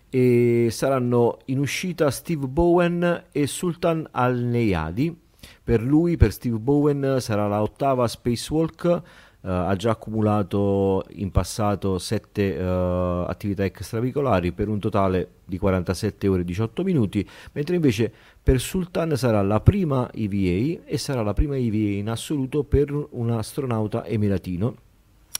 e 0.10 0.70
saranno 0.72 1.40
in 1.46 1.60
uscita 1.60 2.10
Steve 2.10 2.48
Bowen 2.48 3.26
e 3.32 3.48
Sultan 3.48 4.08
Al-Neyadi. 4.12 5.16
Per 5.64 5.82
lui, 5.82 6.18
per 6.18 6.32
Steve 6.32 6.58
Bowen, 6.58 7.18
sarà 7.20 7.48
la 7.48 7.62
ottava 7.62 8.08
spacewalk. 8.08 9.02
Uh, 9.42 9.48
ha 9.48 9.76
già 9.78 9.92
accumulato 9.92 11.06
in 11.12 11.32
passato 11.32 11.98
7 11.98 12.42
uh, 12.42 12.62
eh, 12.62 13.26
attività 13.30 13.64
extravicolari 13.64 14.52
per 14.52 14.68
un 14.68 14.80
totale 14.80 15.36
di 15.46 15.58
47 15.58 16.28
ore 16.28 16.42
e 16.42 16.44
18 16.44 16.84
minuti, 16.84 17.26
mentre 17.54 17.76
invece 17.76 18.12
per 18.44 18.60
Sultan 18.60 19.16
sarà 19.16 19.42
la 19.42 19.62
prima 19.62 20.12
EVA 20.12 20.82
e 20.84 20.98
sarà 20.98 21.24
la 21.24 21.32
prima 21.32 21.56
EVA 21.56 22.00
in 22.00 22.10
assoluto 22.10 22.66
per 22.66 22.92
un 23.12 23.32
astronauta 23.32 24.06
emiratino. 24.06 24.76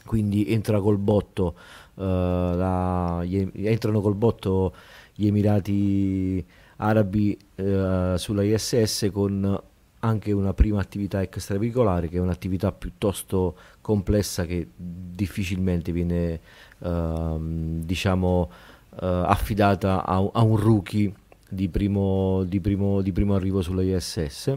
Quindi 0.06 0.50
entra 0.50 0.80
col 0.80 0.96
botto 0.96 1.56
la, 2.04 3.22
gli, 3.24 3.66
entrano 3.66 4.00
col 4.00 4.14
botto 4.14 4.74
gli 5.14 5.26
Emirati 5.26 6.44
Arabi 6.76 7.36
uh, 7.56 8.16
sulla 8.16 8.42
ISS 8.42 9.10
con 9.12 9.62
anche 10.00 10.32
una 10.32 10.54
prima 10.54 10.80
attività 10.80 11.20
extravehicolare 11.20 12.08
che 12.08 12.16
è 12.16 12.20
un'attività 12.20 12.72
piuttosto 12.72 13.56
complessa 13.80 14.46
che 14.46 14.68
difficilmente 14.74 15.92
viene 15.92 16.40
uh, 16.78 17.38
diciamo 17.38 18.50
uh, 18.90 18.96
affidata 19.04 20.04
a, 20.04 20.16
a, 20.32 20.42
un 20.42 20.56
rookie 20.56 21.12
di 21.48 21.68
primo, 21.68 22.44
di 22.44 22.60
primo, 22.60 23.02
di 23.02 23.12
primo 23.12 23.34
arrivo 23.34 23.60
sulla 23.60 23.82
ISS 23.82 24.56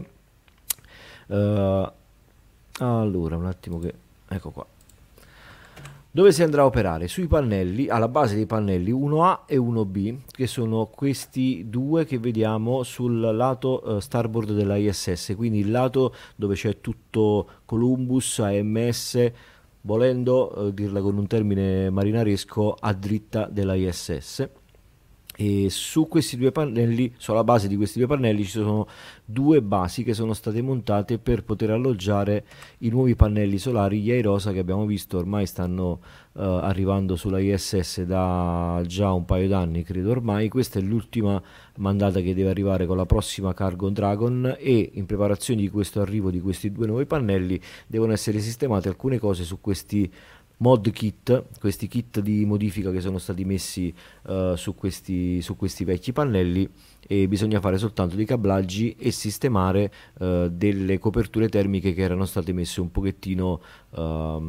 uh, 1.26 1.92
allora 2.78 3.36
un 3.36 3.46
attimo 3.46 3.78
che 3.78 3.94
ecco 4.28 4.50
qua 4.50 4.66
dove 6.14 6.30
si 6.30 6.44
andrà 6.44 6.62
a 6.62 6.66
operare? 6.66 7.08
Sui 7.08 7.26
pannelli, 7.26 7.88
alla 7.88 8.06
base 8.06 8.36
dei 8.36 8.46
pannelli 8.46 8.92
1A 8.92 9.40
e 9.48 9.56
1B, 9.56 10.18
che 10.30 10.46
sono 10.46 10.86
questi 10.86 11.68
due 11.68 12.04
che 12.04 12.20
vediamo 12.20 12.84
sul 12.84 13.18
lato 13.18 13.82
uh, 13.84 13.98
starboard 13.98 14.52
della 14.52 14.76
ISS, 14.76 15.34
quindi 15.36 15.58
il 15.58 15.72
lato 15.72 16.14
dove 16.36 16.54
c'è 16.54 16.80
tutto 16.80 17.48
Columbus, 17.64 18.38
AMS, 18.38 19.32
volendo 19.80 20.52
uh, 20.54 20.70
dirla 20.70 21.00
con 21.00 21.18
un 21.18 21.26
termine 21.26 21.90
marinaresco, 21.90 22.76
a 22.78 22.92
dritta 22.92 23.48
della 23.50 23.74
ISS 23.74 24.48
e 25.36 25.68
su 25.68 26.06
questi 26.06 26.36
due 26.36 26.52
pannelli, 26.52 27.12
sulla 27.16 27.42
base 27.42 27.66
di 27.66 27.76
questi 27.76 27.98
due 27.98 28.06
pannelli 28.06 28.44
ci 28.44 28.50
sono 28.50 28.86
due 29.24 29.62
basi 29.62 30.04
che 30.04 30.14
sono 30.14 30.32
state 30.32 30.62
montate 30.62 31.18
per 31.18 31.42
poter 31.42 31.70
alloggiare 31.70 32.44
i 32.78 32.88
nuovi 32.88 33.16
pannelli 33.16 33.58
solari, 33.58 34.00
gli 34.00 34.10
Airosa 34.10 34.52
che 34.52 34.60
abbiamo 34.60 34.86
visto 34.86 35.18
ormai 35.18 35.46
stanno 35.46 36.00
uh, 36.32 36.40
arrivando 36.40 37.16
sulla 37.16 37.40
ISS 37.40 38.02
da 38.02 38.80
già 38.86 39.12
un 39.12 39.24
paio 39.24 39.48
d'anni, 39.48 39.82
credo 39.82 40.10
ormai. 40.10 40.48
Questa 40.48 40.78
è 40.78 40.82
l'ultima 40.82 41.42
mandata 41.78 42.20
che 42.20 42.34
deve 42.34 42.50
arrivare 42.50 42.86
con 42.86 42.96
la 42.96 43.06
prossima 43.06 43.54
Cargo 43.54 43.90
Dragon 43.90 44.56
e 44.58 44.90
in 44.94 45.06
preparazione 45.06 45.62
di 45.62 45.68
questo 45.68 46.00
arrivo 46.00 46.30
di 46.30 46.40
questi 46.40 46.70
due 46.70 46.86
nuovi 46.86 47.06
pannelli 47.06 47.60
devono 47.88 48.12
essere 48.12 48.38
sistemate 48.38 48.88
alcune 48.88 49.18
cose 49.18 49.42
su 49.42 49.60
questi 49.60 50.10
mod 50.64 50.90
kit, 50.92 51.44
questi 51.60 51.86
kit 51.88 52.20
di 52.20 52.46
modifica 52.46 52.90
che 52.90 53.02
sono 53.02 53.18
stati 53.18 53.44
messi 53.44 53.94
uh, 54.22 54.54
su, 54.54 54.74
questi, 54.74 55.42
su, 55.42 55.56
questi, 55.56 55.84
vecchi 55.84 56.14
pannelli 56.14 56.66
e 57.06 57.28
bisogna 57.28 57.60
fare 57.60 57.76
soltanto 57.76 58.16
dei 58.16 58.24
cablaggi 58.24 58.96
e 58.98 59.10
sistemare 59.10 59.92
uh, 60.20 60.48
delle 60.48 60.98
coperture 60.98 61.50
termiche 61.50 61.92
che 61.92 62.00
erano 62.00 62.24
state 62.24 62.54
messe 62.54 62.80
un 62.80 62.90
pochettino 62.90 63.60
uh, 63.90 64.40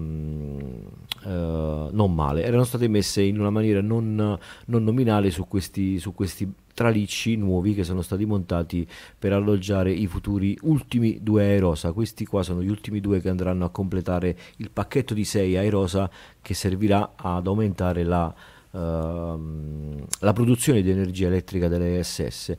non 1.92 2.14
male, 2.14 2.44
erano 2.44 2.64
state 2.64 2.88
messe 2.88 3.22
in 3.22 3.38
una 3.38 3.50
maniera 3.50 3.82
non, 3.82 4.40
non 4.68 4.84
nominale 4.86 5.32
su 5.32 5.46
questi, 5.50 6.00
su 6.00 6.14
questi 6.14 6.50
tralicci 6.76 7.38
nuovi 7.38 7.74
che 7.74 7.84
sono 7.84 8.04
stati 8.04 8.26
montati 8.26 8.88
per 9.18 9.34
alloggiare 9.34 9.92
i 9.92 10.06
futuri 10.06 10.56
ultimi 10.64 11.24
due 11.24 11.44
Aerosa. 11.44 11.94
Questi 11.94 12.26
qua 12.26 12.44
sono 12.44 12.62
gli 12.62 12.70
ultimi 12.70 13.00
due 13.00 13.22
che 13.22 13.30
andranno 13.30 13.66
a 13.66 13.70
completare 13.70 14.38
il 14.58 14.70
pacchetto 14.70 15.16
di 15.16 15.24
6 15.24 15.58
Aerosa 15.58 16.08
che 16.42 16.54
servirà 16.54 17.14
ad 17.16 17.48
aumentare 17.48 18.04
la, 18.04 18.32
uh, 18.72 18.80
la 20.20 20.34
produzione 20.34 20.82
di 20.82 20.92
energia 20.92 21.28
elettrica 21.28 21.68
delle 21.68 22.04
SS. 22.04 22.56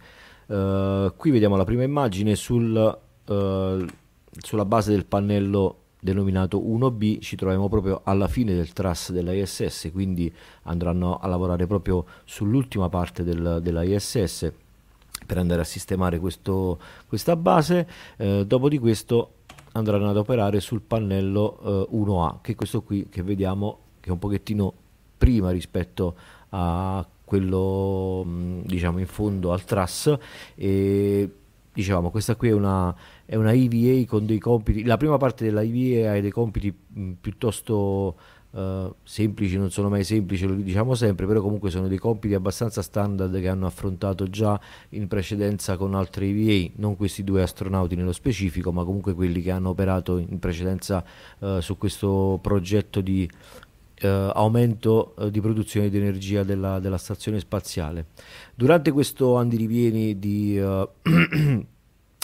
Uh, 0.46 0.52
eh, 0.52 1.12
qui 1.16 1.30
vediamo 1.30 1.56
la 1.56 1.64
prima 1.64 1.82
immagine 1.82 2.36
sul, 2.36 2.98
uh, 3.26 3.86
sulla 4.38 4.64
base 4.64 4.92
del 4.92 5.04
pannello 5.04 5.82
denominato 5.98 6.58
1B 6.58 7.20
ci 7.20 7.36
troviamo 7.36 7.68
proprio 7.68 8.02
alla 8.04 8.28
fine 8.28 8.54
del 8.54 8.72
truss 8.72 9.10
della 9.10 9.32
ISS 9.32 9.90
quindi 9.92 10.32
andranno 10.64 11.18
a 11.18 11.26
lavorare 11.26 11.66
proprio 11.66 12.04
sull'ultima 12.24 12.88
parte 12.88 13.24
del, 13.24 13.60
della 13.62 13.82
ISS 13.82 14.52
per 15.26 15.38
andare 15.38 15.62
a 15.62 15.64
sistemare 15.64 16.18
questo, 16.18 16.78
questa 17.06 17.36
base. 17.36 17.86
Eh, 18.16 18.44
dopo 18.46 18.68
di 18.68 18.78
questo 18.78 19.32
andranno 19.72 20.08
ad 20.08 20.16
operare 20.16 20.60
sul 20.60 20.80
pannello 20.80 21.88
eh, 21.90 21.96
1A 21.96 22.36
che 22.40 22.52
è 22.52 22.54
questo 22.54 22.82
qui 22.82 23.08
che 23.10 23.22
vediamo 23.22 23.78
che 24.00 24.08
è 24.08 24.12
un 24.12 24.18
pochettino 24.18 24.72
prima 25.18 25.50
rispetto 25.50 26.14
a 26.50 27.06
quello 27.24 28.24
diciamo 28.62 28.98
in 28.98 29.06
fondo 29.06 29.52
al 29.52 29.64
truss 29.64 30.16
e 30.54 31.30
diciamo 31.72 32.10
questa 32.10 32.36
qui 32.36 32.48
è 32.48 32.52
una 32.52 32.94
è 33.26 33.34
una 33.34 33.52
EVA 33.52 34.06
con 34.06 34.24
dei 34.24 34.38
compiti, 34.38 34.84
la 34.84 34.96
prima 34.96 35.16
parte 35.16 35.44
della 35.44 35.62
EVA 35.62 36.12
ha 36.12 36.20
dei 36.20 36.30
compiti 36.30 36.72
piuttosto 37.20 38.16
uh, 38.50 38.94
semplici, 39.02 39.58
non 39.58 39.70
sono 39.70 39.88
mai 39.88 40.04
semplici, 40.04 40.46
lo 40.46 40.54
diciamo 40.54 40.94
sempre, 40.94 41.26
però 41.26 41.40
comunque 41.40 41.70
sono 41.70 41.88
dei 41.88 41.98
compiti 41.98 42.34
abbastanza 42.34 42.82
standard 42.82 43.38
che 43.40 43.48
hanno 43.48 43.66
affrontato 43.66 44.28
già 44.30 44.58
in 44.90 45.08
precedenza 45.08 45.76
con 45.76 45.94
altre 45.94 46.26
EVA, 46.26 46.72
non 46.76 46.96
questi 46.96 47.24
due 47.24 47.42
astronauti 47.42 47.96
nello 47.96 48.12
specifico, 48.12 48.70
ma 48.70 48.84
comunque 48.84 49.12
quelli 49.14 49.42
che 49.42 49.50
hanno 49.50 49.70
operato 49.70 50.18
in 50.18 50.38
precedenza 50.38 51.04
uh, 51.40 51.58
su 51.58 51.76
questo 51.76 52.38
progetto 52.40 53.00
di 53.00 53.28
uh, 54.02 54.06
aumento 54.06 55.16
di 55.30 55.40
produzione 55.40 55.90
di 55.90 55.96
energia 55.98 56.44
della, 56.44 56.78
della, 56.78 56.98
stazione 56.98 57.40
spaziale. 57.40 58.06
Durante 58.54 58.92
questo 58.92 59.34
andirivieni 59.34 60.16
di 60.18 60.60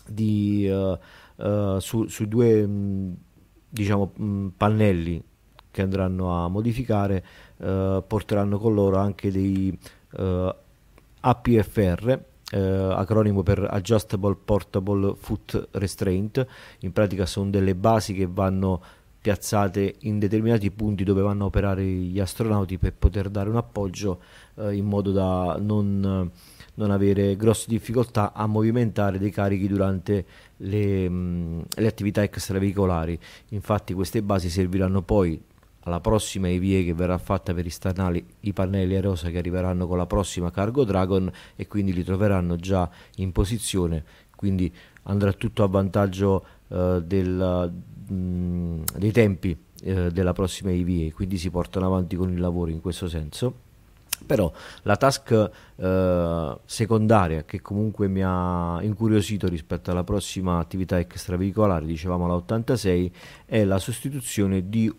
di, 0.06 0.68
uh, 0.68 0.98
uh, 1.44 1.78
su, 1.78 2.06
sui 2.06 2.28
due 2.28 2.66
mh, 2.66 3.16
diciamo, 3.68 4.12
mh, 4.14 4.46
pannelli 4.56 5.22
che 5.70 5.82
andranno 5.82 6.44
a 6.44 6.48
modificare 6.48 7.24
uh, 7.58 8.04
porteranno 8.06 8.58
con 8.58 8.74
loro 8.74 8.98
anche 8.98 9.30
dei 9.30 9.76
APFR 11.20 12.20
acronimo 12.52 13.42
per 13.42 13.66
Adjustable 13.70 14.36
Portable 14.44 15.14
Foot 15.16 15.68
Restraint, 15.70 16.46
in 16.80 16.92
pratica 16.92 17.24
sono 17.24 17.48
delle 17.48 17.74
basi 17.74 18.12
che 18.12 18.28
vanno 18.30 18.82
piazzate 19.22 19.94
in 20.00 20.18
determinati 20.18 20.70
punti 20.70 21.02
dove 21.02 21.22
vanno 21.22 21.44
a 21.44 21.46
operare 21.46 21.82
gli 21.82 22.20
astronauti 22.20 22.76
per 22.76 22.92
poter 22.92 23.30
dare 23.30 23.48
un 23.48 23.56
appoggio 23.56 24.20
in 24.70 24.84
modo 24.84 25.12
da 25.12 25.56
non, 25.58 26.30
non, 26.74 26.90
avere 26.90 27.36
grosse 27.36 27.66
difficoltà 27.68 28.32
a 28.32 28.46
movimentare 28.46 29.18
dei 29.18 29.30
carichi 29.30 29.68
durante 29.68 30.24
le, 30.58 31.08
mh, 31.08 31.64
le 31.76 31.86
attività 31.86 32.22
extraveicolari. 32.22 33.18
Infatti 33.48 33.94
queste 33.94 34.22
basi 34.22 34.50
serviranno 34.50 35.02
poi 35.02 35.40
alla 35.84 36.00
prossima 36.00 36.48
EVA 36.48 36.84
che 36.84 36.94
verrà 36.94 37.18
fatta 37.18 37.52
per 37.54 37.64
installare 37.64 38.24
i 38.40 38.52
pannelli 38.52 38.96
a 38.96 39.00
rosa 39.00 39.30
che 39.30 39.38
arriveranno 39.38 39.86
con 39.86 39.96
la 39.96 40.06
prossima 40.06 40.50
Cargo 40.50 40.84
Dragon 40.84 41.30
e 41.56 41.66
quindi 41.66 41.92
li 41.92 42.04
troveranno 42.04 42.56
già 42.56 42.88
in 43.16 43.32
posizione, 43.32 44.04
quindi 44.36 44.72
andrà 45.04 45.32
tutto 45.32 45.64
a 45.64 45.68
vantaggio 45.68 46.44
eh, 46.68 47.02
del, 47.04 47.72
mh, 48.08 48.82
dei 48.96 49.10
tempi 49.10 49.56
eh, 49.82 50.12
della 50.12 50.32
prossima 50.32 50.70
EVA, 50.70 51.12
quindi 51.12 51.36
si 51.36 51.50
portano 51.50 51.86
avanti 51.86 52.14
con 52.16 52.32
il 52.32 52.38
lavoro 52.38 52.70
in 52.70 52.80
questo 52.80 53.08
senso. 53.08 53.70
Però 54.24 54.52
la 54.82 54.96
task 54.96 55.50
eh, 55.76 56.58
secondaria 56.64 57.44
che 57.44 57.60
comunque 57.60 58.08
mi 58.08 58.22
ha 58.24 58.78
incuriosito 58.82 59.48
rispetto 59.48 59.90
alla 59.90 60.04
prossima 60.04 60.58
attività 60.58 60.98
extraveicolare, 60.98 61.86
dicevamo 61.86 62.26
la 62.26 62.34
86, 62.34 63.12
è 63.46 63.64
la 63.64 63.78
sostituzione 63.78 64.68
di 64.68 64.92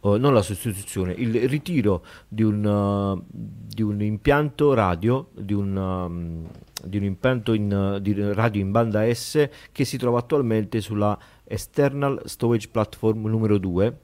Uh, 0.00 0.16
non 0.16 0.32
la 0.32 0.40
sostituzione, 0.40 1.12
il 1.12 1.46
ritiro 1.46 2.02
di 2.26 2.42
un, 2.42 2.64
uh, 2.64 3.22
di 3.28 3.82
un 3.82 4.00
impianto 4.00 4.72
radio, 4.72 5.28
di 5.34 5.52
un, 5.52 5.76
um, 5.76 6.48
di 6.82 6.96
un 6.96 7.04
impianto 7.04 7.52
in, 7.52 7.70
uh, 7.70 7.98
di 7.98 8.14
radio 8.32 8.62
in 8.62 8.70
banda 8.70 9.02
S 9.12 9.46
che 9.70 9.84
si 9.84 9.98
trova 9.98 10.20
attualmente 10.20 10.80
sulla 10.80 11.18
External 11.44 12.22
Storage 12.24 12.68
Platform 12.70 13.26
numero 13.26 13.58
2 13.58 13.98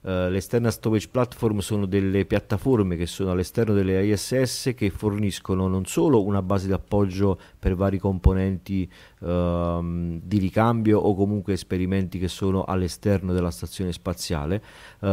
Uh, 0.00 0.38
storage 0.38 1.08
platform 1.08 1.58
sono 1.58 1.84
delle 1.84 2.24
piattaforme 2.24 2.96
che 2.96 3.06
sono 3.06 3.32
all'esterno 3.32 3.74
delle 3.74 4.04
ISS 4.04 4.72
che 4.76 4.90
forniscono 4.90 5.66
non 5.66 5.86
solo 5.86 6.24
una 6.24 6.40
base 6.40 6.68
di 6.68 6.72
appoggio 6.72 7.36
per 7.58 7.74
vari 7.74 7.98
componenti 7.98 8.88
uh, 9.20 10.20
di 10.22 10.38
ricambio 10.38 11.00
o 11.00 11.14
comunque 11.16 11.54
esperimenti 11.54 12.18
che 12.18 12.28
sono 12.28 12.64
all'esterno 12.64 13.32
della 13.32 13.50
stazione 13.50 13.92
spaziale, 13.92 14.62
uh, 15.00 15.06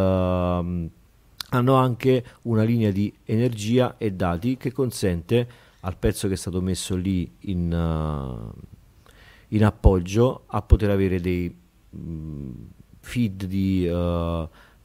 hanno 1.49 1.73
anche 1.75 2.23
una 2.43 2.63
linea 2.63 2.91
di 2.91 3.13
energia 3.25 3.95
e 3.97 4.11
dati 4.11 4.57
che 4.57 4.71
consente 4.71 5.47
al 5.81 5.97
pezzo 5.97 6.27
che 6.27 6.33
è 6.33 6.37
stato 6.37 6.61
messo 6.61 6.95
lì 6.95 7.31
in, 7.41 7.71
eh, 7.71 9.55
in 9.55 9.63
appoggio 9.63 10.43
a 10.47 10.61
poter 10.61 10.89
avere 10.89 11.19
dei 11.19 11.55
mh, 11.89 11.97
mm, 11.99 12.51
feed 12.99 13.45
di 13.45 13.87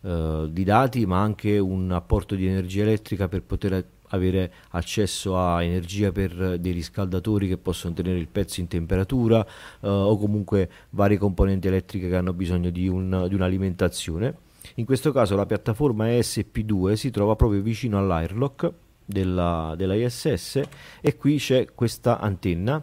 eh, 0.02 0.48
di 0.50 0.64
dati 0.64 1.04
ma 1.04 1.20
anche 1.20 1.58
un 1.58 1.90
apporto 1.92 2.34
di 2.34 2.46
energia 2.46 2.82
elettrica 2.82 3.28
per 3.28 3.42
poter 3.42 3.84
avere 4.10 4.52
accesso 4.70 5.36
a 5.38 5.62
energia 5.62 6.10
per 6.10 6.58
dei 6.58 6.72
riscaldatori 6.72 7.48
che 7.48 7.58
possono 7.58 7.94
tenere 7.94 8.18
il 8.18 8.28
pezzo 8.28 8.60
in 8.60 8.68
temperatura 8.68 9.44
uh, 9.80 9.86
o 9.88 10.16
comunque 10.16 10.70
varie 10.90 11.18
componenti 11.18 11.68
elettriche 11.68 12.08
che 12.08 12.16
hanno 12.16 12.32
bisogno 12.32 12.70
di, 12.70 12.88
un, 12.88 13.26
di, 13.28 13.34
un'alimentazione. 13.34 14.34
In 14.76 14.84
questo 14.84 15.12
caso 15.12 15.36
la 15.36 15.46
piattaforma 15.46 16.06
ESP2 16.06 16.94
si 16.94 17.10
trova 17.10 17.36
proprio 17.36 17.60
vicino 17.60 17.98
all'airlock 17.98 18.72
della, 19.04 19.74
della 19.76 19.94
ISS 19.94 20.62
e 21.00 21.16
qui 21.16 21.36
c'è 21.36 21.66
questa 21.74 22.20
antenna 22.20 22.82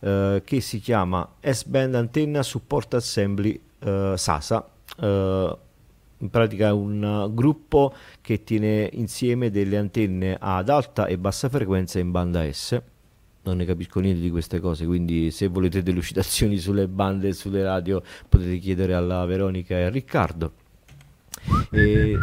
uh, 0.00 0.42
che 0.44 0.60
si 0.60 0.80
chiama 0.80 1.28
S-Band 1.40 1.94
Antenna 1.94 2.42
Support 2.42 2.94
Assembly 2.94 3.60
SASA 3.78 4.68
in 6.18 6.30
pratica 6.30 6.72
un 6.72 7.30
gruppo 7.34 7.94
che 8.20 8.42
tiene 8.44 8.88
insieme 8.92 9.50
delle 9.50 9.76
antenne 9.76 10.36
ad 10.38 10.68
alta 10.68 11.06
e 11.06 11.18
bassa 11.18 11.48
frequenza 11.48 11.98
in 11.98 12.10
banda 12.10 12.50
S. 12.50 12.80
Non 13.42 13.58
ne 13.58 13.64
capisco 13.64 14.00
niente 14.00 14.20
di 14.20 14.30
queste 14.30 14.58
cose, 14.58 14.86
quindi 14.86 15.30
se 15.30 15.46
volete 15.46 15.82
delucidazioni 15.82 16.58
sulle 16.58 16.88
bande 16.88 17.28
e 17.28 17.32
sulle 17.32 17.62
radio 17.62 18.02
potete 18.28 18.58
chiedere 18.58 18.94
alla 18.94 19.24
Veronica 19.24 19.76
e 19.76 19.82
a 19.82 19.88
Riccardo. 19.88 20.52
E... 21.70 22.18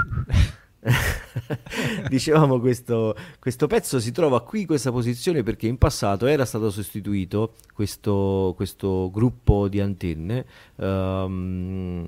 dicevamo 2.09 2.59
questo, 2.59 3.15
questo, 3.39 3.67
pezzo 3.67 3.99
si 3.99 4.11
trova 4.11 4.41
qui 4.41 4.61
in 4.61 4.67
questa 4.67 4.91
posizione 4.91 5.41
perché 5.41 5.67
in 5.67 5.77
passato 5.77 6.25
era 6.25 6.43
stato 6.43 6.69
sostituito 6.69 7.53
questo, 7.73 8.53
questo 8.55 9.09
gruppo 9.11 9.69
di 9.69 9.79
antenne 9.79 10.45
um, 10.75 12.05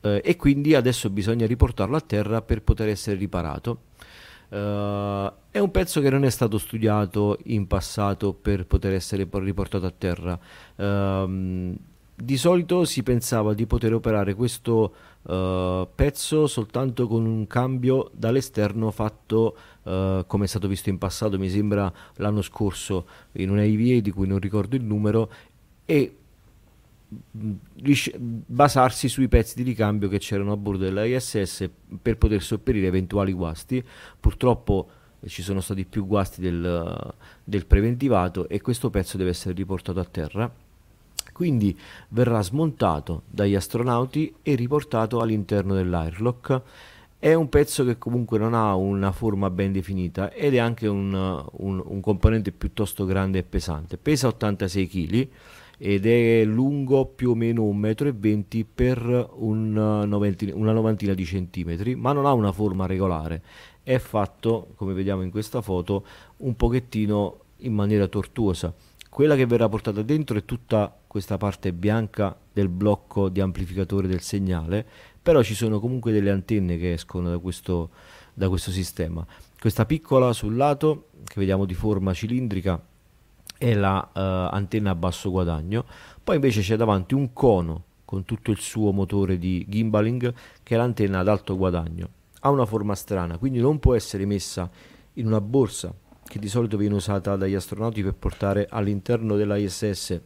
eh, 0.00 0.20
e 0.24 0.36
quindi 0.36 0.74
adesso 0.74 1.10
bisogna 1.10 1.46
riportarlo 1.46 1.96
a 1.96 2.00
terra 2.00 2.42
per 2.42 2.62
poter 2.62 2.88
essere 2.88 3.16
riparato. 3.16 3.80
Uh, 4.48 5.32
è 5.50 5.58
un 5.58 5.70
pezzo 5.72 6.00
che 6.00 6.08
non 6.08 6.24
è 6.24 6.30
stato 6.30 6.58
studiato 6.58 7.38
in 7.46 7.66
passato 7.66 8.32
per 8.32 8.64
poter 8.66 8.92
essere 8.92 9.26
riportato 9.30 9.86
a 9.86 9.92
terra. 9.96 10.38
Uh, 10.76 11.76
di 12.18 12.36
solito 12.38 12.84
si 12.84 13.02
pensava 13.02 13.52
di 13.52 13.66
poter 13.66 13.92
operare 13.92 14.34
questo 14.34 14.94
uh, 15.22 15.86
pezzo 15.92 16.46
soltanto 16.46 17.06
con 17.08 17.26
un 17.26 17.46
cambio 17.46 18.10
dall'esterno 18.14 18.90
fatto 18.90 19.56
come 19.86 20.46
è 20.46 20.48
stato 20.48 20.66
visto 20.66 20.88
in 20.88 20.98
passato, 20.98 21.38
mi 21.38 21.48
sembra 21.48 21.92
l'anno 22.16 22.42
scorso 22.42 23.06
in 23.34 23.50
una 23.50 23.62
IVA 23.62 24.00
di 24.00 24.10
cui 24.10 24.26
non 24.26 24.40
ricordo 24.40 24.74
il 24.74 24.82
numero 24.82 25.30
e 25.84 26.16
basarsi 27.08 29.08
sui 29.08 29.28
pezzi 29.28 29.54
di 29.54 29.62
ricambio 29.62 30.08
che 30.08 30.18
c'erano 30.18 30.52
a 30.52 30.56
bordo 30.56 30.84
della 30.84 31.04
ISS 31.04 31.70
per 32.02 32.18
poter 32.18 32.42
sopperire 32.42 32.88
eventuali 32.88 33.32
guasti. 33.32 33.82
Purtroppo 34.18 34.88
eh, 35.20 35.28
ci 35.28 35.42
sono 35.42 35.60
stati 35.60 35.84
più 35.84 36.06
guasti 36.06 36.40
del, 36.40 37.14
del 37.44 37.66
preventivato 37.66 38.48
e 38.48 38.60
questo 38.60 38.90
pezzo 38.90 39.16
deve 39.16 39.30
essere 39.30 39.54
riportato 39.54 40.00
a 40.00 40.04
terra. 40.04 40.52
Quindi 41.32 41.78
verrà 42.08 42.42
smontato 42.42 43.22
dagli 43.28 43.54
astronauti 43.54 44.34
e 44.42 44.54
riportato 44.54 45.20
all'interno 45.20 45.74
dell'airlock. 45.74 46.62
È 47.18 47.34
un 47.34 47.48
pezzo 47.48 47.84
che 47.84 47.98
comunque 47.98 48.38
non 48.38 48.54
ha 48.54 48.74
una 48.74 49.12
forma 49.12 49.50
ben 49.50 49.72
definita 49.72 50.32
ed 50.32 50.54
è 50.54 50.58
anche 50.58 50.86
un, 50.86 51.12
un, 51.12 51.82
un 51.84 52.00
componente 52.00 52.52
piuttosto 52.52 53.04
grande 53.04 53.40
e 53.40 53.42
pesante. 53.42 53.98
Pesa 53.98 54.28
86 54.28 54.88
kg 54.88 55.28
ed 55.78 56.06
è 56.06 56.44
lungo 56.44 57.06
più 57.06 57.30
o 57.30 57.34
meno 57.34 57.62
1,20 57.64 58.60
m 58.60 58.66
per 58.74 59.30
una 59.34 60.04
novantina, 60.04 60.54
una 60.54 60.72
novantina 60.72 61.12
di 61.14 61.24
centimetri, 61.24 61.94
ma 61.94 62.12
non 62.12 62.26
ha 62.26 62.32
una 62.32 62.52
forma 62.52 62.86
regolare. 62.86 63.42
È 63.82 63.98
fatto, 63.98 64.72
come 64.74 64.94
vediamo 64.94 65.22
in 65.22 65.30
questa 65.30 65.60
foto, 65.60 66.04
un 66.38 66.56
pochettino 66.56 67.40
in 67.58 67.74
maniera 67.74 68.06
tortuosa. 68.08 68.74
Quella 69.08 69.36
che 69.36 69.46
verrà 69.46 69.68
portata 69.68 70.02
dentro 70.02 70.36
è 70.36 70.44
tutta 70.44 70.94
questa 71.06 71.36
parte 71.38 71.72
bianca 71.72 72.38
del 72.52 72.68
blocco 72.68 73.28
di 73.28 73.40
amplificatore 73.40 74.08
del 74.08 74.20
segnale, 74.20 74.86
però 75.22 75.42
ci 75.42 75.54
sono 75.54 75.80
comunque 75.80 76.12
delle 76.12 76.30
antenne 76.30 76.76
che 76.78 76.92
escono 76.92 77.30
da 77.30 77.38
questo, 77.38 77.90
da 78.34 78.48
questo 78.48 78.70
sistema. 78.70 79.26
Questa 79.58 79.86
piccola 79.86 80.32
sul 80.32 80.56
lato, 80.56 81.08
che 81.24 81.34
vediamo 81.36 81.64
di 81.64 81.74
forma 81.74 82.12
cilindrica, 82.12 82.80
è 83.58 83.74
la 83.74 84.08
uh, 84.12 84.54
antenna 84.54 84.90
a 84.90 84.94
basso 84.94 85.30
guadagno, 85.30 85.84
poi 86.22 86.36
invece 86.36 86.60
c'è 86.60 86.76
davanti 86.76 87.14
un 87.14 87.32
cono 87.32 87.84
con 88.04 88.24
tutto 88.24 88.50
il 88.50 88.58
suo 88.58 88.92
motore 88.92 89.38
di 89.38 89.66
gimbaling 89.68 90.32
che 90.62 90.74
è 90.74 90.78
l'antenna 90.78 91.20
ad 91.20 91.28
alto 91.28 91.56
guadagno. 91.56 92.08
Ha 92.40 92.50
una 92.50 92.66
forma 92.66 92.94
strana, 92.94 93.38
quindi 93.38 93.58
non 93.58 93.78
può 93.78 93.94
essere 93.94 94.24
messa 94.24 94.70
in 95.14 95.26
una 95.26 95.40
borsa 95.40 95.92
che 96.24 96.38
di 96.38 96.48
solito 96.48 96.76
viene 96.76 96.94
usata 96.94 97.36
dagli 97.36 97.54
astronauti 97.54 98.02
per 98.02 98.14
portare 98.14 98.66
all'interno 98.68 99.36
della 99.36 99.56
ISS 99.56 100.20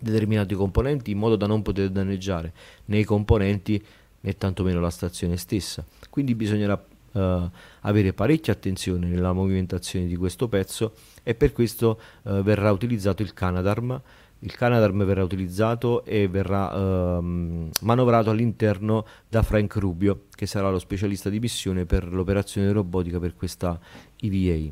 determinati 0.00 0.54
componenti 0.54 1.12
in 1.12 1.18
modo 1.18 1.36
da 1.36 1.46
non 1.46 1.62
poter 1.62 1.90
danneggiare 1.90 2.52
né 2.86 2.98
i 2.98 3.04
componenti 3.04 3.82
né 4.20 4.36
tantomeno 4.36 4.80
la 4.80 4.90
stazione 4.90 5.36
stessa. 5.36 5.84
Quindi 6.10 6.34
bisognerà 6.34 6.82
uh, 7.14 7.50
avere 7.80 8.12
parecchia 8.12 8.52
attenzione 8.52 9.08
nella 9.08 9.32
movimentazione 9.32 10.06
di 10.06 10.16
questo 10.16 10.48
pezzo 10.48 10.94
e 11.22 11.34
per 11.34 11.52
questo 11.52 11.98
uh, 12.22 12.42
verrà 12.42 12.70
utilizzato 12.70 13.22
il 13.22 13.32
Canadarm. 13.32 14.00
Il 14.40 14.54
Canadarm 14.54 15.04
verrà 15.04 15.24
utilizzato 15.24 16.04
e 16.04 16.28
verrà 16.28 16.74
uh, 16.74 17.70
manovrato 17.80 18.30
all'interno 18.30 19.06
da 19.28 19.42
Frank 19.42 19.76
Rubio, 19.76 20.24
che 20.34 20.46
sarà 20.46 20.70
lo 20.70 20.78
specialista 20.78 21.30
di 21.30 21.40
missione 21.40 21.86
per 21.86 22.12
l'operazione 22.12 22.70
robotica 22.70 23.18
per 23.18 23.34
questa 23.34 23.78
EVA. 24.20 24.70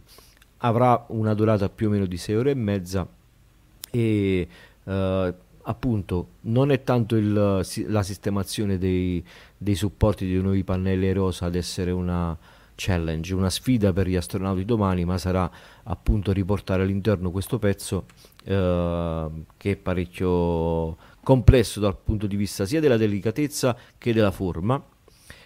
Avrà 0.58 1.06
una 1.08 1.34
durata 1.34 1.68
più 1.68 1.88
o 1.88 1.90
meno 1.90 2.04
di 2.04 2.18
6 2.18 2.36
ore 2.36 2.50
e 2.50 2.54
mezza 2.54 3.08
e 3.90 4.48
uh, 4.84 5.34
appunto 5.64 6.28
non 6.42 6.70
è 6.70 6.82
tanto 6.82 7.16
il, 7.16 7.32
la 7.32 8.02
sistemazione 8.02 8.78
dei, 8.78 9.24
dei 9.56 9.74
supporti 9.74 10.26
dei 10.26 10.40
nuovi 10.40 10.64
pannelli 10.64 11.12
rosa 11.12 11.46
ad 11.46 11.54
essere 11.54 11.90
una 11.90 12.36
challenge, 12.74 13.34
una 13.34 13.50
sfida 13.50 13.92
per 13.92 14.08
gli 14.08 14.16
astronauti 14.16 14.64
domani, 14.64 15.04
ma 15.04 15.18
sarà 15.18 15.50
appunto 15.84 16.32
riportare 16.32 16.82
all'interno 16.82 17.30
questo 17.30 17.58
pezzo 17.58 18.06
eh, 18.44 19.30
che 19.56 19.70
è 19.70 19.76
parecchio 19.76 20.96
complesso 21.22 21.80
dal 21.80 21.96
punto 21.96 22.26
di 22.26 22.36
vista 22.36 22.64
sia 22.64 22.80
della 22.80 22.96
delicatezza 22.96 23.76
che 23.98 24.12
della 24.12 24.30
forma. 24.30 24.82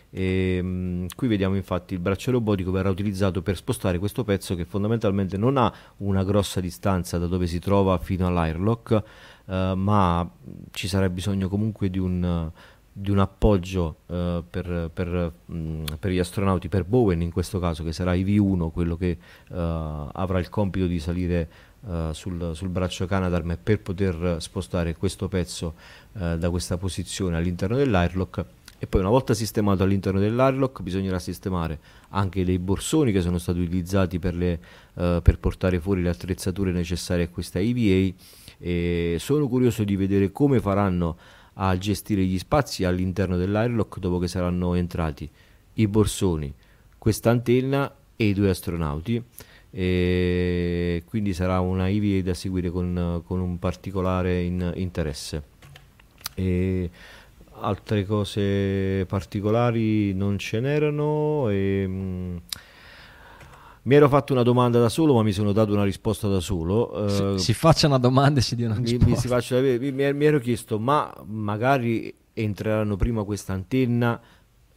E, 0.09 0.61
um, 0.63 1.07
qui 1.15 1.27
vediamo 1.27 1.57
infatti 1.57 1.93
il 1.95 2.01
braccio 2.01 2.31
robotico 2.31 2.71
verrà 2.71 2.89
utilizzato 2.89 3.43
per 3.43 3.57
spostare 3.57 3.99
questo 3.99 4.25
pezzo 4.25 4.55
che 4.55 4.65
fondamentalmente 4.65 5.37
non 5.37 5.57
ha 5.57 5.73
una 5.99 6.23
grossa 6.25 6.61
distanza 6.61 7.19
da 7.19 7.27
dove 7.27 7.47
si 7.47 7.59
trova 7.59 7.99
fino 7.99 8.27
all'airlock, 8.27 9.03
uh, 9.47 9.75
ma 9.75 10.29
ci 10.71 10.89
sarà 10.89 11.09
bisogno 11.09 11.49
comunque 11.49 11.91
di 11.91 11.99
un, 11.99 12.51
di 12.99 13.11
un 13.11 13.19
appoggio 13.19 13.99
uh, 14.07 14.43
per, 14.49 14.91
per, 14.91 15.33
um, 15.47 15.85
per, 16.01 16.11
gli 16.11 16.19
astronauti, 16.19 16.69
per 16.69 16.85
Bowen 16.85 17.21
in 17.21 17.31
questo 17.31 17.59
caso, 17.59 17.85
che 17.85 17.93
sarà 17.93 18.15
IV1, 18.15 18.71
quello 18.71 18.97
che 18.97 19.19
uh, 19.51 19.55
avrà 19.55 20.39
il 20.39 20.49
compito 20.49 20.87
di 20.87 20.99
salire 20.99 21.47
uh, 21.81 22.13
sul, 22.13 22.53
sul, 22.55 22.71
braccio 22.71 23.05
Canadarm 23.05 23.59
per 23.63 23.81
poter 23.81 24.37
spostare 24.39 24.97
questo 24.97 25.29
pezzo 25.29 25.75
da 26.17 26.49
questa 26.49 26.79
posizione 26.79 27.37
all'interno 27.37 27.77
dell'airlock. 27.77 28.45
E 28.79 28.87
poi 28.87 29.03
una 29.03 29.11
volta 29.11 29.35
sistemato 29.35 29.83
all'interno 29.83 30.19
dell'airlock 30.19 30.81
bisognerà 30.81 31.19
sistemare 31.19 31.79
anche 32.11 32.43
dei 32.43 32.59
borsoni 32.59 33.13
che 33.13 33.21
sono 33.21 33.37
stati 33.37 33.61
utilizzati 33.61 34.19
per, 34.19 34.35
le, 34.35 34.59
per 34.95 35.39
portare 35.39 35.79
fuori 35.79 36.01
le 36.01 36.09
attrezzature 36.09 36.73
necessarie 36.73 37.25
a 37.25 37.29
questa 37.29 37.59
EVA. 37.59 38.15
E 38.59 39.17
sono 39.19 39.49
curioso 39.49 39.85
di 39.85 39.97
vedere 39.97 40.33
come 40.33 40.61
faranno 40.61 41.17
a 41.55 41.77
gestire 41.79 42.25
gli 42.25 42.39
spazi 42.39 42.85
all'interno 42.85 43.37
dell'airlock 43.37 43.99
dopo 43.99 44.19
che 44.19 44.29
saranno 44.29 44.75
entrati 44.75 45.29
i 45.75 45.87
borsoni, 45.87 46.53
questa 46.99 47.31
antenna 47.31 47.95
e 48.17 48.25
i 48.27 48.33
due 48.33 48.51
astronauti. 48.51 49.23
E 49.71 51.03
quindi 51.07 51.35
sarà 51.35 51.61
una 51.61 51.89
IVA 51.89 52.23
da 52.23 52.35
seguire 52.35 52.71
con, 52.71 53.23
con 53.27 53.41
un 53.41 53.59
particolare 53.59 54.43
in, 54.43 54.73
interesse. 54.77 55.43
E 56.35 56.91
altre 57.61 58.07
cose 58.07 59.05
particolari 59.07 60.15
non 60.15 60.39
ce 60.39 60.61
n'erano. 60.61 61.49
E, 61.51 61.87
mh, 61.87 62.41
mi 63.87 63.95
ero 63.95 64.09
fatto 64.09 64.33
una 64.33 64.43
domanda 64.43 64.81
da 64.81 64.89
solo, 64.89 65.15
ma 65.15 65.23
mi 65.23 65.33
sono 65.33 65.53
dato 65.53 65.73
una 65.73 65.85
risposta 65.85 66.27
da 66.27 66.41
solo. 66.41 67.05
Uh, 67.05 67.37
si, 67.37 67.45
si, 67.45 67.55
faccia 67.55 67.87
una 67.87 67.99
domanda 67.99 68.41
e 68.41 68.43
si 68.43 68.57
dia 68.57 68.67
una 68.67 68.79
risposta. 68.79 69.61
Mi, 69.61 69.79
mi, 69.79 69.93
mi, 69.93 70.13
mi, 70.13 70.25
ero 70.25 70.41
chiesto, 70.41 70.79
ma 70.81 71.13
magari 71.27 72.13
entreranno 72.33 72.97
prima 72.97 73.23
questa 73.23 73.53
antenna, 73.53 74.21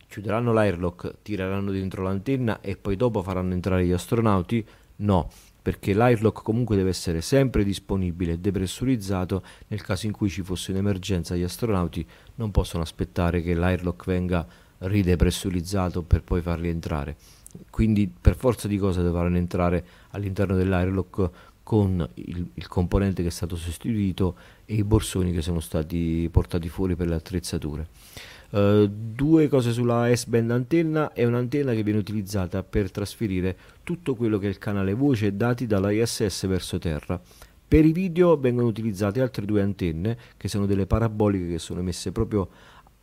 chiuderanno 0.07 0.53
l'airlock, 0.53 1.16
tireranno 1.24 1.72
dentro 1.72 2.03
l'antenna 2.03 2.62
e 2.62 2.78
poi 2.78 2.95
dopo 2.95 3.24
faranno 3.24 3.53
entrare 3.53 3.84
gli 3.84 3.91
astronauti? 3.91 4.64
No, 4.97 5.28
perché 5.60 5.93
l'airlock 5.93 6.43
comunque 6.43 6.76
deve 6.76 6.89
essere 6.89 7.22
sempre 7.22 7.64
disponibile 7.64 8.34
e 8.34 8.38
depressurizzato 8.38 9.41
nel 9.70 9.82
caso 9.82 10.05
in 10.05 10.12
cui 10.12 10.30
ci 10.30 10.43
fosse 10.43 10.70
un'emergenza. 10.70 11.36
Gli 11.36 11.43
astronauti 11.43 12.05
non 12.36 12.51
possono 12.51 12.84
aspettare 12.84 13.41
che 13.41 13.55
l'airlock 13.55 14.05
venga 14.05 14.45
ridepressurizzato 14.78 16.03
per 16.03 16.22
poi 16.22 16.41
farli 16.41 16.70
entrare 16.70 17.18
quindi 17.69 18.07
per 18.09 18.35
forza 18.35 18.67
di 18.67 18.77
cose 18.77 19.01
dovranno 19.01 19.37
entrare 19.37 19.85
all'interno 20.11 20.55
dell'airlock 20.55 21.29
con 21.63 22.07
il, 22.15 22.47
il, 22.55 22.67
componente 22.67 23.21
che 23.21 23.27
è 23.27 23.31
stato 23.31 23.55
sostituito 23.55 24.35
e 24.65 24.73
i 24.73 24.83
borsoni 24.83 25.31
che 25.31 25.43
sono 25.43 25.59
stati 25.59 26.27
portati 26.31 26.67
fuori 26.67 26.95
per 26.95 27.07
le 27.07 27.13
attrezzature. 27.13 27.87
Uh, 28.49 28.89
due 28.89 29.47
cose 29.47 29.71
sulla 29.71 30.09
S-band 30.11 30.49
antenna 30.49 31.13
è 31.13 31.23
un'antenna 31.25 31.73
che 31.73 31.83
viene 31.83 31.99
utilizzata 31.99 32.63
per 32.63 32.89
trasferire 32.89 33.55
tutto 33.83 34.15
quello 34.15 34.39
che 34.39 34.47
è 34.47 34.49
il 34.49 34.57
canale 34.57 34.95
voce 34.95 35.27
e 35.27 35.33
dati 35.33 35.67
dalla 35.67 35.91
ISS 35.91 36.47
verso 36.47 36.79
terra. 36.79 37.21
Per 37.67 37.85
i 37.85 37.91
video 37.91 38.35
vengono 38.35 38.67
utilizzate 38.67 39.21
altre 39.21 39.45
due 39.45 39.61
antenne 39.61 40.17
che 40.37 40.47
sono 40.47 40.65
delle 40.65 40.87
paraboliche 40.87 41.49
che 41.49 41.59
sono 41.59 41.83
messe 41.83 42.11
proprio 42.11 42.49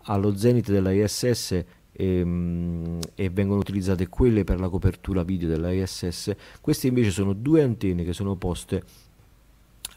allo 0.07 0.37
zenit 0.37 0.73
della 0.73 0.91
ISS 0.91 1.65
e, 1.97 2.19
ehm, 2.19 2.99
e, 3.15 3.31
vengono 3.31 3.61
utilizzate 3.61 4.09
quelle 4.09 4.45
per 4.45 4.61
la 4.61 4.69
copertura 4.69 5.23
video 5.23 5.49
della 5.49 5.73
ISS. 5.73 6.35
Queste 6.61 6.87
invece 6.87 7.11
sono 7.11 7.33
due 7.33 7.63
antenne 7.63 8.05
che 8.05 8.13
sono 8.13 8.37
poste 8.37 8.83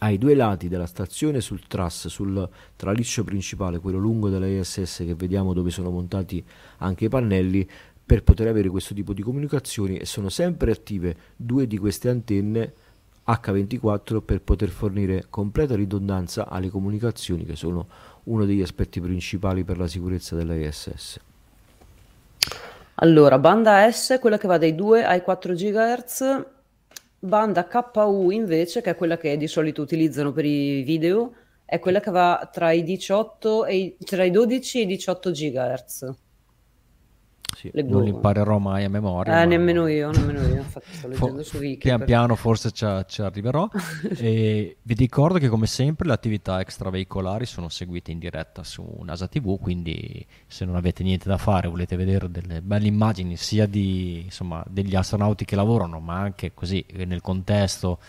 ai 0.02 0.18
due 0.18 0.34
lati 0.34 0.70
della 0.70 0.86
stazione 0.86 1.42
sul 1.42 1.68
truss, 1.68 2.08
sul 2.08 2.48
traliccio 2.78 3.24
principale, 3.26 3.80
quello 3.80 3.98
lungo 3.98 4.30
della 4.30 4.48
ISS 4.48 5.00
che 5.00 5.14
vediamo 5.14 5.54
dove 5.54 5.72
sono 5.72 5.90
montati 5.90 6.44
anche 6.78 7.06
i 7.06 7.10
pannelli, 7.10 7.68
per 8.10 8.24
poter 8.24 8.48
avere 8.48 8.70
questo 8.70 8.96
tipo 8.96 9.14
di 9.14 9.22
comunicazioni 9.22 9.98
e 9.98 10.06
sono 10.06 10.30
sempre 10.30 10.72
attive 10.72 11.16
due 11.36 11.68
di 11.68 11.78
queste 11.78 12.10
antenne 12.10 12.74
H24 13.28 14.22
per 14.24 14.42
poter 14.42 14.70
fornire 14.70 15.28
completa 15.30 15.76
ridondanza 15.76 16.50
alle 16.50 16.70
comunicazioni 16.70 17.46
che 17.46 17.56
sono 17.56 17.88
uno 18.24 18.46
degli 18.46 18.64
aspetti 18.64 19.00
principali 19.00 19.64
per 19.64 19.78
la 19.78 19.88
sicurezza 19.88 20.36
della 20.36 20.56
ISS. 20.56 21.20
Allora, 22.96 23.40
banda 23.40 23.90
S, 23.90 24.18
quella 24.20 24.38
che 24.38 24.48
va 24.48 24.58
dai 24.58 24.76
2 24.76 25.06
ai 25.06 25.22
4 25.22 25.54
GHz, 25.54 26.46
banda 27.20 27.66
KU 27.66 28.30
invece, 28.32 28.82
che 28.82 28.90
è 28.90 28.96
quella 28.96 29.18
che 29.18 29.38
di 29.38 29.48
solito 29.48 29.82
utilizzano 29.82 30.32
per 30.32 30.46
i 30.46 30.82
video, 30.84 31.34
è 31.64 31.80
quella 31.80 32.00
che 32.00 32.12
va 32.12 32.50
tra 32.52 32.72
i, 32.72 32.84
18 32.84 33.66
e 33.66 33.76
i, 33.78 33.98
tra 34.04 34.24
i 34.24 34.32
12 34.32 34.80
e 34.80 34.82
i 34.82 34.86
18 34.86 35.32
GHz. 35.32 36.14
Sì, 37.56 37.72
non 37.74 38.04
li 38.04 38.10
imparerò 38.10 38.58
mai 38.58 38.84
a 38.84 38.90
memoria. 38.90 39.42
Eh, 39.42 39.46
nemmeno 39.46 39.88
io, 39.88 40.12
nemmeno 40.12 40.42
io. 40.42 40.58
Infatti 40.58 40.94
sto 40.94 41.08
leggendo 41.10 41.44
su 41.44 41.58
Wiki. 41.58 41.80
Pian 41.80 41.98
per... 41.98 42.08
piano 42.08 42.36
forse 42.36 42.72
ci, 42.72 42.86
ci 43.08 43.22
arriverò. 43.22 43.68
e 44.18 44.78
vi 44.82 44.94
ricordo 44.94 45.40
che 45.40 45.50
come 45.50 45.68
sempre 45.68 46.08
le 46.08 46.14
attività 46.14 46.60
extraveicolari 46.60 47.46
sono 47.46 47.70
seguite 47.70 48.12
in 48.12 48.20
diretta 48.20 48.64
su 48.64 48.86
NASA 49.04 49.28
TV, 49.28 49.60
quindi 49.60 50.26
se 50.48 50.66
non 50.66 50.76
avete 50.76 51.04
niente 51.04 51.28
da 51.28 51.38
fare, 51.38 51.68
volete 51.68 51.96
vedere 51.96 52.30
delle 52.30 52.62
belle 52.62 52.88
immagini 52.88 53.36
sia 53.36 53.66
di, 53.66 54.22
insomma, 54.24 54.64
degli 54.68 54.96
astronauti 54.96 55.46
che 55.46 55.56
lavorano, 55.56 56.00
ma 56.00 56.20
anche 56.20 56.54
così 56.54 56.86
nel 57.06 57.22
contesto 57.22 58.00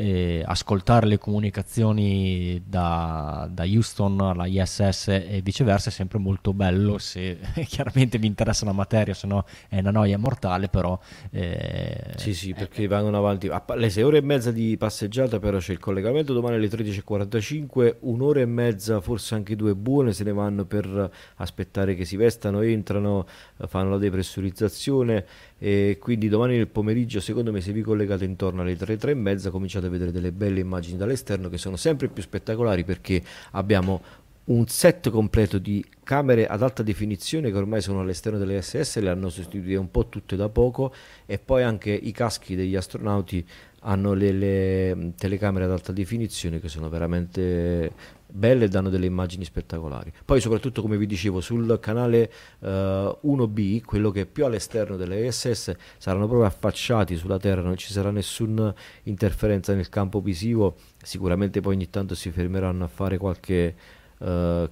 eh, 0.00 0.42
ascoltare 0.46 1.06
le 1.06 1.18
comunicazioni 1.18 2.62
da, 2.66 3.46
da, 3.50 3.64
Houston 3.64 4.18
alla 4.18 4.46
ISS 4.46 5.08
e 5.08 5.40
viceversa 5.44 5.90
è 5.90 5.92
sempre 5.92 6.18
molto 6.18 6.54
bello 6.54 6.96
se 6.96 7.38
chiaramente 7.68 8.16
vi 8.16 8.26
interessa 8.26 8.64
la 8.64 8.72
materia, 8.72 9.12
se 9.12 9.26
no 9.26 9.44
è 9.68 9.78
una 9.80 9.90
noia 9.90 10.16
mortale, 10.16 10.68
però... 10.68 10.98
Eh, 11.30 12.14
sì, 12.16 12.32
sì, 12.32 12.54
perché 12.54 12.84
eh, 12.84 12.86
vanno 12.86 13.14
avanti. 13.14 13.50
Le 13.76 13.90
6 13.90 14.02
ore 14.02 14.18
e 14.18 14.22
mezza 14.22 14.50
di 14.50 14.74
passeggiata 14.78 15.38
però 15.38 15.58
c'è 15.58 15.72
il 15.72 15.78
collegamento 15.78 16.32
domani 16.32 16.54
alle 16.54 16.68
13.45, 16.68 17.96
un'ora 18.00 18.40
e 18.40 18.46
mezza, 18.46 19.02
forse 19.02 19.34
anche 19.34 19.54
due 19.54 19.74
buone 19.74 20.14
se 20.14 20.24
ne 20.24 20.32
vanno 20.32 20.64
per 20.64 21.10
aspettare 21.36 21.94
che 21.94 22.06
si 22.06 22.16
vestano, 22.16 22.62
entrano, 22.62 23.26
fanno 23.66 23.90
la 23.90 23.98
depressurizzazione 23.98 25.26
e 25.62 25.98
quindi 26.00 26.30
domani 26.30 26.56
nel 26.56 26.68
pomeriggio 26.68 27.20
secondo 27.20 27.52
me 27.52 27.60
se 27.60 27.72
vi 27.72 27.82
collegate 27.82 28.24
intorno 28.24 28.62
alle 28.62 28.76
3, 28.76 28.96
3 28.96 29.10
e 29.10 29.14
mezza 29.14 29.50
cominciate 29.50 29.86
a 29.86 29.90
vedere 29.90 30.10
delle 30.10 30.32
belle 30.32 30.60
immagini 30.60 30.96
dall'esterno 30.96 31.50
che 31.50 31.58
sono 31.58 31.76
sempre 31.76 32.08
più 32.08 32.22
spettacolari 32.22 32.82
perché 32.82 33.22
abbiamo 33.50 34.00
un 34.44 34.66
set 34.66 35.10
completo 35.10 35.58
di 35.58 35.84
camere 36.02 36.46
ad 36.46 36.62
alta 36.62 36.82
definizione 36.82 37.50
che 37.50 37.58
ormai 37.58 37.82
sono 37.82 38.00
all'esterno 38.00 38.38
delle 38.38 38.62
SS, 38.62 38.98
le 38.98 39.10
hanno 39.10 39.28
sostituite 39.28 39.76
un 39.76 39.90
po' 39.90 40.08
tutte 40.08 40.34
da 40.34 40.48
poco 40.48 40.94
e 41.26 41.38
poi 41.38 41.62
anche 41.62 41.90
i 41.90 42.10
caschi 42.10 42.56
degli 42.56 42.74
astronauti 42.74 43.46
hanno 43.80 44.14
le, 44.14 44.32
le 44.32 45.12
telecamere 45.16 45.66
ad 45.66 45.70
alta 45.70 45.92
definizione 45.92 46.58
che 46.58 46.68
sono 46.68 46.88
veramente 46.88 47.92
belle 48.32 48.64
e 48.64 48.68
danno 48.68 48.88
delle 48.88 49.06
immagini 49.06 49.44
spettacolari. 49.44 50.12
Poi 50.24 50.40
soprattutto 50.40 50.82
come 50.82 50.96
vi 50.96 51.06
dicevo 51.06 51.40
sul 51.40 51.78
canale 51.80 52.30
uh, 52.60 52.66
eh, 52.66 53.16
1B, 53.24 53.82
quello 53.82 54.10
che 54.10 54.22
è 54.22 54.26
più 54.26 54.44
all'esterno 54.44 54.96
delle 54.96 55.26
ISS, 55.26 55.74
saranno 55.98 56.26
proprio 56.26 56.46
affacciati 56.46 57.16
sulla 57.16 57.38
Terra, 57.38 57.62
non 57.62 57.76
ci 57.76 57.92
sarà 57.92 58.10
nessuna 58.10 58.74
interferenza 59.04 59.74
nel 59.74 59.88
campo 59.88 60.20
visivo, 60.20 60.76
sicuramente 61.02 61.60
poi 61.60 61.74
ogni 61.74 61.90
tanto 61.90 62.14
si 62.14 62.30
fermeranno 62.30 62.84
a 62.84 62.88
fare 62.88 63.18
qualche, 63.18 63.74
uh, 64.18 64.68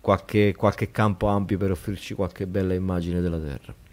qualche, 0.00 0.54
qualche 0.54 0.90
campo 0.90 1.26
ampio 1.26 1.58
per 1.58 1.70
offrirci 1.70 2.14
qualche 2.14 2.46
bella 2.46 2.74
immagine 2.74 3.20
della 3.20 3.38
Terra. 3.38 3.86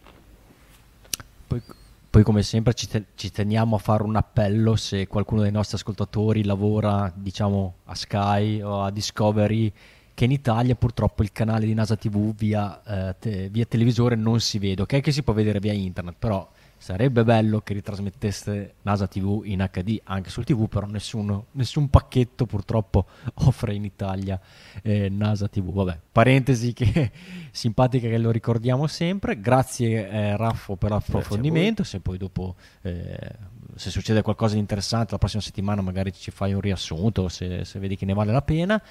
Poi 2.15 2.23
come 2.23 2.43
sempre 2.43 2.73
ci, 2.73 2.87
te- 2.87 3.07
ci, 3.15 3.29
teniamo 3.29 3.75
a 3.75 3.77
fare 3.77 4.03
un 4.03 4.15
appello 4.15 4.77
se 4.77 5.05
qualcuno 5.05 5.41
dei 5.41 5.51
nostri 5.51 5.75
ascoltatori 5.75 6.45
lavora 6.45 7.11
diciamo 7.13 7.79
a 7.83 7.93
Sky 7.93 8.61
o 8.61 8.83
a 8.83 8.89
Discovery 8.89 9.69
che 10.13 10.23
in 10.23 10.31
Italia 10.31 10.75
purtroppo 10.75 11.23
il 11.23 11.33
canale 11.33 11.65
di 11.65 11.73
NASA 11.73 11.97
TV 11.97 12.33
via, 12.33 13.09
eh, 13.09 13.15
te- 13.19 13.49
via 13.49 13.65
televisore 13.65 14.15
non 14.15 14.39
si 14.39 14.59
vede, 14.59 14.83
ok? 14.83 15.01
Che 15.01 15.11
si 15.11 15.23
può 15.23 15.33
vedere 15.33 15.59
via 15.59 15.73
internet, 15.73 16.15
però 16.17 16.49
Sarebbe 16.77 17.23
bello 17.23 17.61
che 17.61 17.73
ritrasmettesse 17.73 18.75
NASA 18.83 19.07
TV 19.07 19.41
in 19.45 19.67
HD 19.71 19.99
anche 20.03 20.29
sul 20.29 20.43
TV, 20.43 20.67
però 20.67 20.85
nessuno, 20.85 21.47
nessun 21.51 21.89
pacchetto 21.89 22.45
purtroppo 22.45 23.05
offre 23.45 23.73
in 23.73 23.85
Italia 23.85 24.39
eh, 24.83 25.09
NASA 25.09 25.47
TV. 25.47 25.71
Vabbè, 25.71 25.99
parentesi 26.11 26.73
che 26.73 27.11
simpatica 27.51 28.07
che 28.07 28.17
lo 28.17 28.31
ricordiamo 28.31 28.87
sempre. 28.87 29.39
Grazie 29.39 30.09
eh, 30.09 30.37
Raffo 30.37 30.75
per 30.75 30.91
l'approfondimento. 30.91 31.83
Se 31.83 31.99
poi 31.99 32.17
dopo 32.17 32.55
eh, 32.81 33.53
se 33.75 33.89
succede 33.89 34.21
qualcosa 34.21 34.53
di 34.53 34.59
interessante 34.59 35.11
la 35.11 35.17
prossima 35.17 35.41
settimana 35.41 35.81
magari 35.81 36.13
ci 36.13 36.31
fai 36.31 36.53
un 36.53 36.61
riassunto 36.61 37.27
se, 37.27 37.65
se 37.65 37.79
vedi 37.79 37.95
che 37.95 38.05
ne 38.05 38.13
vale 38.13 38.31
la 38.31 38.41
pena. 38.41 38.81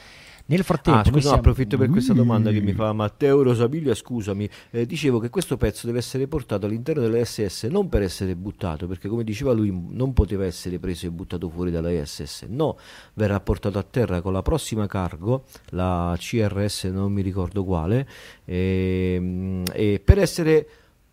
Nel 0.46 0.62
frattempo, 0.62 1.00
ah, 1.00 1.04
scusa, 1.04 1.20
siamo... 1.20 1.36
approfitto 1.36 1.78
per 1.78 1.88
questa 1.88 2.12
domanda 2.12 2.50
che 2.50 2.60
mi 2.60 2.74
fa 2.74 2.92
Matteo 2.92 3.42
Rosabilia. 3.42 3.94
Scusami, 3.94 4.46
eh, 4.72 4.84
dicevo 4.84 5.18
che 5.18 5.30
questo 5.30 5.56
pezzo 5.56 5.86
deve 5.86 6.00
essere 6.00 6.26
portato 6.26 6.66
all'interno 6.66 7.00
della 7.00 7.24
SS 7.24 7.64
non 7.64 7.88
per 7.88 8.02
essere 8.02 8.36
buttato, 8.36 8.86
perché 8.86 9.08
come 9.08 9.24
diceva 9.24 9.52
lui, 9.52 9.72
non 9.72 10.12
poteva 10.12 10.44
essere 10.44 10.78
preso 10.78 11.06
e 11.06 11.10
buttato 11.10 11.48
fuori 11.48 11.70
dalla 11.70 11.88
SS. 12.04 12.44
No, 12.48 12.76
verrà 13.14 13.40
portato 13.40 13.78
a 13.78 13.82
terra 13.82 14.20
con 14.20 14.34
la 14.34 14.42
prossima 14.42 14.86
cargo, 14.86 15.44
la 15.70 16.14
CRS, 16.18 16.84
non 16.84 17.10
mi 17.10 17.22
ricordo 17.22 17.64
quale, 17.64 18.06
e, 18.44 19.14
ehm, 19.16 19.62
e 19.72 19.98
per 20.04 20.18
essere 20.18 20.68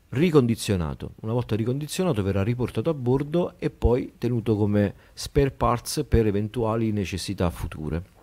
ricondizionato. 0.10 1.14
Una 1.22 1.32
volta 1.32 1.56
ricondizionato 1.56 2.22
verrà 2.22 2.44
riportato 2.44 2.90
a 2.90 2.94
bordo 2.94 3.54
e 3.60 3.70
poi 3.70 4.14
tenuto 4.18 4.58
come 4.58 4.94
spare 5.14 5.52
parts 5.52 6.06
per 6.06 6.28
eventuali 6.28 6.92
necessità 6.92 7.50
future. 7.50 8.20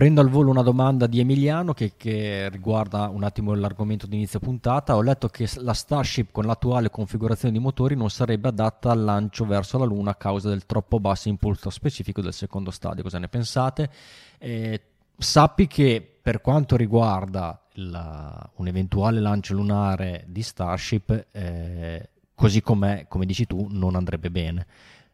Prendo 0.00 0.22
al 0.22 0.30
volo 0.30 0.48
una 0.48 0.62
domanda 0.62 1.06
di 1.06 1.20
Emiliano 1.20 1.74
che, 1.74 1.92
che, 1.94 2.48
riguarda 2.48 3.10
un 3.10 3.22
attimo 3.22 3.52
l'argomento 3.52 4.06
di 4.06 4.16
inizio 4.16 4.38
puntata. 4.38 4.96
Ho 4.96 5.02
letto 5.02 5.28
che 5.28 5.46
la 5.56 5.74
Starship 5.74 6.32
con 6.32 6.46
l'attuale 6.46 6.88
configurazione 6.88 7.52
di 7.52 7.60
motori 7.60 7.94
non 7.94 8.08
sarebbe 8.08 8.48
adatta 8.48 8.92
al 8.92 9.04
lancio 9.04 9.44
verso 9.44 9.76
la 9.76 9.84
Luna 9.84 10.12
a 10.12 10.14
causa 10.14 10.48
del 10.48 10.64
troppo 10.64 11.00
basso 11.00 11.28
impulso 11.28 11.68
specifico 11.68 12.22
del 12.22 12.32
secondo 12.32 12.70
stadio. 12.70 13.02
Cosa 13.02 13.18
ne 13.18 13.28
pensate? 13.28 13.90
Eh, 14.38 14.80
sappi 15.18 15.66
che 15.66 16.18
per 16.22 16.40
quanto 16.40 16.76
riguarda 16.76 17.62
la, 17.72 18.50
un 18.54 18.68
eventuale 18.68 19.20
lancio 19.20 19.52
lunare 19.52 20.24
di 20.28 20.40
Starship, 20.40 21.26
eh, 21.30 22.08
così 22.34 22.62
com'è, 22.62 23.04
come 23.06 23.26
dici 23.26 23.46
tu, 23.46 23.66
non 23.68 23.96
andrebbe 23.96 24.30
bene 24.30 24.66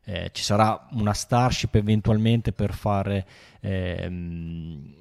eh, 0.09 0.31
ci 0.33 0.45
sarà 0.45 0.87
una 0.93 1.13
Starship 1.13 1.75
eventualmente 1.75 2.53
per 2.53 2.73
fare... 2.73 3.27
Ehm, 3.61 4.95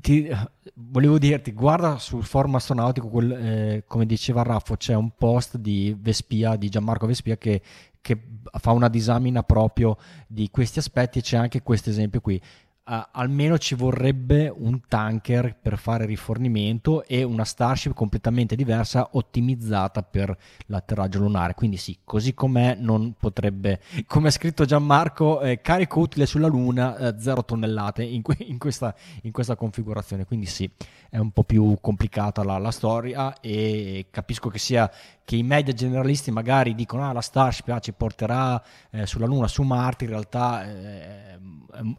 ti, 0.00 0.30
volevo 0.74 1.18
dirti, 1.18 1.52
guarda 1.52 1.98
sul 1.98 2.22
forum 2.22 2.54
astronautico, 2.54 3.08
quel, 3.08 3.32
eh, 3.32 3.84
come 3.86 4.06
diceva 4.06 4.42
Raffo, 4.42 4.76
c'è 4.76 4.94
un 4.94 5.10
post 5.16 5.56
di 5.56 5.94
Vespia, 5.98 6.54
di 6.54 6.68
Gianmarco 6.68 7.06
Vespia, 7.06 7.36
che, 7.36 7.60
che 8.00 8.20
fa 8.60 8.70
una 8.70 8.88
disamina 8.88 9.42
proprio 9.42 9.96
di 10.28 10.50
questi 10.50 10.78
aspetti 10.78 11.18
e 11.18 11.22
c'è 11.22 11.36
anche 11.36 11.62
questo 11.62 11.90
esempio 11.90 12.20
qui 12.20 12.40
uh, 12.88 13.08
almeno 13.12 13.58
ci 13.58 13.74
vorrebbe 13.74 14.52
un 14.54 14.80
tanker 14.88 15.56
per 15.60 15.78
fare 15.78 16.06
rifornimento 16.06 17.04
e 17.04 17.22
una 17.22 17.44
Starship 17.44 17.92
completamente 17.92 18.56
diversa, 18.56 19.10
ottimizzata 19.12 20.02
per 20.02 20.36
l'atterraggio 20.66 21.18
lunare. 21.18 21.54
Quindi 21.54 21.76
sì, 21.76 21.98
così 22.04 22.34
com'è 22.34 22.76
non 22.78 23.14
potrebbe, 23.18 23.80
come 24.06 24.28
ha 24.28 24.30
scritto 24.30 24.64
Gianmarco, 24.64 25.40
eh, 25.42 25.60
carico 25.60 26.00
utile 26.00 26.26
sulla 26.26 26.46
Luna, 26.46 27.16
0 27.18 27.40
eh, 27.40 27.44
tonnellate 27.44 28.02
in, 28.02 28.22
que- 28.22 28.36
in, 28.40 28.58
questa, 28.58 28.94
in, 29.22 29.32
questa, 29.32 29.56
configurazione. 29.56 30.24
Quindi 30.24 30.46
sì, 30.46 30.68
è 31.10 31.18
un 31.18 31.30
po' 31.30 31.44
più 31.44 31.76
complicata 31.80 32.42
la, 32.42 32.58
la 32.58 32.70
storia 32.70 33.40
e 33.40 34.06
capisco 34.10 34.48
che 34.48 34.58
sia 34.58 34.90
che 35.28 35.36
i 35.36 35.42
media 35.42 35.74
generalisti 35.74 36.30
magari 36.30 36.74
dicono 36.74 37.06
ah 37.06 37.12
la 37.12 37.20
Starship 37.20 37.68
ah, 37.68 37.80
ci 37.80 37.92
porterà 37.92 38.62
eh, 38.90 39.04
sulla 39.04 39.26
Luna, 39.26 39.46
su 39.46 39.62
Marte, 39.62 40.04
in 40.04 40.10
realtà 40.10 40.64
eh, 40.64 41.38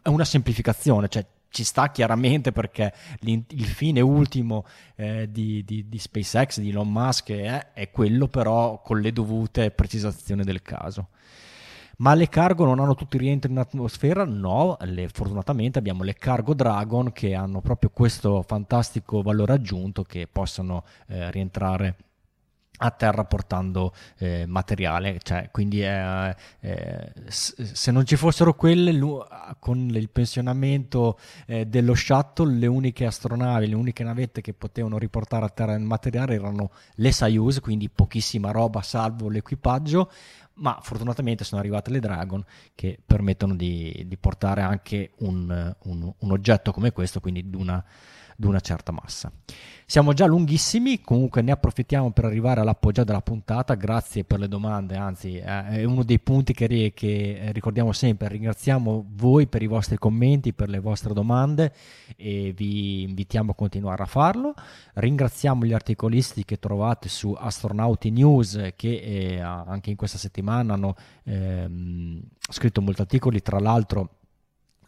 è 0.01 0.09
una 0.09 0.25
semplificazione, 0.25 0.78
cioè 1.07 1.25
ci 1.49 1.63
sta 1.63 1.91
chiaramente 1.91 2.51
perché 2.51 2.93
il 3.21 3.65
fine 3.65 4.01
ultimo 4.01 4.65
eh, 4.95 5.29
di, 5.31 5.63
di, 5.65 5.89
di, 5.89 5.99
SpaceX, 5.99 6.59
di 6.59 6.69
Elon 6.69 6.91
Musk 6.91 7.31
è, 7.31 7.73
è, 7.73 7.89
quello 7.89 8.27
però 8.27 8.81
con 8.81 9.01
le 9.01 9.11
dovute 9.11 9.71
precisazioni 9.71 10.43
del 10.43 10.61
caso. 10.61 11.09
Ma 11.97 12.13
le 12.13 12.29
cargo 12.29 12.63
non 12.63 12.79
hanno 12.79 12.95
tutti 12.95 13.17
i 13.17 13.19
rientri 13.19 13.51
in 13.51 13.57
atmosfera? 13.57 14.23
No, 14.23 14.77
le, 14.81 15.09
fortunatamente 15.09 15.79
abbiamo 15.79 16.03
le 16.03 16.13
Cargo 16.13 16.53
Dragon 16.53 17.11
che 17.11 17.33
hanno 17.33 17.59
proprio 17.59 17.89
questo 17.89 18.41
fantastico 18.41 19.21
valore 19.21 19.53
aggiunto 19.53 20.03
che 20.03 20.25
possono 20.31 20.85
eh, 21.07 21.29
rientrare 21.29 21.95
a 22.81 22.91
terra 22.91 23.25
portando 23.25 23.93
eh, 24.17 24.45
materiale, 24.45 25.19
cioè, 25.21 25.49
quindi 25.51 25.81
eh, 25.83 26.35
eh, 26.61 27.11
se 27.27 27.91
non 27.91 28.05
ci 28.05 28.15
fossero 28.15 28.53
quelle 28.53 28.97
con 29.59 29.89
il 29.89 30.09
pensionamento 30.09 31.19
eh, 31.45 31.65
dello 31.65 31.93
shuttle 31.93 32.53
le 32.53 32.67
uniche 32.67 33.05
astronavi, 33.05 33.67
le 33.67 33.75
uniche 33.75 34.03
navette 34.03 34.41
che 34.41 34.53
potevano 34.53 34.97
riportare 34.97 35.45
a 35.45 35.49
terra 35.49 35.73
il 35.73 35.81
materiale 35.81 36.35
erano 36.35 36.71
le 36.95 37.11
Soyuz, 37.11 37.59
quindi 37.59 37.89
pochissima 37.89 38.51
roba 38.51 38.81
salvo 38.81 39.29
l'equipaggio, 39.29 40.09
ma 40.55 40.79
fortunatamente 40.81 41.43
sono 41.43 41.59
arrivate 41.59 41.91
le 41.91 41.99
Dragon 41.99 42.43
che 42.75 42.97
permettono 43.05 43.55
di, 43.55 44.03
di 44.05 44.17
portare 44.17 44.61
anche 44.61 45.11
un, 45.19 45.75
un, 45.83 46.13
un, 46.17 46.31
oggetto 46.31 46.71
come 46.71 46.91
questo, 46.91 47.19
quindi 47.19 47.49
di 47.49 47.55
una, 47.55 47.83
di 48.39 48.47
una 48.47 48.61
certa 48.61 48.93
massa. 48.93 49.29
Siamo 49.85 50.13
già 50.13 50.25
lunghissimi, 50.25 51.01
comunque 51.01 51.41
ne 51.41 51.51
approfittiamo 51.51 52.11
per 52.11 52.23
arrivare 52.23 52.61
all'appoggio 52.61 53.03
della 53.03 53.19
puntata. 53.19 53.73
Grazie 53.73 54.23
per 54.23 54.39
le 54.39 54.47
domande, 54.47 54.95
anzi 54.95 55.35
eh, 55.35 55.65
è 55.65 55.83
uno 55.83 56.03
dei 56.03 56.19
punti 56.19 56.53
che, 56.53 56.93
che, 56.95 57.49
ricordiamo 57.51 57.91
sempre. 57.91 58.29
Ringraziamo 58.29 59.07
voi 59.15 59.47
per 59.47 59.61
i 59.61 59.67
vostri 59.67 59.97
commenti, 59.97 60.53
per 60.53 60.69
le 60.69 60.79
vostre 60.79 61.13
domande 61.13 61.73
e 62.15 62.53
vi 62.55 63.01
invitiamo 63.01 63.51
a 63.51 63.55
continuare 63.55 64.03
a 64.03 64.05
farlo. 64.05 64.53
Ringraziamo 64.93 65.65
gli 65.65 65.73
articolisti 65.73 66.45
che 66.45 66.59
trovate 66.59 67.09
su 67.09 67.35
Astronauti 67.37 68.09
News 68.09 68.71
che 68.77 69.01
eh, 69.01 69.39
anche 69.41 69.89
in 69.89 69.97
questa 69.97 70.17
settimana 70.17 70.75
hanno 70.75 70.95
ehm, 71.23 72.21
scritto 72.39 72.81
molti 72.81 73.01
articoli, 73.01 73.41
tra 73.41 73.59
l'altro 73.59 74.18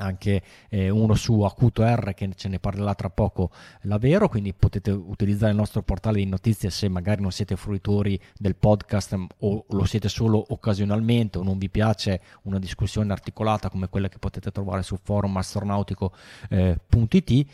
anche 0.02 0.42
eh, 0.70 0.90
uno 0.90 1.16
su 1.16 1.42
Acuto 1.42 1.84
R 1.84 2.14
che 2.14 2.30
ce 2.36 2.50
ne 2.50 2.60
parlerà 2.60 2.94
tra 2.96 3.10
poco 3.10 3.52
Lavero, 3.82 4.28
quindi 4.28 4.54
potete 4.54 4.92
utilizzare 4.92 5.52
il 5.52 5.58
nostro 5.58 5.82
portale 5.84 6.18
di 6.18 6.26
notizie 6.26 6.70
se 6.70 6.90
magari 6.90 7.22
non 7.22 7.32
siete 7.32 7.56
fruitori 7.56 8.20
del 8.38 8.56
podcast 8.56 9.18
o 9.40 9.66
lo 9.70 9.86
siete 9.86 10.10
solo 10.10 10.44
occasionalmente 10.50 11.38
o 11.38 11.44
non 11.44 11.58
vi 11.58 11.70
piace 11.70 12.22
una 12.44 12.60
discussione 12.60 13.12
articolata 13.12 13.70
come 13.70 13.88
quella 13.90 14.10
che 14.10 14.18
potete 14.18 14.52
trovare 14.52 14.84
sul 14.84 15.00
forum 15.02 15.38
astronautico.it 15.38 17.30
eh, 17.30 17.46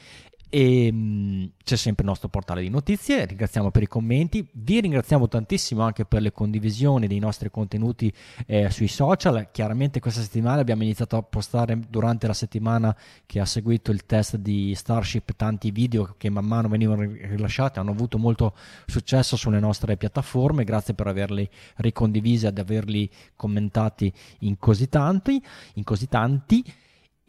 e 0.49 0.91
mh, 0.91 0.97
mm, 0.97 1.45
c'è 1.63 1.75
sempre 1.75 2.03
il 2.03 2.09
nostro 2.09 2.29
portale 2.29 2.61
di 2.61 2.69
notizie, 2.69 3.25
ringraziamo 3.25 3.71
per 3.71 3.83
i 3.83 3.87
commenti, 3.87 4.47
vi 4.53 4.79
ringraziamo 4.79 5.27
tantissimo 5.27 5.81
anche 5.81 6.05
per 6.05 6.21
le 6.21 6.31
condivisioni 6.31 7.07
dei 7.07 7.19
nostri 7.19 7.51
contenuti 7.51 8.11
eh, 8.45 8.69
sui 8.69 8.87
social, 8.87 9.49
chiaramente 9.51 9.99
questa 9.99 10.21
settimana 10.21 10.61
abbiamo 10.61 10.83
iniziato 10.83 11.17
a 11.17 11.21
postare 11.21 11.77
durante 11.89 12.27
la 12.27 12.33
settimana 12.33 12.95
che 13.25 13.39
ha 13.39 13.45
seguito 13.45 13.91
il 13.91 14.05
test 14.05 14.37
di 14.37 14.73
Starship 14.75 15.35
tanti 15.35 15.71
video 15.71 16.15
che 16.17 16.29
man 16.29 16.45
mano 16.45 16.69
venivano 16.69 17.01
rilasciati, 17.01 17.79
hanno 17.79 17.91
avuto 17.91 18.17
molto 18.17 18.55
successo 18.85 19.35
sulle 19.35 19.59
nostre 19.59 19.97
piattaforme, 19.97 20.63
grazie 20.63 20.93
per 20.93 21.07
averli 21.07 21.47
ricondivisi 21.77 22.45
ed 22.45 22.57
averli 22.57 23.09
commentati 23.35 24.11
in 24.39 24.57
così 24.57 24.87
tanti. 24.87 25.43
In 25.73 25.83
così 25.83 26.07
tanti 26.07 26.63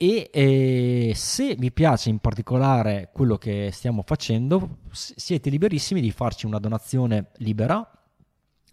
e 0.00 0.30
eh, 0.32 1.12
se 1.16 1.56
vi 1.56 1.72
piace 1.72 2.08
in 2.08 2.20
particolare 2.20 3.10
quello 3.12 3.36
che 3.36 3.70
stiamo 3.72 4.04
facendo 4.06 4.78
siete 4.92 5.50
liberissimi 5.50 6.00
di 6.00 6.12
farci 6.12 6.46
una 6.46 6.60
donazione 6.60 7.30
libera 7.38 7.84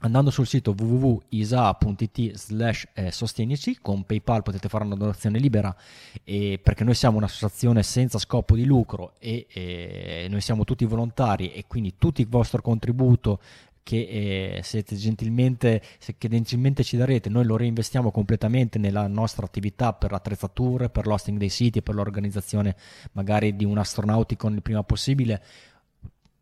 andando 0.01 0.30
sul 0.30 0.45
sito 0.45 0.76
www.isa.it 0.78 2.36
slash 2.36 2.89
eh, 2.93 3.11
sostenici 3.11 3.80
con 3.82 4.03
paypal 4.03 4.43
potete 4.43 4.69
fare 4.69 4.84
una 4.84 4.95
donazione 4.95 5.39
libera 5.39 5.76
e, 6.23 6.59
perché 6.61 6.84
noi 6.84 6.93
siamo 6.93 7.17
un'associazione 7.17 7.82
senza 7.82 8.19
scopo 8.19 8.55
di 8.55 8.65
lucro 8.65 9.13
e, 9.17 9.47
e 9.51 10.28
noi 10.30 10.41
siamo 10.41 10.63
tutti 10.63 10.86
volontari 10.86 11.53
e 11.53 11.65
quindi 11.65 11.95
tutto 11.97 12.21
il 12.21 12.28
vostro 12.28 12.61
contributo 12.61 13.39
che 13.86 14.57
eh, 14.57 14.61
siete 14.63 14.95
gentilmente, 14.95 15.79
se, 15.99 16.15
che 16.17 16.27
gentilmente 16.27 16.83
ci 16.83 16.97
darete, 16.97 17.29
noi 17.29 17.45
lo 17.45 17.55
reinvestiamo 17.55 18.09
completamente 18.09 18.79
nella 18.79 19.05
nostra 19.05 19.45
attività 19.45 19.93
per 19.93 20.11
attrezzature, 20.11 20.89
per 20.89 21.05
l'hosting 21.05 21.38
dei 21.38 21.49
siti, 21.49 21.83
per 21.83 21.93
l'organizzazione 21.93 22.75
magari 23.11 23.55
di 23.55 23.63
un 23.63 23.77
astronauticon 23.77 24.55
il 24.55 24.63
prima 24.63 24.81
possibile. 24.81 25.39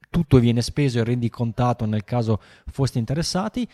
Tutto 0.10 0.40
viene 0.40 0.62
speso 0.62 1.00
e 1.00 1.04
rendicontato 1.04 1.86
nel 1.86 2.06
caso 2.06 2.40
foste 2.72 2.98
interessati. 2.98 3.68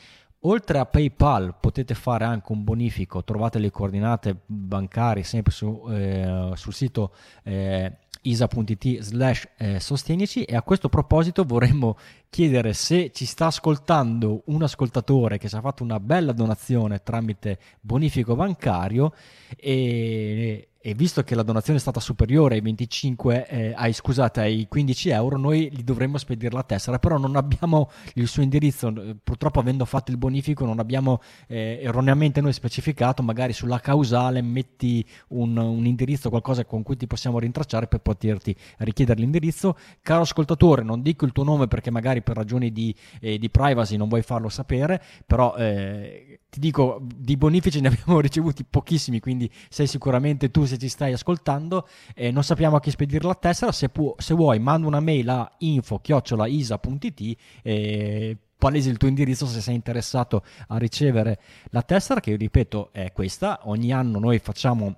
Oltre 0.43 0.79
a 0.79 0.87
PayPal 0.87 1.55
potete 1.59 1.93
fare 1.93 2.25
anche 2.25 2.51
un 2.51 2.63
bonifico, 2.63 3.23
trovate 3.23 3.59
le 3.59 3.69
coordinate 3.69 4.35
bancarie 4.47 5.21
sempre 5.21 5.51
su, 5.51 5.85
eh, 5.91 6.53
sul 6.55 6.73
sito 6.73 7.13
eh, 7.43 7.97
isa.it 8.21 8.99
slash 8.99 9.47
eh, 9.57 9.79
sostenici 9.79 10.43
e 10.43 10.55
a 10.55 10.61
questo 10.61 10.89
proposito 10.89 11.43
vorremmo 11.43 11.97
chiedere 12.29 12.73
se 12.73 13.11
ci 13.13 13.25
sta 13.25 13.47
ascoltando 13.47 14.43
un 14.45 14.63
ascoltatore 14.63 15.37
che 15.37 15.49
ci 15.49 15.55
ha 15.55 15.61
fatto 15.61 15.83
una 15.83 15.99
bella 15.99 16.31
donazione 16.31 17.01
tramite 17.03 17.59
bonifico 17.81 18.35
bancario 18.35 19.13
e 19.55 20.68
e 20.81 20.93
visto 20.93 21.23
che 21.23 21.35
la 21.35 21.43
donazione 21.43 21.77
è 21.77 21.81
stata 21.81 21.99
superiore 21.99 22.55
ai 22.55 22.61
25, 22.61 23.47
eh, 23.47 23.73
ai, 23.75 23.91
scusate, 23.91 24.39
ai 24.39 24.65
15 24.69 25.09
euro, 25.09 25.37
noi 25.37 25.69
gli 25.71 25.83
dovremmo 25.83 26.17
spedire 26.17 26.55
la 26.55 26.63
tessera, 26.63 26.99
però 26.99 27.17
non 27.17 27.35
abbiamo 27.35 27.89
il 28.13 28.27
suo 28.27 28.41
indirizzo, 28.41 28.93
purtroppo 29.21 29.59
avendo 29.59 29.83
fatto 29.83 30.11
il 30.11 30.17
bonifico 30.17 30.63
non 30.65 30.79
abbiamo 30.79 31.21
eh, 31.47 31.79
erroneamente 31.81 32.39
noi 32.39 32.53
specificato, 32.53 33.21
magari 33.21 33.51
sulla 33.51 33.79
causale 33.79 34.41
metti 34.41 35.05
un, 35.29 35.57
un, 35.57 35.85
indirizzo, 35.85 36.29
qualcosa 36.29 36.63
con 36.63 36.81
cui 36.81 36.95
ti 36.95 37.07
possiamo 37.07 37.39
rintracciare 37.39 37.87
per 37.87 37.99
poterti 37.99 38.55
richiedere 38.77 39.19
l'indirizzo. 39.19 39.75
Caro 40.01 40.21
ascoltatore, 40.21 40.81
non 40.81 41.01
dico 41.01 41.25
il 41.25 41.33
tuo 41.33 41.43
nome 41.43 41.67
perché 41.67 41.91
magari 41.91 42.21
per 42.21 42.37
ragioni 42.37 42.71
di, 42.71 42.95
eh, 43.19 43.37
di 43.37 43.49
privacy 43.49 43.97
non 43.97 44.07
vuoi 44.07 44.21
farlo 44.21 44.47
sapere, 44.47 45.01
però 45.25 45.55
eh, 45.57 46.28
ti 46.49 46.59
dico, 46.59 46.99
di 47.01 47.37
bonifici 47.37 47.79
ne 47.81 47.89
abbiamo 47.89 48.19
ricevuti 48.19 48.63
pochissimi, 48.63 49.19
quindi 49.19 49.49
sei 49.69 49.87
sicuramente 49.87 50.51
tu 50.51 50.65
se 50.65 50.77
ci 50.77 50.89
stai 50.89 51.13
ascoltando. 51.13 51.87
Eh, 52.15 52.31
non 52.31 52.43
sappiamo 52.43 52.75
a 52.75 52.79
chi 52.79 52.89
spedire 52.91 53.25
la 53.25 53.35
tessera, 53.35 53.71
se, 53.71 53.89
pu- 53.89 54.15
se 54.17 54.33
vuoi 54.33 54.59
manda 54.59 54.87
una 54.87 54.99
mail 54.99 55.29
a 55.29 55.51
info-isa.it 55.59 57.37
eh, 57.61 58.37
palesi 58.57 58.89
il 58.89 58.97
tuo 58.97 59.07
indirizzo 59.07 59.45
se 59.45 59.61
sei 59.61 59.75
interessato 59.75 60.43
a 60.67 60.77
ricevere 60.77 61.39
la 61.69 61.81
tessera 61.81 62.19
che 62.19 62.35
ripeto 62.35 62.89
è 62.91 63.13
questa 63.13 63.61
ogni 63.63 63.93
anno 63.93 64.19
noi 64.19 64.37
facciamo 64.39 64.95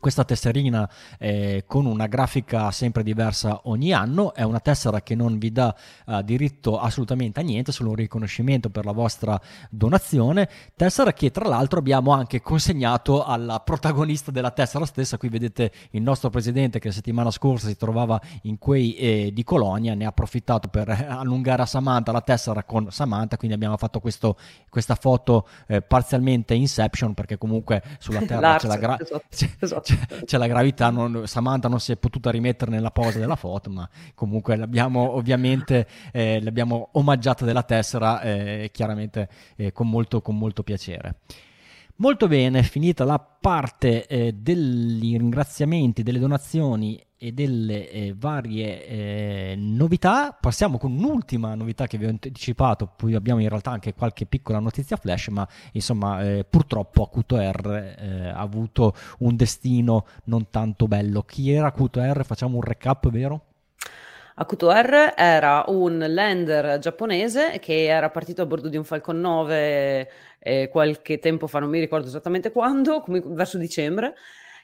questa 0.00 0.24
tesserina 0.24 0.88
eh, 1.18 1.64
con 1.66 1.84
una 1.84 2.06
grafica 2.06 2.70
sempre 2.70 3.02
diversa 3.02 3.60
ogni 3.64 3.92
anno 3.92 4.32
è 4.34 4.42
una 4.42 4.58
tessera 4.58 5.02
che 5.02 5.14
non 5.14 5.38
vi 5.38 5.52
dà 5.52 5.74
uh, 6.06 6.22
diritto 6.22 6.80
assolutamente 6.80 7.40
a 7.40 7.42
niente, 7.42 7.70
solo 7.70 7.90
un 7.90 7.96
riconoscimento 7.96 8.70
per 8.70 8.86
la 8.86 8.92
vostra 8.92 9.38
donazione. 9.68 10.48
Tessera 10.74 11.12
che 11.12 11.30
tra 11.30 11.46
l'altro 11.46 11.78
abbiamo 11.78 12.12
anche 12.12 12.40
consegnato 12.40 13.24
alla 13.24 13.60
protagonista 13.60 14.30
della 14.30 14.50
tessera 14.50 14.86
stessa. 14.86 15.18
Qui 15.18 15.28
vedete 15.28 15.70
il 15.90 16.00
nostro 16.00 16.30
presidente 16.30 16.78
che 16.78 16.88
la 16.88 16.94
settimana 16.94 17.30
scorsa 17.30 17.68
si 17.68 17.76
trovava 17.76 18.18
in 18.42 18.58
quei 18.58 18.94
eh, 18.94 19.30
di 19.34 19.44
Colonia, 19.44 19.94
ne 19.94 20.06
ha 20.06 20.08
approfittato 20.08 20.68
per 20.68 20.88
allungare 20.88 21.62
a 21.62 21.66
Samantha 21.66 22.10
la 22.10 22.22
tessera 22.22 22.64
con 22.64 22.90
Samantha. 22.90 23.36
Quindi 23.36 23.54
abbiamo 23.54 23.76
fatto 23.76 24.00
questo, 24.00 24.38
questa 24.70 24.94
foto 24.94 25.46
eh, 25.66 25.82
parzialmente 25.82 26.54
inception 26.54 27.12
perché 27.12 27.36
comunque 27.36 27.82
sulla 27.98 28.20
terra 28.24 28.56
c'è 28.56 28.66
la, 28.66 28.76
gra- 28.78 28.98
esatto, 28.98 29.24
esatto 29.58 29.89
c'è, 29.90 30.24
c'è 30.24 30.38
la 30.38 30.46
gravità, 30.46 30.90
non, 30.90 31.26
Samantha 31.26 31.68
non 31.68 31.80
si 31.80 31.92
è 31.92 31.96
potuta 31.96 32.30
rimettere 32.30 32.70
nella 32.70 32.90
posa 32.90 33.18
della 33.18 33.36
foto, 33.36 33.70
ma 33.70 33.88
comunque 34.14 34.56
l'abbiamo 34.56 35.16
ovviamente 35.16 35.86
eh, 36.12 36.40
l'abbiamo 36.42 36.90
omaggiata 36.92 37.44
della 37.44 37.62
tessera 37.62 38.20
eh, 38.20 38.70
chiaramente 38.72 39.28
eh, 39.56 39.72
con, 39.72 39.88
molto, 39.88 40.20
con 40.22 40.36
molto 40.36 40.62
piacere. 40.62 41.18
Molto 41.96 42.28
bene, 42.28 42.62
finita 42.62 43.04
la 43.04 43.18
parte 43.18 44.06
eh, 44.06 44.32
degli 44.32 45.16
ringraziamenti, 45.18 46.02
delle 46.02 46.18
donazioni 46.18 46.98
e 47.22 47.32
delle 47.32 47.90
eh, 47.90 48.14
varie 48.16 48.86
eh, 48.86 49.54
novità, 49.54 50.34
passiamo 50.40 50.78
con 50.78 50.92
un'ultima 50.92 51.54
novità 51.54 51.86
che 51.86 51.98
vi 51.98 52.06
ho 52.06 52.08
anticipato, 52.08 52.90
poi 52.96 53.14
abbiamo 53.14 53.42
in 53.42 53.48
realtà 53.50 53.70
anche 53.70 53.92
qualche 53.92 54.24
piccola 54.24 54.58
notizia 54.58 54.96
flash, 54.96 55.28
ma 55.28 55.46
insomma 55.72 56.22
eh, 56.22 56.46
purtroppo 56.48 57.02
Acuto 57.02 57.36
R 57.36 57.94
eh, 57.98 58.28
ha 58.28 58.40
avuto 58.40 58.94
un 59.18 59.36
destino 59.36 60.06
non 60.24 60.48
tanto 60.48 60.88
bello. 60.88 61.20
Chi 61.20 61.52
era 61.52 61.66
Acuto 61.66 62.00
R? 62.00 62.24
Facciamo 62.24 62.56
un 62.56 62.62
recap, 62.62 63.10
vero? 63.10 63.44
Akuto 64.36 64.70
R 64.72 65.12
era 65.14 65.64
un 65.66 66.02
lander 66.08 66.78
giapponese 66.78 67.58
che 67.58 67.84
era 67.84 68.08
partito 68.08 68.40
a 68.40 68.46
bordo 68.46 68.70
di 68.70 68.78
un 68.78 68.84
Falcon 68.84 69.20
9 69.20 70.10
eh, 70.38 70.68
qualche 70.70 71.18
tempo 71.18 71.46
fa, 71.46 71.58
non 71.58 71.68
mi 71.68 71.78
ricordo 71.78 72.06
esattamente 72.06 72.50
quando, 72.50 73.04
verso 73.06 73.58
dicembre, 73.58 74.14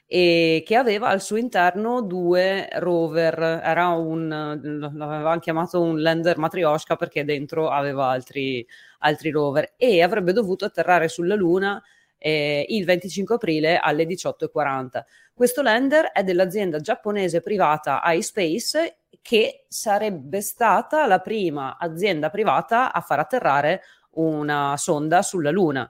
e 0.09 0.63
che 0.65 0.75
aveva 0.77 1.09
al 1.09 1.21
suo 1.21 1.35
interno 1.35 2.01
due 2.01 2.69
rover. 2.75 3.61
Era 3.63 3.89
un, 3.89 4.27
l'avevano 4.29 5.39
chiamato 5.39 5.81
un 5.81 6.01
lander 6.01 6.37
matrioshka 6.37 6.95
perché 6.95 7.25
dentro 7.25 7.69
aveva 7.69 8.07
altri, 8.07 8.65
altri 8.99 9.29
rover 9.31 9.73
e 9.75 10.01
avrebbe 10.01 10.31
dovuto 10.31 10.63
atterrare 10.63 11.09
sulla 11.09 11.35
Luna 11.35 11.83
eh, 12.17 12.65
il 12.69 12.85
25 12.85 13.35
aprile 13.35 13.77
alle 13.77 14.05
18.40. 14.05 15.03
Questo 15.33 15.61
lander 15.61 16.05
è 16.05 16.23
dell'azienda 16.23 16.79
giapponese 16.79 17.41
privata 17.41 18.01
iSpace 18.05 18.99
che 19.21 19.65
sarebbe 19.67 20.41
stata 20.41 21.05
la 21.05 21.19
prima 21.19 21.77
azienda 21.77 22.29
privata 22.29 22.93
a 22.93 23.01
far 23.01 23.19
atterrare 23.19 23.81
una 24.11 24.75
sonda 24.77 25.21
sulla 25.21 25.51
Luna. 25.51 25.89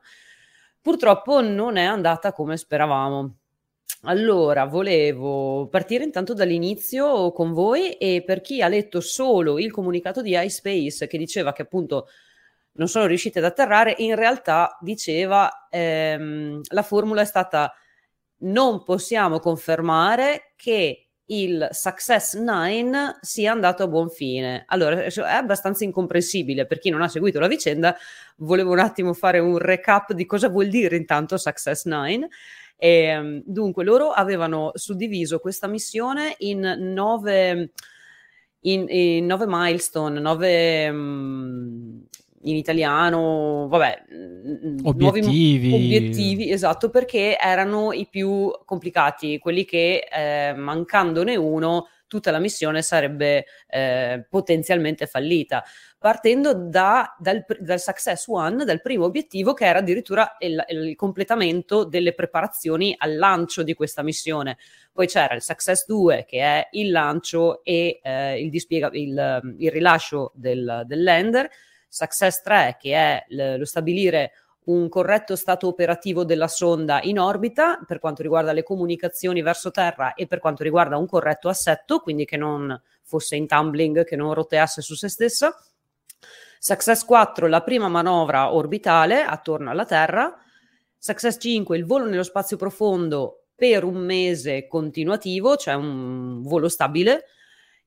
Purtroppo 0.82 1.41
non 1.41 1.78
è 1.78 1.84
andata 1.84 2.32
come 2.32 2.57
speravamo. 2.57 3.36
Allora, 4.03 4.65
volevo 4.65 5.67
partire 5.69 6.03
intanto 6.03 6.33
dall'inizio 6.33 7.31
con 7.31 7.51
voi 7.51 7.93
e 7.93 8.23
per 8.23 8.41
chi 8.41 8.61
ha 8.61 8.67
letto 8.67 9.01
solo 9.01 9.57
il 9.57 9.71
comunicato 9.71 10.21
di 10.21 10.37
iSpace 10.37 11.07
che 11.07 11.17
diceva 11.17 11.51
che 11.51 11.63
appunto 11.63 12.07
non 12.73 12.87
sono 12.87 13.07
riusciti 13.07 13.39
ad 13.39 13.45
atterrare, 13.45 13.95
in 13.97 14.15
realtà 14.15 14.77
diceva 14.81 15.67
ehm, 15.69 16.61
la 16.69 16.83
formula 16.83 17.21
è 17.21 17.25
stata 17.25 17.73
non 18.41 18.83
possiamo 18.83 19.39
confermare 19.39 20.53
che 20.55 21.07
il 21.29 21.67
Success 21.71 22.35
9 22.35 23.17
sia 23.21 23.51
andato 23.51 23.83
a 23.83 23.87
buon 23.87 24.09
fine. 24.09 24.63
Allora, 24.67 25.03
è 25.03 25.19
abbastanza 25.19 25.83
incomprensibile 25.83 26.65
per 26.65 26.79
chi 26.79 26.89
non 26.89 27.01
ha 27.01 27.09
seguito 27.09 27.39
la 27.39 27.47
vicenda. 27.47 27.95
Volevo 28.37 28.71
un 28.71 28.79
attimo 28.79 29.13
fare 29.13 29.39
un 29.39 29.57
recap 29.57 30.13
di 30.13 30.25
cosa 30.25 30.47
vuol 30.49 30.69
dire 30.69 30.95
intanto 30.95 31.37
Success 31.37 31.85
9. 31.85 32.29
E, 32.78 32.89
ehm, 32.89 33.41
dunque, 33.45 33.84
loro 33.84 34.11
avevano 34.11 34.71
suddiviso 34.75 35.39
questa 35.39 35.67
missione 35.67 36.36
in 36.39 36.59
nove, 36.93 37.71
in, 38.61 38.86
in 38.88 39.25
nove 39.25 39.45
milestone, 39.47 40.19
nove 40.19 40.89
um, 40.89 42.05
in 42.41 42.55
italiano, 42.55 43.67
vabbè, 43.67 44.03
obiettivi. 44.84 45.73
obiettivi, 45.73 46.51
esatto, 46.51 46.89
perché 46.89 47.38
erano 47.38 47.91
i 47.91 48.07
più 48.09 48.51
complicati, 48.63 49.39
quelli 49.39 49.65
che 49.65 50.07
eh, 50.09 50.53
mancandone 50.53 51.36
uno 51.36 51.88
tutta 52.08 52.32
la 52.32 52.39
missione 52.39 52.82
sarebbe 52.82 53.45
eh, 53.68 54.26
potenzialmente 54.30 55.05
fallita, 55.05 55.64
partendo 55.99 56.53
da, 56.53 57.16
dal, 57.20 57.45
dal, 57.60 57.80
Success 57.80 58.28
One, 58.28 58.66
dal 58.66 58.82
primo 58.82 59.05
obiettivo 59.05 59.53
che 59.53 59.66
era 59.66 59.80
addirittura 59.80 60.36
il, 60.39 60.64
il, 60.70 60.95
completamento 60.95 61.84
delle 61.84 62.14
preparazioni 62.14 62.95
al 62.97 63.18
lancio 63.18 63.64
di 63.64 63.74
questa 63.74 64.03
missione. 64.03 64.58
Poi 64.91 65.08
c'era 65.08 65.36
il 65.36 65.41
Success 65.41 65.86
2 65.86 66.26
che 66.26 66.39
è 66.39 66.68
il 66.72 66.91
lancio 66.91 67.64
e 67.64 67.99
eh, 68.01 68.41
il, 68.41 68.49
dispiega- 68.49 68.89
il, 68.93 69.55
il 69.58 69.72
rilascio 69.72 70.32
del, 70.36 70.84
del 70.86 71.03
lander 71.03 71.49
Success 71.88 72.41
3, 72.41 72.78
che 72.80 72.93
è 72.93 73.26
l- 73.30 73.58
lo 73.58 73.66
stabilire 73.66 74.32
un 74.68 74.89
corretto 74.89 75.36
stato 75.36 75.68
operativo 75.68 76.26
della 76.26 76.47
sonda 76.47 76.99
in 77.03 77.20
orbita 77.20 77.80
per 77.86 77.99
quanto 77.99 78.22
riguarda 78.22 78.51
le 78.51 78.63
comunicazioni 78.63 79.41
verso 79.41 79.72
terra 79.72 80.13
e 80.13 80.28
per 80.28 80.39
quanto 80.39 80.63
riguarda 80.63 80.97
un 80.97 81.07
corretto 81.07 81.47
assetto, 81.47 81.99
quindi 81.99 82.26
che 82.26 82.38
non 82.38 82.80
fosse 83.03 83.36
in 83.36 83.47
tumbling, 83.47 84.03
che 84.03 84.15
non 84.15 84.34
roteasse 84.34 84.82
su 84.82 84.95
se 84.95 85.07
stessa. 85.07 85.55
Success 86.59 87.05
4, 87.05 87.47
la 87.47 87.61
prima 87.61 87.88
manovra 87.88 88.53
orbitale 88.53 89.22
attorno 89.22 89.70
alla 89.70 89.86
Terra. 89.86 90.36
Success 90.97 91.38
5, 91.39 91.78
il 91.78 91.86
volo 91.86 92.05
nello 92.05 92.24
spazio 92.24 92.57
profondo 92.57 93.43
per 93.55 93.86
un 93.86 93.97
mese 93.97 94.68
continuativo, 94.68 95.55
cioè 95.55 95.76
un 95.76 96.41
volo 96.41 96.68
stabile. 96.68 97.26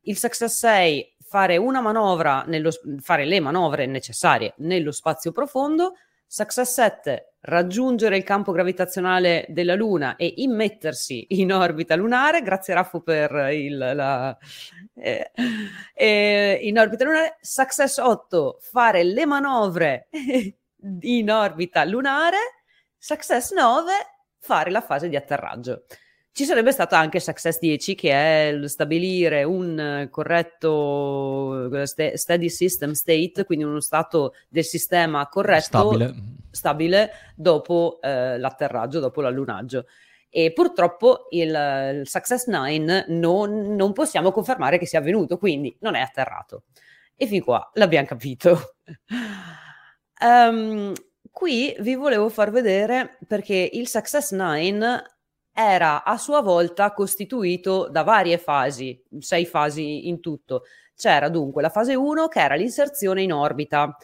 Il 0.03 0.17
Success 0.17 0.57
6, 0.57 1.17
fare 1.21 1.59
nello, 1.59 2.71
fare 3.01 3.25
le 3.27 3.41
manovre 3.41 3.85
necessarie 3.85 4.55
nello 4.59 4.93
spazio 4.93 5.31
profondo. 5.31 5.95
Success 6.33 6.75
7, 6.75 7.39
raggiungere 7.41 8.17
il 8.17 8.23
campo 8.23 8.53
gravitazionale 8.53 9.47
della 9.49 9.75
Luna 9.75 10.15
e 10.15 10.33
immettersi 10.37 11.27
in 11.31 11.53
orbita 11.53 11.97
lunare. 11.97 12.41
Grazie 12.43 12.73
Raffo 12.73 13.01
per 13.01 13.33
il, 13.53 13.77
la, 13.77 14.39
eh, 14.95 15.33
eh, 15.93 16.59
in 16.63 16.79
orbita 16.79 17.03
lunare. 17.03 17.37
Success 17.41 17.99
8, 17.99 18.59
fare 18.61 19.03
le 19.03 19.27
manovre 19.27 20.07
in 21.01 21.31
orbita 21.33 21.83
lunare. 21.83 22.39
Success 22.97 23.53
9, 23.53 23.93
fare 24.39 24.71
la 24.71 24.83
fase 24.83 25.09
di 25.09 25.17
atterraggio. 25.17 25.83
Ci 26.33 26.45
sarebbe 26.45 26.71
stato 26.71 26.95
anche 26.95 27.19
Success 27.19 27.59
10 27.59 27.95
che 27.97 28.11
è 28.13 28.69
stabilire 28.69 29.43
un 29.43 30.07
corretto 30.11 31.69
st- 31.85 32.15
steady 32.15 32.49
system 32.49 32.93
state, 32.93 33.45
quindi 33.45 33.65
uno 33.65 33.81
stato 33.81 34.35
del 34.49 34.65
sistema 34.65 35.29
corretto, 35.29 35.63
stabile, 35.63 36.15
stabile 36.51 37.11
dopo 37.35 37.99
eh, 38.01 38.39
l'atterraggio, 38.39 39.01
dopo 39.01 39.21
l'allunaggio. 39.21 39.87
e 40.31 40.53
purtroppo 40.53 41.27
il, 41.31 41.49
il 41.49 42.09
Success 42.09 42.47
9 42.47 43.07
non, 43.09 43.75
non, 43.75 43.93
possiamo 43.93 44.31
confermare 44.31 44.79
che 44.79 44.87
sia 44.87 45.01
avvenuto, 45.01 45.37
quindi 45.37 45.77
non 45.81 45.97
è 45.97 46.01
atterrato. 46.01 46.63
E 47.17 47.27
fin 47.27 47.43
qua 47.43 47.71
l'abbiamo 47.75 48.07
capito. 48.07 48.77
um, 50.21 50.93
qui 51.31 51.75
vi 51.81 51.95
volevo 51.97 52.29
far 52.29 52.53
vedere 52.53 53.19
perché 53.27 53.69
il 53.73 53.89
Success 53.89 54.33
9 54.33 55.19
era 55.61 56.05
a 56.05 56.17
sua 56.17 56.41
volta 56.41 56.93
costituito 56.93 57.89
da 57.89 58.03
varie 58.03 58.39
fasi, 58.39 59.01
sei 59.19 59.45
fasi 59.45 60.09
in 60.09 60.21
tutto. 60.21 60.63
C'era 60.97 61.29
dunque 61.29 61.63
la 61.63 61.69
fase 61.69 61.95
1 61.95 62.29
che 62.29 62.41
era 62.41 62.55
l'inserzione 62.55 63.23
in 63.23 63.33
orbita, 63.33 63.97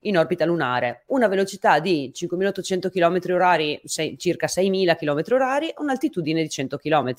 in 0.00 0.16
orbita 0.16 0.44
lunare, 0.44 1.04
una 1.08 1.28
velocità 1.28 1.78
di 1.78 2.10
5.800 2.14 2.90
km 2.90 3.32
orari, 3.34 3.80
sei, 3.84 4.18
circa 4.18 4.46
6.000 4.46 4.96
km 4.96 5.34
orari, 5.34 5.72
un'altitudine 5.76 6.42
di 6.42 6.48
100 6.48 6.76
km. 6.78 7.14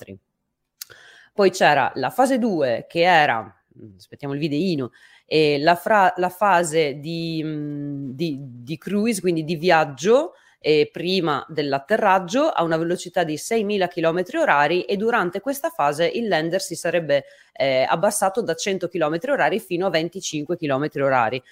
Poi 1.32 1.50
c'era 1.50 1.90
la 1.94 2.10
fase 2.10 2.38
2 2.38 2.86
che 2.88 3.02
era, 3.02 3.64
aspettiamo 3.96 4.34
il 4.34 4.40
videino, 4.40 4.90
eh, 5.26 5.58
la, 5.58 5.74
fra- 5.74 6.12
la, 6.16 6.28
fase 6.28 6.98
di, 7.00 7.42
mh, 7.42 8.12
di, 8.12 8.38
di, 8.40 8.78
cruise, 8.78 9.20
quindi 9.20 9.42
di 9.44 9.56
viaggio, 9.56 10.34
eh, 10.66 10.88
prima 10.90 11.44
dell'atterraggio 11.46 12.48
a 12.48 12.62
una 12.62 12.78
velocità 12.78 13.22
di 13.22 13.34
6.000 13.34 13.86
km 13.86 14.40
orari 14.40 14.84
e 14.84 14.96
durante 14.96 15.40
questa 15.40 15.68
fase 15.68 16.06
il 16.06 16.26
lander 16.26 16.62
si 16.62 16.74
sarebbe 16.74 17.24
eh, 17.52 17.84
abbassato 17.86 18.40
da 18.40 18.54
100 18.54 18.88
km 18.88 19.18
orari 19.28 19.60
fino 19.60 19.86
a 19.86 19.90
25 19.90 20.56
km 20.56 20.88
orari. 21.02 21.42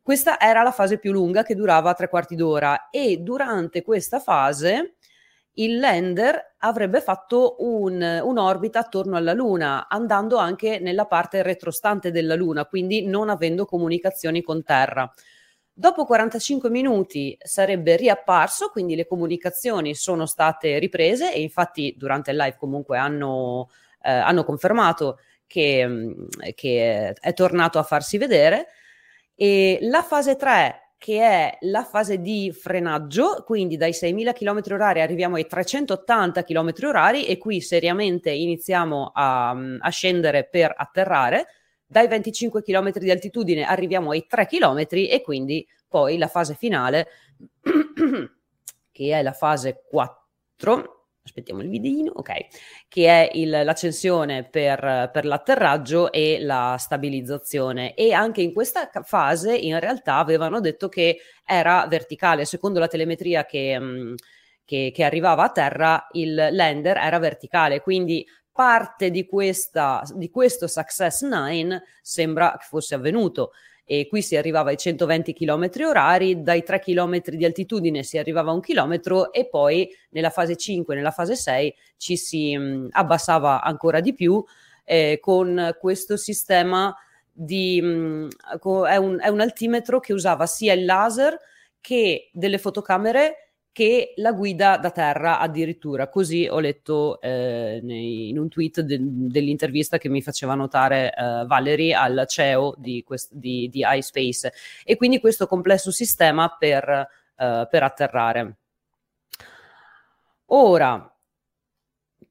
Questa 0.00 0.40
era 0.40 0.62
la 0.62 0.72
fase 0.72 0.98
più 0.98 1.12
lunga 1.12 1.42
che 1.42 1.54
durava 1.54 1.92
tre 1.92 2.08
quarti 2.08 2.34
d'ora 2.34 2.88
e 2.88 3.18
durante 3.18 3.82
questa 3.82 4.20
fase 4.20 4.94
il 5.56 5.78
lander 5.78 6.54
avrebbe 6.60 7.02
fatto 7.02 7.56
un, 7.58 8.00
un'orbita 8.24 8.78
attorno 8.78 9.16
alla 9.16 9.34
Luna, 9.34 9.86
andando 9.86 10.38
anche 10.38 10.78
nella 10.78 11.04
parte 11.04 11.42
retrostante 11.42 12.10
della 12.10 12.34
Luna, 12.36 12.64
quindi 12.64 13.06
non 13.06 13.28
avendo 13.28 13.66
comunicazioni 13.66 14.40
con 14.40 14.62
Terra. 14.62 15.12
Dopo 15.74 16.04
45 16.04 16.68
minuti 16.68 17.36
sarebbe 17.40 17.96
riapparso, 17.96 18.68
quindi 18.68 18.94
le 18.94 19.06
comunicazioni 19.06 19.94
sono 19.94 20.26
state 20.26 20.78
riprese 20.78 21.32
e 21.32 21.40
infatti 21.40 21.94
durante 21.96 22.30
il 22.30 22.36
live 22.36 22.56
comunque 22.58 22.98
hanno, 22.98 23.70
eh, 24.02 24.10
hanno 24.10 24.44
confermato 24.44 25.18
che, 25.46 26.14
che 26.54 27.14
è 27.18 27.32
tornato 27.32 27.78
a 27.78 27.84
farsi 27.84 28.18
vedere 28.18 28.66
e 29.34 29.78
la 29.80 30.02
fase 30.02 30.36
3, 30.36 30.94
che 30.98 31.20
è 31.20 31.56
la 31.62 31.84
fase 31.84 32.20
di 32.20 32.52
frenaggio, 32.52 33.42
quindi 33.44 33.76
dai 33.76 33.92
6.000 33.92 34.32
km 34.34 34.60
orari 34.74 35.00
arriviamo 35.00 35.36
ai 35.36 35.46
380 35.46 36.44
km 36.44 36.72
orari 36.84 37.24
e 37.24 37.38
qui 37.38 37.60
seriamente 37.60 38.30
iniziamo 38.30 39.10
a, 39.12 39.50
a 39.50 39.88
scendere 39.88 40.44
per 40.44 40.72
atterrare. 40.76 41.46
Dai 41.92 42.08
25 42.08 42.62
km 42.62 42.92
di 42.92 43.10
altitudine 43.10 43.64
arriviamo 43.64 44.12
ai 44.12 44.24
3 44.26 44.46
km 44.46 44.86
e 44.92 45.20
quindi 45.22 45.68
poi 45.86 46.16
la 46.16 46.26
fase 46.26 46.54
finale, 46.54 47.06
che 48.90 49.10
è 49.10 49.22
la 49.22 49.34
fase 49.34 49.82
4, 49.90 51.08
aspettiamo 51.22 51.60
il 51.60 51.68
videino, 51.68 52.12
ok, 52.14 52.32
che 52.88 53.06
è 53.08 53.30
il, 53.34 53.50
l'accensione 53.50 54.48
per, 54.48 55.10
per, 55.12 55.26
l'atterraggio 55.26 56.10
e 56.10 56.38
la 56.40 56.76
stabilizzazione. 56.78 57.92
E 57.92 58.14
anche 58.14 58.40
in 58.40 58.54
questa 58.54 58.88
fase 59.04 59.54
in 59.54 59.78
realtà 59.78 60.16
avevano 60.16 60.60
detto 60.60 60.88
che 60.88 61.18
era 61.44 61.86
verticale, 61.90 62.46
secondo 62.46 62.78
la 62.78 62.88
telemetria 62.88 63.44
che, 63.44 63.78
mm, 63.78 64.14
che, 64.64 64.90
che 64.94 65.04
arrivava 65.04 65.42
a 65.42 65.50
terra, 65.50 66.06
il 66.12 66.34
lander 66.34 66.96
era 66.96 67.18
verticale, 67.18 67.82
quindi 67.82 68.26
parte 68.52 69.10
di, 69.10 69.26
questa, 69.26 70.02
di 70.14 70.30
questo 70.30 70.66
Success 70.66 71.22
9 71.22 71.82
sembra 72.02 72.56
che 72.58 72.66
fosse 72.68 72.94
avvenuto. 72.94 73.52
E 73.84 74.06
qui 74.06 74.22
si 74.22 74.36
arrivava 74.36 74.70
ai 74.70 74.76
120 74.76 75.32
km 75.32 75.70
orari, 75.86 76.42
dai 76.42 76.62
3 76.62 76.78
km 76.78 77.20
di 77.30 77.44
altitudine 77.44 78.04
si 78.04 78.16
arrivava 78.16 78.50
a 78.50 78.54
un 78.54 78.60
chilometro 78.60 79.32
e 79.32 79.48
poi 79.48 79.88
nella 80.10 80.30
fase 80.30 80.56
5, 80.56 80.94
nella 80.94 81.10
fase 81.10 81.34
6 81.34 81.74
ci 81.96 82.16
si 82.16 82.56
mh, 82.56 82.62
mm, 82.62 82.86
abbassava 82.92 83.60
ancora 83.60 84.00
di 84.00 84.14
più 84.14 84.42
eh, 84.84 85.18
con 85.20 85.76
questo 85.80 86.16
sistema 86.16 86.94
di... 87.32 87.80
Mh, 87.82 87.86
mm, 87.86 88.28
è, 88.86 88.96
un, 88.96 89.18
è 89.20 89.28
un 89.28 89.40
altimetro 89.40 89.98
che 89.98 90.12
usava 90.12 90.46
sia 90.46 90.74
il 90.74 90.84
laser 90.84 91.36
che 91.80 92.30
delle 92.32 92.58
fotocamere 92.58 93.51
che 93.72 94.12
la 94.16 94.32
guida 94.32 94.76
da 94.76 94.90
terra 94.90 95.38
addirittura. 95.38 96.08
Così 96.08 96.46
ho 96.46 96.60
letto 96.60 97.20
eh, 97.22 97.80
nei, 97.82 98.28
in 98.28 98.38
un 98.38 98.48
tweet 98.48 98.82
de, 98.82 98.98
dell'intervista 99.00 99.96
che 99.96 100.10
mi 100.10 100.20
faceva 100.20 100.54
notare 100.54 101.14
eh, 101.14 101.44
Valerie 101.46 101.94
al 101.94 102.24
CEO 102.28 102.74
di, 102.76 103.02
quest, 103.02 103.32
di, 103.32 103.68
di, 103.70 103.82
iSpace. 103.84 104.52
E 104.84 104.96
quindi 104.96 105.20
questo 105.20 105.46
complesso 105.46 105.90
sistema 105.90 106.54
per, 106.56 107.08
eh, 107.36 107.66
per 107.70 107.82
atterrare. 107.82 108.56
Ora, 110.46 111.10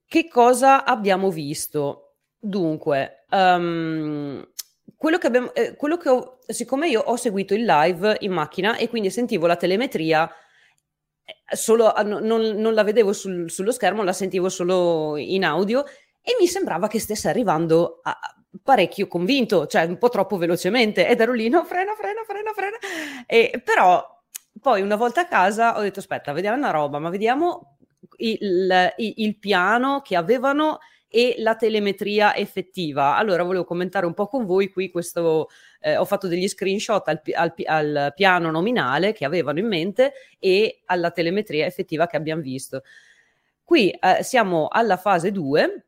che 0.05 0.27
cosa 0.27 0.85
abbiamo 0.85 1.31
visto? 1.31 2.17
Dunque, 2.37 3.25
um, 3.31 4.47
quello 4.95 5.17
che 5.17 5.27
abbiamo, 5.27 5.53
eh, 5.55 5.75
quello 5.75 5.97
che 5.97 6.09
ho, 6.09 6.37
siccome 6.45 6.87
io 6.87 7.01
ho 7.01 7.15
seguito 7.15 7.55
il 7.55 7.65
live 7.65 8.17
in 8.19 8.31
macchina 8.31 8.75
e 8.75 8.89
quindi 8.89 9.09
sentivo 9.09 9.47
la 9.47 9.55
telemetria 9.55 10.29
solo, 11.45 11.93
non, 12.03 12.19
non 12.21 12.73
la 12.73 12.83
vedevo 12.83 13.13
sul, 13.13 13.49
sullo 13.49 13.71
schermo, 13.71 14.03
la 14.03 14.13
sentivo 14.13 14.49
solo 14.49 15.17
in 15.17 15.43
audio 15.43 15.83
e 16.21 16.35
mi 16.39 16.47
sembrava 16.47 16.87
che 16.87 16.99
stesse 16.99 17.29
arrivando 17.29 17.99
a, 18.03 18.17
parecchio 18.63 19.07
convinto, 19.07 19.65
cioè 19.67 19.83
un 19.83 19.97
po' 19.97 20.09
troppo 20.09 20.37
velocemente 20.37 21.07
ed 21.07 21.19
ero 21.19 21.33
lì, 21.33 21.47
no, 21.49 21.63
frena, 21.63 21.93
frena, 21.95 22.21
frena, 22.25 22.51
frena. 22.53 22.77
E, 23.25 23.61
però 23.63 24.05
poi 24.59 24.81
una 24.81 24.95
volta 24.95 25.21
a 25.21 25.27
casa 25.27 25.77
ho 25.77 25.81
detto 25.81 25.99
aspetta, 25.99 26.33
vediamo 26.33 26.57
una 26.57 26.71
roba, 26.71 26.99
ma 26.99 27.09
vediamo 27.09 27.77
il, 28.17 28.93
il, 28.97 29.13
il 29.17 29.39
piano 29.39 30.01
che 30.01 30.15
avevano 30.15 30.79
e 31.07 31.35
la 31.39 31.55
telemetria 31.55 32.35
effettiva. 32.35 33.15
Allora 33.15 33.43
volevo 33.43 33.65
commentare 33.65 34.05
un 34.05 34.13
po' 34.13 34.27
con 34.27 34.45
voi 34.45 34.69
qui 34.69 34.89
questo 34.89 35.49
eh, 35.81 35.97
ho 35.97 36.05
fatto 36.05 36.27
degli 36.27 36.47
screenshot 36.47 37.07
al, 37.07 37.21
al, 37.33 37.53
al, 37.65 38.13
piano 38.15 38.51
nominale 38.51 39.11
che 39.13 39.25
avevano 39.25 39.59
in 39.59 39.67
mente 39.67 40.13
e 40.39 40.81
alla 40.85 41.11
telemetria 41.11 41.65
effettiva 41.65 42.07
che 42.07 42.15
abbiamo 42.15 42.41
visto. 42.41 42.83
Qui 43.63 43.89
eh, 43.89 44.23
siamo 44.23 44.67
alla 44.69 44.97
fase 44.97 45.31
2 45.31 45.85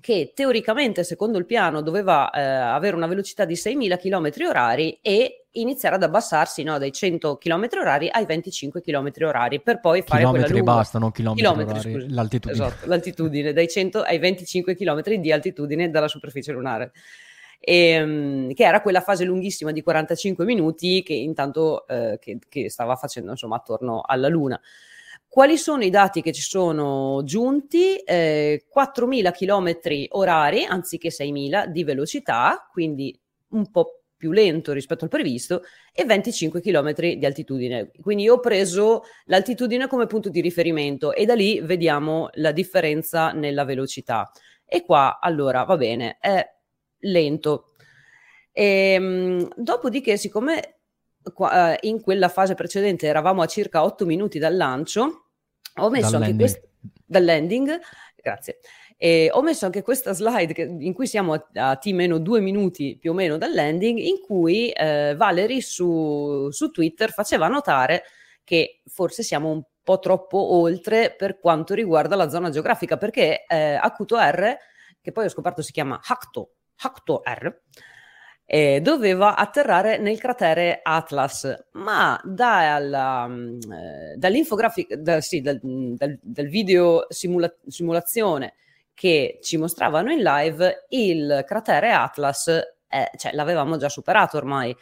che 0.00 0.32
teoricamente 0.34 1.02
secondo 1.02 1.38
il 1.38 1.46
piano 1.46 1.80
doveva 1.80 2.30
eh, 2.30 2.40
avere 2.40 2.94
una 2.94 3.06
velocità 3.06 3.44
di 3.44 3.54
6.000 3.54 3.98
km 3.98 4.46
orari 4.46 4.98
e 5.00 5.46
iniziare 5.52 5.94
ad 5.94 6.02
abbassarsi 6.02 6.62
no, 6.62 6.78
dai 6.78 6.92
100 6.92 7.38
km 7.38 7.68
orari 7.80 8.08
ai 8.10 8.26
25 8.26 8.82
km 8.82 9.10
orari 9.22 9.60
per 9.60 9.80
poi 9.80 10.02
fare 10.02 10.20
chilometri 10.20 10.46
quella 10.50 10.58
lunga... 10.58 10.74
basta, 10.74 10.98
non 10.98 11.10
chilometri, 11.10 11.44
chilometri 11.44 11.94
orari, 11.94 12.12
l'altitudine. 12.12 12.52
Esatto, 12.52 12.86
l'altitudine 12.86 13.52
dai 13.52 13.68
100 13.68 14.02
ai 14.02 14.18
25 14.18 14.74
km 14.74 15.14
di 15.14 15.32
altitudine 15.32 15.90
dalla 15.90 16.08
superficie 16.08 16.52
lunare. 16.52 16.92
E, 17.60 18.02
um, 18.02 18.54
che 18.54 18.64
era 18.64 18.80
quella 18.80 19.00
fase 19.00 19.24
lunghissima 19.24 19.72
di 19.72 19.82
45 19.82 20.44
minuti 20.44 21.02
che 21.02 21.14
intanto 21.14 21.86
eh, 21.88 22.18
che, 22.20 22.38
che 22.48 22.70
stava 22.70 22.94
facendo 22.96 23.32
insomma 23.32 23.56
attorno 23.56 24.00
alla 24.04 24.28
Luna. 24.28 24.60
Quali 25.28 25.58
sono 25.58 25.84
i 25.84 25.90
dati 25.90 26.22
che 26.22 26.32
ci 26.32 26.40
sono 26.40 27.22
giunti? 27.22 27.96
Eh, 27.96 28.64
4.000 28.74 29.32
km 29.32 30.06
orari 30.16 30.64
anziché 30.64 31.10
6.000 31.10 31.66
di 31.66 31.84
velocità, 31.84 32.66
quindi 32.72 33.16
un 33.50 33.70
po' 33.70 33.98
più 34.16 34.32
lento 34.32 34.72
rispetto 34.72 35.04
al 35.04 35.10
previsto, 35.10 35.62
e 35.92 36.04
25 36.04 36.60
km 36.60 36.92
di 36.94 37.24
altitudine. 37.24 37.90
Quindi 38.00 38.24
io 38.24 38.34
ho 38.34 38.40
preso 38.40 39.02
l'altitudine 39.26 39.86
come 39.86 40.06
punto 40.06 40.28
di 40.28 40.40
riferimento 40.40 41.12
e 41.12 41.24
da 41.24 41.34
lì 41.34 41.60
vediamo 41.60 42.30
la 42.34 42.50
differenza 42.50 43.30
nella 43.32 43.64
velocità. 43.64 44.30
E 44.64 44.82
qua 44.82 45.18
allora 45.20 45.62
va 45.64 45.76
bene, 45.76 46.18
è 46.20 46.44
lento. 47.00 47.74
E, 48.52 48.94
ehm, 48.94 49.48
dopodiché, 49.56 50.16
siccome 50.16 50.80
qua, 51.32 51.74
eh, 51.74 51.88
in 51.88 52.00
quella 52.00 52.28
fase 52.28 52.54
precedente 52.54 53.06
eravamo 53.06 53.42
a 53.42 53.46
circa 53.46 53.84
8 53.84 54.06
minuti 54.06 54.38
dal 54.38 54.56
lancio, 54.56 55.26
ho 55.76 55.90
messo 55.90 56.12
dal 56.12 56.22
anche 56.22 56.36
questo 56.36 56.68
dal 57.04 57.24
landing, 57.24 57.78
grazie. 58.14 58.58
E 58.96 59.30
ho 59.32 59.42
messo 59.42 59.64
anche 59.64 59.82
questa 59.82 60.12
slide 60.12 60.52
che, 60.52 60.62
in 60.62 60.92
cui 60.92 61.06
siamo 61.06 61.34
a, 61.34 61.46
a 61.54 61.76
T-2 61.76 62.40
minuti 62.40 62.96
più 62.98 63.12
o 63.12 63.14
meno 63.14 63.38
dal 63.38 63.54
landing, 63.54 63.98
in 63.98 64.20
cui 64.20 64.70
eh, 64.70 65.14
Valerie 65.16 65.60
su, 65.60 66.48
su 66.50 66.70
Twitter 66.70 67.12
faceva 67.12 67.46
notare 67.48 68.02
che 68.42 68.80
forse 68.86 69.22
siamo 69.22 69.50
un 69.50 69.62
po' 69.82 69.98
troppo 69.98 70.38
oltre 70.38 71.14
per 71.16 71.38
quanto 71.38 71.74
riguarda 71.74 72.16
la 72.16 72.28
zona 72.28 72.50
geografica, 72.50 72.96
perché 72.96 73.44
eh, 73.46 73.74
Acuto 73.74 74.16
R, 74.18 74.56
che 75.00 75.12
poi 75.12 75.26
ho 75.26 75.30
scoperto 75.30 75.62
si 75.62 75.72
chiama 75.72 76.00
Hacto, 76.02 76.54
Hacto 76.80 77.22
R, 77.24 77.60
eh, 78.44 78.80
doveva 78.80 79.36
atterrare 79.36 79.98
nel 79.98 80.18
cratere 80.18 80.80
Atlas, 80.82 81.66
ma 81.72 82.18
dalla, 82.24 83.26
mm, 83.28 83.60
eh, 83.70 84.14
dall'infografica, 84.16 84.96
da, 84.96 85.20
sì, 85.20 85.40
dal, 85.40 85.58
dal, 85.62 86.18
dal, 86.22 86.46
video 86.46 87.06
simula- 87.10 87.54
simulazione 87.66 88.54
che 88.94 89.38
ci 89.42 89.58
mostravano 89.58 90.10
in 90.10 90.22
live, 90.22 90.86
il 90.88 91.44
cratere 91.46 91.92
Atlas 91.92 92.48
eh, 92.88 93.10
cioè, 93.16 93.32
l'avevamo 93.32 93.76
già 93.76 93.88
superato 93.88 94.36
ormai. 94.36 94.74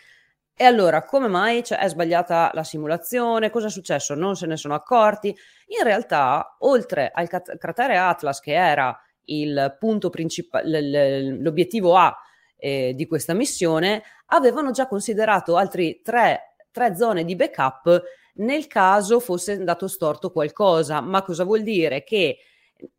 E 0.59 0.65
allora, 0.65 1.03
come 1.05 1.29
mai 1.29 1.63
cioè, 1.63 1.79
è 1.79 1.89
sbagliata 1.89 2.51
la 2.55 2.65
simulazione? 2.65 3.51
Cosa 3.51 3.67
è 3.67 3.71
successo? 3.71 4.15
Non 4.15 4.37
se 4.37 4.47
ne 4.47 4.57
sono 4.57 4.75
accorti? 4.75 5.29
In 5.29 5.85
realtà, 5.85 6.57
oltre 6.61 7.11
al 7.13 7.29
cratere 7.29 7.99
Atlas, 7.99 8.41
che 8.41 8.55
era 8.55 8.97
il 9.27 9.77
punto 9.79 10.11
principale, 10.11 11.31
l'obiettivo 11.41 11.97
A 11.97 12.17
eh, 12.57 12.93
di 12.95 13.07
questa 13.07 13.35
missione, 13.35 14.03
avevano 14.27 14.71
già 14.71 14.87
considerato 14.87 15.57
altri 15.57 16.01
tre, 16.03 16.57
tre 16.71 16.97
zone 16.97 17.25
di 17.25 17.37
backup 17.37 18.03
nel 18.37 18.67
caso 18.67 19.21
fosse 19.21 19.53
andato 19.53 19.89
storto 19.89 20.31
qualcosa. 20.31 21.01
Ma 21.01 21.23
cosa 21.23 21.45
vuol 21.45 21.63
dire? 21.63 22.03
Che 22.05 22.39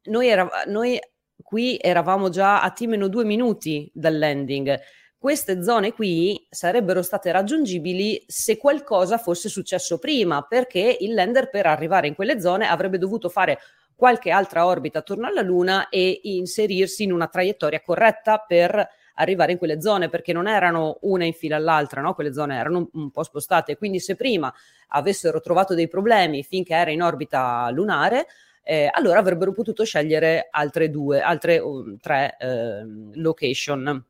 noi, 0.06 0.28
era, 0.28 0.50
noi 0.68 1.00
qui 1.42 1.78
eravamo 1.80 2.30
già 2.30 2.62
a 2.62 2.72
T-2 2.72 3.26
minuti 3.26 3.90
dal 3.94 4.18
landing. 4.18 4.80
Queste 5.18 5.64
zone 5.64 5.94
qui 5.94 6.46
sarebbero 6.50 7.02
state 7.02 7.32
raggiungibili 7.32 8.24
se 8.28 8.58
qualcosa 8.58 9.18
fosse 9.18 9.50
successo 9.50 9.98
prima, 9.98 10.44
perché 10.44 10.96
il 11.00 11.14
lander 11.14 11.50
per 11.50 11.66
arrivare 11.66 12.08
in 12.08 12.16
quelle 12.16 12.40
zone 12.40 12.68
avrebbe 12.68 12.98
dovuto 12.98 13.28
fare 13.28 13.58
qualche 13.98 14.30
altra 14.30 14.68
orbita 14.68 15.00
attorno 15.00 15.26
alla 15.26 15.42
Luna 15.42 15.90
e 15.90 16.20
inserirsi 16.24 17.04
in 17.04 17.12
una 17.12 17.28
traiettoria 17.28 17.82
corretta 17.82 18.38
per 18.38 18.88
arrivare 19.16 19.54
in 19.54 19.58
quelle 19.58 19.82
zone 19.82 20.08
perché 20.08 20.34
non 20.34 20.48
erano 20.48 21.00
una 21.02 21.26
in 21.26 21.34
fila 21.34 21.56
all'altra, 21.56 22.02
no? 22.02 22.14
quelle 22.14 22.32
zone 22.32 22.56
erano 22.56 22.78
un, 22.78 22.88
un, 22.94 23.12
po' 23.12 23.24
spostate. 23.24 23.76
Quindi, 23.76 24.00
se 24.00 24.16
prima 24.16 24.54
avessero 24.90 25.42
trovato 25.42 25.74
dei 25.74 25.88
problemi 25.88 26.44
finché 26.44 26.76
era 26.76 26.92
in 26.92 27.02
orbita 27.02 27.70
lunare, 27.72 28.28
eh, 28.62 28.88
allora 28.92 29.18
avrebbero 29.18 29.52
potuto 29.52 29.84
scegliere 29.84 30.48
altre 30.52 30.92
due, 30.92 31.20
altre 31.20 31.58
um, 31.58 31.98
tre 31.98 32.38
eh, 32.40 32.86
location. 33.16 34.06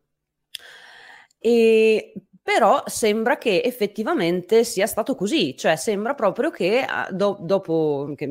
E 1.40 2.14
però 2.42 2.84
sembra 2.88 3.38
che 3.38 3.62
effettivamente 3.64 4.64
sia 4.64 4.88
stato 4.88 5.16
così, 5.16 5.56
cioè 5.56 5.76
sembra 5.76 6.14
proprio 6.14 6.50
che 6.50 6.80
ah, 6.82 7.08
do, 7.12 7.38
dopo 7.42 8.14
che 8.16 8.26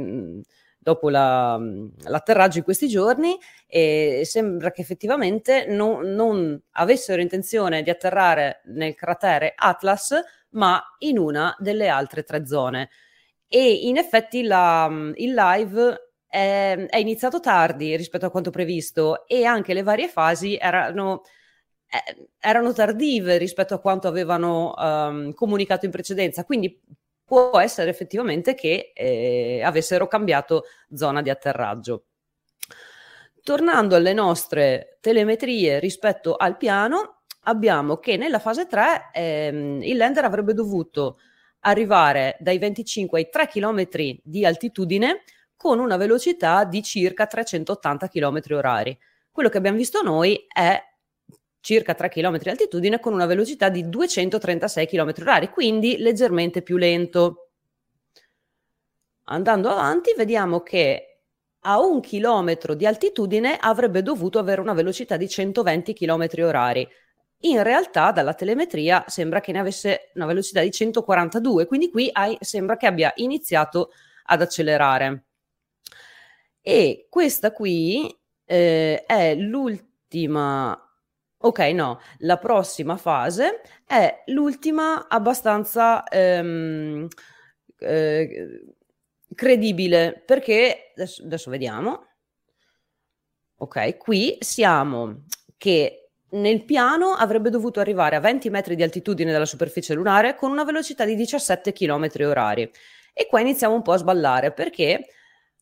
dopo 0.86 1.10
la, 1.10 1.58
l'atterraggio 2.04 2.58
in 2.58 2.64
questi 2.64 2.86
giorni 2.86 3.36
e 3.66 4.22
sembra 4.24 4.70
che 4.70 4.82
effettivamente 4.82 5.66
non, 5.66 6.12
non, 6.12 6.62
avessero 6.74 7.20
intenzione 7.20 7.82
di 7.82 7.90
atterrare 7.90 8.60
nel 8.66 8.94
cratere 8.94 9.52
Atlas, 9.56 10.14
ma 10.50 10.80
in 10.98 11.18
una 11.18 11.56
delle 11.58 11.88
altre 11.88 12.22
tre 12.22 12.46
zone. 12.46 12.90
E 13.48 13.68
in 13.88 13.96
effetti 13.96 14.44
la, 14.44 14.88
il 15.14 15.34
live 15.34 16.12
è, 16.28 16.86
è, 16.88 16.98
iniziato 16.98 17.40
tardi 17.40 17.96
rispetto 17.96 18.26
a 18.26 18.30
quanto 18.30 18.50
previsto 18.50 19.26
e 19.26 19.44
anche 19.44 19.74
le 19.74 19.82
varie 19.82 20.06
fasi 20.06 20.54
erano, 20.54 21.22
eh, 21.88 22.28
erano 22.38 22.72
tardive 22.72 23.38
rispetto 23.38 23.74
a 23.74 23.80
quanto 23.80 24.06
avevano 24.06 24.72
um, 24.78 25.32
comunicato 25.34 25.84
in 25.84 25.90
precedenza. 25.90 26.44
Quindi 26.44 26.80
può 27.26 27.58
essere 27.58 27.90
effettivamente 27.90 28.54
che 28.54 28.92
eh, 28.94 29.60
avessero 29.62 30.06
cambiato 30.06 30.64
zona 30.94 31.22
di 31.22 31.28
atterraggio. 31.28 32.04
Tornando 33.42 33.96
alle 33.96 34.12
nostre 34.12 34.98
telemetrie 35.00 35.80
rispetto 35.80 36.36
al 36.36 36.56
piano, 36.56 37.22
abbiamo 37.42 37.96
che 37.96 38.16
nella 38.16 38.38
fase 38.38 38.66
3 38.66 39.10
ehm, 39.12 39.82
il 39.82 39.96
lander 39.96 40.24
avrebbe 40.24 40.54
dovuto 40.54 41.18
arrivare 41.60 42.36
dai 42.38 42.58
25 42.58 43.18
ai 43.18 43.28
3 43.28 43.48
km 43.48 43.88
di 44.22 44.46
altitudine 44.46 45.22
con 45.56 45.80
una 45.80 45.96
velocità 45.96 46.64
di 46.64 46.82
circa 46.82 47.26
380 47.26 48.08
km 48.08 48.40
orari. 48.50 48.96
Quello 49.32 49.48
che 49.48 49.58
abbiamo 49.58 49.76
visto 49.76 50.00
noi 50.02 50.46
è 50.52 50.80
circa 51.66 51.94
3 51.94 52.08
km 52.10 52.38
di 52.38 52.48
altitudine 52.48 53.00
con 53.00 53.12
una 53.12 53.26
velocità 53.26 53.68
di 53.68 53.88
236 53.88 54.86
km 54.86 55.12
h 55.16 55.50
quindi 55.50 55.96
leggermente 55.98 56.62
più 56.62 56.76
lento. 56.76 57.48
Andando 59.24 59.68
avanti 59.68 60.14
vediamo 60.16 60.60
che 60.60 61.22
a 61.62 61.80
un 61.80 61.98
chilometro 62.00 62.74
di 62.74 62.86
altitudine 62.86 63.56
avrebbe 63.60 64.02
dovuto 64.02 64.38
avere 64.38 64.60
una 64.60 64.74
velocità 64.74 65.16
di 65.16 65.28
120 65.28 65.92
km 65.92 66.26
h 66.28 66.88
In 67.40 67.60
realtà 67.64 68.12
dalla 68.12 68.34
telemetria 68.34 69.02
sembra 69.08 69.40
che 69.40 69.50
ne 69.50 69.58
avesse 69.58 70.12
una 70.14 70.26
velocità 70.26 70.60
di 70.60 70.70
142, 70.70 71.66
quindi 71.66 71.90
qui 71.90 72.08
hai, 72.12 72.36
sembra 72.42 72.76
che 72.76 72.86
abbia 72.86 73.12
iniziato 73.16 73.90
ad 74.26 74.40
accelerare. 74.40 75.24
E 76.60 77.08
questa 77.10 77.50
qui 77.50 78.16
eh, 78.44 79.02
è 79.04 79.34
l'ultima 79.34 80.80
Ok, 81.46 81.60
no, 81.60 82.00
la 82.18 82.38
prossima 82.38 82.96
fase 82.96 83.60
è 83.86 84.24
l'ultima 84.26 85.06
abbastanza 85.06 86.02
ehm, 86.02 87.06
eh, 87.78 88.64
credibile 89.32 90.24
perché 90.26 90.90
adesso, 90.96 91.22
adesso 91.22 91.48
vediamo. 91.48 92.04
Ok, 93.58 93.96
qui 93.96 94.36
siamo 94.40 95.26
che 95.56 96.10
nel 96.30 96.64
piano 96.64 97.12
avrebbe 97.12 97.48
dovuto 97.48 97.78
arrivare 97.78 98.16
a 98.16 98.20
20 98.20 98.50
metri 98.50 98.74
di 98.74 98.82
altitudine 98.82 99.30
dalla 99.30 99.44
superficie 99.44 99.94
lunare 99.94 100.34
con 100.34 100.50
una 100.50 100.64
velocità 100.64 101.04
di 101.04 101.14
17 101.14 101.72
km 101.72 102.08
orari. 102.22 102.68
E 103.12 103.28
qua 103.28 103.40
iniziamo 103.40 103.72
un 103.72 103.82
po' 103.82 103.92
a 103.92 103.98
sballare 103.98 104.52
perché 104.52 105.06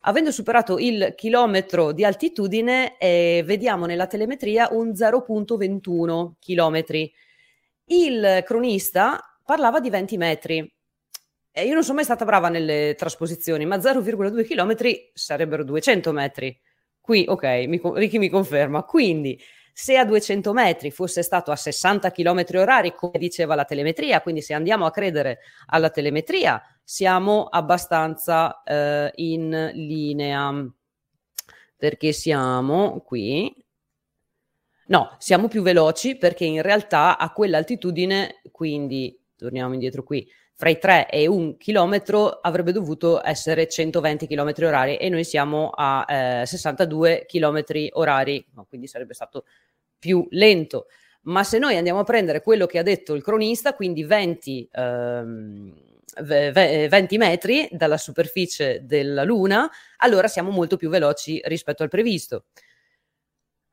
Avendo 0.06 0.30
superato 0.30 0.78
il 0.78 1.14
chilometro 1.16 1.92
di 1.92 2.04
altitudine, 2.04 2.98
eh, 2.98 3.42
vediamo 3.46 3.86
nella 3.86 4.06
telemetria 4.06 4.68
un 4.70 4.92
0.21 4.92 6.34
chilometri. 6.38 7.10
Il 7.86 8.42
cronista 8.44 9.18
parlava 9.42 9.80
di 9.80 9.88
20 9.88 10.16
metri. 10.18 10.74
E 11.50 11.64
io 11.64 11.72
non 11.72 11.82
sono 11.82 11.96
mai 11.96 12.04
stata 12.04 12.26
brava 12.26 12.50
nelle 12.50 12.94
trasposizioni, 12.98 13.64
ma 13.64 13.76
0,2 13.76 14.44
chilometri 14.44 15.10
sarebbero 15.14 15.64
200 15.64 16.12
metri. 16.12 16.60
Qui, 17.00 17.24
ok, 17.26 17.44
mi, 17.66 17.80
Ricky 17.82 18.18
mi 18.18 18.28
conferma. 18.28 18.82
Quindi, 18.82 19.40
se 19.76 19.96
a 19.96 20.04
200 20.04 20.52
metri 20.52 20.92
fosse 20.92 21.24
stato 21.24 21.50
a 21.50 21.56
60 21.56 22.12
km 22.12 22.44
orari, 22.54 22.94
come 22.94 23.18
diceva 23.18 23.56
la 23.56 23.64
telemetria, 23.64 24.20
quindi 24.22 24.40
se 24.40 24.54
andiamo 24.54 24.86
a 24.86 24.92
credere 24.92 25.40
alla 25.66 25.90
telemetria, 25.90 26.62
siamo 26.84 27.46
abbastanza 27.46 28.62
eh, 28.62 29.10
in 29.16 29.72
linea 29.74 30.64
perché 31.76 32.12
siamo 32.12 33.00
qui. 33.04 33.52
No, 34.86 35.16
siamo 35.18 35.48
più 35.48 35.60
veloci 35.60 36.16
perché 36.18 36.44
in 36.44 36.62
realtà 36.62 37.18
a 37.18 37.32
quell'altitudine, 37.32 38.42
quindi 38.52 39.18
torniamo 39.36 39.72
indietro 39.72 40.04
qui, 40.04 40.24
fra 40.56 40.68
i 40.68 40.78
3 40.78 41.08
e 41.10 41.26
1 41.26 41.56
chilometro 41.56 42.28
avrebbe 42.28 42.72
dovuto 42.72 43.20
essere 43.24 43.68
120 43.68 44.26
km 44.26 44.52
orari 44.62 44.96
e 44.96 45.08
noi 45.08 45.24
siamo 45.24 45.70
a 45.74 46.04
eh, 46.08 46.46
62 46.46 47.26
km 47.26 47.64
orari, 47.92 48.46
quindi 48.68 48.86
sarebbe 48.86 49.14
stato 49.14 49.44
più 49.98 50.26
lento. 50.30 50.86
Ma 51.22 51.42
se 51.42 51.58
noi 51.58 51.76
andiamo 51.76 52.00
a 52.00 52.04
prendere 52.04 52.42
quello 52.42 52.66
che 52.66 52.78
ha 52.78 52.82
detto 52.82 53.14
il 53.14 53.22
cronista, 53.22 53.74
quindi 53.74 54.04
20 54.04 54.68
ehm, 54.70 55.74
20 56.16 57.16
metri 57.16 57.68
dalla 57.72 57.96
superficie 57.96 58.84
della 58.84 59.24
Luna, 59.24 59.68
allora 59.96 60.28
siamo 60.28 60.50
molto 60.50 60.76
più 60.76 60.88
veloci 60.88 61.40
rispetto 61.44 61.82
al 61.82 61.88
previsto. 61.88 62.44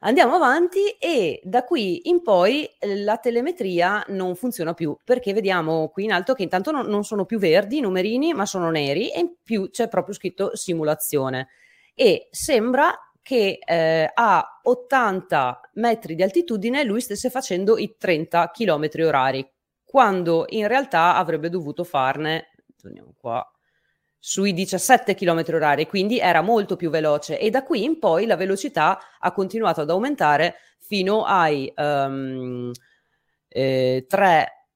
Andiamo 0.03 0.33
avanti 0.33 0.89
e 0.97 1.39
da 1.43 1.63
qui 1.63 2.09
in 2.09 2.23
poi 2.23 2.67
la 3.03 3.17
telemetria 3.17 4.03
non 4.07 4.35
funziona 4.35 4.73
più 4.73 4.97
perché 5.03 5.31
vediamo 5.31 5.89
qui 5.89 6.05
in 6.05 6.11
alto 6.11 6.33
che 6.33 6.41
intanto 6.41 6.71
non, 6.71 6.87
non 6.87 7.03
sono 7.03 7.25
più 7.25 7.37
verdi 7.37 7.77
i 7.77 7.81
numerini 7.81 8.33
ma 8.33 8.47
sono 8.47 8.71
neri 8.71 9.11
e 9.11 9.19
in 9.19 9.35
più 9.43 9.69
c'è 9.69 9.87
proprio 9.89 10.15
scritto 10.15 10.55
simulazione. 10.55 11.49
E 11.93 12.29
sembra 12.31 12.91
che 13.21 13.59
eh, 13.63 14.11
a 14.11 14.59
80 14.63 15.69
metri 15.73 16.15
di 16.15 16.23
altitudine 16.23 16.83
lui 16.83 17.01
stesse 17.01 17.29
facendo 17.29 17.77
i 17.77 17.95
30 17.95 18.49
km 18.49 18.89
orari 19.05 19.47
quando 19.83 20.45
in 20.49 20.67
realtà 20.67 21.15
avrebbe 21.15 21.49
dovuto 21.49 21.83
farne, 21.83 22.53
torniamo 22.81 23.13
qua, 23.19 23.45
sui 24.23 24.53
17 24.53 25.15
km 25.15 25.43
orari, 25.51 25.87
quindi 25.87 26.19
era 26.19 26.41
molto 26.41 26.75
più 26.75 26.91
veloce 26.91 27.39
e 27.39 27.49
da 27.49 27.63
qui 27.63 27.83
in 27.83 27.97
poi 27.97 28.27
la 28.27 28.35
velocità 28.35 28.99
ha 29.19 29.31
continuato 29.31 29.81
ad 29.81 29.89
aumentare 29.89 30.57
fino 30.77 31.23
ai 31.23 31.73
um, 31.75 32.71
eh, 33.47 34.05
3, 34.07 34.67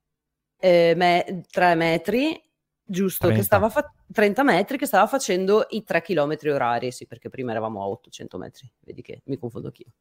eh, 0.57 0.93
me- 0.95 1.43
3 1.51 1.75
metri, 1.75 2.41
giusto, 2.83 3.27
30. 3.27 3.39
che 3.39 3.45
stava 3.45 3.69
fa- 3.69 3.93
30 4.11 4.41
metri 4.41 4.79
che 4.79 4.87
stava 4.87 5.05
facendo 5.05 5.67
i 5.69 5.83
3 5.83 6.01
km 6.01 6.37
orari, 6.45 6.91
sì, 6.91 7.05
perché 7.05 7.29
prima 7.29 7.51
eravamo 7.51 7.83
a 7.83 7.87
800 7.87 8.39
metri, 8.39 8.67
vedi 8.79 9.03
che 9.03 9.21
mi 9.25 9.37
confondo 9.37 9.67
anch'io. 9.67 9.91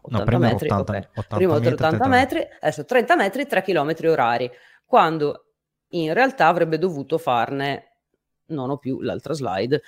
80 0.00 0.30
no, 0.30 0.38
metri, 0.38 0.70
80, 0.70 0.90
okay. 0.90 1.08
80 1.14 1.36
prima 1.36 1.52
metri, 1.58 1.72
80 1.74 2.08
metri, 2.08 2.48
adesso 2.60 2.86
30 2.86 3.16
metri, 3.16 3.46
3 3.46 3.60
km 3.60 3.94
orari, 4.04 4.50
quando 4.86 5.44
in 5.88 6.14
realtà 6.14 6.46
avrebbe 6.46 6.78
dovuto 6.78 7.18
farne, 7.18 7.91
non 8.46 8.70
ho 8.70 8.78
più 8.78 9.00
l'altra 9.00 9.34
slide, 9.34 9.82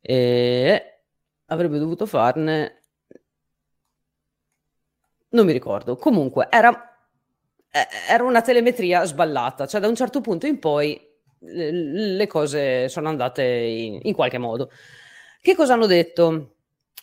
e 0.00 1.00
avrebbe 1.46 1.78
dovuto 1.78 2.06
farne, 2.06 2.82
non 5.30 5.46
mi 5.46 5.52
ricordo, 5.52 5.96
comunque 5.96 6.48
era, 6.50 6.70
eh, 7.70 7.86
era 8.08 8.24
una 8.24 8.42
telemetria 8.42 9.04
sballata, 9.04 9.66
cioè 9.66 9.80
da 9.80 9.88
un 9.88 9.94
certo 9.94 10.20
punto 10.20 10.46
in 10.46 10.58
poi 10.58 11.10
le 11.44 12.26
cose 12.28 12.88
sono 12.88 13.08
andate 13.08 13.42
in, 13.42 13.98
in 14.02 14.14
qualche 14.14 14.38
modo. 14.38 14.70
Che 15.40 15.56
cosa 15.56 15.72
hanno 15.74 15.86
detto? 15.86 16.54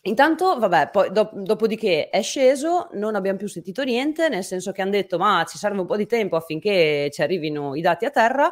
Intanto, 0.04 0.58
vabbè, 0.58 0.92
poi 0.92 1.12
do- 1.12 1.32
dopodiché 1.34 2.10
è 2.10 2.22
sceso, 2.22 2.88
non 2.94 3.16
abbiamo 3.16 3.38
più 3.38 3.48
sentito 3.48 3.84
niente, 3.84 4.30
nel 4.30 4.46
senso 4.46 4.72
che 4.72 4.82
hanno 4.82 4.92
detto 4.92 5.18
ma 5.18 5.44
ci 5.48 5.58
serve 5.58 5.82
un 5.82 5.86
po' 5.88 5.98
di 5.98 6.06
tempo 6.06 6.38
affinché 6.38 7.10
ci 7.12 7.22
arrivino 7.22 7.76
i 7.76 7.82
dati 7.82 8.06
a 8.06 8.10
terra, 8.10 8.50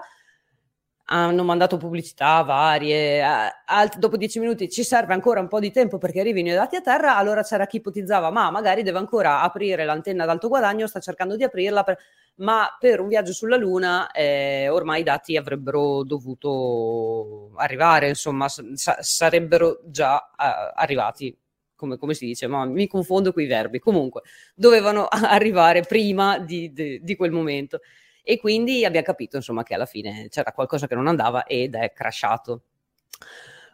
hanno 1.09 1.43
mandato 1.43 1.77
pubblicità 1.77 2.41
varie, 2.41 3.21
alt- 3.21 3.97
dopo 3.97 4.17
dieci 4.17 4.39
minuti 4.39 4.69
ci 4.69 4.83
serve 4.83 5.13
ancora 5.13 5.39
un 5.39 5.47
po' 5.47 5.59
di 5.59 5.71
tempo 5.71 5.97
perché 5.97 6.19
arrivino 6.19 6.49
i 6.49 6.53
dati 6.53 6.75
a 6.75 6.81
terra, 6.81 7.15
allora 7.15 7.43
c'era 7.43 7.65
chi 7.65 7.77
ipotizzava 7.77 8.29
ma 8.29 8.49
magari 8.51 8.83
deve 8.83 8.97
ancora 8.97 9.41
aprire 9.41 9.85
l'antenna 9.85 10.23
ad 10.23 10.29
alto 10.29 10.49
guadagno, 10.49 10.85
sta 10.87 10.99
cercando 10.99 11.37
di 11.37 11.43
aprirla, 11.43 11.83
per... 11.83 11.97
ma 12.35 12.75
per 12.77 12.99
un 12.99 13.07
viaggio 13.07 13.31
sulla 13.31 13.55
Luna 13.55 14.11
eh, 14.11 14.67
ormai 14.69 15.01
i 15.01 15.03
dati 15.03 15.37
avrebbero 15.37 16.03
dovuto 16.03 17.51
arrivare, 17.55 18.09
insomma 18.09 18.49
sa- 18.49 18.97
sarebbero 18.99 19.79
già 19.85 20.15
uh, 20.15 20.73
arrivati. 20.75 21.35
Come, 21.77 21.97
come, 21.97 22.15
si 22.15 22.25
dice, 22.25 22.47
ma 22.47 22.65
mi 22.65 22.87
confondo 22.87 23.31
con 23.31 23.43
i 23.43 23.45
verbi. 23.45 23.77
Comunque, 23.77 24.23
dovevano 24.55 25.05
arrivare 25.13 25.81
prima 25.81 26.39
di, 26.39 26.73
di, 26.73 26.99
di 27.03 27.15
quel 27.15 27.29
momento 27.29 27.81
e 28.29 28.37
quindi 28.37 28.83
abbiamo 28.83 29.05
capito 29.05 29.37
insomma 29.37 29.63
che 29.63 29.73
alla 29.73 29.85
fine 29.85 30.27
c'era 30.29 30.51
qualcosa 30.51 30.85
che 30.85 30.95
non 30.95 31.07
andava 31.07 31.45
ed 31.45 31.75
è 31.75 31.93
crashato. 31.93 32.63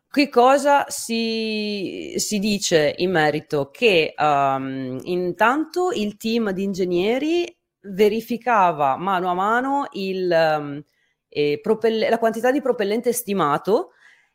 Che 0.08 0.30
cosa 0.30 0.86
si, 0.90 2.14
si 2.18 2.38
dice 2.38 2.94
in 2.98 3.10
merito? 3.10 3.72
Che 3.72 4.14
um, 4.16 5.00
intanto 5.06 5.90
il 5.92 6.18
team 6.18 6.52
di 6.52 6.62
ingegneri 6.62 7.58
verificava 7.86 8.96
mano 8.96 9.32
a 9.32 9.34
mano 9.34 9.88
il, 9.94 10.30
um, 10.32 10.84
eh, 11.30 11.60
propelle- 11.60 12.08
la 12.08 12.20
quantità 12.20 12.52
di 12.52 12.62
propellente 12.62 13.12
stimato 13.12 13.94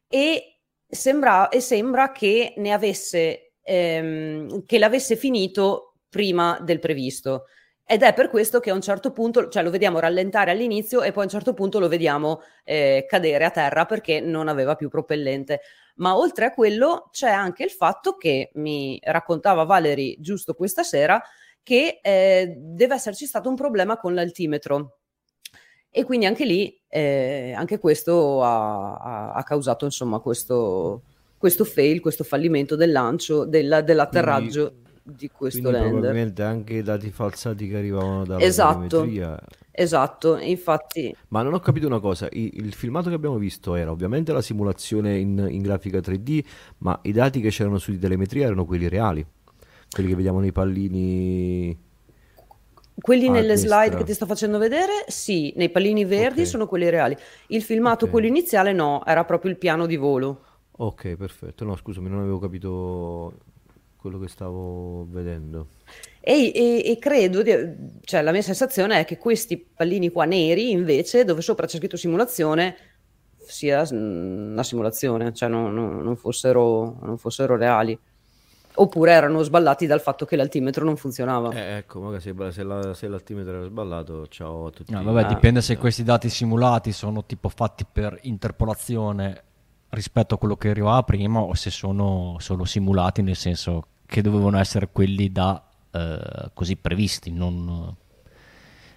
e 0.08 0.62
sembra, 0.84 1.48
e 1.48 1.60
sembra 1.60 2.10
che 2.10 2.54
ne 2.56 2.72
avesse, 2.72 3.52
ehm, 3.62 4.64
che 4.66 4.78
l'avesse 4.80 5.14
finito 5.14 5.94
prima 6.08 6.58
del 6.60 6.80
previsto. 6.80 7.44
Ed 7.90 8.02
è 8.02 8.12
per 8.12 8.28
questo 8.28 8.60
che 8.60 8.68
a 8.68 8.74
un 8.74 8.82
certo 8.82 9.12
punto, 9.12 9.48
cioè 9.48 9.62
lo 9.62 9.70
vediamo 9.70 9.98
rallentare 9.98 10.50
all'inizio 10.50 11.00
e 11.00 11.10
poi 11.10 11.22
a 11.22 11.24
un 11.24 11.30
certo 11.30 11.54
punto 11.54 11.78
lo 11.78 11.88
vediamo 11.88 12.42
eh, 12.62 13.06
cadere 13.08 13.46
a 13.46 13.50
terra 13.50 13.86
perché 13.86 14.20
non 14.20 14.46
aveva 14.48 14.74
più 14.74 14.90
propellente. 14.90 15.62
Ma 15.94 16.14
oltre 16.14 16.44
a 16.44 16.52
quello 16.52 17.08
c'è 17.10 17.30
anche 17.30 17.64
il 17.64 17.70
fatto 17.70 18.16
che 18.18 18.50
mi 18.56 19.00
raccontava 19.02 19.64
Valerie 19.64 20.16
giusto 20.20 20.52
questa 20.52 20.82
sera 20.82 21.18
che 21.62 22.00
eh, 22.02 22.56
deve 22.58 22.94
esserci 22.94 23.24
stato 23.24 23.48
un 23.48 23.56
problema 23.56 23.96
con 23.96 24.12
l'altimetro. 24.12 24.98
E 25.88 26.04
quindi 26.04 26.26
anche 26.26 26.44
lì, 26.44 26.78
eh, 26.88 27.54
anche 27.56 27.78
questo 27.78 28.42
ha, 28.42 28.96
ha, 28.98 29.32
ha 29.32 29.42
causato 29.44 29.86
insomma 29.86 30.18
questo, 30.18 31.04
questo, 31.38 31.64
fail, 31.64 32.00
questo 32.00 32.22
fallimento 32.22 32.76
del 32.76 32.92
lancio, 32.92 33.46
del, 33.46 33.80
dell'atterraggio. 33.82 34.72
Quindi 34.72 34.87
di 35.10 35.30
questo 35.30 35.60
Quindi 35.60 35.78
lander. 35.78 35.92
Probabilmente 35.92 36.42
anche 36.42 36.74
i 36.74 36.82
dati 36.82 37.10
falsati 37.10 37.68
che 37.68 37.76
arrivavano 37.76 38.24
dalla 38.24 38.42
esatto, 38.42 38.86
telemetria. 38.86 39.38
Esatto, 39.70 40.38
infatti. 40.38 41.14
Ma 41.28 41.42
non 41.42 41.54
ho 41.54 41.60
capito 41.60 41.86
una 41.86 42.00
cosa, 42.00 42.28
il, 42.32 42.50
il, 42.52 42.74
filmato 42.74 43.08
che 43.08 43.14
abbiamo 43.14 43.38
visto 43.38 43.74
era 43.74 43.90
ovviamente 43.90 44.32
la 44.32 44.42
simulazione 44.42 45.18
in, 45.18 45.46
in 45.48 45.62
grafica 45.62 45.98
3D, 45.98 46.44
ma 46.78 46.98
i 47.02 47.12
dati 47.12 47.40
che 47.40 47.50
c'erano 47.50 47.78
su 47.78 47.92
di 47.92 47.98
telemetria 47.98 48.46
erano 48.46 48.64
quelli 48.64 48.88
reali, 48.88 49.24
quelli 49.90 50.08
che 50.08 50.16
vediamo 50.16 50.40
nei 50.40 50.52
pallini... 50.52 51.86
Quelli 53.00 53.28
nelle 53.28 53.54
destra. 53.54 53.82
slide 53.82 53.96
che 53.96 54.02
ti 54.02 54.12
sto 54.12 54.26
facendo 54.26 54.58
vedere, 54.58 55.04
sì, 55.06 55.52
nei 55.54 55.70
pallini 55.70 56.04
verdi 56.04 56.40
okay. 56.40 56.46
sono 56.46 56.66
quelli 56.66 56.90
reali. 56.90 57.16
Il 57.46 57.62
filmato, 57.62 58.06
okay. 58.06 58.10
quello 58.10 58.26
iniziale, 58.26 58.72
no, 58.72 59.04
era 59.06 59.24
proprio 59.24 59.52
il 59.52 59.56
piano 59.56 59.86
di 59.86 59.96
volo. 59.96 60.40
Ok, 60.80 61.14
perfetto. 61.14 61.64
No, 61.64 61.76
scusami, 61.76 62.08
non 62.08 62.18
avevo 62.18 62.40
capito 62.40 63.34
quello 64.08 64.18
che 64.18 64.28
stavo 64.28 65.06
vedendo. 65.10 65.68
E, 66.20 66.52
e, 66.54 66.82
e 66.84 66.98
credo, 66.98 67.42
di, 67.42 67.52
cioè 68.04 68.22
la 68.22 68.32
mia 68.32 68.42
sensazione 68.42 69.00
è 69.00 69.04
che 69.04 69.18
questi 69.18 69.56
pallini 69.56 70.10
qua 70.10 70.24
neri, 70.24 70.70
invece, 70.70 71.24
dove 71.24 71.40
sopra 71.40 71.66
c'è 71.66 71.78
scritto 71.78 71.96
simulazione, 71.96 72.76
sia 73.38 73.86
una 73.90 74.62
simulazione, 74.62 75.32
cioè 75.32 75.48
non, 75.48 75.72
non, 75.72 76.02
non, 76.02 76.16
fossero, 76.16 76.98
non 77.02 77.16
fossero 77.16 77.56
reali 77.56 77.98
oppure 78.80 79.10
erano 79.10 79.42
sballati 79.42 79.86
dal 79.86 80.00
fatto 80.00 80.24
che 80.24 80.36
l'altimetro 80.36 80.84
non 80.84 80.96
funzionava. 80.96 81.50
Eh, 81.50 81.78
ecco, 81.78 82.00
magari 82.00 82.22
se, 82.22 82.34
se, 82.50 82.62
la, 82.62 82.94
se, 82.94 83.08
l'altimetro 83.08 83.54
era 83.54 83.64
sballato, 83.64 84.28
ciao 84.28 84.66
a 84.66 84.70
tutti. 84.70 84.92
No, 84.92 85.02
vabbè, 85.02 85.22
ah, 85.24 85.26
dipende 85.26 85.60
se 85.60 85.76
questi 85.76 86.04
dati 86.04 86.28
simulati 86.28 86.92
sono 86.92 87.24
tipo 87.24 87.48
fatti 87.48 87.84
per 87.90 88.18
interpolazione 88.22 89.42
rispetto 89.90 90.34
a 90.34 90.38
quello 90.38 90.56
che 90.56 90.68
arrivava 90.68 91.02
prima 91.02 91.40
o 91.40 91.54
se 91.54 91.70
sono 91.70 92.36
solo 92.38 92.64
simulati 92.64 93.22
nel 93.22 93.36
senso 93.36 93.86
che 94.08 94.22
dovevano 94.22 94.58
essere 94.58 94.88
quelli 94.90 95.30
da 95.30 95.62
eh, 95.92 96.50
così 96.54 96.76
previsti 96.76 97.30
non, 97.30 97.94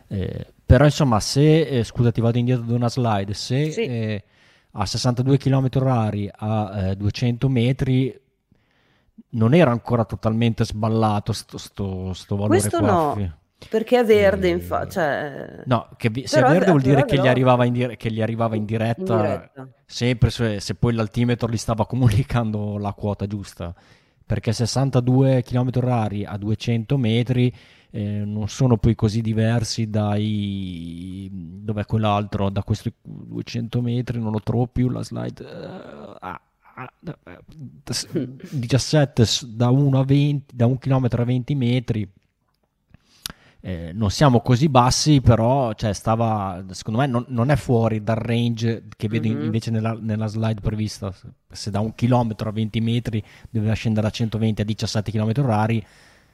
eh, 0.07 0.53
però 0.65 0.85
insomma 0.85 1.19
se 1.19 1.61
eh, 1.61 1.83
scusati 1.83 2.21
vado 2.21 2.37
indietro 2.37 2.63
di 2.63 2.73
una 2.73 2.89
slide 2.89 3.33
se 3.33 3.71
sì. 3.71 3.81
Eh, 3.81 4.23
a 4.71 4.85
62 4.85 5.37
km 5.37 5.67
orari 5.75 6.29
a 6.33 6.95
200 6.95 7.45
eh, 7.45 7.49
metri 7.49 8.21
non 9.31 9.53
era 9.53 9.71
ancora 9.71 10.05
totalmente 10.05 10.63
sballato 10.63 11.33
sto, 11.33 11.57
sto, 11.57 12.13
sto 12.13 12.35
valore 12.37 12.59
questo 12.59 12.77
qua. 12.77 12.87
no 12.87 13.39
perché 13.69 13.99
è 13.99 14.03
verde, 14.03 14.47
eh, 14.47 14.51
infatti. 14.51 14.93
Cioè... 14.93 15.63
No, 15.65 15.89
che 15.95 16.09
vi- 16.09 16.25
se 16.25 16.39
è 16.39 16.41
verde 16.41 16.71
vuol 16.71 16.81
dire 16.81 17.05
che 17.05 17.17
gli, 17.17 17.27
arrivava 17.27 17.65
in, 17.65 17.73
dire- 17.73 17.95
che 17.95 18.11
gli 18.11 18.21
arrivava 18.21 18.55
in 18.55 18.65
diretta, 18.65 19.13
in 19.13 19.21
diretta. 19.21 19.69
sempre 19.85 20.29
se, 20.29 20.59
se, 20.59 20.75
poi 20.75 20.93
l'altimetro 20.93 21.47
gli 21.47 21.57
stava 21.57 21.85
comunicando 21.85 22.77
la 22.77 22.93
quota 22.93 23.27
giusta. 23.27 23.73
Perché 24.31 24.53
62 24.53 25.43
km 25.43 25.71
orari 25.75 26.23
a 26.23 26.37
200 26.37 26.95
metri 26.95 27.53
eh, 27.89 28.23
non 28.23 28.47
sono 28.47 28.77
poi 28.77 28.95
così 28.95 29.19
diversi 29.19 29.89
dai... 29.89 31.29
dov'è 31.29 31.85
quell'altro? 31.85 32.49
Da 32.49 32.63
questi 32.63 32.93
200 33.01 33.81
metri, 33.81 34.21
non 34.21 34.31
lo 34.31 34.39
trovo 34.39 34.67
più 34.67 34.87
la 34.87 35.03
slide. 35.03 35.43
Uh, 35.43 36.15
ah, 36.21 36.41
17 38.51 39.25
da 39.47 39.69
1 39.69 39.99
a 39.99 40.03
20, 40.05 40.55
da 40.55 40.65
1 40.65 40.77
km 40.77 41.07
a 41.09 41.23
20 41.25 41.55
metri 41.55 42.09
eh, 43.63 43.91
non 43.93 44.09
siamo 44.09 44.41
così 44.41 44.69
bassi, 44.69 45.21
però 45.21 45.73
cioè, 45.73 45.93
stava, 45.93 46.63
secondo 46.71 46.99
me 46.99 47.05
non, 47.05 47.25
non, 47.27 47.51
è 47.51 47.55
fuori 47.55 48.03
dal 48.03 48.15
range 48.15 48.85
che 48.97 49.07
vedo 49.07 49.27
mm-hmm. 49.27 49.43
invece 49.43 49.69
nella, 49.69 49.95
nella, 49.99 50.25
slide 50.25 50.61
prevista. 50.61 51.13
Se 51.51 51.69
da 51.69 51.79
un 51.79 51.93
chilometro 51.93 52.49
a 52.49 52.51
20 52.51 52.81
metri 52.81 53.23
doveva 53.49 53.73
scendere 53.73 54.07
da 54.07 54.11
120 54.11 54.61
a 54.61 54.65
17 54.65 55.11
km 55.11 55.31
orari, 55.37 55.85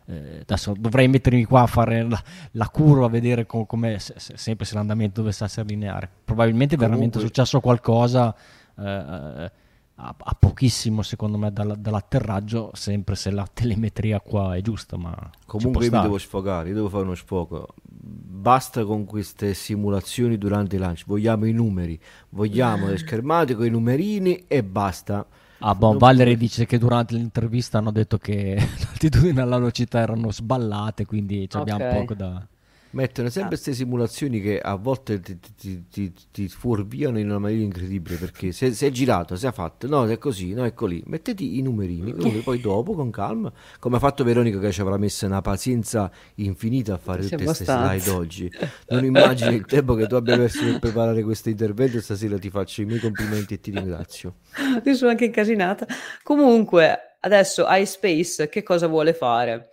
eh, 0.05 0.39
adesso 0.41 0.73
dovrei 0.79 1.09
mettermi 1.09 1.43
qua 1.43 1.63
a 1.63 1.67
fare 1.67 2.07
la, 2.07 2.21
la 2.51 2.69
curva 2.69 3.07
a 3.07 3.09
vedere 3.09 3.45
com- 3.45 3.65
come 3.65 3.99
se, 3.99 4.13
se, 4.15 4.37
sempre 4.37 4.65
se 4.65 4.75
l'andamento 4.75 5.19
dovesse 5.19 5.43
essere 5.43 5.67
lineare. 5.67 6.09
Probabilmente 6.23 6.75
è 6.75 6.77
veramente 6.77 7.19
successo 7.19 7.59
qualcosa. 7.59 8.33
Eh, 8.77 9.51
a, 9.99 10.15
a 10.17 10.35
pochissimo 10.37 11.01
secondo 11.01 11.37
me 11.37 11.51
dall, 11.51 11.75
dall'atterraggio, 11.75 12.71
sempre 12.73 13.15
se 13.15 13.31
la 13.31 13.47
telemetria 13.51 14.19
qua 14.19 14.55
è 14.55 14.61
giusta. 14.61 14.97
Ma 14.97 15.15
Comunque 15.45 15.85
io 15.85 15.91
mi 15.91 16.01
devo 16.01 16.17
sfogare, 16.17 16.69
io 16.69 16.75
devo 16.75 16.89
fare 16.89 17.03
uno 17.03 17.15
sfogo. 17.15 17.67
Basta 17.83 18.85
con 18.85 19.05
queste 19.05 19.53
simulazioni 19.53 20.37
durante 20.37 20.75
i 20.75 20.79
lanci, 20.79 21.03
vogliamo 21.07 21.45
i 21.45 21.51
numeri, 21.51 21.99
vogliamo 22.29 22.87
le 22.87 22.97
schermate 22.97 23.55
con 23.55 23.65
i 23.65 23.69
numerini 23.69 24.45
e 24.47 24.63
basta. 24.63 25.25
Ah, 25.59 25.73
bon, 25.73 25.97
Valerie 25.97 26.37
dice 26.37 26.67
che 26.67 26.77
durante 26.77 27.15
l'intervista 27.15 27.79
hanno 27.79 27.91
detto 27.91 28.19
che 28.19 28.55
l'altitudine 28.85 29.41
e 29.41 29.45
la 29.45 29.57
velocità 29.57 29.99
erano 29.99 30.31
sballate, 30.31 31.05
quindi 31.05 31.47
okay. 31.51 31.61
abbiamo 31.61 31.99
poco 31.99 32.13
da 32.13 32.47
Mettono 32.91 33.29
sempre 33.29 33.49
queste 33.49 33.71
ah. 33.71 33.73
simulazioni 33.73 34.41
che 34.41 34.59
a 34.59 34.75
volte 34.75 35.19
ti, 35.19 35.37
ti, 35.39 35.83
ti, 35.89 36.13
ti, 36.31 36.47
fuorviano 36.47 37.19
in 37.19 37.29
una 37.29 37.39
maniera 37.39 37.63
incredibile 37.63 38.15
perché 38.15 38.51
se, 38.51 38.71
se 38.71 38.87
è 38.87 38.89
girato, 38.91 39.35
se 39.35 39.49
è 39.49 39.51
fatto, 39.51 39.87
no, 39.87 40.07
è 40.07 40.17
così, 40.17 40.53
no, 40.53 40.63
ecco 40.63 40.85
lì. 40.85 41.01
Mettiti 41.05 41.57
i 41.57 41.61
numerini, 41.61 42.13
poi 42.41 42.59
dopo 42.59 42.93
con 42.93 43.11
calma, 43.11 43.51
come 43.79 43.97
ha 43.97 43.99
fatto 43.99 44.23
Veronica 44.23 44.59
che 44.59 44.71
ci 44.71 44.81
avrà 44.81 44.97
messo 44.97 45.25
una 45.25 45.41
pazienza 45.41 46.09
infinita 46.35 46.95
a 46.95 46.97
fare 46.97 47.23
tutte 47.23 47.43
queste 47.43 47.65
slide 47.65 48.09
oggi. 48.09 48.51
Non 48.89 49.03
immagini 49.03 49.55
il 49.55 49.65
tempo 49.65 49.95
che 49.95 50.07
tu 50.07 50.15
abbia 50.15 50.37
perso 50.37 50.63
per 50.63 50.79
preparare 50.79 51.23
questo 51.23 51.49
intervento 51.49 51.99
stasera 52.01 52.37
ti 52.37 52.49
faccio 52.49 52.81
i 52.81 52.85
miei 52.85 52.99
complimenti 52.99 53.55
e 53.55 53.59
ti 53.59 53.71
ringrazio. 53.71 54.35
Io 54.83 54.95
sono 54.95 55.11
anche 55.11 55.25
incasinata. 55.25 55.85
Comunque, 56.23 57.17
adesso 57.19 57.65
iSpace 57.67 58.49
che 58.49 58.63
cosa 58.63 58.87
vuole 58.87 59.13
fare? 59.13 59.71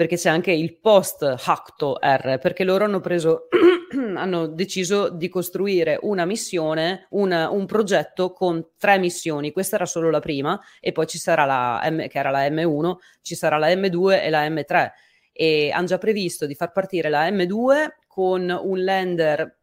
Perché 0.00 0.16
c'è 0.16 0.30
anche 0.30 0.50
il 0.50 0.78
post 0.78 1.22
Hacto 1.44 1.98
R, 2.00 2.38
perché 2.38 2.64
loro 2.64 2.84
hanno 2.84 3.00
preso, 3.00 3.48
hanno 4.16 4.46
deciso 4.46 5.10
di 5.10 5.28
costruire 5.28 5.98
una 6.00 6.24
missione, 6.24 7.06
una, 7.10 7.50
un 7.50 7.66
progetto 7.66 8.32
con 8.32 8.68
tre 8.78 8.96
missioni. 8.96 9.52
Questa 9.52 9.76
era 9.76 9.84
solo 9.84 10.08
la 10.08 10.20
prima, 10.20 10.58
e 10.80 10.92
poi 10.92 11.06
ci 11.06 11.18
sarà 11.18 11.44
la 11.44 11.82
M, 11.90 12.08
che 12.08 12.18
era 12.18 12.30
la 12.30 12.48
M1, 12.48 12.94
ci 13.20 13.34
sarà 13.34 13.58
la 13.58 13.68
M2 13.68 14.22
e 14.22 14.30
la 14.30 14.48
M3. 14.48 14.90
E 15.32 15.70
hanno 15.70 15.86
già 15.86 15.98
previsto 15.98 16.46
di 16.46 16.54
far 16.54 16.72
partire 16.72 17.10
la 17.10 17.28
M2 17.28 17.88
con 18.06 18.58
un 18.58 18.82
lander 18.82 19.58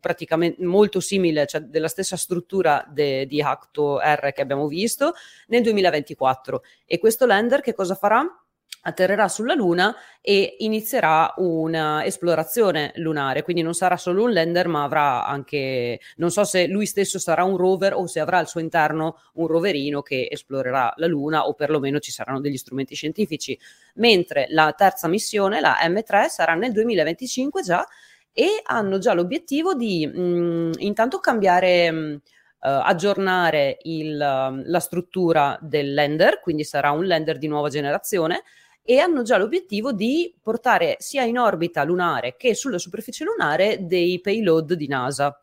praticamente 0.00 0.64
molto 0.64 1.00
simile, 1.00 1.46
cioè 1.46 1.60
della 1.60 1.88
stessa 1.88 2.16
struttura 2.16 2.82
de, 2.88 3.26
di 3.26 3.42
Hacto 3.42 3.98
R 3.98 4.32
che 4.32 4.40
abbiamo 4.40 4.68
visto 4.68 5.12
nel 5.48 5.60
2024. 5.60 6.62
E 6.86 6.98
questo 6.98 7.26
lander 7.26 7.60
che 7.60 7.74
cosa 7.74 7.94
farà? 7.94 8.41
Atterrerà 8.82 9.28
sulla 9.28 9.54
Luna 9.54 9.94
e 10.20 10.56
inizierà 10.58 11.34
un'esplorazione 11.36 12.92
lunare, 12.96 13.42
quindi 13.42 13.62
non 13.62 13.74
sarà 13.74 13.96
solo 13.96 14.24
un 14.24 14.32
lander, 14.32 14.68
ma 14.68 14.82
avrà 14.82 15.24
anche, 15.26 16.00
non 16.16 16.30
so 16.30 16.44
se 16.44 16.66
lui 16.66 16.86
stesso 16.86 17.18
sarà 17.18 17.44
un 17.44 17.56
rover 17.56 17.94
o 17.94 18.06
se 18.06 18.20
avrà 18.20 18.38
al 18.38 18.48
suo 18.48 18.60
interno 18.60 19.18
un 19.34 19.46
roverino 19.46 20.02
che 20.02 20.28
esplorerà 20.30 20.92
la 20.96 21.06
Luna 21.06 21.46
o 21.46 21.54
perlomeno 21.54 21.98
ci 21.98 22.10
saranno 22.10 22.40
degli 22.40 22.56
strumenti 22.56 22.94
scientifici, 22.94 23.58
mentre 23.94 24.46
la 24.50 24.72
terza 24.76 25.08
missione, 25.08 25.60
la 25.60 25.76
M3, 25.82 26.26
sarà 26.28 26.54
nel 26.54 26.72
2025 26.72 27.62
già 27.62 27.86
e 28.32 28.62
hanno 28.64 28.98
già 28.98 29.12
l'obiettivo 29.12 29.74
di 29.74 30.06
mh, 30.06 30.20
mm, 30.20 30.72
intanto 30.78 31.18
cambiare... 31.18 31.90
Mh, 31.90 32.20
Uh, 32.64 32.78
aggiornare 32.84 33.78
il, 33.82 34.12
uh, 34.14 34.62
la 34.70 34.78
struttura 34.78 35.58
del 35.60 35.94
lander, 35.94 36.38
quindi 36.40 36.62
sarà 36.62 36.92
un 36.92 37.08
lander 37.08 37.36
di 37.36 37.48
nuova 37.48 37.68
generazione, 37.68 38.44
e 38.84 38.98
hanno 38.98 39.22
già 39.22 39.36
l'obiettivo 39.36 39.92
di 39.92 40.34
portare 40.42 40.96
sia 40.98 41.22
in 41.22 41.38
orbita 41.38 41.84
lunare 41.84 42.34
che 42.36 42.54
sulla 42.54 42.78
superficie 42.78 43.24
lunare 43.24 43.86
dei 43.86 44.20
payload 44.20 44.74
di 44.74 44.88
NASA. 44.88 45.36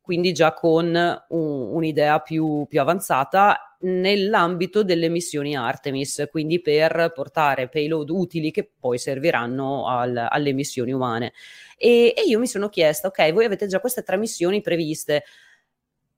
Quindi 0.00 0.32
già 0.32 0.52
con 0.52 0.86
un, 0.86 1.68
un'idea 1.74 2.18
più, 2.18 2.66
più 2.68 2.80
avanzata 2.80 3.76
nell'ambito 3.82 4.82
delle 4.82 5.08
missioni 5.08 5.56
Artemis, 5.56 6.26
quindi 6.30 6.60
per 6.60 7.12
portare 7.14 7.68
payload 7.68 8.10
utili 8.10 8.50
che 8.50 8.68
poi 8.78 8.98
serviranno 8.98 9.86
al, 9.86 10.26
alle 10.28 10.52
missioni 10.52 10.92
umane. 10.92 11.32
E, 11.76 12.14
e 12.16 12.22
io 12.26 12.38
mi 12.38 12.46
sono 12.46 12.68
chiesta, 12.68 13.08
ok, 13.08 13.32
voi 13.32 13.44
avete 13.44 13.66
già 13.66 13.80
queste 13.80 14.02
tre 14.02 14.16
missioni 14.16 14.60
previste, 14.60 15.24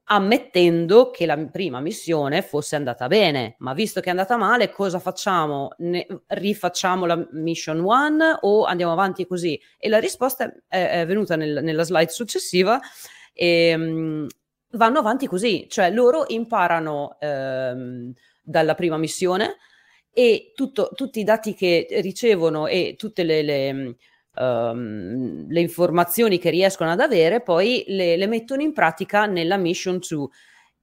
ammettendo 0.07 1.11
che 1.11 1.25
la 1.27 1.37
prima 1.51 1.81
missione 1.81 2.43
fosse 2.43 2.77
andata 2.77 3.07
bene, 3.07 3.57
ma 3.59 3.73
visto 3.73 4.01
che 4.01 4.09
è 4.09 4.11
andata 4.11 4.37
male, 4.37 4.71
cosa 4.71 4.99
facciamo? 4.99 5.71
Ne, 5.79 6.07
rifacciamo 6.27 7.07
la 7.07 7.27
mission 7.33 7.81
one 7.81 8.39
o 8.41 8.65
andiamo 8.65 8.93
avanti 8.93 9.27
così? 9.27 9.59
E 9.79 9.89
la 9.89 9.99
risposta 9.99 10.53
è, 10.69 11.01
è 11.01 11.07
venuta 11.07 11.37
nel, 11.37 11.61
nella 11.63 11.85
slide 11.85 12.11
successiva. 12.11 12.79
E, 13.33 13.75
um, 13.75 14.27
vanno 14.75 14.99
avanti 14.99 15.27
così, 15.27 15.67
cioè 15.69 15.91
loro 15.91 16.25
imparano 16.29 17.17
um, 17.21 18.13
dalla 18.43 18.75
prima 18.75 18.97
missione 18.97 19.57
e 20.13 20.53
tutto, 20.55 20.91
tutti 20.95 21.21
i 21.21 21.25
dati 21.25 21.55
che 21.55 21.87
ricevono 22.03 22.67
e 22.67 22.95
tutte 22.99 23.25
le, 23.25 23.43
le 23.43 23.97
um, 24.37 25.47
le 25.49 25.61
informazioni 25.61 26.39
che 26.39 26.51
riescono 26.51 26.91
ad 26.91 27.01
avere, 27.01 27.41
poi 27.41 27.85
le, 27.89 28.17
le 28.17 28.27
mettono 28.27 28.63
in 28.63 28.73
pratica 28.73 29.27
nella 29.27 29.57
Mission 29.57 29.99
2. 29.99 30.29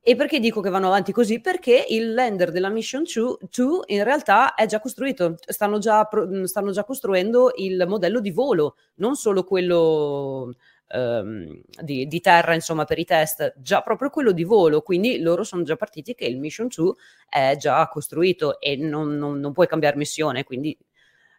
E 0.03 0.15
perché 0.15 0.39
dico 0.39 0.61
che 0.61 0.71
vanno 0.71 0.87
avanti 0.87 1.11
così? 1.11 1.39
Perché 1.41 1.85
il 1.89 2.13
lender 2.13 2.51
della 2.51 2.69
Mission 2.69 3.03
2 3.03 3.83
in 3.87 4.03
realtà 4.03 4.55
è 4.55 4.65
già 4.65 4.79
costruito, 4.79 5.35
stanno 5.45 5.77
già, 5.77 6.09
stanno 6.45 6.71
già 6.71 6.83
costruendo 6.83 7.51
il 7.57 7.85
modello 7.87 8.19
di 8.19 8.31
volo, 8.31 8.77
non 8.95 9.15
solo 9.15 9.43
quello 9.43 10.55
um, 10.93 11.61
di, 11.83 12.07
di, 12.07 12.19
terra, 12.19 12.55
insomma, 12.55 12.85
per 12.85 12.97
i 12.97 13.05
test, 13.05 13.53
già 13.57 13.81
proprio 13.81 14.09
quello 14.09 14.31
di 14.31 14.43
volo. 14.43 14.81
Quindi 14.81 15.19
loro 15.19 15.43
sono 15.43 15.61
già 15.61 15.75
partiti 15.75 16.15
che 16.15 16.25
il 16.25 16.39
Mission 16.39 16.67
2 16.67 16.93
è 17.29 17.55
già 17.57 17.87
costruito 17.87 18.59
e 18.59 18.77
non, 18.77 19.15
non, 19.17 19.39
non 19.39 19.51
puoi 19.53 19.67
cambiare 19.67 19.97
missione, 19.97 20.43
quindi 20.43 20.75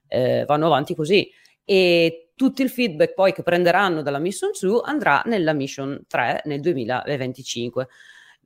eh, 0.07 0.45
vanno 0.47 0.67
avanti 0.67 0.95
così 0.95 1.29
e 1.65 2.31
tutto 2.35 2.63
il 2.63 2.71
feedback 2.71 3.15
poi 3.15 3.33
che 3.33 3.43
prenderanno 3.43 4.03
dalla 4.03 4.19
Mission 4.19 4.51
2 4.59 4.81
andrà 4.85 5.23
nella 5.27 5.53
Mission 5.53 6.05
3 6.09 6.43
nel 6.47 6.61
2025. 6.61 7.89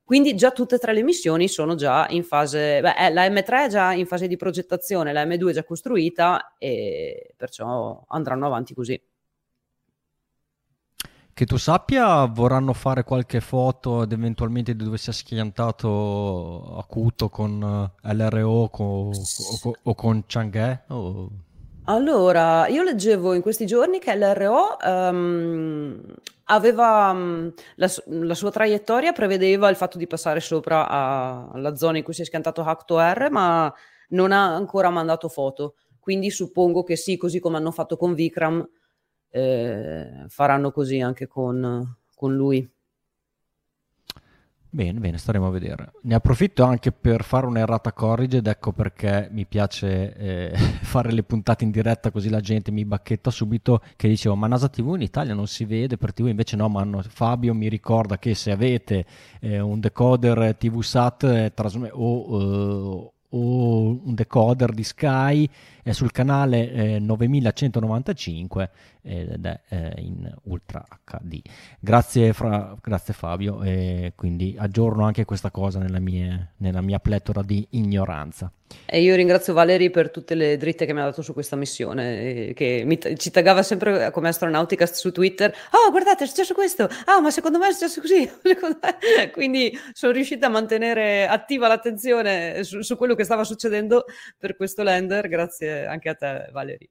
Quindi 0.07 0.37
già 0.37 0.53
tutte 0.53 0.77
e 0.77 0.79
tre 0.79 0.93
le 0.93 1.03
missioni 1.03 1.49
sono 1.49 1.75
già 1.75 2.07
in 2.11 2.23
fase, 2.23 2.81
beh, 2.81 2.95
eh, 2.95 3.13
la 3.13 3.27
M3 3.27 3.65
è 3.65 3.69
già 3.69 3.93
in 3.93 4.07
fase 4.07 4.29
di 4.29 4.37
progettazione, 4.37 5.13
la 5.13 5.25
M2 5.25 5.49
è 5.49 5.53
già 5.53 5.65
costruita 5.65 6.55
e 6.59 7.35
perciò 7.37 8.05
andranno 8.07 8.47
avanti 8.47 8.73
così. 8.73 9.03
Che 11.35 11.45
tu 11.45 11.57
sappia, 11.57 12.25
vorranno 12.27 12.73
fare 12.73 13.03
qualche 13.03 13.41
foto 13.41 14.05
ed 14.05 14.13
eventualmente 14.13 14.77
di 14.77 14.85
dove 14.85 14.97
sia 14.97 15.13
schiantato 15.13 16.79
Acuto 16.79 17.29
con 17.29 17.93
eh, 18.01 18.15
LRO 18.15 18.69
con, 18.71 19.11
o, 19.11 19.75
o, 19.83 19.95
con 19.95 20.23
Chang'e? 20.27 20.85
O... 20.89 21.31
Allora, 21.89 22.67
io 22.67 22.83
leggevo 22.83 23.33
in 23.35 23.43
questi 23.43 23.65
giorni 23.65 24.01
che 24.01 24.15
l'RO 24.17 24.79
ehm, 24.81 26.15
aveva 26.47 27.13
mm, 27.13 27.49
la, 27.77 27.89
la 28.07 28.35
sua 28.35 28.51
traiettoria 28.51 29.13
prevedeva 29.13 29.69
il 29.69 29.77
fatto 29.77 29.97
di 29.97 30.07
passare 30.09 30.41
sopra 30.41 30.89
a- 30.89 31.49
alla 31.53 31.77
zona 31.77 31.99
in 31.99 32.03
cui 32.05 32.13
si 32.15 32.23
è 32.23 32.25
schiantato 32.25 32.63
Hacto 32.63 32.99
R, 32.99 33.29
ma 33.31 33.73
non 34.11 34.33
ha 34.33 34.53
ancora 34.55 34.91
mandato 34.91 35.29
foto. 35.29 35.77
Quindi 36.01 36.31
suppongo 36.31 36.83
che 36.83 36.97
sì, 36.97 37.17
così 37.17 37.39
come 37.39 37.57
hanno 37.57 37.71
fatto 37.71 37.97
con 37.97 38.15
Vikram, 38.15 38.69
eh, 39.31 40.25
faranno 40.29 40.73
così 40.73 41.01
anche 41.01 41.27
con, 41.29 41.99
con 42.17 42.35
lui. 42.35 42.69
Bene, 44.69 44.99
bene, 44.99 45.17
staremo 45.17 45.47
a 45.47 45.51
vedere. 45.51 45.93
Ne 46.03 46.15
approfitto 46.15 46.63
anche 46.63 46.93
per 46.93 47.25
fare 47.25 47.47
un'errata 47.47 47.93
corrige 47.93 48.39
ed 48.39 48.47
ecco 48.47 48.73
perché 48.73 49.29
mi 49.31 49.47
piace 49.47 50.15
eh, 50.15 50.57
fare 50.83 51.13
le 51.13 51.23
puntate 51.23 51.65
in 51.65 51.71
diretta 51.71 52.11
così 52.11 52.29
la 52.29 52.41
gente 52.41 52.71
mi 52.71 52.85
bacchetta 52.85 53.31
subito 53.31 53.81
che 53.97 54.09
dicevo 54.09 54.35
ma 54.35 54.47
NASA 54.49 54.69
TV 54.69 54.95
in 54.97 55.03
Italia 55.03 55.33
non 55.33 55.47
si 55.47 55.65
vede 55.65 55.97
per 55.97 56.13
TV 56.13 56.27
invece 56.27 56.57
no, 56.57 56.69
ma 56.69 56.83
hanno... 56.83 57.03
Fabio 57.09 57.55
mi 57.55 57.69
ricorda 57.69 58.19
che 58.19 58.35
se 58.35 58.51
avete 58.51 59.07
eh, 59.41 59.61
un 59.61 59.81
decoder 59.81 60.57
TV 60.57 60.83
SAT 60.83 61.23
eh, 61.25 61.53
trasme- 61.55 61.91
o, 61.93 62.11
o 62.11 63.15
un 63.29 64.15
decoder 64.15 64.73
di 64.73 64.85
Sky 64.85 65.49
è 65.83 65.93
sul 65.93 66.13
canale 66.13 66.71
eh, 66.73 66.99
9195 66.99 68.71
ed 69.07 69.47
è 69.47 69.61
eh, 69.69 69.95
in 69.99 70.33
Ultra 70.45 70.85
HD. 71.05 71.41
Grazie, 71.79 72.33
fra, 72.33 72.77
grazie 72.83 73.15
Fabio, 73.15 73.63
e 73.63 74.13
quindi 74.17 74.57
aggiorno 74.59 75.05
anche 75.05 75.25
questa 75.25 75.51
cosa 75.51 75.79
nella 75.79 76.01
mia, 76.01 76.53
nella 76.59 76.81
mia 76.81 76.99
pletora 76.99 77.43
di 77.43 77.67
ignoranza. 77.71 78.51
E 78.85 79.01
io 79.01 79.15
ringrazio 79.15 79.53
Valerie 79.53 79.91
per 79.91 80.11
tutte 80.11 80.35
le 80.35 80.57
dritte 80.57 80.87
che 80.87 80.93
mi 80.93 81.01
ha 81.01 81.05
dato 81.05 81.23
su 81.23 81.33
questa 81.33 81.57
missione, 81.57 82.53
che 82.55 82.83
mi, 82.85 82.99
ci 83.17 83.31
taggava 83.31 83.63
sempre 83.63 84.11
come 84.11 84.29
astronautica 84.29 84.87
su 84.87 85.13
Twitter. 85.13 85.55
Oh, 85.71 85.91
guardate, 85.91 86.25
è 86.25 86.27
successo 86.27 86.55
questo. 86.55 86.89
Ah, 87.05 87.21
ma 87.21 87.31
secondo 87.31 87.59
me 87.59 87.69
è 87.69 87.73
successo 87.73 88.01
così. 88.01 88.29
Quindi 89.33 89.77
sono 89.93 90.13
riuscita 90.13 90.47
a 90.47 90.51
mantenere 90.51 91.27
attiva 91.29 91.69
l'attenzione 91.69 92.65
su, 92.65 92.83
su 92.83 92.97
quello 92.97 93.15
che 93.15 93.25
stava 93.25 93.45
succedendo 93.45 94.05
per 94.37 94.57
questo 94.57 94.83
lander. 94.83 95.29
Grazie 95.29 95.87
anche 95.87 96.09
a 96.09 96.15
te, 96.15 96.49
Valerie. 96.53 96.91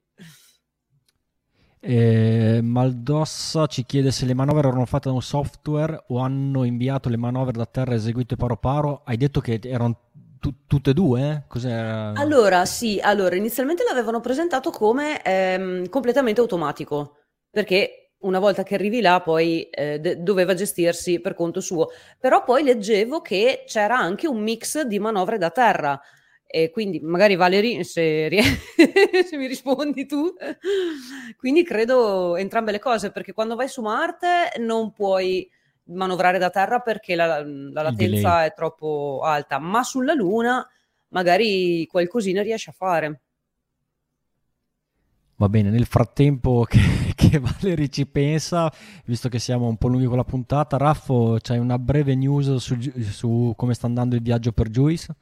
Eh, 1.87 2.61
Maldossa 2.63 3.67
ci 3.67 3.85
chiede 3.85 4.09
se 4.09 4.25
le 4.25 4.33
manovre 4.33 4.69
erano 4.69 4.87
fatte 4.87 5.07
da 5.07 5.13
un 5.13 5.21
software 5.21 6.05
o 6.07 6.17
hanno 6.17 6.63
inviato 6.63 7.09
le 7.09 7.17
manovre 7.17 7.51
da 7.51 7.67
terra 7.67 7.93
eseguite 7.93 8.35
paro 8.35 8.57
paro. 8.57 9.03
Hai 9.05 9.17
detto 9.17 9.39
che 9.39 9.59
erano 9.63 9.99
t- 10.39 10.65
tutte 10.65 10.89
e 10.89 10.93
due? 10.93 11.43
Cos'era? 11.47 12.09
Allora, 12.13 12.65
sì, 12.65 12.99
allora 12.99 13.35
inizialmente 13.35 13.83
l'avevano 13.87 14.19
presentato 14.19 14.71
come 14.71 15.21
ehm, 15.21 15.87
completamente 15.89 16.41
automatico, 16.41 17.17
perché 17.51 18.13
una 18.21 18.39
volta 18.39 18.63
che 18.63 18.73
arrivi 18.73 18.99
là 18.99 19.21
poi 19.21 19.69
eh, 19.69 19.99
de- 19.99 20.23
doveva 20.23 20.55
gestirsi 20.55 21.19
per 21.19 21.35
conto 21.35 21.59
suo. 21.59 21.89
Però 22.19 22.43
poi 22.43 22.63
leggevo 22.63 23.21
che 23.21 23.63
c'era 23.67 23.95
anche 23.97 24.27
un 24.27 24.41
mix 24.41 24.81
di 24.81 24.97
manovre 24.97 25.37
da 25.37 25.51
terra 25.51 26.01
e 26.55 26.69
quindi 26.69 27.01
magari 27.01 27.35
Valerie, 27.35 27.83
se, 27.83 28.29
se, 29.27 29.35
mi 29.35 29.45
rispondi 29.45 30.05
tu, 30.05 30.33
quindi 31.35 31.65
credo 31.65 32.37
entrambe 32.37 32.71
le 32.71 32.79
cose, 32.79 33.11
perché 33.11 33.33
quando 33.33 33.55
vai 33.55 33.67
su 33.67 33.81
Marte 33.81 34.53
non 34.59 34.93
puoi 34.93 35.49
manovrare 35.87 36.37
da 36.37 36.49
terra 36.49 36.79
perché 36.79 37.13
la, 37.13 37.43
la 37.43 37.81
latenza 37.81 38.45
è 38.45 38.53
troppo 38.53 39.19
alta, 39.21 39.59
ma 39.59 39.83
sulla 39.83 40.13
Luna 40.13 40.65
magari 41.09 41.85
qualcosina 41.87 42.41
riesce 42.41 42.69
a 42.69 42.73
fare. 42.73 43.19
Va 45.35 45.49
bene, 45.49 45.71
nel 45.71 45.87
frattempo 45.87 46.63
che, 46.71 46.79
che 47.15 47.37
Valerie 47.37 47.89
ci 47.89 48.07
pensa, 48.07 48.71
visto 49.03 49.27
che 49.27 49.39
siamo 49.39 49.67
un 49.67 49.75
po' 49.75 49.89
lunghi 49.89 50.05
con 50.05 50.15
la 50.15 50.23
puntata, 50.23 50.77
Raffo, 50.77 51.37
c'hai 51.41 51.57
una 51.57 51.77
breve 51.77 52.15
news 52.15 52.55
su, 52.55 52.79
su 52.79 53.53
come 53.57 53.73
sta 53.73 53.87
andando 53.87 54.15
il 54.15 54.21
viaggio 54.21 54.53
per 54.53 54.69
Juice? 54.69 55.13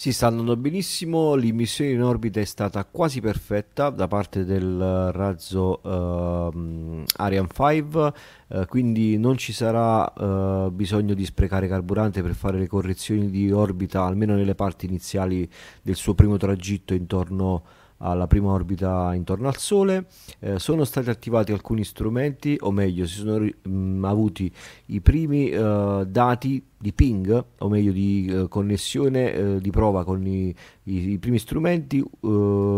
Sì, 0.00 0.14
sta 0.14 0.28
andando 0.28 0.56
benissimo, 0.56 1.34
l'immissione 1.34 1.90
in 1.90 2.02
orbita 2.02 2.40
è 2.40 2.44
stata 2.46 2.86
quasi 2.86 3.20
perfetta 3.20 3.90
da 3.90 4.08
parte 4.08 4.46
del 4.46 5.12
razzo 5.12 5.78
uh, 5.82 7.04
Ariane 7.16 7.48
5, 7.54 8.12
uh, 8.46 8.64
quindi 8.64 9.18
non 9.18 9.36
ci 9.36 9.52
sarà 9.52 10.10
uh, 10.10 10.70
bisogno 10.70 11.12
di 11.12 11.26
sprecare 11.26 11.68
carburante 11.68 12.22
per 12.22 12.32
fare 12.32 12.58
le 12.58 12.66
correzioni 12.66 13.28
di 13.28 13.52
orbita, 13.52 14.02
almeno 14.02 14.34
nelle 14.34 14.54
parti 14.54 14.86
iniziali 14.86 15.46
del 15.82 15.96
suo 15.96 16.14
primo 16.14 16.38
tragitto 16.38 16.94
intorno 16.94 17.56
a 17.56 17.79
alla 18.00 18.26
prima 18.26 18.50
orbita 18.50 19.12
intorno 19.14 19.48
al 19.48 19.56
Sole. 19.56 20.06
Eh, 20.38 20.58
sono 20.58 20.84
stati 20.84 21.10
attivati 21.10 21.52
alcuni 21.52 21.84
strumenti, 21.84 22.56
o 22.60 22.70
meglio, 22.70 23.06
si 23.06 23.18
sono 23.18 23.38
mh, 23.38 23.52
mm, 23.68 24.04
avuti 24.04 24.52
i 24.86 25.00
primi 25.00 25.48
eh, 25.50 26.04
dati 26.06 26.64
di 26.76 26.92
ping, 26.92 27.44
o 27.58 27.68
meglio 27.68 27.92
di 27.92 28.26
eh, 28.26 28.48
connessione 28.48 29.32
eh, 29.32 29.60
di 29.60 29.70
prova 29.70 30.04
con 30.04 30.26
i, 30.26 30.54
i, 30.84 31.10
i 31.10 31.18
primi 31.18 31.38
strumenti. 31.38 31.98
Eh, 31.98 32.06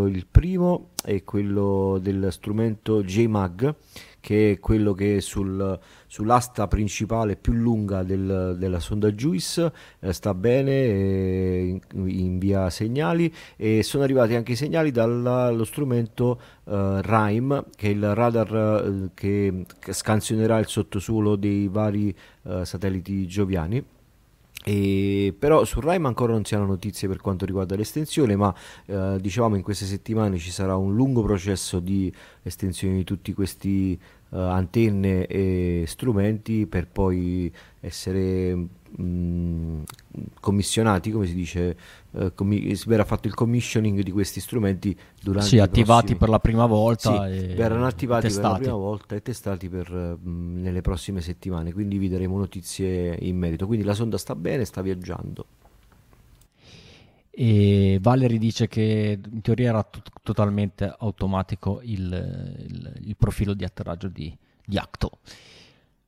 il 0.08 0.26
primo 0.30 0.90
è 1.04 1.22
quello 1.24 1.98
del 2.00 2.28
strumento 2.30 3.02
JMAG 3.02 3.74
che 4.22 4.52
è 4.52 4.60
quello 4.60 4.92
che 4.92 5.20
sul, 5.20 5.78
sull'asta 6.12 6.68
principale 6.68 7.36
più 7.36 7.54
lunga 7.54 8.02
del, 8.02 8.56
della 8.58 8.80
sonda 8.80 9.10
JUICE, 9.10 9.72
eh, 10.00 10.12
sta 10.12 10.34
bene, 10.34 10.70
eh, 10.70 11.80
invia 11.94 12.68
segnali 12.68 13.32
e 13.56 13.82
sono 13.82 14.02
arrivati 14.02 14.34
anche 14.34 14.52
i 14.52 14.56
segnali 14.56 14.90
dallo 14.90 15.64
strumento 15.64 16.38
eh, 16.64 17.00
RIME, 17.02 17.64
che 17.74 17.86
è 17.86 17.90
il 17.92 18.14
radar 18.14 18.54
eh, 18.54 19.08
che 19.14 19.64
scansionerà 19.88 20.58
il 20.58 20.66
sottosuolo 20.66 21.34
dei 21.34 21.68
vari 21.68 22.14
eh, 22.42 22.66
satelliti 22.66 23.26
gioviani. 23.26 23.82
E 24.64 25.34
però 25.36 25.64
su 25.64 25.80
Rime 25.80 26.06
ancora 26.06 26.34
non 26.34 26.44
si 26.44 26.54
hanno 26.54 26.66
notizie 26.66 27.08
per 27.08 27.16
quanto 27.20 27.44
riguarda 27.44 27.74
l'estensione, 27.74 28.36
ma 28.36 28.54
eh, 28.86 29.16
dicevamo 29.18 29.56
in 29.56 29.62
queste 29.62 29.86
settimane 29.86 30.36
ci 30.38 30.52
sarà 30.52 30.76
un 30.76 30.94
lungo 30.94 31.22
processo 31.22 31.80
di 31.80 32.12
estensione 32.42 32.94
di 32.94 33.02
tutti 33.02 33.32
questi 33.32 33.98
uh, 34.32 34.38
antenne 34.38 35.26
e 35.26 35.84
strumenti 35.86 36.66
per 36.66 36.88
poi 36.88 37.52
essere 37.80 38.54
mh, 38.54 38.68
mm, 39.02 39.82
commissionati, 40.40 41.10
come 41.10 41.26
si 41.26 41.34
dice, 41.34 41.76
uh, 42.12 42.32
commi- 42.34 42.74
verrà 42.86 43.04
fatto 43.04 43.28
il 43.28 43.34
commissioning 43.34 44.00
di 44.00 44.10
questi 44.10 44.40
strumenti 44.40 44.96
durante 45.20 45.48
sì, 45.48 45.58
attivati 45.58 46.14
prossimi... 46.14 46.18
per 46.18 46.28
la 46.28 46.38
prima 46.38 46.66
volta. 46.66 47.30
Sì, 47.30 47.54
verranno 47.54 47.86
attivati 47.86 48.26
testati. 48.26 48.42
per 48.42 48.52
la 48.52 48.58
prima 48.58 48.76
volta 48.76 49.14
e 49.14 49.22
testati 49.22 49.68
per, 49.68 49.90
mh, 49.90 50.28
mm, 50.28 50.62
nelle 50.62 50.80
prossime 50.80 51.20
settimane, 51.20 51.72
quindi 51.72 51.98
vi 51.98 52.08
daremo 52.08 52.38
notizie 52.38 53.16
in 53.20 53.36
merito. 53.36 53.66
Quindi 53.66 53.84
la 53.84 53.94
sonda 53.94 54.18
sta 54.18 54.34
bene, 54.34 54.64
sta 54.64 54.82
viaggiando 54.82 55.46
e 57.34 57.98
Valerie 58.02 58.36
dice 58.36 58.68
che 58.68 59.18
in 59.32 59.40
teoria 59.40 59.70
era 59.70 59.82
t- 59.82 60.02
totalmente 60.22 60.94
automatico 60.98 61.80
il, 61.82 62.02
il, 62.68 62.92
il, 63.04 63.16
profilo 63.16 63.54
di 63.54 63.64
atterraggio 63.64 64.08
di, 64.08 64.36
di 64.66 64.76
Acto. 64.76 65.18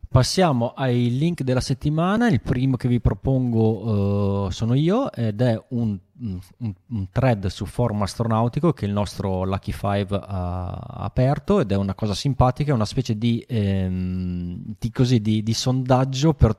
Passiamo 0.07 0.75
ai 0.75 1.17
link 1.17 1.43
della 1.43 1.63
settimana, 1.63 2.29
il 2.29 2.43
primo 2.43 2.77
che 2.77 2.89
vi 2.89 3.01
propongo 3.01 4.45
uh, 4.45 4.51
sono 4.51 4.75
io 4.75 5.11
ed 5.11 5.41
è 5.41 5.61
un, 5.71 5.99
un, 6.19 6.41
un, 6.89 7.09
thread 7.11 7.47
su 7.47 7.65
forum 7.65 8.03
astronautico 8.03 8.75
che 8.75 8.85
il 8.85 8.93
nostro 8.93 9.45
Lucky 9.45 9.73
5 9.73 10.21
ha 10.23 10.73
aperto 10.73 11.59
ed 11.59 11.73
è 11.73 11.75
una 11.75 11.95
cosa 11.95 12.15
simpatica, 12.15 12.71
è 12.71 12.75
una 12.75 12.85
specie 12.85 13.17
di, 13.17 13.45
ehm, 13.49 14.77
di, 14.79 14.91
così, 14.93 15.21
di, 15.21 15.43
di 15.43 15.55
sondaggio 15.55 16.35
per, 16.35 16.57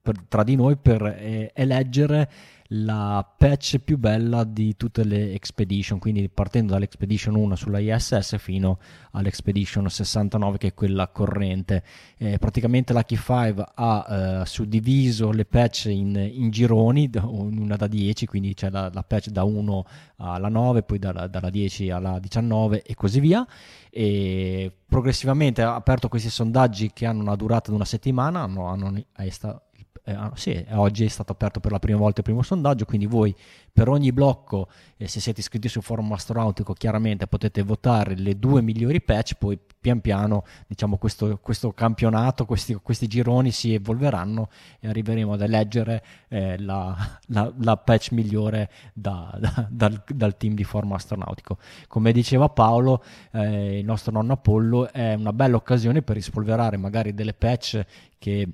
per, 0.00 0.16
tra 0.26 0.42
di 0.42 0.56
noi 0.56 0.76
per 0.76 1.02
eh, 1.02 1.52
eleggere 1.54 2.28
la 2.72 3.26
patch 3.36 3.78
più 3.78 3.96
bella 3.96 4.44
di 4.44 4.76
tutte 4.76 5.04
le 5.04 5.32
Expedition, 5.32 5.98
quindi 5.98 6.28
partendo 6.28 6.72
dall'Expedition 6.74 7.34
1 7.34 7.56
sulla 7.56 7.78
ISS 7.78 8.36
fino 8.38 8.78
all'Expedition 9.12 9.88
69 9.88 10.58
che 10.58 10.66
è 10.68 10.74
quella 10.74 11.08
corrente. 11.08 11.82
Eh, 12.18 12.38
praticamente 12.38 12.92
la 12.92 13.04
Key 13.04 13.16
5 13.16 13.64
ha 13.74 14.06
eh, 14.42 14.46
suddiviso 14.46 15.30
le 15.30 15.46
patch 15.46 15.86
in, 15.86 16.16
in, 16.16 16.50
gironi, 16.50 17.10
una 17.22 17.76
da 17.76 17.86
10, 17.86 18.26
quindi 18.26 18.52
c'è 18.52 18.68
la, 18.68 18.90
la 18.92 19.02
patch 19.02 19.28
da 19.28 19.44
1 19.44 19.84
alla 20.16 20.48
9, 20.48 20.82
poi 20.82 20.98
dalla, 20.98 21.26
dalla 21.26 21.50
10 21.50 21.90
alla 21.90 22.18
19 22.18 22.82
e 22.82 22.94
così 22.94 23.20
via 23.20 23.46
e 23.90 24.70
progressivamente 24.86 25.62
ha 25.62 25.74
aperto 25.74 26.08
questi 26.08 26.28
sondaggi 26.28 26.92
che 26.92 27.06
hanno 27.06 27.22
una 27.22 27.36
durata 27.36 27.70
di 27.70 27.76
una 27.76 27.84
settimana, 27.84 28.42
hanno, 28.42 28.66
hanno, 28.66 29.02
è, 29.12 29.28
sta, 29.30 29.60
eh, 30.04 30.12
ah, 30.12 30.32
sì, 30.34 30.64
oggi 30.70 31.04
è 31.04 31.08
stato 31.08 31.32
aperto 31.32 31.60
per 31.60 31.72
la 31.72 31.78
prima 31.78 31.98
volta 31.98 32.18
il 32.20 32.24
primo 32.24 32.42
sondaggio, 32.42 32.84
quindi 32.84 33.06
voi 33.06 33.34
per 33.72 33.88
ogni 33.88 34.12
blocco, 34.12 34.68
eh, 34.96 35.06
se 35.06 35.20
siete 35.20 35.40
iscritti 35.40 35.68
sul 35.68 35.82
forum 35.82 36.12
astronautico, 36.12 36.72
chiaramente 36.72 37.26
potete 37.26 37.62
votare 37.62 38.16
le 38.16 38.38
due 38.38 38.60
migliori 38.60 39.00
patch, 39.00 39.34
poi 39.34 39.58
pian 39.80 40.00
piano 40.00 40.44
diciamo, 40.66 40.96
questo, 40.96 41.38
questo 41.40 41.72
campionato, 41.72 42.44
questi, 42.44 42.74
questi, 42.74 43.06
gironi 43.06 43.50
si 43.50 43.74
evolveranno 43.74 44.48
e 44.80 44.88
arriveremo 44.88 45.34
ad 45.34 45.42
eleggere 45.42 46.04
eh, 46.28 46.58
la, 46.58 46.96
la, 47.26 47.52
la, 47.60 47.76
patch 47.76 48.10
migliore 48.12 48.68
da, 48.92 49.36
da, 49.38 49.66
dal, 49.70 50.02
dal, 50.08 50.36
team 50.36 50.54
di 50.54 50.64
forum 50.64 50.92
astronautico. 50.92 51.58
Come 51.86 52.12
diceva 52.12 52.48
Paolo, 52.48 53.04
eh, 53.32 53.78
il 53.78 53.84
nostro 53.84 54.12
nonno 54.12 54.32
Apollo, 54.32 54.90
è 54.90 55.14
una 55.14 55.32
bella 55.32 55.56
occasione 55.56 56.02
per 56.02 56.16
rispolverare 56.16 56.76
magari 56.76 57.14
delle 57.14 57.34
patch 57.34 57.84
che 58.18 58.48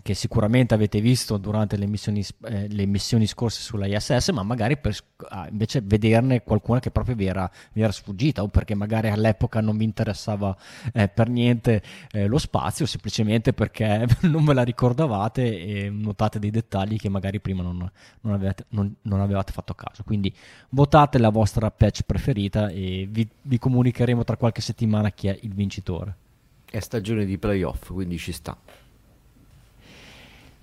che 0.00 0.14
sicuramente 0.14 0.72
avete 0.72 1.00
visto 1.00 1.36
durante 1.36 1.76
le 1.76 1.86
missioni, 1.86 2.24
eh, 2.44 2.66
le 2.68 2.86
missioni 2.86 3.26
scorse 3.26 3.60
sulla 3.60 3.86
ISS, 3.86 4.30
ma 4.30 4.42
magari 4.42 4.78
per 4.78 4.96
ah, 5.28 5.46
invece 5.50 5.82
vederne 5.82 6.42
qualcuna 6.42 6.80
che 6.80 6.90
proprio 6.90 7.14
vi 7.14 7.26
era, 7.26 7.50
vi 7.72 7.82
era, 7.82 7.92
sfuggita 7.92 8.42
o 8.42 8.48
perché 8.48 8.74
magari 8.74 9.08
all'epoca 9.08 9.60
non 9.60 9.76
vi 9.76 9.84
interessava 9.84 10.56
eh, 10.94 11.08
per 11.08 11.28
niente 11.28 11.82
eh, 12.10 12.26
lo 12.26 12.38
spazio, 12.38 12.86
semplicemente 12.86 13.52
perché 13.52 14.06
non 14.22 14.44
ve 14.46 14.54
la 14.54 14.62
ricordavate 14.62 15.60
e 15.60 15.90
notate 15.90 16.38
dei 16.38 16.50
dettagli 16.50 16.96
che 16.96 17.10
magari 17.10 17.40
prima 17.40 17.62
non, 17.62 17.88
non, 18.22 18.32
avevate, 18.32 18.64
non, 18.70 18.94
non 19.02 19.20
avevate, 19.20 19.52
fatto 19.52 19.74
caso. 19.74 20.04
Quindi 20.04 20.34
votate 20.70 21.18
la 21.18 21.28
vostra 21.28 21.70
patch 21.70 22.02
preferita 22.06 22.68
e 22.68 23.06
vi, 23.10 23.28
vi 23.42 23.58
comunicheremo 23.58 24.24
tra 24.24 24.36
qualche 24.36 24.62
settimana 24.62 25.10
chi 25.10 25.28
è 25.28 25.38
il 25.42 25.52
vincitore. 25.52 26.16
È 26.70 26.80
stagione 26.80 27.26
di 27.26 27.36
playoff, 27.36 27.92
quindi 27.92 28.16
ci 28.16 28.32
sta. 28.32 28.56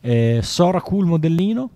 Eh, 0.01 0.39
Sora 0.41 0.81
Cool 0.81 1.05
modellino? 1.05 1.69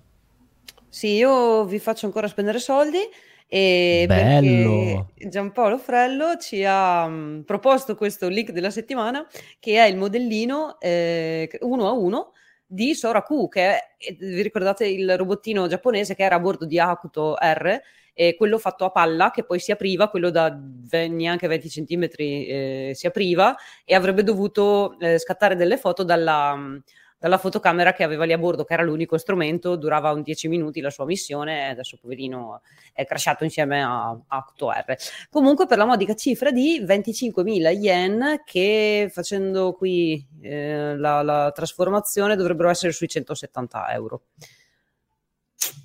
Sì, 0.87 1.15
io 1.15 1.65
vi 1.65 1.79
faccio 1.79 2.05
ancora 2.05 2.27
spendere 2.27 2.59
soldi 2.59 2.99
e 3.47 4.05
Bello. 4.07 5.09
Giampaolo 5.15 5.77
Frello 5.77 6.37
ci 6.37 6.63
ha 6.65 7.07
mh, 7.07 7.13
mm, 7.13 7.41
proposto 7.41 7.95
questo 7.95 8.27
link 8.27 8.51
della 8.51 8.69
settimana 8.69 9.27
che 9.59 9.83
è 9.83 9.87
il 9.87 9.97
modellino 9.97 10.79
eh, 10.79 11.49
uno 11.61 11.87
a 11.87 11.91
uno 11.91 12.31
di 12.65 12.95
Sora 12.95 13.21
Q, 13.21 13.49
che 13.49 13.61
è, 13.69 13.79
vi 14.17 14.41
ricordate 14.41 14.87
il 14.87 15.15
robottino 15.17 15.67
giapponese 15.67 16.15
che 16.15 16.23
era 16.23 16.35
a 16.35 16.39
bordo 16.39 16.65
di 16.65 16.79
Akuto 16.79 17.35
R, 17.35 17.79
e 18.13 18.35
quello 18.35 18.59
fatto 18.59 18.85
a 18.85 18.91
palla 18.91 19.31
che 19.31 19.43
poi 19.43 19.59
si 19.59 19.71
apriva, 19.71 20.09
quello 20.09 20.29
da 20.29 20.55
neanche 20.89 21.47
20 21.47 21.69
cm 21.69 22.07
eh, 22.17 22.91
si 22.93 23.07
apriva 23.07 23.55
e 23.83 23.95
avrebbe 23.95 24.23
dovuto 24.23 24.97
eh, 24.99 25.17
scattare 25.17 25.55
delle 25.55 25.77
foto 25.77 26.03
dalla 26.03 26.55
mm, 26.55 26.77
dalla 27.23 27.37
fotocamera 27.37 27.93
che 27.93 28.03
aveva 28.03 28.25
lì 28.25 28.33
a 28.33 28.37
bordo, 28.37 28.65
che 28.65 28.73
era 28.73 28.83
l'unico 28.83 29.17
strumento, 29.17 29.77
durava 29.77 30.11
un 30.11 30.23
10 30.23 30.49
minuti 30.49 30.81
la 30.81 30.89
sua 30.89 31.05
missione 31.05 31.69
adesso 31.69 31.95
poverino 31.95 32.59
è 32.91 33.05
crashato 33.05 33.45
insieme 33.45 33.81
a, 33.81 34.09
a 34.09 34.53
8R. 34.59 35.29
Comunque 35.29 35.65
per 35.65 35.77
la 35.77 35.85
modica 35.85 36.15
cifra 36.15 36.51
di 36.51 36.81
25.000 36.81 37.79
yen 37.79 38.41
che 38.43 39.09
facendo 39.09 39.71
qui 39.71 40.27
eh, 40.41 40.97
la, 40.97 41.21
la 41.21 41.49
trasformazione 41.55 42.35
dovrebbero 42.35 42.67
essere 42.67 42.91
sui 42.91 43.07
170 43.07 43.93
euro. 43.93 44.23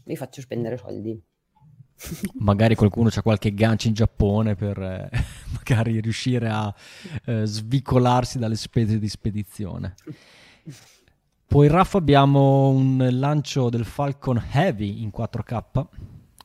Vi 0.07 0.17
faccio 0.17 0.41
spendere 0.41 0.77
soldi 0.77 1.23
magari 2.41 2.75
qualcuno 2.75 3.11
ha 3.15 3.23
qualche 3.23 3.55
gancio 3.55 3.87
in 3.87 3.95
Giappone 3.95 4.57
per 4.57 4.77
eh, 4.77 5.09
magari 5.55 6.01
riuscire 6.01 6.49
a 6.49 6.75
eh, 7.27 7.45
svicolarsi 7.45 8.41
dalle 8.41 8.57
spese 8.57 8.99
di 8.99 9.09
spedizione. 9.09 9.95
Poi 11.49 11.67
Raffa 11.67 11.97
abbiamo 11.97 12.69
un 12.69 13.09
lancio 13.11 13.71
del 13.71 13.87
Falcon 13.87 14.39
Heavy 14.53 15.03
in 15.03 15.11
4K. 15.17 15.87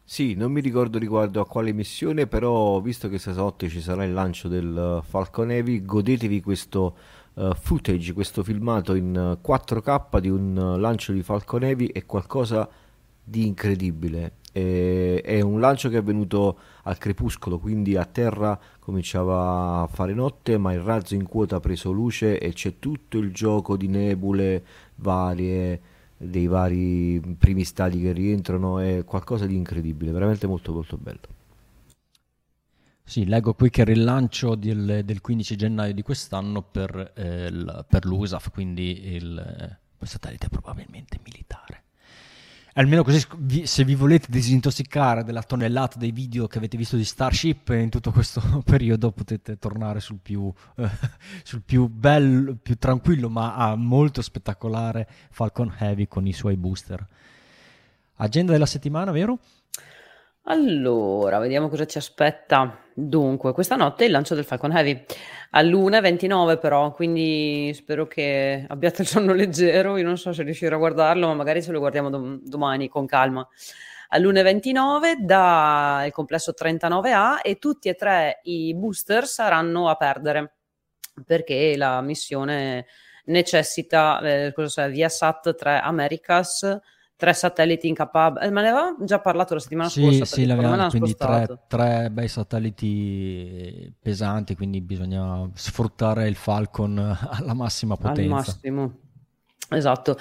Sì, 0.01 0.33
non 0.33 0.49
mi 0.49 0.61
ricordo 0.61 0.97
riguardo 0.97 1.41
a 1.41 1.45
quale 1.45 1.73
missione, 1.73 2.25
però 2.25 2.79
visto 2.79 3.09
che 3.09 3.19
stanotte 3.19 3.67
ci 3.67 3.81
sarà 3.81 4.05
il 4.05 4.13
lancio 4.13 4.47
del 4.47 5.01
Falcon 5.05 5.51
Heavy, 5.51 5.83
godetevi 5.83 6.41
questo 6.41 6.95
uh, 7.33 7.53
footage, 7.53 8.13
questo 8.13 8.43
filmato 8.43 8.95
in 8.95 9.37
4K 9.43 10.19
di 10.21 10.29
un 10.29 10.79
lancio 10.79 11.11
di 11.11 11.21
Falcon 11.21 11.65
Heavy, 11.65 11.87
è 11.87 12.05
qualcosa 12.05 12.69
di 13.21 13.45
incredibile. 13.45 14.35
E, 14.55 15.19
è 15.21 15.41
un 15.41 15.59
lancio 15.59 15.89
che 15.89 15.95
è 15.95 15.99
avvenuto 15.99 16.57
al 16.83 16.97
crepuscolo, 16.97 17.57
quindi 17.57 17.95
a 17.95 18.05
terra 18.05 18.57
cominciava 18.79 19.81
a 19.81 19.87
fare 19.87 20.13
notte, 20.13 20.57
ma 20.57 20.73
il 20.73 20.79
razzo 20.79 21.15
in 21.15 21.27
quota 21.27 21.55
ha 21.55 21.59
preso 21.59 21.91
luce 21.91 22.39
e 22.39 22.53
c'è 22.53 22.77
tutto 22.77 23.17
il 23.17 23.33
gioco 23.33 23.75
di 23.75 23.87
nebule 23.87 24.63
varie, 24.95 25.81
dei 26.17 26.47
vari 26.47 27.19
primi 27.37 27.63
stadi 27.63 28.01
che 28.01 28.11
rientrano 28.11 28.79
è 28.79 29.03
qualcosa 29.03 29.45
di 29.45 29.55
incredibile, 29.55 30.11
veramente 30.11 30.47
molto 30.47 30.73
molto 30.73 30.97
bello. 30.97 31.41
Sì, 33.05 33.25
leggo 33.25 33.53
qui 33.53 33.69
che 33.69 33.81
il 33.81 33.87
rilancio 33.87 34.55
del, 34.55 35.01
del 35.03 35.19
15 35.19 35.55
gennaio 35.57 35.93
di 35.93 36.01
quest'anno 36.01 36.61
per, 36.61 37.11
eh, 37.15 37.47
il, 37.47 37.85
per 37.87 38.05
l'USAF, 38.05 38.49
quindi 38.49 39.13
il, 39.13 39.77
il 39.99 40.07
satellite 40.07 40.47
probabilmente 40.47 41.19
militare. 41.23 41.72
Almeno 42.75 43.03
così, 43.03 43.23
se 43.67 43.83
vi 43.83 43.93
volete 43.93 44.27
disintossicare 44.31 45.23
della 45.23 45.43
tonnellata 45.43 45.99
dei 45.99 46.11
video 46.11 46.47
che 46.47 46.57
avete 46.57 46.75
visto 46.75 46.95
di 46.95 47.05
Starship 47.05 47.69
in 47.69 47.89
tutto 47.89 48.11
questo 48.11 48.41
periodo, 48.65 49.11
potete 49.11 49.59
tornare 49.59 49.99
sul 49.99 50.17
più, 50.19 50.51
eh, 50.77 50.89
sul 51.43 51.61
più 51.61 51.87
bello, 51.87 52.55
più 52.55 52.75
tranquillo, 52.79 53.29
ma 53.29 53.75
molto 53.75 54.23
spettacolare 54.23 55.07
Falcon 55.29 55.71
Heavy 55.77 56.07
con 56.07 56.25
i 56.25 56.33
suoi 56.33 56.57
booster. 56.57 57.05
Agenda 58.15 58.53
della 58.53 58.65
settimana, 58.65 59.11
vero? 59.11 59.37
Allora, 60.45 61.39
vediamo 61.39 61.69
cosa 61.69 61.85
ci 61.85 61.97
aspetta. 61.97 62.77
Dunque, 62.93 63.53
questa 63.53 63.75
notte 63.77 64.05
il 64.05 64.11
lancio 64.11 64.35
del 64.35 64.43
Falcon 64.43 64.75
Heavy 64.75 65.05
all'1.29 65.51 66.59
però, 66.59 66.91
quindi 66.91 67.71
spero 67.73 68.07
che 68.07 68.65
abbiate 68.67 69.03
il 69.03 69.07
sonno 69.07 69.31
leggero. 69.33 69.95
Io 69.95 70.03
non 70.03 70.17
so 70.17 70.33
se 70.33 70.43
riuscirò 70.43 70.75
a 70.75 70.79
guardarlo, 70.79 71.27
ma 71.27 71.33
magari 71.33 71.63
ce 71.63 71.71
lo 71.71 71.79
guardiamo 71.79 72.09
dom- 72.09 72.41
domani 72.43 72.89
con 72.89 73.05
calma. 73.05 73.47
All'1.29 74.09 75.15
dal 75.19 76.11
complesso 76.11 76.53
39A 76.53 77.39
e 77.41 77.57
tutti 77.57 77.87
e 77.87 77.95
tre 77.95 78.41
i 78.43 78.75
booster 78.75 79.25
saranno 79.25 79.87
a 79.87 79.95
perdere 79.95 80.55
perché 81.25 81.75
la 81.77 82.01
missione 82.01 82.85
necessita, 83.25 84.19
eh, 84.19 84.51
cosa 84.53 84.67
sa, 84.67 84.87
via 84.87 85.07
SAT 85.07 85.55
3 85.55 85.79
Americas 85.79 86.79
tre 87.15 87.33
satelliti 87.33 87.87
incapabili. 87.87 88.45
Eh, 88.45 88.49
ma 88.51 88.61
ne 88.61 88.69
avevamo 88.69 89.05
già 89.05 89.19
parlato 89.19 89.53
la 89.53 89.59
settimana 89.59 89.89
sì, 89.89 90.01
scorsa. 90.01 90.25
Sì, 90.25 90.45
l'avevamo, 90.45 90.89
quindi 90.89 91.15
tre, 91.15 91.47
tre, 91.67 92.09
bei 92.11 92.27
satelliti 92.27 93.93
pesanti, 93.99 94.55
quindi 94.55 94.81
bisogna 94.81 95.49
sfruttare 95.53 96.27
il 96.27 96.35
Falcon 96.35 96.97
alla 97.31 97.53
massima 97.53 97.95
potenza. 97.95 98.21
Al 98.21 98.27
massimo. 98.27 98.97
Esatto. 99.69 100.17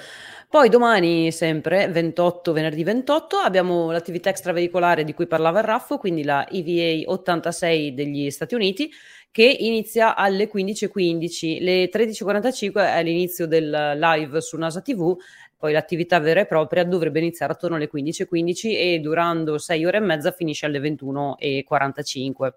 Poi 0.49 0.69
domani, 0.69 1.31
sempre 1.31 1.87
28, 1.87 2.53
venerdì 2.53 2.83
28, 2.83 3.37
abbiamo 3.37 3.91
l'attività 3.91 4.29
extraveicolare 4.29 5.03
di 5.03 5.13
cui 5.13 5.27
parlava 5.27 5.59
il 5.59 5.65
Raffo, 5.65 5.97
quindi 5.97 6.23
la 6.23 6.47
EVA 6.47 7.11
86 7.11 7.93
degli 7.93 8.29
Stati 8.29 8.53
Uniti, 8.53 8.91
che 9.31 9.45
inizia 9.45 10.15
alle 10.15 10.47
15.15. 10.47 11.59
Le 11.59 11.89
13.45 11.89 12.73
è 12.75 13.01
l'inizio 13.03 13.47
del 13.47 13.97
live 13.99 14.41
su 14.41 14.57
NASA 14.57 14.81
TV 14.81 15.15
poi 15.63 15.71
l'attività 15.71 16.19
vera 16.19 16.41
e 16.41 16.45
propria 16.45 16.83
dovrebbe 16.83 17.19
iniziare 17.19 17.53
attorno 17.53 17.77
alle 17.77 17.89
15.15 17.89 18.75
e 18.75 18.99
durando 18.99 19.57
6 19.57 19.85
ore 19.85 19.95
e 19.95 20.01
mezza 20.01 20.31
finisce 20.31 20.65
alle 20.65 20.79
21.45. 20.79 22.51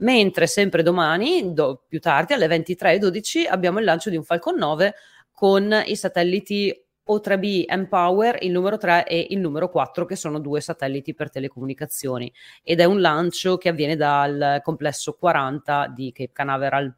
Mentre 0.00 0.46
sempre 0.46 0.82
domani, 0.82 1.54
do, 1.54 1.84
più 1.88 2.00
tardi, 2.00 2.34
alle 2.34 2.46
23.12, 2.46 3.46
abbiamo 3.48 3.78
il 3.78 3.86
lancio 3.86 4.10
di 4.10 4.16
un 4.16 4.24
Falcon 4.24 4.56
9 4.56 4.94
con 5.32 5.74
i 5.86 5.96
satelliti 5.96 6.70
O3B 7.08 7.64
Empower, 7.66 8.36
il 8.42 8.50
numero 8.50 8.76
3 8.76 9.06
e 9.06 9.28
il 9.30 9.38
numero 9.38 9.70
4, 9.70 10.04
che 10.04 10.14
sono 10.14 10.38
due 10.38 10.60
satelliti 10.60 11.14
per 11.14 11.30
telecomunicazioni. 11.30 12.30
Ed 12.62 12.80
è 12.80 12.84
un 12.84 13.00
lancio 13.00 13.56
che 13.56 13.70
avviene 13.70 13.96
dal 13.96 14.60
complesso 14.62 15.14
40 15.14 15.90
di 15.96 16.12
Cape 16.12 16.32
Canaveral. 16.34 16.94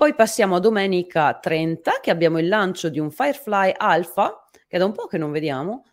Poi 0.00 0.14
passiamo 0.14 0.56
a 0.56 0.60
domenica 0.60 1.34
30 1.34 1.98
che 2.00 2.10
abbiamo 2.10 2.38
il 2.38 2.48
lancio 2.48 2.88
di 2.88 2.98
un 2.98 3.10
Firefly 3.10 3.74
Alpha, 3.76 4.46
che 4.50 4.76
è 4.76 4.78
da 4.78 4.86
un 4.86 4.92
po' 4.92 5.04
che 5.04 5.18
non 5.18 5.30
vediamo, 5.30 5.84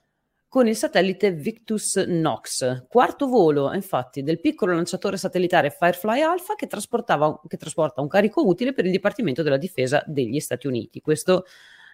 con 0.47 0.65
il 0.65 0.77
satellite 0.77 1.33
Victus 1.33 1.97
Nox, 1.97 2.87
quarto 2.87 3.27
volo 3.27 3.73
infatti 3.73 4.23
del 4.23 4.39
piccolo 4.39 4.73
lanciatore 4.73 5.17
satellitare 5.17 5.71
Firefly 5.71 6.21
Alpha 6.21 6.55
che, 6.55 6.67
che 6.67 7.57
trasporta 7.57 7.99
un 7.99 8.07
carico 8.07 8.47
utile 8.47 8.71
per 8.71 8.85
il 8.85 8.91
Dipartimento 8.91 9.43
della 9.43 9.57
Difesa 9.57 10.01
degli 10.07 10.39
Stati 10.39 10.67
Uniti. 10.67 11.01
Questo, 11.01 11.43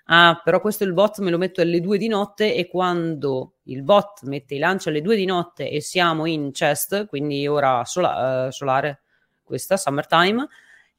ah, 0.05 0.39
però 0.43 0.61
questo 0.61 0.83
il 0.83 0.93
bot 0.93 1.17
me 1.17 1.31
lo 1.31 1.39
metto 1.39 1.61
alle 1.61 1.81
due 1.81 1.97
di 1.97 2.09
notte 2.09 2.53
e 2.53 2.67
quando 2.67 3.55
il 3.63 3.81
bot 3.81 4.21
mette 4.25 4.53
i 4.53 4.59
lanci 4.59 4.87
alle 4.87 5.01
due 5.01 5.15
di 5.15 5.25
notte 5.25 5.67
e 5.67 5.81
siamo 5.81 6.27
in 6.27 6.51
chest, 6.51 7.07
quindi 7.07 7.47
ora 7.47 7.83
sola, 7.85 8.45
uh, 8.45 8.51
solare, 8.51 9.01
questa, 9.41 9.77
summertime, 9.77 10.47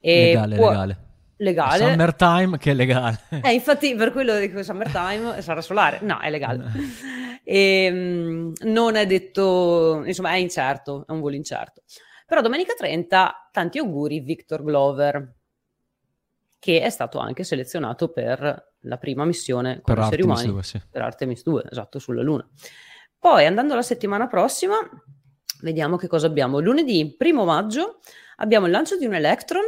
e 0.00 0.26
legale, 0.26 0.56
può... 0.56 0.70
legale. 0.70 1.03
Legale. 1.38 1.90
Summertime 1.90 2.58
che 2.58 2.70
è 2.70 2.74
legale. 2.74 3.20
Eh, 3.42 3.52
infatti 3.52 3.94
per 3.94 4.12
quello 4.12 4.38
dico 4.38 4.62
summertime 4.62 5.40
sarà 5.42 5.60
solare. 5.60 5.98
No, 6.02 6.20
è 6.20 6.30
legale. 6.30 6.70
e, 7.42 7.90
um, 7.90 8.52
non 8.62 8.94
è 8.94 9.06
detto, 9.06 10.02
insomma, 10.04 10.30
è 10.30 10.36
incerto, 10.36 11.04
è 11.06 11.12
un 11.12 11.20
volo 11.20 11.34
incerto. 11.34 11.82
Però 12.26 12.40
domenica 12.40 12.74
30, 12.74 13.50
tanti 13.52 13.78
auguri 13.78 14.20
Victor 14.20 14.62
Glover, 14.62 15.34
che 16.58 16.80
è 16.80 16.90
stato 16.90 17.18
anche 17.18 17.44
selezionato 17.44 18.08
per 18.08 18.72
la 18.80 18.96
prima 18.96 19.24
missione 19.24 19.80
con 19.82 19.94
per 19.94 20.04
esseri 20.04 20.22
Artemis 20.22 20.40
umani 20.40 20.52
2, 20.52 20.62
sì. 20.62 20.80
per 20.90 21.02
Artemis 21.02 21.42
2, 21.42 21.64
esatto, 21.70 21.98
sulla 21.98 22.22
Luna. 22.22 22.48
Poi 23.18 23.44
andando 23.44 23.72
alla 23.72 23.82
settimana 23.82 24.26
prossima, 24.26 24.76
vediamo 25.60 25.96
che 25.96 26.06
cosa 26.06 26.26
abbiamo. 26.26 26.60
Lunedì, 26.60 27.14
primo 27.16 27.44
maggio, 27.44 28.00
abbiamo 28.36 28.66
il 28.66 28.72
lancio 28.72 28.96
di 28.96 29.06
un 29.06 29.14
Electron 29.14 29.64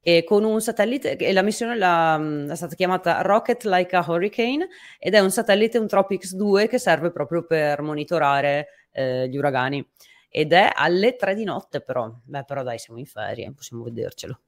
e 0.00 0.24
con 0.24 0.44
un 0.44 0.60
satellite, 0.60 1.16
e 1.16 1.32
la 1.32 1.42
missione 1.42 1.76
la, 1.76 2.20
è 2.48 2.54
stata 2.54 2.74
chiamata 2.74 3.22
Rocket 3.22 3.64
Like 3.64 3.96
a 3.96 4.04
Hurricane 4.06 4.68
ed 4.98 5.14
è 5.14 5.18
un 5.18 5.30
satellite, 5.30 5.78
un 5.78 5.86
Tropics 5.86 6.34
2 6.34 6.68
che 6.68 6.78
serve 6.78 7.10
proprio 7.10 7.44
per 7.44 7.82
monitorare 7.82 8.68
eh, 8.92 9.28
gli 9.28 9.36
uragani 9.36 9.86
ed 10.30 10.52
è 10.52 10.70
alle 10.74 11.16
3 11.16 11.34
di 11.34 11.44
notte 11.44 11.80
però, 11.80 12.12
beh 12.22 12.44
però 12.44 12.62
dai 12.62 12.78
siamo 12.78 12.98
in 12.98 13.06
ferie, 13.06 13.52
possiamo 13.52 13.82
vedercelo. 13.82 14.40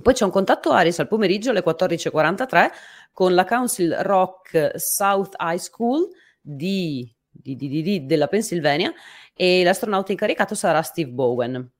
Poi 0.00 0.14
c'è 0.14 0.24
un 0.24 0.30
contatto 0.30 0.70
Aris 0.70 1.00
al 1.00 1.08
pomeriggio 1.08 1.50
alle 1.50 1.62
14.43 1.62 2.70
con 3.12 3.34
la 3.34 3.44
Council 3.44 3.94
Rock 4.00 4.72
South 4.76 5.34
High 5.38 5.58
School 5.58 6.08
di, 6.40 7.14
di, 7.30 7.56
di, 7.56 8.06
della 8.06 8.26
Pennsylvania 8.26 8.90
e 9.34 9.62
l'astronauta 9.62 10.12
incaricato 10.12 10.54
sarà 10.54 10.80
Steve 10.80 11.10
Bowen. 11.10 11.70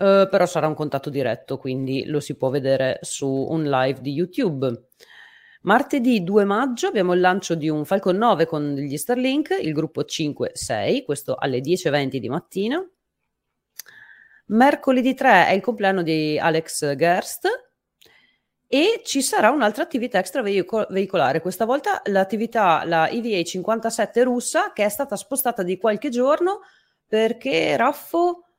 Uh, 0.00 0.26
però 0.30 0.46
sarà 0.46 0.66
un 0.66 0.72
contatto 0.72 1.10
diretto, 1.10 1.58
quindi 1.58 2.06
lo 2.06 2.20
si 2.20 2.34
può 2.34 2.48
vedere 2.48 3.00
su 3.02 3.28
un 3.28 3.64
live 3.64 4.00
di 4.00 4.12
YouTube. 4.12 4.88
Martedì 5.62 6.24
2 6.24 6.44
maggio 6.44 6.86
abbiamo 6.86 7.12
il 7.12 7.20
lancio 7.20 7.54
di 7.54 7.68
un 7.68 7.84
Falcon 7.84 8.16
9 8.16 8.46
con 8.46 8.76
gli 8.76 8.96
Starlink, 8.96 9.58
il 9.60 9.74
gruppo 9.74 10.00
5-6, 10.00 11.04
questo 11.04 11.34
alle 11.34 11.60
10.20 11.60 12.16
di 12.16 12.28
mattina. 12.30 12.82
Mercoledì 14.46 15.12
3 15.12 15.48
è 15.48 15.52
il 15.52 15.60
compleanno 15.60 16.02
di 16.02 16.38
Alex 16.38 16.94
Gerst 16.94 17.46
e 18.66 19.02
ci 19.04 19.20
sarà 19.20 19.50
un'altra 19.50 19.82
attività 19.82 20.18
extraveicolare, 20.18 21.42
questa 21.42 21.66
volta 21.66 22.00
l'attività, 22.06 22.84
la 22.86 23.06
EVA 23.10 23.42
57 23.42 24.22
russa, 24.22 24.72
che 24.72 24.86
è 24.86 24.88
stata 24.88 25.14
spostata 25.16 25.62
di 25.62 25.76
qualche 25.76 26.08
giorno 26.08 26.60
perché 27.06 27.76
Raffo 27.76 28.49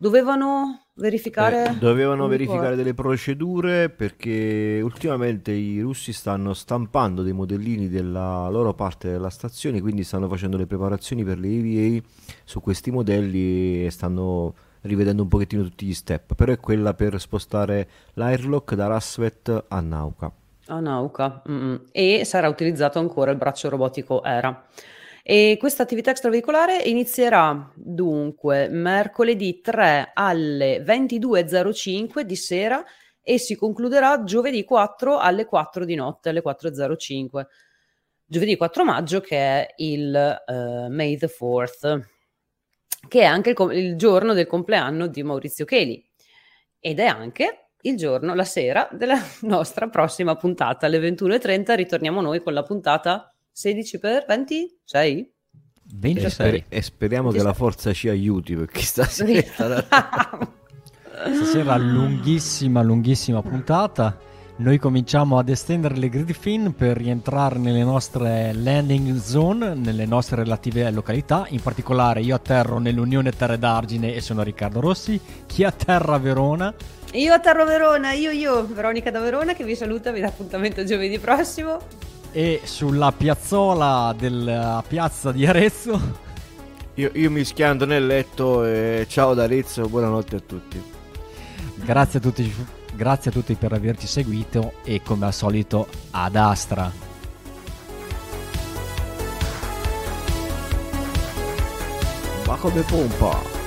Dovevano 0.00 0.86
verificare... 0.94 1.72
Eh, 1.72 1.74
dovevano 1.78 2.26
verificare 2.26 2.74
delle 2.74 2.94
procedure 2.94 3.90
perché 3.90 4.80
ultimamente 4.82 5.52
i 5.52 5.78
russi 5.82 6.14
stanno 6.14 6.54
stampando 6.54 7.20
dei 7.20 7.34
modellini 7.34 7.86
della 7.90 8.48
loro 8.48 8.72
parte 8.72 9.10
della 9.10 9.28
stazione, 9.28 9.82
quindi 9.82 10.02
stanno 10.02 10.26
facendo 10.26 10.56
le 10.56 10.64
preparazioni 10.64 11.22
per 11.22 11.38
le 11.38 11.48
EVA 11.48 12.02
su 12.44 12.62
questi 12.62 12.90
modelli 12.90 13.84
e 13.84 13.90
stanno 13.90 14.54
rivedendo 14.80 15.20
un 15.20 15.28
pochettino 15.28 15.64
tutti 15.64 15.84
gli 15.84 15.92
step, 15.92 16.34
però 16.34 16.52
è 16.52 16.58
quella 16.58 16.94
per 16.94 17.20
spostare 17.20 17.86
l'Airlock 18.14 18.74
da 18.74 18.86
Rasvet 18.86 19.64
a 19.68 19.80
Nauka. 19.80 20.32
A 20.68 20.80
Nauka, 20.80 21.42
mm-hmm. 21.46 21.74
e 21.92 22.24
sarà 22.24 22.48
utilizzato 22.48 22.98
ancora 22.98 23.32
il 23.32 23.36
braccio 23.36 23.68
robotico 23.68 24.24
ERA. 24.24 24.64
E 25.30 25.58
questa 25.60 25.84
attività 25.84 26.10
extraveicolare 26.10 26.82
inizierà 26.86 27.70
dunque 27.76 28.66
mercoledì 28.68 29.60
3 29.60 30.10
alle 30.12 30.82
22.05 30.82 32.22
di 32.22 32.34
sera 32.34 32.84
e 33.22 33.38
si 33.38 33.54
concluderà 33.54 34.24
giovedì 34.24 34.64
4 34.64 35.18
alle 35.18 35.44
4 35.44 35.84
di 35.84 35.94
notte, 35.94 36.30
alle 36.30 36.42
4.05. 36.42 37.46
Giovedì 38.24 38.56
4 38.56 38.84
maggio 38.84 39.20
che 39.20 39.36
è 39.36 39.74
il 39.76 40.42
uh, 40.48 40.92
May 40.92 41.16
the 41.16 41.28
4th, 41.28 42.00
che 43.06 43.20
è 43.20 43.24
anche 43.24 43.50
il, 43.50 43.70
il 43.70 43.96
giorno 43.96 44.32
del 44.32 44.48
compleanno 44.48 45.06
di 45.06 45.22
Maurizio 45.22 45.64
Cheli 45.64 46.04
ed 46.80 46.98
è 46.98 47.06
anche 47.06 47.68
il 47.82 47.96
giorno, 47.96 48.34
la 48.34 48.42
sera 48.42 48.88
della 48.90 49.22
nostra 49.42 49.86
prossima 49.86 50.34
puntata. 50.34 50.86
Alle 50.86 50.98
21.30 50.98 51.76
ritorniamo 51.76 52.20
noi 52.20 52.42
con 52.42 52.52
la 52.52 52.64
puntata 52.64 53.29
16 53.52 53.98
per 53.98 54.24
26? 54.26 55.32
26. 55.92 56.24
E, 56.24 56.30
sper- 56.30 56.64
e 56.68 56.82
speriamo 56.82 57.30
26. 57.30 57.40
che 57.40 57.46
la 57.46 57.54
forza 57.54 57.92
ci 57.92 58.08
aiuti 58.08 58.54
perché 58.54 58.82
stasera... 58.82 59.86
stasera 61.34 61.76
lunghissima, 61.76 62.82
lunghissima 62.82 63.42
puntata. 63.42 64.28
Noi 64.60 64.78
cominciamo 64.78 65.38
ad 65.38 65.48
estendere 65.48 65.96
le 65.96 66.10
grid 66.10 66.32
fin 66.34 66.74
per 66.74 66.94
rientrare 66.94 67.58
nelle 67.58 67.82
nostre 67.82 68.52
landing 68.52 69.16
zone, 69.16 69.74
nelle 69.74 70.04
nostre 70.04 70.36
relative 70.36 70.90
località. 70.90 71.46
In 71.48 71.62
particolare 71.62 72.20
io 72.20 72.34
atterro 72.34 72.78
nell'Unione 72.78 73.32
Terre 73.32 73.58
d'Argine 73.58 74.14
e 74.14 74.20
sono 74.20 74.42
Riccardo 74.42 74.80
Rossi. 74.80 75.18
Chi 75.46 75.64
atterra 75.64 76.16
a 76.16 76.18
Verona? 76.18 76.74
Io 77.12 77.32
atterro 77.32 77.62
a 77.62 77.64
Verona, 77.64 78.12
io 78.12 78.30
io, 78.30 78.66
Veronica 78.66 79.10
da 79.10 79.20
Verona 79.20 79.54
che 79.54 79.64
vi 79.64 79.74
saluta, 79.74 80.12
vi 80.12 80.20
dà 80.20 80.26
appuntamento 80.26 80.84
giovedì 80.84 81.18
prossimo. 81.18 81.80
E 82.32 82.60
sulla 82.64 83.12
piazzola 83.12 84.14
della 84.16 84.82
piazza 84.86 85.32
di 85.32 85.46
Arezzo? 85.46 86.28
Io, 86.94 87.10
io 87.14 87.30
mi 87.30 87.44
schiando 87.44 87.84
nel 87.84 88.06
letto 88.06 88.64
e 88.64 89.06
ciao 89.08 89.34
da 89.34 89.44
Arezzo, 89.44 89.88
buonanotte 89.88 90.36
a 90.36 90.40
tutti. 90.40 90.82
Grazie 91.74 92.18
a 92.18 92.22
tutti 92.22 92.78
Grazie 92.94 93.30
a 93.30 93.32
tutti 93.34 93.54
per 93.54 93.72
averci 93.72 94.06
seguito 94.06 94.74
e 94.84 95.00
come 95.02 95.26
al 95.26 95.32
solito 95.32 95.88
ad 96.10 96.36
Astra. 96.36 96.92
Ma 102.46 102.56
come 102.56 102.82
pompa! 102.82 103.59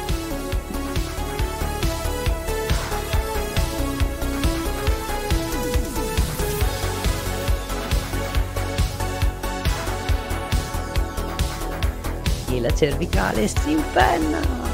La 12.64 12.74
cervicale 12.74 13.46
si 13.46 13.72
impenna! 13.72 14.73